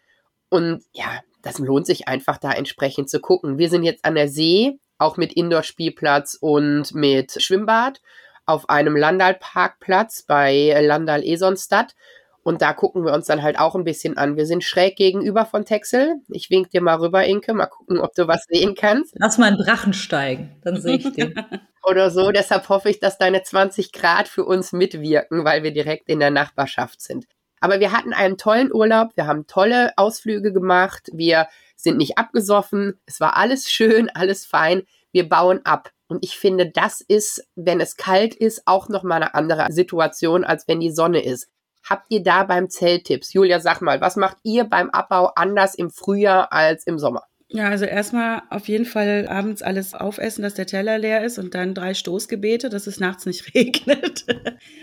Und 0.48 0.82
ja, 0.92 1.20
das 1.42 1.58
lohnt 1.58 1.86
sich 1.86 2.08
einfach 2.08 2.38
da 2.38 2.52
entsprechend 2.52 3.08
zu 3.08 3.20
gucken. 3.20 3.58
Wir 3.58 3.70
sind 3.70 3.84
jetzt 3.84 4.04
an 4.04 4.14
der 4.14 4.28
See, 4.28 4.78
auch 4.98 5.16
mit 5.16 5.32
Indoor-Spielplatz 5.32 6.36
und 6.40 6.94
mit 6.94 7.40
Schwimmbad 7.40 8.00
auf 8.46 8.68
einem 8.68 8.96
Landal-Parkplatz 8.96 10.22
bei 10.22 10.74
Landal-Esonstadt. 10.80 11.94
Und 12.42 12.62
da 12.62 12.72
gucken 12.72 13.04
wir 13.04 13.12
uns 13.12 13.26
dann 13.26 13.42
halt 13.42 13.58
auch 13.58 13.74
ein 13.74 13.84
bisschen 13.84 14.16
an. 14.16 14.36
Wir 14.36 14.46
sind 14.46 14.64
schräg 14.64 14.96
gegenüber 14.96 15.44
von 15.44 15.64
Texel. 15.64 16.16
Ich 16.28 16.50
wink 16.50 16.70
dir 16.70 16.80
mal 16.80 16.96
rüber, 16.96 17.24
Inke, 17.24 17.52
mal 17.52 17.66
gucken, 17.66 17.98
ob 17.98 18.14
du 18.14 18.26
was 18.28 18.44
sehen 18.48 18.74
kannst. 18.74 19.14
Lass 19.18 19.38
mal 19.38 19.48
einen 19.48 19.58
Drachen 19.58 19.92
steigen, 19.92 20.56
dann 20.62 20.80
sehe 20.80 20.96
ich 20.96 21.12
den. 21.12 21.34
Oder 21.82 22.10
so. 22.10 22.30
Deshalb 22.30 22.68
hoffe 22.68 22.90
ich, 22.90 23.00
dass 23.00 23.18
deine 23.18 23.42
20 23.42 23.92
Grad 23.92 24.28
für 24.28 24.44
uns 24.44 24.72
mitwirken, 24.72 25.44
weil 25.44 25.62
wir 25.62 25.72
direkt 25.72 26.08
in 26.08 26.20
der 26.20 26.30
Nachbarschaft 26.30 27.00
sind. 27.00 27.26
Aber 27.60 27.80
wir 27.80 27.92
hatten 27.92 28.12
einen 28.12 28.38
tollen 28.38 28.72
Urlaub. 28.72 29.10
Wir 29.16 29.26
haben 29.26 29.46
tolle 29.46 29.92
Ausflüge 29.96 30.52
gemacht. 30.52 31.08
Wir 31.12 31.48
sind 31.76 31.98
nicht 31.98 32.18
abgesoffen. 32.18 32.98
Es 33.06 33.20
war 33.20 33.36
alles 33.36 33.70
schön, 33.70 34.10
alles 34.14 34.46
fein. 34.46 34.82
Wir 35.12 35.28
bauen 35.28 35.60
ab. 35.64 35.90
Und 36.08 36.24
ich 36.24 36.36
finde, 36.36 36.68
das 36.68 37.00
ist, 37.00 37.46
wenn 37.54 37.80
es 37.80 37.96
kalt 37.96 38.34
ist, 38.34 38.62
auch 38.66 38.88
nochmal 38.88 39.22
eine 39.22 39.34
andere 39.34 39.66
Situation, 39.70 40.42
als 40.44 40.66
wenn 40.66 40.80
die 40.80 40.90
Sonne 40.90 41.22
ist. 41.22 41.48
Habt 41.82 42.06
ihr 42.10 42.22
da 42.22 42.44
beim 42.44 42.68
Zelttipps? 42.68 43.32
Julia, 43.32 43.60
sag 43.60 43.80
mal, 43.80 44.00
was 44.00 44.16
macht 44.16 44.36
ihr 44.42 44.64
beim 44.64 44.90
Abbau 44.90 45.32
anders 45.34 45.74
im 45.74 45.90
Frühjahr 45.90 46.52
als 46.52 46.86
im 46.86 46.98
Sommer? 46.98 47.24
Ja, 47.52 47.68
also 47.68 47.84
erstmal 47.84 48.42
auf 48.48 48.68
jeden 48.68 48.84
Fall 48.84 49.26
abends 49.28 49.60
alles 49.60 49.92
aufessen, 49.94 50.42
dass 50.42 50.54
der 50.54 50.66
Teller 50.66 50.98
leer 50.98 51.24
ist 51.24 51.36
und 51.36 51.52
dann 51.54 51.74
drei 51.74 51.94
Stoßgebete, 51.94 52.68
dass 52.68 52.86
es 52.86 53.00
nachts 53.00 53.26
nicht 53.26 53.54
regnet 53.54 54.24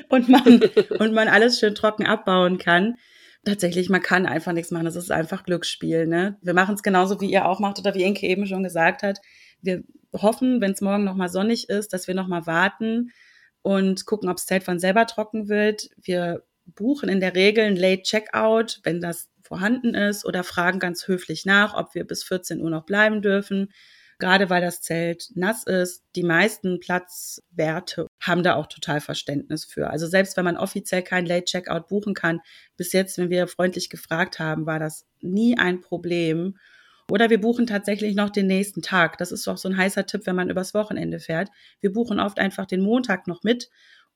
und 0.10 0.28
man, 0.28 0.62
und 1.00 1.14
man 1.14 1.30
alles 1.30 1.60
schön 1.60 1.76
trocken 1.76 2.06
abbauen 2.06 2.58
kann. 2.58 2.96
Tatsächlich, 3.46 3.90
man 3.90 4.02
kann 4.02 4.26
einfach 4.26 4.52
nichts 4.52 4.72
machen. 4.72 4.84
Das 4.84 4.98
ist 4.98 5.12
einfach 5.12 5.46
Glücksspiel. 5.46 6.08
Ne? 6.08 6.38
Wir 6.42 6.54
machen 6.54 6.76
es 6.76 6.84
genauso, 6.84 7.22
wie 7.22 7.32
ihr 7.32 7.46
auch 7.46 7.62
macht 7.62 7.80
oder 7.80 7.96
wie 7.96 8.04
Inke 8.04 8.28
eben 8.28 8.46
schon 8.46 8.64
gesagt 8.64 9.04
hat. 9.04 9.20
Wir 9.62 9.84
hoffen, 10.14 10.60
wenn 10.60 10.72
es 10.72 10.82
morgen 10.82 11.06
nochmal 11.06 11.30
sonnig 11.30 11.70
ist, 11.70 11.94
dass 11.94 12.08
wir 12.08 12.16
nochmal 12.16 12.46
warten 12.46 13.12
und 13.62 14.06
gucken, 14.06 14.28
ob 14.28 14.36
das 14.36 14.46
Zelt 14.46 14.64
von 14.64 14.80
selber 14.80 15.06
trocken 15.06 15.48
wird. 15.48 15.90
Wir 15.96 16.44
buchen 16.76 17.10
in 17.10 17.20
der 17.20 17.36
Regel 17.36 17.66
ein 17.66 17.76
Late 17.76 18.04
Checkout, 18.04 18.80
wenn 18.84 19.02
das 19.02 19.30
vorhanden 19.42 19.96
ist, 19.96 20.26
oder 20.26 20.44
fragen 20.44 20.80
ganz 20.80 21.08
höflich 21.08 21.46
nach, 21.46 21.74
ob 21.74 21.96
wir 21.96 22.06
bis 22.06 22.24
14 22.24 22.62
Uhr 22.62 22.70
noch 22.70 22.86
bleiben 22.86 23.22
dürfen. 23.22 23.72
Gerade 24.20 24.50
weil 24.50 24.62
das 24.62 24.82
Zelt 24.82 25.30
nass 25.36 25.64
ist, 25.64 26.04
die 26.16 26.24
meisten 26.24 26.80
Platzwerte 26.80 28.08
haben 28.20 28.42
da 28.42 28.56
auch 28.56 28.66
total 28.66 29.00
Verständnis 29.00 29.64
für. 29.64 29.92
Also 29.92 30.08
selbst 30.08 30.38
wenn 30.38 30.46
man 30.46 30.58
offiziell 30.58 31.04
kein 31.04 31.28
Late 31.28 31.46
Checkout 31.46 31.88
buchen 31.88 32.16
kann, 32.16 32.42
bis 32.78 32.94
jetzt, 32.94 33.20
wenn 33.20 33.30
wir 33.30 33.48
freundlich 33.48 33.90
gefragt 33.90 34.40
haben, 34.40 34.66
war 34.66 34.80
das 34.80 35.06
nie 35.22 35.58
ein 35.58 35.82
Problem. 35.82 36.58
Oder 37.12 37.30
wir 37.30 37.40
buchen 37.40 37.68
tatsächlich 37.68 38.16
noch 38.16 38.32
den 38.32 38.48
nächsten 38.48 38.82
Tag. 38.82 39.20
Das 39.20 39.32
ist 39.32 39.46
doch 39.46 39.58
so 39.58 39.70
ein 39.70 39.78
heißer 39.78 40.08
Tipp, 40.08 40.24
wenn 40.26 40.36
man 40.36 40.50
übers 40.50 40.74
Wochenende 40.74 41.20
fährt. 41.20 41.50
Wir 41.80 41.94
buchen 41.94 42.20
oft 42.20 42.40
einfach 42.40 42.66
den 42.66 42.82
Montag 42.82 43.28
noch 43.28 43.44
mit 43.44 43.70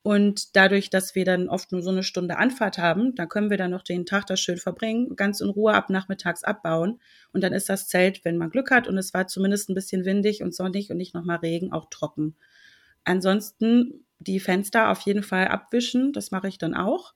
und 0.03 0.55
dadurch, 0.55 0.89
dass 0.89 1.13
wir 1.13 1.25
dann 1.25 1.47
oft 1.47 1.71
nur 1.71 1.83
so 1.83 1.91
eine 1.91 2.01
Stunde 2.01 2.37
Anfahrt 2.37 2.79
haben, 2.79 3.13
dann 3.13 3.29
können 3.29 3.51
wir 3.51 3.57
dann 3.57 3.69
noch 3.69 3.83
den 3.83 4.07
Tag 4.07 4.25
da 4.25 4.35
schön 4.35 4.57
verbringen, 4.57 5.15
ganz 5.15 5.41
in 5.41 5.49
Ruhe 5.49 5.73
ab 5.73 5.91
nachmittags 5.91 6.43
abbauen. 6.43 6.99
Und 7.33 7.41
dann 7.43 7.53
ist 7.53 7.69
das 7.69 7.87
Zelt, 7.87 8.25
wenn 8.25 8.37
man 8.37 8.49
Glück 8.49 8.71
hat 8.71 8.87
und 8.87 8.97
es 8.97 9.13
war 9.13 9.27
zumindest 9.27 9.69
ein 9.69 9.75
bisschen 9.75 10.03
windig 10.03 10.41
und 10.41 10.55
sonnig 10.55 10.89
und 10.89 10.97
nicht 10.97 11.13
nochmal 11.13 11.37
Regen, 11.37 11.71
auch 11.71 11.85
trocken. 11.91 12.35
Ansonsten 13.03 14.05
die 14.17 14.39
Fenster 14.39 14.89
auf 14.89 15.01
jeden 15.01 15.23
Fall 15.23 15.47
abwischen, 15.47 16.13
das 16.13 16.31
mache 16.31 16.47
ich 16.47 16.57
dann 16.57 16.73
auch. 16.73 17.13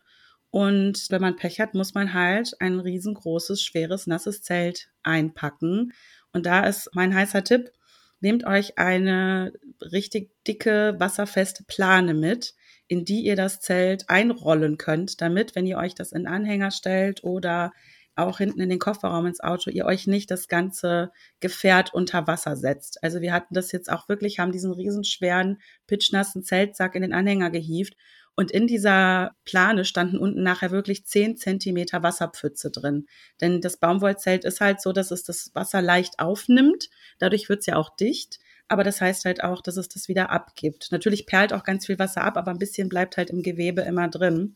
Und 0.52 1.08
wenn 1.10 1.22
man 1.22 1.36
Pech 1.36 1.60
hat, 1.60 1.74
muss 1.74 1.96
man 1.96 2.14
halt 2.14 2.56
ein 2.60 2.80
riesengroßes, 2.80 3.64
schweres, 3.64 4.06
nasses 4.06 4.44
Zelt 4.44 4.90
einpacken. 5.02 5.92
Und 6.34 6.46
da 6.46 6.64
ist 6.66 6.92
mein 6.94 7.16
heißer 7.16 7.44
Tipp, 7.44 7.72
nehmt 8.20 8.46
euch 8.46 8.78
eine 8.78 9.54
richtig 9.82 10.32
dicke, 10.48 10.96
wasserfeste 11.00 11.64
Plane 11.64 12.14
mit 12.14 12.54
in 12.88 13.06
die 13.06 13.26
ihr 13.26 13.36
das 13.36 13.60
Zelt 13.60 14.10
einrollen 14.10 14.78
könnt, 14.78 15.22
damit, 15.22 15.56
wenn 15.56 15.66
ihr 15.66 15.78
euch 15.78 15.96
das 15.96 16.12
in 16.12 16.28
Anhänger 16.28 16.72
stellt 16.72 17.24
oder 17.24 17.72
auch 18.16 18.38
hinten 18.38 18.62
in 18.62 18.70
den 18.70 18.80
Kofferraum 18.80 19.26
ins 19.26 19.42
Auto, 19.42 19.70
ihr 19.70 19.86
euch 19.86 20.08
nicht 20.08 20.32
das 20.32 20.48
ganze 20.48 21.12
Gefährt 21.42 21.94
unter 21.94 22.28
Wasser 22.28 22.56
setzt. 22.56 23.04
Also 23.04 23.20
wir 23.22 23.34
hatten 23.34 23.54
das 23.54 23.72
jetzt 23.72 23.92
auch 23.92 24.08
wirklich, 24.08 24.40
haben 24.40 24.54
diesen 24.54 24.72
riesenschweren, 24.72 25.60
pitschnassen 25.86 26.44
Zeltsack 26.44 26.96
in 26.96 27.02
den 27.02 27.14
Anhänger 27.14 27.50
gehievt 27.50 27.96
und 28.36 28.52
in 28.52 28.68
dieser 28.68 29.36
Plane 29.46 29.86
standen 29.86 30.18
unten 30.18 30.44
nachher 30.44 30.72
wirklich 30.72 31.06
zehn 31.06 31.38
Zentimeter 31.38 32.04
Wasserpfütze 32.04 32.70
drin. 32.70 33.08
Denn 33.42 33.62
das 33.62 33.78
Baumwollzelt 33.78 34.44
ist 34.46 34.62
halt 34.62 34.82
so, 34.82 34.92
dass 34.92 35.12
es 35.12 35.24
das 35.24 35.52
Wasser 35.54 35.82
leicht 35.82 36.20
aufnimmt. 36.20 36.90
Dadurch 37.20 37.48
wird 37.48 37.62
es 37.62 37.66
ja 37.66 37.78
auch 37.78 37.96
dicht 37.96 38.40
aber 38.68 38.84
das 38.84 39.02
heißt 39.02 39.26
halt 39.26 39.44
auch, 39.44 39.62
dass 39.62 39.78
es 39.78 39.90
das 39.90 40.08
wieder 40.08 40.30
abgibt. 40.32 40.92
Natürlich 40.92 41.26
perlt 41.26 41.54
auch 41.54 41.64
ganz 41.64 41.86
viel 41.86 42.00
Wasser 42.00 42.24
ab, 42.24 42.38
aber 42.38 42.52
ein 42.52 42.60
bisschen 42.60 42.90
bleibt 42.90 43.18
halt 43.18 43.30
im 43.30 43.44
Gewebe 43.44 43.82
immer 43.82 44.08
drin. 44.08 44.56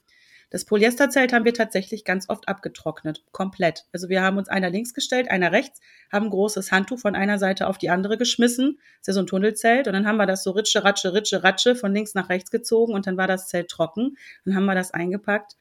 Das 0.51 0.66
Polyesterzelt 0.66 1.32
haben 1.32 1.45
wir 1.45 1.53
tatsächlich 1.53 2.03
ganz 2.03 2.28
oft 2.28 2.47
abgetrocknet, 2.47 3.24
komplett. 3.32 3.86
Also 3.93 4.10
wir 4.10 4.24
haben 4.24 4.38
uns 4.38 4.49
einer 4.49 4.72
links 4.72 4.95
gestellt, 4.95 5.30
einer 5.30 5.51
rechts, 5.51 5.80
haben 6.12 6.26
ein 6.26 6.32
großes 6.32 6.72
Handtuch 6.72 6.97
von 6.97 7.14
einer 7.14 7.38
Seite 7.38 7.68
auf 7.68 7.78
die 7.78 7.91
andere 7.91 8.18
geschmissen. 8.18 8.80
Das 8.80 9.01
ist 9.01 9.07
ja 9.07 9.14
so 9.14 9.20
ein 9.20 9.28
Tunnelzelt. 9.28 9.88
Und 9.88 9.93
dann 9.93 10.07
haben 10.07 10.18
wir 10.18 10.26
das 10.26 10.43
so 10.43 10.51
ritsche, 10.51 10.84
ratsche, 10.84 11.14
ritsche, 11.14 11.43
ratsche 11.43 11.76
von 11.76 11.93
links 11.93 12.16
nach 12.16 12.30
rechts 12.30 12.49
gezogen 12.49 12.93
und 12.93 13.05
dann 13.05 13.16
war 13.16 13.28
das 13.28 13.47
Zelt 13.47 13.70
trocken. 13.70 14.18
Dann 14.43 14.55
haben 14.55 14.66
wir 14.66 14.74
das 14.74 14.91
eingepackt 14.91 15.55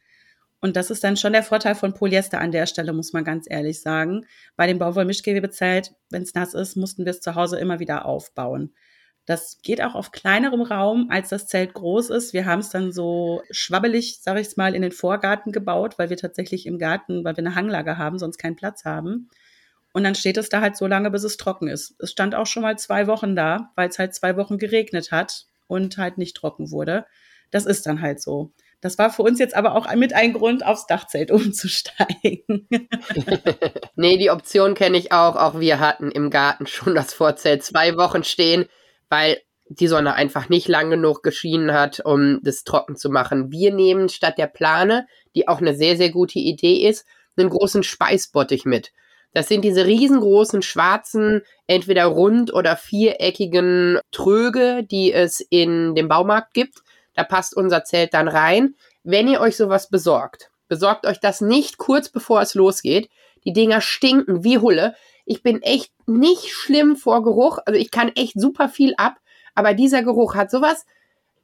und 0.61 0.77
das 0.77 0.91
ist 0.91 1.05
dann 1.05 1.17
schon 1.17 1.33
der 1.33 1.45
Vorteil 1.45 1.75
von 1.75 1.95
Polyester 1.95 2.41
an 2.41 2.51
der 2.51 2.67
Stelle, 2.67 2.93
muss 2.93 3.13
man 3.13 3.25
ganz 3.25 3.47
ehrlich 3.49 3.81
sagen. 3.81 4.27
Bei 4.57 4.67
dem 4.67 4.79
Baumwollmischgewebezelt, 4.79 5.95
wenn 6.11 6.23
es 6.23 6.35
nass 6.35 6.55
ist, 6.55 6.77
mussten 6.77 7.05
wir 7.05 7.11
es 7.11 7.21
zu 7.21 7.37
Hause 7.37 7.59
immer 7.59 7.79
wieder 7.79 8.07
aufbauen. 8.07 8.75
Das 9.25 9.61
geht 9.63 9.83
auch 9.83 9.95
auf 9.95 10.11
kleinerem 10.11 10.63
Raum, 10.63 11.09
als 11.11 11.29
das 11.29 11.47
Zelt 11.47 11.75
groß 11.75 12.11
ist. 12.11 12.33
Wir 12.33 12.47
haben 12.47 12.61
es 12.61 12.71
dann 12.71 12.93
so 12.93 13.43
schwabbelig, 13.51 14.21
sage 14.21 14.41
ich 14.41 14.49
es 14.49 14.57
mal, 14.57 14.75
in 14.75 14.83
den 14.83 14.91
Vorgarten 14.91 15.53
gebaut, 15.53 15.99
weil 15.99 16.11
wir 16.11 16.17
tatsächlich 16.17 16.67
im 16.67 16.79
Garten, 16.79 17.25
weil 17.25 17.37
wir 17.37 17.45
eine 17.45 17.55
Hanglage 17.55 17.99
haben, 17.99 18.19
sonst 18.19 18.39
keinen 18.39 18.57
Platz 18.57 18.85
haben. 18.85 19.29
Und 19.93 20.05
dann 20.05 20.15
steht 20.15 20.39
es 20.39 20.49
da 20.49 20.61
halt 20.61 20.77
so 20.77 20.87
lange, 20.87 21.11
bis 21.11 21.25
es 21.25 21.37
trocken 21.37 21.69
ist. 21.69 21.95
Es 21.99 22.11
stand 22.11 22.35
auch 22.35 22.47
schon 22.47 22.63
mal 22.63 22.79
zwei 22.79 23.07
Wochen 23.07 23.37
da, 23.37 23.71
weil 23.75 23.91
es 23.91 23.99
halt 23.99 24.15
zwei 24.15 24.37
Wochen 24.37 24.59
geregnet 24.59 25.13
hat 25.13 25.47
und 25.67 25.99
halt 25.99 26.19
nicht 26.19 26.37
trocken 26.37 26.71
wurde. 26.71 27.05
Das 27.51 27.67
ist 27.67 27.87
dann 27.87 28.01
halt 28.01 28.21
so. 28.21 28.53
Das 28.81 28.97
war 28.97 29.11
für 29.11 29.23
uns 29.23 29.39
jetzt 29.39 29.55
aber 29.55 29.75
auch 29.75 29.93
mit 29.95 30.13
ein 30.13 30.33
Grund, 30.33 30.65
aufs 30.65 30.87
Dachzelt 30.87 31.31
umzusteigen. 31.33 32.69
nee, 33.97 34.19
die 34.19 34.31
Option 34.31 34.75
kenne 34.75 34.99
ich 34.99 35.13
auch. 35.13 35.37
Auch 35.37 35.59
wir 35.59 35.81
hatten 35.81 36.11
im 36.11 36.31
Garten 36.31 36.67
schon 36.67 36.95
das 36.95 37.13
Vorzelt 37.13 37.63
zwei 37.63 37.97
Wochen 37.97 38.25
stehen, 38.25 38.67
weil 39.09 39.39
die 39.71 39.89
Sonne 39.89 40.15
einfach 40.15 40.49
nicht 40.49 40.69
lang 40.69 40.91
genug 40.91 41.23
geschienen 41.23 41.73
hat, 41.73 42.01
um 42.01 42.41
das 42.43 42.65
trocken 42.65 42.97
zu 42.97 43.11
machen. 43.11 43.51
Wir 43.53 43.73
nehmen 43.73 44.09
statt 44.09 44.39
der 44.39 44.47
Plane, 44.47 45.07
die 45.35 45.47
auch 45.47 45.61
eine 45.61 45.75
sehr, 45.75 45.97
sehr 45.97 46.11
gute 46.11 46.39
Idee 46.39 46.89
ist, 46.89 47.05
einen 47.37 47.51
großen 47.51 47.83
Speisbottich 47.83 48.65
mit. 48.65 48.93
Das 49.35 49.49
sind 49.49 49.63
diese 49.63 49.85
riesengroßen 49.85 50.63
schwarzen, 50.63 51.43
entweder 51.67 52.07
rund 52.07 52.53
oder 52.53 52.77
viereckigen 52.77 53.99
Tröge, 54.11 54.87
die 54.91 55.13
es 55.13 55.41
in 55.51 55.95
dem 55.95 56.09
Baumarkt 56.09 56.55
gibt. 56.55 56.79
Da 57.19 57.25
passt 57.25 57.57
unser 57.57 57.83
Zelt 57.83 58.15
dann 58.15 58.29
rein. 58.29 58.77
Wenn 59.03 59.27
ihr 59.27 59.41
euch 59.41 59.57
sowas 59.57 59.91
besorgt, 59.91 60.53
besorgt 60.69 61.05
euch 61.05 61.19
das 61.19 61.41
nicht 61.41 61.77
kurz 61.77 62.11
bevor 62.11 62.41
es 62.41 62.55
losgeht. 62.55 63.11
Die 63.45 63.53
Dinger 63.53 63.81
stinken 63.81 64.45
wie 64.45 64.59
Hulle. 64.59 64.95
Ich 65.27 65.43
bin 65.43 65.61
echt 65.63 65.91
nicht 66.07 66.53
schlimm 66.53 66.95
vor 66.95 67.25
Geruch. 67.25 67.59
Also 67.67 67.77
ich 67.77 67.91
kann 67.91 68.13
echt 68.15 68.35
super 68.41 68.69
viel 68.69 68.95
ab. 68.99 69.17
Aber 69.57 69.75
dieser 69.75 70.05
Geruch 70.05 70.37
hat 70.37 70.53
sowas 70.53 70.87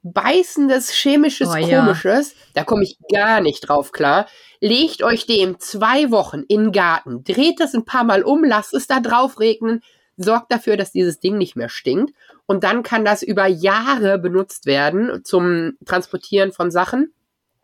beißendes, 0.05 0.93
chemisches, 0.93 1.49
oh, 1.49 1.55
komisches. 1.55 2.31
Ja. 2.31 2.39
Da 2.55 2.62
komme 2.62 2.85
ich 2.85 2.97
gar 3.12 3.41
nicht 3.41 3.62
drauf 3.62 3.91
klar. 3.91 4.29
Legt 4.61 5.03
euch 5.03 5.27
dem 5.27 5.59
zwei 5.59 6.12
Wochen 6.12 6.45
in 6.47 6.66
den 6.66 6.72
Garten, 6.72 7.25
dreht 7.25 7.59
das 7.59 7.75
ein 7.75 7.85
paar 7.85 8.05
Mal 8.05 8.22
um, 8.22 8.45
lasst 8.45 8.75
es 8.75 8.87
da 8.87 9.01
drauf 9.01 9.41
regnen, 9.41 9.83
sorgt 10.16 10.53
dafür, 10.53 10.77
dass 10.77 10.93
dieses 10.93 11.18
Ding 11.18 11.37
nicht 11.37 11.57
mehr 11.57 11.68
stinkt. 11.68 12.14
Und 12.47 12.64
dann 12.64 12.82
kann 12.82 13.05
das 13.05 13.22
über 13.22 13.47
Jahre 13.47 14.18
benutzt 14.18 14.66
werden 14.66 15.24
zum 15.24 15.78
Transportieren 15.86 16.53
von 16.53 16.70
Sachen. 16.70 17.12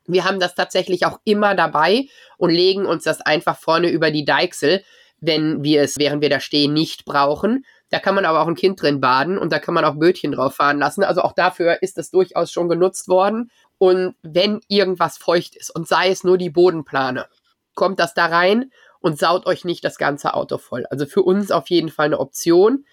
Wir 0.07 0.25
haben 0.25 0.41
das 0.41 0.55
tatsächlich 0.55 1.07
auch 1.07 1.21
immer 1.25 1.55
dabei 1.55 2.07
und 2.39 2.51
legen 2.51 2.87
uns 2.87 3.05
das 3.05 3.21
einfach 3.21 3.59
vorne 3.59 3.91
über 3.91 4.11
die 4.11 4.25
Deichsel. 4.25 4.83
wenn 5.23 5.63
wir 5.63 5.83
es, 5.83 5.99
während 5.99 6.23
wir 6.23 6.31
da 6.31 6.41
stehen, 6.41 6.73
nicht 6.73 7.05
brauchen. 7.05 7.67
Da 7.91 7.99
kann 7.99 8.15
man 8.15 8.25
aber 8.25 8.41
auch 8.41 8.47
ein 8.47 8.55
Kind 8.55 8.81
drin 8.81 9.01
baden 9.01 9.37
und 9.37 9.53
da 9.53 9.59
kann 9.59 9.75
man 9.75 9.85
auch 9.85 9.97
Bötchen 9.97 10.33
drauf 10.33 10.55
fahren 10.55 10.79
lassen. 10.79 11.05
Also 11.05 11.23
auch 11.23 11.35
dafür 11.35 11.83
ist 11.83 11.99
es 11.99 12.11
durchaus 12.11 12.51
schon 12.53 12.69
genutzt 12.69 13.09
worden. 13.09 13.51
Und 13.79 14.15
wenn 14.23 14.61
irgendwas 14.69 15.19
feucht 15.19 15.57
ist 15.57 15.71
und 15.75 15.89
sei 15.89 16.09
es 16.09 16.25
nur 16.25 16.39
die 16.39 16.51
Bodenplane, 16.51 17.27
kommt 17.75 17.99
das 17.99 18.15
da 18.15 18.27
rein 18.27 18.71
und 19.01 19.19
saut 19.19 19.47
euch 19.47 19.65
nicht 19.65 19.85
das 19.85 19.99
ganze 19.99 20.35
Auto 20.35 20.59
voll. 20.59 20.87
Also 20.91 21.07
für 21.07 21.23
uns 21.23 21.51
auf 21.51 21.69
jeden 21.69 21.89
Fall 21.89 22.07
eine 22.07 22.21
Option. 22.21 22.85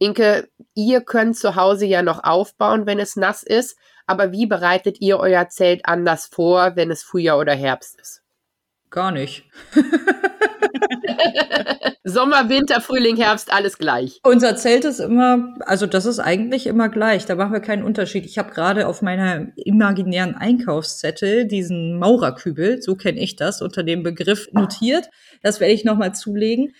Inke, 0.00 0.48
ihr 0.74 1.02
könnt 1.02 1.36
zu 1.36 1.56
Hause 1.56 1.84
ja 1.84 2.02
noch 2.02 2.24
aufbauen, 2.24 2.86
wenn 2.86 2.98
es 2.98 3.16
nass 3.16 3.42
ist. 3.42 3.76
Aber 4.06 4.32
wie 4.32 4.46
bereitet 4.46 5.00
ihr 5.00 5.20
euer 5.20 5.48
Zelt 5.50 5.82
anders 5.84 6.26
vor, 6.26 6.74
wenn 6.74 6.90
es 6.90 7.02
Frühjahr 7.02 7.38
oder 7.38 7.54
Herbst 7.54 8.00
ist? 8.00 8.22
Gar 8.88 9.12
nicht. 9.12 9.44
Sommer, 12.02 12.48
Winter, 12.48 12.80
Frühling, 12.80 13.16
Herbst, 13.16 13.52
alles 13.52 13.76
gleich. 13.76 14.20
Unser 14.24 14.56
Zelt 14.56 14.86
ist 14.86 15.00
immer, 15.00 15.54
also 15.60 15.86
das 15.86 16.06
ist 16.06 16.18
eigentlich 16.18 16.66
immer 16.66 16.88
gleich. 16.88 17.26
Da 17.26 17.34
machen 17.34 17.52
wir 17.52 17.60
keinen 17.60 17.84
Unterschied. 17.84 18.24
Ich 18.24 18.38
habe 18.38 18.52
gerade 18.52 18.88
auf 18.88 19.02
meiner 19.02 19.48
imaginären 19.54 20.34
Einkaufszettel 20.34 21.46
diesen 21.46 21.98
Maurerkübel, 21.98 22.80
so 22.80 22.96
kenne 22.96 23.20
ich 23.20 23.36
das, 23.36 23.60
unter 23.60 23.82
dem 23.82 24.02
Begriff 24.02 24.48
notiert. 24.52 25.10
Das 25.42 25.60
werde 25.60 25.74
ich 25.74 25.84
nochmal 25.84 26.14
zulegen. 26.14 26.72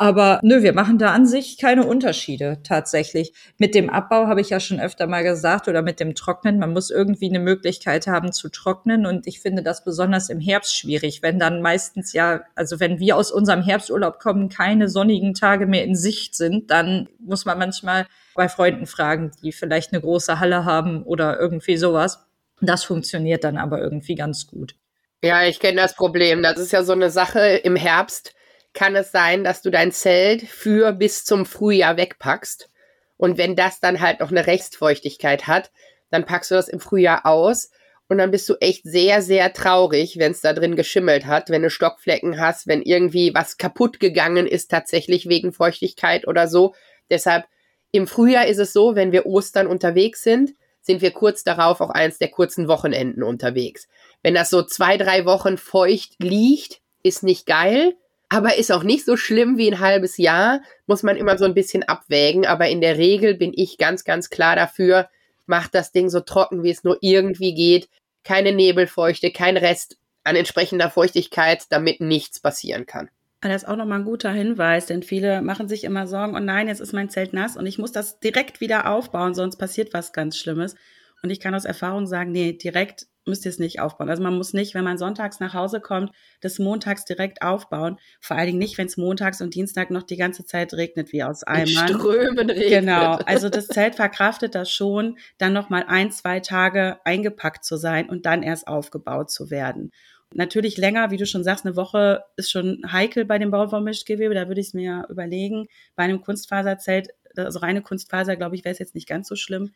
Aber 0.00 0.38
nö, 0.44 0.62
wir 0.62 0.74
machen 0.74 0.96
da 0.96 1.12
an 1.12 1.26
sich 1.26 1.58
keine 1.58 1.84
Unterschiede 1.84 2.60
tatsächlich. 2.62 3.32
Mit 3.58 3.74
dem 3.74 3.90
Abbau 3.90 4.28
habe 4.28 4.40
ich 4.40 4.48
ja 4.48 4.60
schon 4.60 4.78
öfter 4.78 5.08
mal 5.08 5.24
gesagt 5.24 5.66
oder 5.66 5.82
mit 5.82 5.98
dem 5.98 6.14
Trocknen. 6.14 6.60
Man 6.60 6.72
muss 6.72 6.90
irgendwie 6.90 7.28
eine 7.28 7.40
Möglichkeit 7.40 8.06
haben 8.06 8.30
zu 8.30 8.48
trocknen 8.48 9.06
und 9.06 9.26
ich 9.26 9.40
finde 9.40 9.64
das 9.64 9.82
besonders 9.82 10.30
im 10.30 10.38
Herbst 10.38 10.78
schwierig, 10.78 11.20
wenn 11.22 11.40
dann 11.40 11.62
meistens 11.62 12.12
ja, 12.12 12.42
also 12.54 12.78
wenn 12.78 13.00
wir 13.00 13.16
aus 13.16 13.32
unserem 13.32 13.60
Herbsturlaub 13.60 14.20
kommen, 14.20 14.48
keine 14.48 14.88
sonnigen 14.88 15.34
Tage 15.34 15.66
mehr 15.66 15.82
in 15.82 15.96
Sicht 15.96 16.36
sind, 16.36 16.70
dann 16.70 17.08
muss 17.18 17.44
man 17.44 17.58
manchmal 17.58 18.06
bei 18.36 18.48
Freunden 18.48 18.86
fragen, 18.86 19.32
die 19.42 19.50
vielleicht 19.50 19.92
eine 19.92 20.00
große 20.00 20.38
Halle 20.38 20.64
haben 20.64 21.02
oder 21.02 21.40
irgendwie 21.40 21.76
sowas. 21.76 22.24
Das 22.60 22.84
funktioniert 22.84 23.42
dann 23.42 23.56
aber 23.56 23.80
irgendwie 23.80 24.14
ganz 24.14 24.46
gut. 24.46 24.76
Ja, 25.24 25.42
ich 25.42 25.58
kenne 25.58 25.80
das 25.80 25.96
Problem. 25.96 26.44
Das 26.44 26.56
ist 26.56 26.70
ja 26.70 26.84
so 26.84 26.92
eine 26.92 27.10
Sache 27.10 27.40
im 27.40 27.74
Herbst 27.74 28.36
kann 28.78 28.94
es 28.94 29.10
sein, 29.10 29.42
dass 29.42 29.60
du 29.60 29.70
dein 29.70 29.90
Zelt 29.90 30.42
für 30.42 30.92
bis 30.92 31.24
zum 31.24 31.46
Frühjahr 31.46 31.96
wegpackst. 31.96 32.70
Und 33.16 33.36
wenn 33.36 33.56
das 33.56 33.80
dann 33.80 34.00
halt 34.00 34.20
noch 34.20 34.30
eine 34.30 34.46
Restfeuchtigkeit 34.46 35.48
hat, 35.48 35.72
dann 36.10 36.24
packst 36.24 36.52
du 36.52 36.54
das 36.54 36.68
im 36.68 36.78
Frühjahr 36.78 37.26
aus 37.26 37.72
und 38.08 38.18
dann 38.18 38.30
bist 38.30 38.48
du 38.48 38.54
echt 38.60 38.84
sehr, 38.84 39.20
sehr 39.20 39.52
traurig, 39.52 40.16
wenn 40.18 40.30
es 40.30 40.42
da 40.42 40.52
drin 40.52 40.76
geschimmelt 40.76 41.26
hat, 41.26 41.50
wenn 41.50 41.62
du 41.62 41.70
Stockflecken 41.70 42.40
hast, 42.40 42.68
wenn 42.68 42.80
irgendwie 42.80 43.34
was 43.34 43.56
kaputt 43.56 43.98
gegangen 43.98 44.46
ist, 44.46 44.70
tatsächlich 44.70 45.28
wegen 45.28 45.52
Feuchtigkeit 45.52 46.28
oder 46.28 46.46
so. 46.46 46.76
Deshalb 47.10 47.46
im 47.90 48.06
Frühjahr 48.06 48.46
ist 48.46 48.58
es 48.58 48.72
so, 48.72 48.94
wenn 48.94 49.10
wir 49.10 49.26
Ostern 49.26 49.66
unterwegs 49.66 50.22
sind, 50.22 50.54
sind 50.82 51.02
wir 51.02 51.10
kurz 51.10 51.42
darauf 51.42 51.80
auch 51.80 51.90
eins 51.90 52.18
der 52.18 52.28
kurzen 52.28 52.68
Wochenenden 52.68 53.24
unterwegs. 53.24 53.88
Wenn 54.22 54.34
das 54.34 54.50
so 54.50 54.62
zwei, 54.62 54.96
drei 54.96 55.24
Wochen 55.24 55.58
feucht 55.58 56.14
liegt, 56.20 56.80
ist 57.02 57.24
nicht 57.24 57.44
geil 57.44 57.96
aber 58.28 58.56
ist 58.56 58.70
auch 58.70 58.82
nicht 58.82 59.04
so 59.04 59.16
schlimm 59.16 59.56
wie 59.56 59.70
ein 59.70 59.80
halbes 59.80 60.18
Jahr, 60.18 60.60
muss 60.86 61.02
man 61.02 61.16
immer 61.16 61.38
so 61.38 61.44
ein 61.44 61.54
bisschen 61.54 61.82
abwägen. 61.82 62.46
Aber 62.46 62.68
in 62.68 62.80
der 62.80 62.98
Regel 62.98 63.34
bin 63.34 63.52
ich 63.54 63.78
ganz, 63.78 64.04
ganz 64.04 64.28
klar 64.28 64.56
dafür, 64.56 65.08
macht 65.46 65.74
das 65.74 65.92
Ding 65.92 66.10
so 66.10 66.20
trocken, 66.20 66.62
wie 66.62 66.70
es 66.70 66.84
nur 66.84 66.98
irgendwie 67.00 67.54
geht. 67.54 67.88
Keine 68.24 68.52
Nebelfeuchte, 68.52 69.32
kein 69.32 69.56
Rest 69.56 69.96
an 70.24 70.36
entsprechender 70.36 70.90
Feuchtigkeit, 70.90 71.64
damit 71.70 72.00
nichts 72.00 72.40
passieren 72.40 72.84
kann. 72.84 73.08
Das 73.40 73.62
ist 73.62 73.68
auch 73.68 73.76
nochmal 73.76 74.00
ein 74.00 74.04
guter 74.04 74.32
Hinweis, 74.32 74.86
denn 74.86 75.02
viele 75.02 75.42
machen 75.42 75.68
sich 75.68 75.84
immer 75.84 76.06
Sorgen, 76.06 76.34
oh 76.34 76.40
nein, 76.40 76.66
jetzt 76.66 76.80
ist 76.80 76.92
mein 76.92 77.08
Zelt 77.08 77.32
nass 77.32 77.56
und 77.56 77.66
ich 77.66 77.78
muss 77.78 77.92
das 77.92 78.18
direkt 78.18 78.60
wieder 78.60 78.90
aufbauen, 78.90 79.32
sonst 79.32 79.56
passiert 79.56 79.94
was 79.94 80.12
ganz 80.12 80.36
Schlimmes. 80.36 80.74
Und 81.22 81.30
ich 81.30 81.40
kann 81.40 81.54
aus 81.54 81.64
Erfahrung 81.64 82.06
sagen, 82.06 82.32
nee, 82.32 82.52
direkt 82.52 83.06
müsst 83.28 83.44
ihr 83.44 83.50
es 83.50 83.58
nicht 83.58 83.80
aufbauen. 83.80 84.10
Also 84.10 84.22
man 84.22 84.36
muss 84.36 84.52
nicht, 84.52 84.74
wenn 84.74 84.84
man 84.84 84.98
sonntags 84.98 85.40
nach 85.40 85.54
Hause 85.54 85.80
kommt, 85.80 86.12
das 86.40 86.58
montags 86.58 87.04
direkt 87.04 87.42
aufbauen. 87.42 87.98
Vor 88.20 88.36
allen 88.36 88.46
Dingen 88.46 88.58
nicht, 88.58 88.78
wenn 88.78 88.86
es 88.86 88.96
montags 88.96 89.40
und 89.40 89.54
Dienstag 89.54 89.90
noch 89.90 90.02
die 90.02 90.16
ganze 90.16 90.44
Zeit 90.44 90.74
regnet 90.74 91.12
wie 91.12 91.22
aus 91.22 91.44
Eimern. 91.44 91.88
Strömen 91.88 92.50
regnet. 92.50 92.80
Genau. 92.80 93.14
Also 93.26 93.48
das 93.50 93.68
Zelt 93.68 93.94
verkraftet 93.94 94.54
das 94.54 94.70
schon, 94.70 95.18
dann 95.38 95.52
noch 95.52 95.70
mal 95.70 95.84
ein, 95.86 96.10
zwei 96.10 96.40
Tage 96.40 96.98
eingepackt 97.04 97.64
zu 97.64 97.76
sein 97.76 98.08
und 98.08 98.26
dann 98.26 98.42
erst 98.42 98.66
aufgebaut 98.66 99.30
zu 99.30 99.50
werden. 99.50 99.92
Natürlich 100.34 100.76
länger, 100.76 101.10
wie 101.10 101.16
du 101.16 101.24
schon 101.24 101.42
sagst, 101.42 101.64
eine 101.64 101.76
Woche 101.76 102.22
ist 102.36 102.50
schon 102.50 102.82
heikel 102.90 103.24
bei 103.24 103.38
dem 103.38 103.50
Bau 103.50 103.68
von 103.68 103.82
Mischgewebe. 103.82 104.34
Da 104.34 104.48
würde 104.48 104.60
ich 104.60 104.68
es 104.68 104.74
mir 104.74 105.06
überlegen. 105.08 105.68
Bei 105.96 106.02
einem 106.02 106.20
Kunstfaserzelt, 106.20 107.08
also 107.36 107.60
reine 107.60 107.80
Kunstfaser, 107.80 108.36
glaube 108.36 108.54
ich, 108.54 108.64
wäre 108.64 108.72
es 108.72 108.78
jetzt 108.78 108.94
nicht 108.94 109.08
ganz 109.08 109.26
so 109.28 109.36
schlimm. 109.36 109.72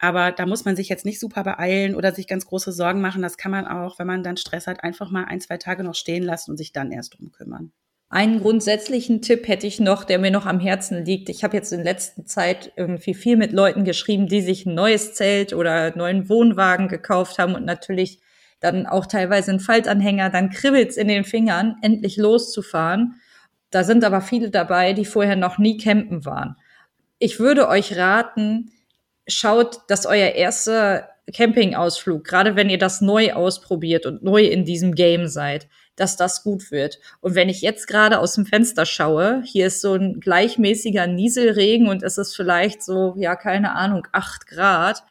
Aber 0.00 0.32
da 0.32 0.46
muss 0.46 0.64
man 0.64 0.76
sich 0.76 0.88
jetzt 0.88 1.04
nicht 1.04 1.20
super 1.20 1.44
beeilen 1.44 1.94
oder 1.94 2.12
sich 2.12 2.26
ganz 2.26 2.46
große 2.46 2.72
Sorgen 2.72 3.02
machen. 3.02 3.20
Das 3.20 3.36
kann 3.36 3.52
man 3.52 3.66
auch, 3.66 3.98
wenn 3.98 4.06
man 4.06 4.22
dann 4.22 4.38
Stress 4.38 4.66
hat, 4.66 4.82
einfach 4.82 5.10
mal 5.10 5.26
ein, 5.26 5.42
zwei 5.42 5.58
Tage 5.58 5.84
noch 5.84 5.94
stehen 5.94 6.22
lassen 6.22 6.52
und 6.52 6.56
sich 6.56 6.72
dann 6.72 6.90
erst 6.90 7.18
drum 7.18 7.30
kümmern. 7.30 7.70
Einen 8.08 8.40
grundsätzlichen 8.40 9.20
Tipp 9.20 9.46
hätte 9.46 9.66
ich 9.66 9.78
noch, 9.78 10.02
der 10.04 10.18
mir 10.18 10.30
noch 10.30 10.46
am 10.46 10.58
Herzen 10.58 11.04
liegt. 11.04 11.28
Ich 11.28 11.44
habe 11.44 11.56
jetzt 11.56 11.70
in 11.72 11.84
letzter 11.84 12.24
Zeit 12.24 12.72
irgendwie 12.76 13.12
viel 13.12 13.36
mit 13.36 13.52
Leuten 13.52 13.84
geschrieben, 13.84 14.26
die 14.26 14.40
sich 14.40 14.64
ein 14.64 14.74
neues 14.74 15.12
Zelt 15.12 15.52
oder 15.52 15.94
neuen 15.94 16.28
Wohnwagen 16.30 16.88
gekauft 16.88 17.38
haben 17.38 17.54
und 17.54 17.66
natürlich 17.66 18.20
dann 18.58 18.86
auch 18.86 19.06
teilweise 19.06 19.50
einen 19.50 19.60
Faltanhänger, 19.60 20.30
dann 20.30 20.50
kribbelt's 20.50 20.96
in 20.96 21.08
den 21.08 21.24
Fingern, 21.24 21.76
endlich 21.82 22.16
loszufahren. 22.16 23.20
Da 23.70 23.84
sind 23.84 24.02
aber 24.02 24.22
viele 24.22 24.50
dabei, 24.50 24.92
die 24.92 25.04
vorher 25.04 25.36
noch 25.36 25.58
nie 25.58 25.76
campen 25.76 26.24
waren. 26.24 26.56
Ich 27.18 27.38
würde 27.38 27.68
euch 27.68 27.96
raten, 27.96 28.70
schaut, 29.30 29.80
dass 29.88 30.06
euer 30.06 30.30
erster 30.30 31.08
Campingausflug, 31.32 32.24
gerade 32.24 32.56
wenn 32.56 32.70
ihr 32.70 32.78
das 32.78 33.00
neu 33.00 33.32
ausprobiert 33.32 34.06
und 34.06 34.22
neu 34.22 34.44
in 34.44 34.64
diesem 34.64 34.94
Game 34.94 35.28
seid, 35.28 35.68
dass 35.96 36.16
das 36.16 36.42
gut 36.42 36.70
wird. 36.70 36.98
Und 37.20 37.34
wenn 37.34 37.48
ich 37.48 37.60
jetzt 37.60 37.86
gerade 37.86 38.18
aus 38.18 38.34
dem 38.34 38.46
Fenster 38.46 38.86
schaue, 38.86 39.42
hier 39.44 39.66
ist 39.66 39.80
so 39.80 39.94
ein 39.94 40.20
gleichmäßiger 40.20 41.06
Nieselregen 41.06 41.88
und 41.88 42.02
es 42.02 42.18
ist 42.18 42.34
vielleicht 42.34 42.82
so, 42.82 43.14
ja, 43.18 43.36
keine 43.36 43.72
Ahnung, 43.74 44.06
acht 44.12 44.46
Grad, 44.46 45.04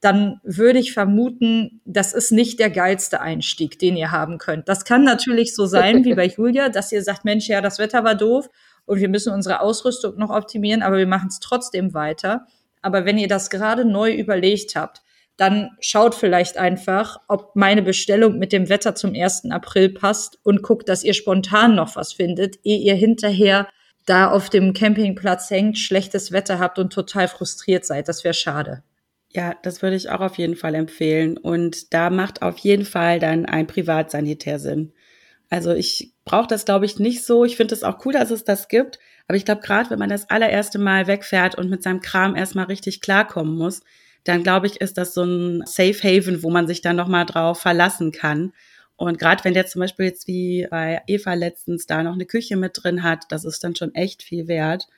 dann 0.00 0.40
würde 0.44 0.78
ich 0.78 0.92
vermuten, 0.92 1.80
das 1.84 2.12
ist 2.12 2.30
nicht 2.30 2.60
der 2.60 2.70
geilste 2.70 3.20
Einstieg, 3.20 3.80
den 3.80 3.96
ihr 3.96 4.12
haben 4.12 4.38
könnt. 4.38 4.68
Das 4.68 4.84
kann 4.84 5.02
natürlich 5.02 5.56
so 5.56 5.66
sein, 5.66 6.04
wie 6.04 6.14
bei 6.14 6.26
Julia, 6.36 6.68
dass 6.68 6.92
ihr 6.92 7.02
sagt, 7.02 7.24
Mensch, 7.24 7.48
ja, 7.48 7.60
das 7.60 7.80
Wetter 7.80 8.04
war 8.04 8.14
doof 8.14 8.48
und 8.86 9.00
wir 9.00 9.08
müssen 9.08 9.32
unsere 9.32 9.60
Ausrüstung 9.60 10.16
noch 10.16 10.30
optimieren, 10.30 10.82
aber 10.82 10.98
wir 10.98 11.06
machen 11.08 11.28
es 11.28 11.40
trotzdem 11.40 11.94
weiter. 11.94 12.46
Aber 12.82 13.04
wenn 13.04 13.18
ihr 13.18 13.28
das 13.28 13.50
gerade 13.50 13.84
neu 13.84 14.12
überlegt 14.12 14.76
habt, 14.76 15.02
dann 15.36 15.70
schaut 15.80 16.16
vielleicht 16.16 16.58
einfach, 16.58 17.20
ob 17.28 17.54
meine 17.54 17.82
Bestellung 17.82 18.38
mit 18.38 18.52
dem 18.52 18.68
Wetter 18.68 18.94
zum 18.94 19.14
1. 19.14 19.50
April 19.50 19.90
passt 19.90 20.38
und 20.42 20.62
guckt, 20.62 20.88
dass 20.88 21.04
ihr 21.04 21.14
spontan 21.14 21.76
noch 21.76 21.94
was 21.94 22.12
findet, 22.12 22.58
ehe 22.64 22.78
ihr 22.78 22.94
hinterher 22.94 23.68
da 24.04 24.30
auf 24.30 24.50
dem 24.50 24.72
Campingplatz 24.72 25.50
hängt, 25.50 25.78
schlechtes 25.78 26.32
Wetter 26.32 26.58
habt 26.58 26.78
und 26.78 26.92
total 26.92 27.28
frustriert 27.28 27.84
seid. 27.84 28.08
Das 28.08 28.24
wäre 28.24 28.34
schade. 28.34 28.82
Ja, 29.30 29.54
das 29.62 29.82
würde 29.82 29.96
ich 29.96 30.10
auch 30.10 30.20
auf 30.20 30.38
jeden 30.38 30.56
Fall 30.56 30.74
empfehlen. 30.74 31.36
Und 31.36 31.92
da 31.92 32.10
macht 32.10 32.42
auf 32.42 32.58
jeden 32.58 32.86
Fall 32.86 33.20
dann 33.20 33.46
ein 33.46 33.66
Privatsanitär 33.66 34.58
Sinn. 34.58 34.92
Also 35.50 35.72
ich 35.72 36.14
brauche 36.24 36.48
das, 36.48 36.64
glaube 36.64 36.86
ich, 36.86 36.98
nicht 36.98 37.24
so. 37.24 37.44
Ich 37.44 37.56
finde 37.56 37.74
es 37.74 37.84
auch 37.84 38.04
cool, 38.04 38.14
dass 38.14 38.30
es 38.30 38.44
das 38.44 38.68
gibt. 38.68 38.98
Aber 39.28 39.36
ich 39.36 39.44
glaube, 39.44 39.60
gerade 39.60 39.90
wenn 39.90 39.98
man 39.98 40.08
das 40.08 40.30
allererste 40.30 40.78
Mal 40.78 41.06
wegfährt 41.06 41.54
und 41.54 41.68
mit 41.68 41.82
seinem 41.82 42.00
Kram 42.00 42.34
erstmal 42.34 42.64
richtig 42.64 43.02
klarkommen 43.02 43.56
muss, 43.56 43.82
dann 44.24 44.42
glaube 44.42 44.66
ich, 44.66 44.80
ist 44.80 44.98
das 44.98 45.14
so 45.14 45.22
ein 45.22 45.62
Safe 45.66 46.02
Haven, 46.02 46.42
wo 46.42 46.50
man 46.50 46.66
sich 46.66 46.80
dann 46.80 46.96
nochmal 46.96 47.26
drauf 47.26 47.60
verlassen 47.60 48.10
kann. 48.10 48.52
Und 48.96 49.18
gerade 49.18 49.44
wenn 49.44 49.54
der 49.54 49.66
zum 49.66 49.80
Beispiel 49.80 50.06
jetzt 50.06 50.26
wie 50.26 50.66
bei 50.70 51.02
Eva 51.06 51.34
letztens 51.34 51.86
da 51.86 52.02
noch 52.02 52.14
eine 52.14 52.26
Küche 52.26 52.56
mit 52.56 52.82
drin 52.82 53.02
hat, 53.02 53.24
das 53.28 53.44
ist 53.44 53.62
dann 53.62 53.76
schon 53.76 53.94
echt 53.94 54.22
viel 54.22 54.48
wert. 54.48 54.88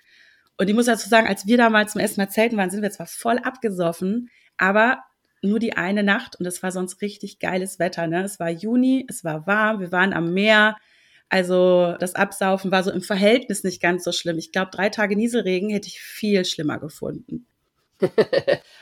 Und 0.56 0.68
ich 0.68 0.74
muss 0.74 0.86
dazu 0.86 1.08
sagen, 1.08 1.26
als 1.26 1.46
wir 1.46 1.56
damals 1.56 1.92
zum 1.92 2.00
ersten 2.00 2.20
Mal 2.20 2.30
zelten 2.30 2.56
waren, 2.56 2.70
sind 2.70 2.82
wir 2.82 2.90
zwar 2.90 3.06
voll 3.06 3.38
abgesoffen, 3.38 4.30
aber 4.56 5.02
nur 5.42 5.58
die 5.58 5.76
eine 5.76 6.02
Nacht 6.02 6.36
und 6.36 6.46
es 6.46 6.62
war 6.62 6.70
sonst 6.70 7.02
richtig 7.02 7.38
geiles 7.38 7.78
Wetter. 7.78 8.06
Ne? 8.06 8.22
Es 8.22 8.38
war 8.38 8.50
Juni, 8.50 9.06
es 9.08 9.24
war 9.24 9.46
warm, 9.46 9.80
wir 9.80 9.92
waren 9.92 10.12
am 10.12 10.32
Meer, 10.32 10.76
also 11.30 11.94
das 12.00 12.16
Absaufen 12.16 12.72
war 12.72 12.82
so 12.82 12.90
im 12.90 13.02
Verhältnis 13.02 13.64
nicht 13.64 13.80
ganz 13.80 14.04
so 14.04 14.12
schlimm. 14.12 14.36
Ich 14.36 14.52
glaube, 14.52 14.72
drei 14.72 14.88
Tage 14.88 15.16
Nieselregen 15.16 15.70
hätte 15.70 15.88
ich 15.88 16.00
viel 16.00 16.44
schlimmer 16.44 16.78
gefunden. 16.78 17.46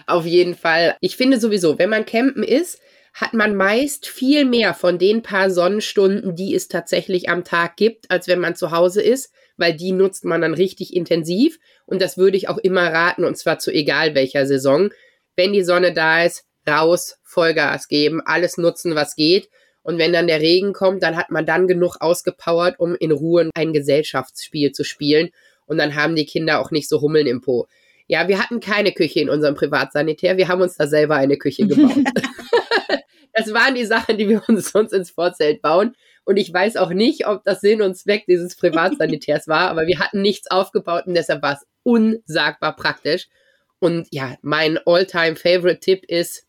Auf 0.07 0.25
jeden 0.25 0.55
Fall. 0.55 0.97
Ich 1.01 1.17
finde 1.17 1.39
sowieso, 1.39 1.79
wenn 1.79 1.91
man 1.91 2.07
campen 2.07 2.43
ist, 2.43 2.81
hat 3.13 3.35
man 3.35 3.55
meist 3.55 4.07
viel 4.07 4.45
mehr 4.45 4.75
von 4.75 4.99
den 4.99 5.23
paar 5.23 5.51
Sonnenstunden, 5.51 6.37
die 6.37 6.55
es 6.55 6.69
tatsächlich 6.69 7.29
am 7.29 7.45
Tag 7.45 7.77
gibt, 7.77 8.11
als 8.11 8.29
wenn 8.29 8.39
man 8.41 8.57
zu 8.57 8.71
Hause 8.71 9.03
ist, 9.03 9.33
weil 9.57 9.75
die 9.75 9.93
nutzt 9.93 10.25
man 10.25 10.41
dann 10.41 10.55
richtig 10.55 10.95
intensiv. 10.95 11.59
Und 11.85 12.01
das 12.01 12.17
würde 12.17 12.37
ich 12.37 12.49
auch 12.49 12.59
immer 12.59 12.93
raten, 12.93 13.25
und 13.25 13.37
zwar 13.37 13.59
zu 13.59 13.73
egal 13.73 14.15
welcher 14.15 14.47
Saison. 14.47 14.91
Wenn 15.37 15.53
die 15.53 15.65
Sonne 15.65 15.93
da 15.93 16.25
ist, 16.25 16.45
raus, 16.67 17.19
Vollgas 17.25 17.89
geben, 17.89 18.23
alles 18.25 18.57
nutzen, 18.57 18.95
was 18.95 19.17
geht. 19.17 19.51
Und 19.89 19.97
wenn 19.97 20.13
dann 20.13 20.27
der 20.27 20.43
Regen 20.43 20.75
kommt, 20.75 21.03
dann 21.03 21.17
hat 21.17 21.31
man 21.31 21.47
dann 21.47 21.67
genug 21.67 21.97
ausgepowert, 22.01 22.79
um 22.79 22.95
in 22.95 23.11
Ruhe 23.11 23.49
ein 23.55 23.73
Gesellschaftsspiel 23.73 24.73
zu 24.73 24.85
spielen. 24.85 25.31
Und 25.65 25.79
dann 25.79 25.95
haben 25.95 26.15
die 26.15 26.27
Kinder 26.27 26.61
auch 26.61 26.71
nicht 26.71 26.91
so 26.91 27.01
Hummeln 27.01 27.27
im 27.27 27.41
Po. 27.41 27.69
Ja, 28.07 28.29
wir 28.29 28.39
hatten 28.39 28.61
keine 28.61 28.93
Küche 28.93 29.21
in 29.21 29.31
unserem 29.31 29.55
Privatsanitär. 29.55 30.37
Wir 30.37 30.49
haben 30.49 30.61
uns 30.61 30.77
da 30.77 30.87
selber 30.87 31.17
eine 31.17 31.39
Küche 31.39 31.67
gebaut. 31.67 32.05
das 33.33 33.55
waren 33.55 33.75
die 33.75 33.87
Sachen, 33.87 34.19
die 34.19 34.29
wir 34.29 34.43
uns 34.47 34.73
sonst 34.73 34.93
ins 34.93 35.11
Vorzelt 35.11 35.63
bauen. 35.63 35.95
Und 36.27 36.37
ich 36.37 36.53
weiß 36.53 36.77
auch 36.77 36.91
nicht, 36.91 37.27
ob 37.27 37.43
das 37.45 37.63
Sinn 37.63 37.81
und 37.81 37.97
Zweck 37.97 38.27
dieses 38.29 38.57
Privatsanitärs 38.57 39.49
war, 39.49 39.71
aber 39.71 39.87
wir 39.87 40.01
hatten 40.01 40.21
nichts 40.21 40.51
aufgebaut 40.51 41.07
und 41.07 41.15
deshalb 41.15 41.41
war 41.41 41.55
es 41.55 41.67
unsagbar 41.83 42.77
praktisch. 42.77 43.29
Und 43.79 44.07
ja, 44.11 44.37
mein 44.43 44.79
all-time 44.85 45.37
favorite 45.37 45.81
Tipp 45.81 46.05
ist, 46.05 46.47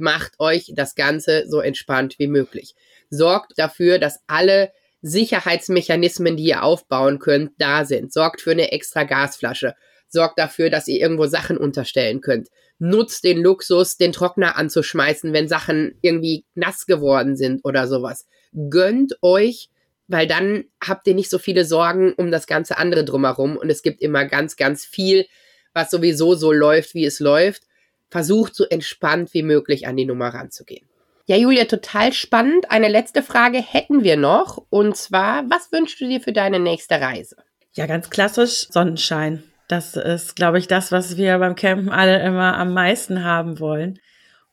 macht 0.00 0.38
euch 0.38 0.72
das 0.74 0.94
Ganze 0.94 1.44
so 1.48 1.60
entspannt 1.60 2.18
wie 2.18 2.26
möglich. 2.26 2.74
Sorgt 3.10 3.52
dafür, 3.58 3.98
dass 3.98 4.20
alle 4.26 4.72
Sicherheitsmechanismen, 5.02 6.36
die 6.36 6.44
ihr 6.44 6.62
aufbauen 6.62 7.18
könnt, 7.18 7.52
da 7.58 7.84
sind. 7.84 8.12
Sorgt 8.12 8.40
für 8.40 8.52
eine 8.52 8.72
extra 8.72 9.04
Gasflasche. 9.04 9.74
Sorgt 10.08 10.38
dafür, 10.38 10.70
dass 10.70 10.88
ihr 10.88 11.00
irgendwo 11.00 11.26
Sachen 11.26 11.56
unterstellen 11.56 12.20
könnt. 12.20 12.48
Nutzt 12.78 13.24
den 13.24 13.38
Luxus, 13.42 13.96
den 13.96 14.12
Trockner 14.12 14.56
anzuschmeißen, 14.56 15.32
wenn 15.32 15.48
Sachen 15.48 15.98
irgendwie 16.02 16.44
nass 16.54 16.86
geworden 16.86 17.36
sind 17.36 17.64
oder 17.64 17.86
sowas. 17.86 18.26
Gönnt 18.70 19.16
euch, 19.22 19.70
weil 20.08 20.26
dann 20.26 20.64
habt 20.82 21.06
ihr 21.06 21.14
nicht 21.14 21.30
so 21.30 21.38
viele 21.38 21.64
Sorgen 21.64 22.12
um 22.14 22.30
das 22.30 22.46
ganze 22.46 22.78
andere 22.78 23.04
drumherum 23.04 23.56
und 23.56 23.70
es 23.70 23.82
gibt 23.82 24.02
immer 24.02 24.24
ganz, 24.24 24.56
ganz 24.56 24.84
viel, 24.84 25.26
was 25.72 25.90
sowieso 25.90 26.34
so 26.34 26.52
läuft, 26.52 26.94
wie 26.94 27.04
es 27.04 27.20
läuft. 27.20 27.62
Versucht 28.10 28.54
so 28.54 28.64
entspannt 28.64 29.32
wie 29.32 29.42
möglich 29.42 29.86
an 29.86 29.96
die 29.96 30.04
Nummer 30.04 30.28
ranzugehen. 30.28 30.86
Ja, 31.26 31.36
Julia, 31.36 31.64
total 31.66 32.12
spannend. 32.12 32.70
Eine 32.70 32.88
letzte 32.88 33.22
Frage 33.22 33.58
hätten 33.58 34.02
wir 34.02 34.16
noch. 34.16 34.66
Und 34.68 34.96
zwar, 34.96 35.44
was 35.48 35.70
wünschst 35.70 36.00
du 36.00 36.08
dir 36.08 36.20
für 36.20 36.32
deine 36.32 36.58
nächste 36.58 37.00
Reise? 37.00 37.36
Ja, 37.74 37.86
ganz 37.86 38.10
klassisch 38.10 38.66
Sonnenschein. 38.68 39.44
Das 39.68 39.94
ist, 39.94 40.34
glaube 40.34 40.58
ich, 40.58 40.66
das, 40.66 40.90
was 40.90 41.16
wir 41.16 41.38
beim 41.38 41.54
Campen 41.54 41.90
alle 41.90 42.20
immer 42.24 42.58
am 42.58 42.74
meisten 42.74 43.22
haben 43.22 43.60
wollen. 43.60 44.00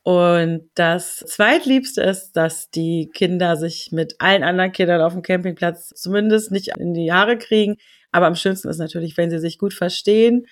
Und 0.03 0.70
das 0.76 1.18
zweitliebste 1.18 2.03
ist, 2.03 2.34
dass 2.34 2.70
die 2.70 3.10
Kinder 3.12 3.58
sich 3.58 3.89
mit 3.91 4.16
allen 4.20 4.43
anderen 4.43 4.72
Kindern 4.72 5.01
auf 5.01 5.14
dem 5.14 5.24
Campingplatz 5.24 5.89
zumindest 5.95 6.51
nicht 6.51 6.78
in 6.78 6.93
die 6.93 7.12
Haare 7.12 7.39
kriegen. 7.39 7.78
Aber 8.12 8.28
am 8.28 8.36
schönsten 8.36 8.70
ist 8.70 8.78
natürlich, 8.78 9.18
wenn 9.18 9.32
sie 9.32 9.39
sich 9.39 9.58
gut 9.58 9.74
verstehen 9.74 10.45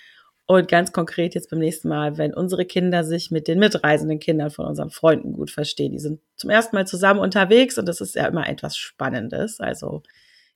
und 0.48 0.68
ganz 0.68 0.92
konkret 0.92 1.34
jetzt 1.36 1.50
beim 1.50 1.60
nächsten 1.60 1.90
Mal, 1.90 2.18
wenn 2.18 2.34
unsere 2.34 2.66
Kinder 2.66 3.04
sich 3.04 3.32
mit 3.32 3.48
den 3.48 3.60
mitreisenden 3.60 4.20
Kindern 4.20 4.52
von 4.52 4.66
unseren 4.66 4.92
Freunden 4.92 5.34
gut 5.34 5.50
verstehen. 5.50 5.92
Die 5.92 6.00
sind 6.00 6.20
zum 6.36 6.50
ersten 6.50 6.76
Mal 6.76 6.86
zusammen 6.86 7.20
unterwegs 7.20 7.78
und 7.78 7.88
das 7.88 8.02
ist 8.02 8.16
ja 8.16 8.28
immer 8.28 8.48
etwas 8.48 8.78
Spannendes. 8.78 9.60
Also 9.60 10.04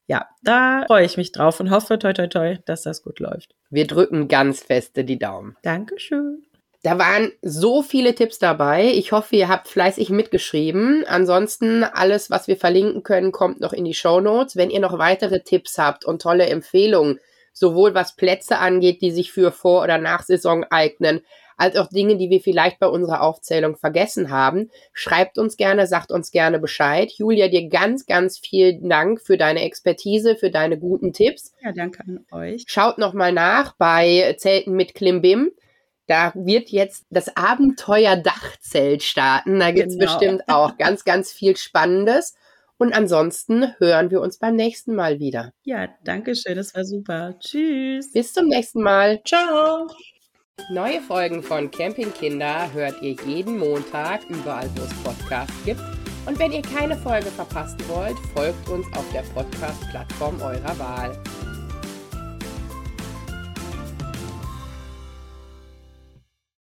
ja, 0.05 0.27
da 0.43 0.85
freue 0.87 1.05
ich 1.05 1.17
mich 1.17 1.31
drauf 1.31 1.59
und 1.59 1.71
hoffe, 1.71 1.99
toi, 1.99 2.13
toi, 2.13 2.27
toi, 2.27 2.57
dass 2.65 2.83
das 2.83 3.03
gut 3.03 3.19
läuft. 3.19 3.55
Wir 3.69 3.87
drücken 3.87 4.27
ganz 4.27 4.61
feste 4.61 5.03
die 5.03 5.19
Daumen. 5.19 5.55
Dankeschön. 5.63 6.43
Da 6.81 6.97
waren 6.97 7.31
so 7.41 7.81
viele 7.81 8.15
Tipps 8.15 8.39
dabei. 8.39 8.85
Ich 8.85 9.11
hoffe, 9.11 9.35
ihr 9.35 9.49
habt 9.49 9.67
fleißig 9.67 10.11
mitgeschrieben. 10.11 11.03
Ansonsten 11.07 11.83
alles, 11.83 12.29
was 12.29 12.47
wir 12.47 12.55
verlinken 12.55 13.03
können, 13.03 13.31
kommt 13.31 13.59
noch 13.59 13.73
in 13.73 13.83
die 13.83 13.93
Show 13.93 14.21
Notes. 14.21 14.55
Wenn 14.55 14.69
ihr 14.69 14.79
noch 14.79 14.97
weitere 14.97 15.41
Tipps 15.41 15.77
habt 15.77 16.05
und 16.05 16.21
tolle 16.21 16.45
Empfehlungen, 16.45 17.19
sowohl 17.53 17.93
was 17.93 18.15
Plätze 18.15 18.57
angeht, 18.59 19.01
die 19.01 19.11
sich 19.11 19.31
für 19.31 19.51
Vor- 19.51 19.83
oder 19.83 19.97
Nachsaison 19.97 20.63
eignen, 20.69 21.21
als 21.57 21.75
auch 21.75 21.87
Dinge, 21.87 22.15
die 22.15 22.29
wir 22.29 22.39
vielleicht 22.39 22.79
bei 22.79 22.87
unserer 22.87 23.21
Aufzählung 23.21 23.75
vergessen 23.75 24.29
haben. 24.29 24.71
Schreibt 24.93 25.37
uns 25.37 25.57
gerne, 25.57 25.87
sagt 25.87 26.09
uns 26.09 26.31
gerne 26.31 26.57
Bescheid. 26.57 27.11
Julia, 27.11 27.49
dir 27.49 27.67
ganz, 27.67 28.05
ganz 28.05 28.37
vielen 28.39 28.87
Dank 28.87 29.19
für 29.21 29.35
deine 29.37 29.63
Expertise, 29.63 30.37
für 30.37 30.51
deine 30.51 30.79
guten 30.79 31.11
Tipps. 31.11 31.53
Ja, 31.61 31.73
danke 31.73 31.99
an 32.07 32.25
euch. 32.31 32.63
Schaut 32.67 32.97
nochmal 32.97 33.33
nach 33.33 33.75
bei 33.77 34.35
Zelten 34.37 34.73
mit 34.73 34.95
Klimbim. 34.95 35.51
Da 36.07 36.31
wird 36.33 36.69
jetzt 36.69 37.05
das 37.09 37.35
Abenteuer 37.35 38.15
Dachzelt 38.15 39.03
starten. 39.03 39.59
Da 39.59 39.71
gibt's 39.71 39.97
Genau. 39.97 40.11
bestimmt 40.13 40.43
auch 40.47 40.77
ganz, 40.77 41.03
ganz 41.03 41.31
viel 41.33 41.57
Spannendes. 41.57 42.35
Und 42.79 42.93
ansonsten 42.93 43.75
hören 43.79 44.09
wir 44.09 44.21
uns 44.21 44.39
beim 44.39 44.55
nächsten 44.55 44.95
Mal 44.95 45.19
wieder. 45.19 45.51
Ja, 45.63 45.89
danke 46.05 46.33
schön. 46.33 46.55
Das 46.55 46.73
war 46.73 46.85
super. 46.85 47.37
Tschüss. 47.39 48.13
Bis 48.13 48.33
zum 48.33 48.47
nächsten 48.47 48.81
Mal. 48.81 49.21
Ciao! 49.25 49.85
Neue 50.71 51.01
Folgen 51.01 51.43
von 51.43 51.69
Campingkinder 51.69 52.71
hört 52.71 53.01
ihr 53.01 53.15
jeden 53.25 53.57
Montag 53.57 54.21
überall, 54.29 54.69
wo 54.75 54.83
es 54.83 54.93
Podcasts 55.03 55.53
gibt. 55.65 55.81
Und 56.25 56.39
wenn 56.39 56.53
ihr 56.53 56.61
keine 56.61 56.95
Folge 56.95 57.27
verpassen 57.27 57.79
wollt, 57.89 58.17
folgt 58.33 58.69
uns 58.69 58.85
auf 58.95 59.05
der 59.11 59.23
Podcast-Plattform 59.33 60.41
eurer 60.41 60.79
Wahl. 60.79 61.48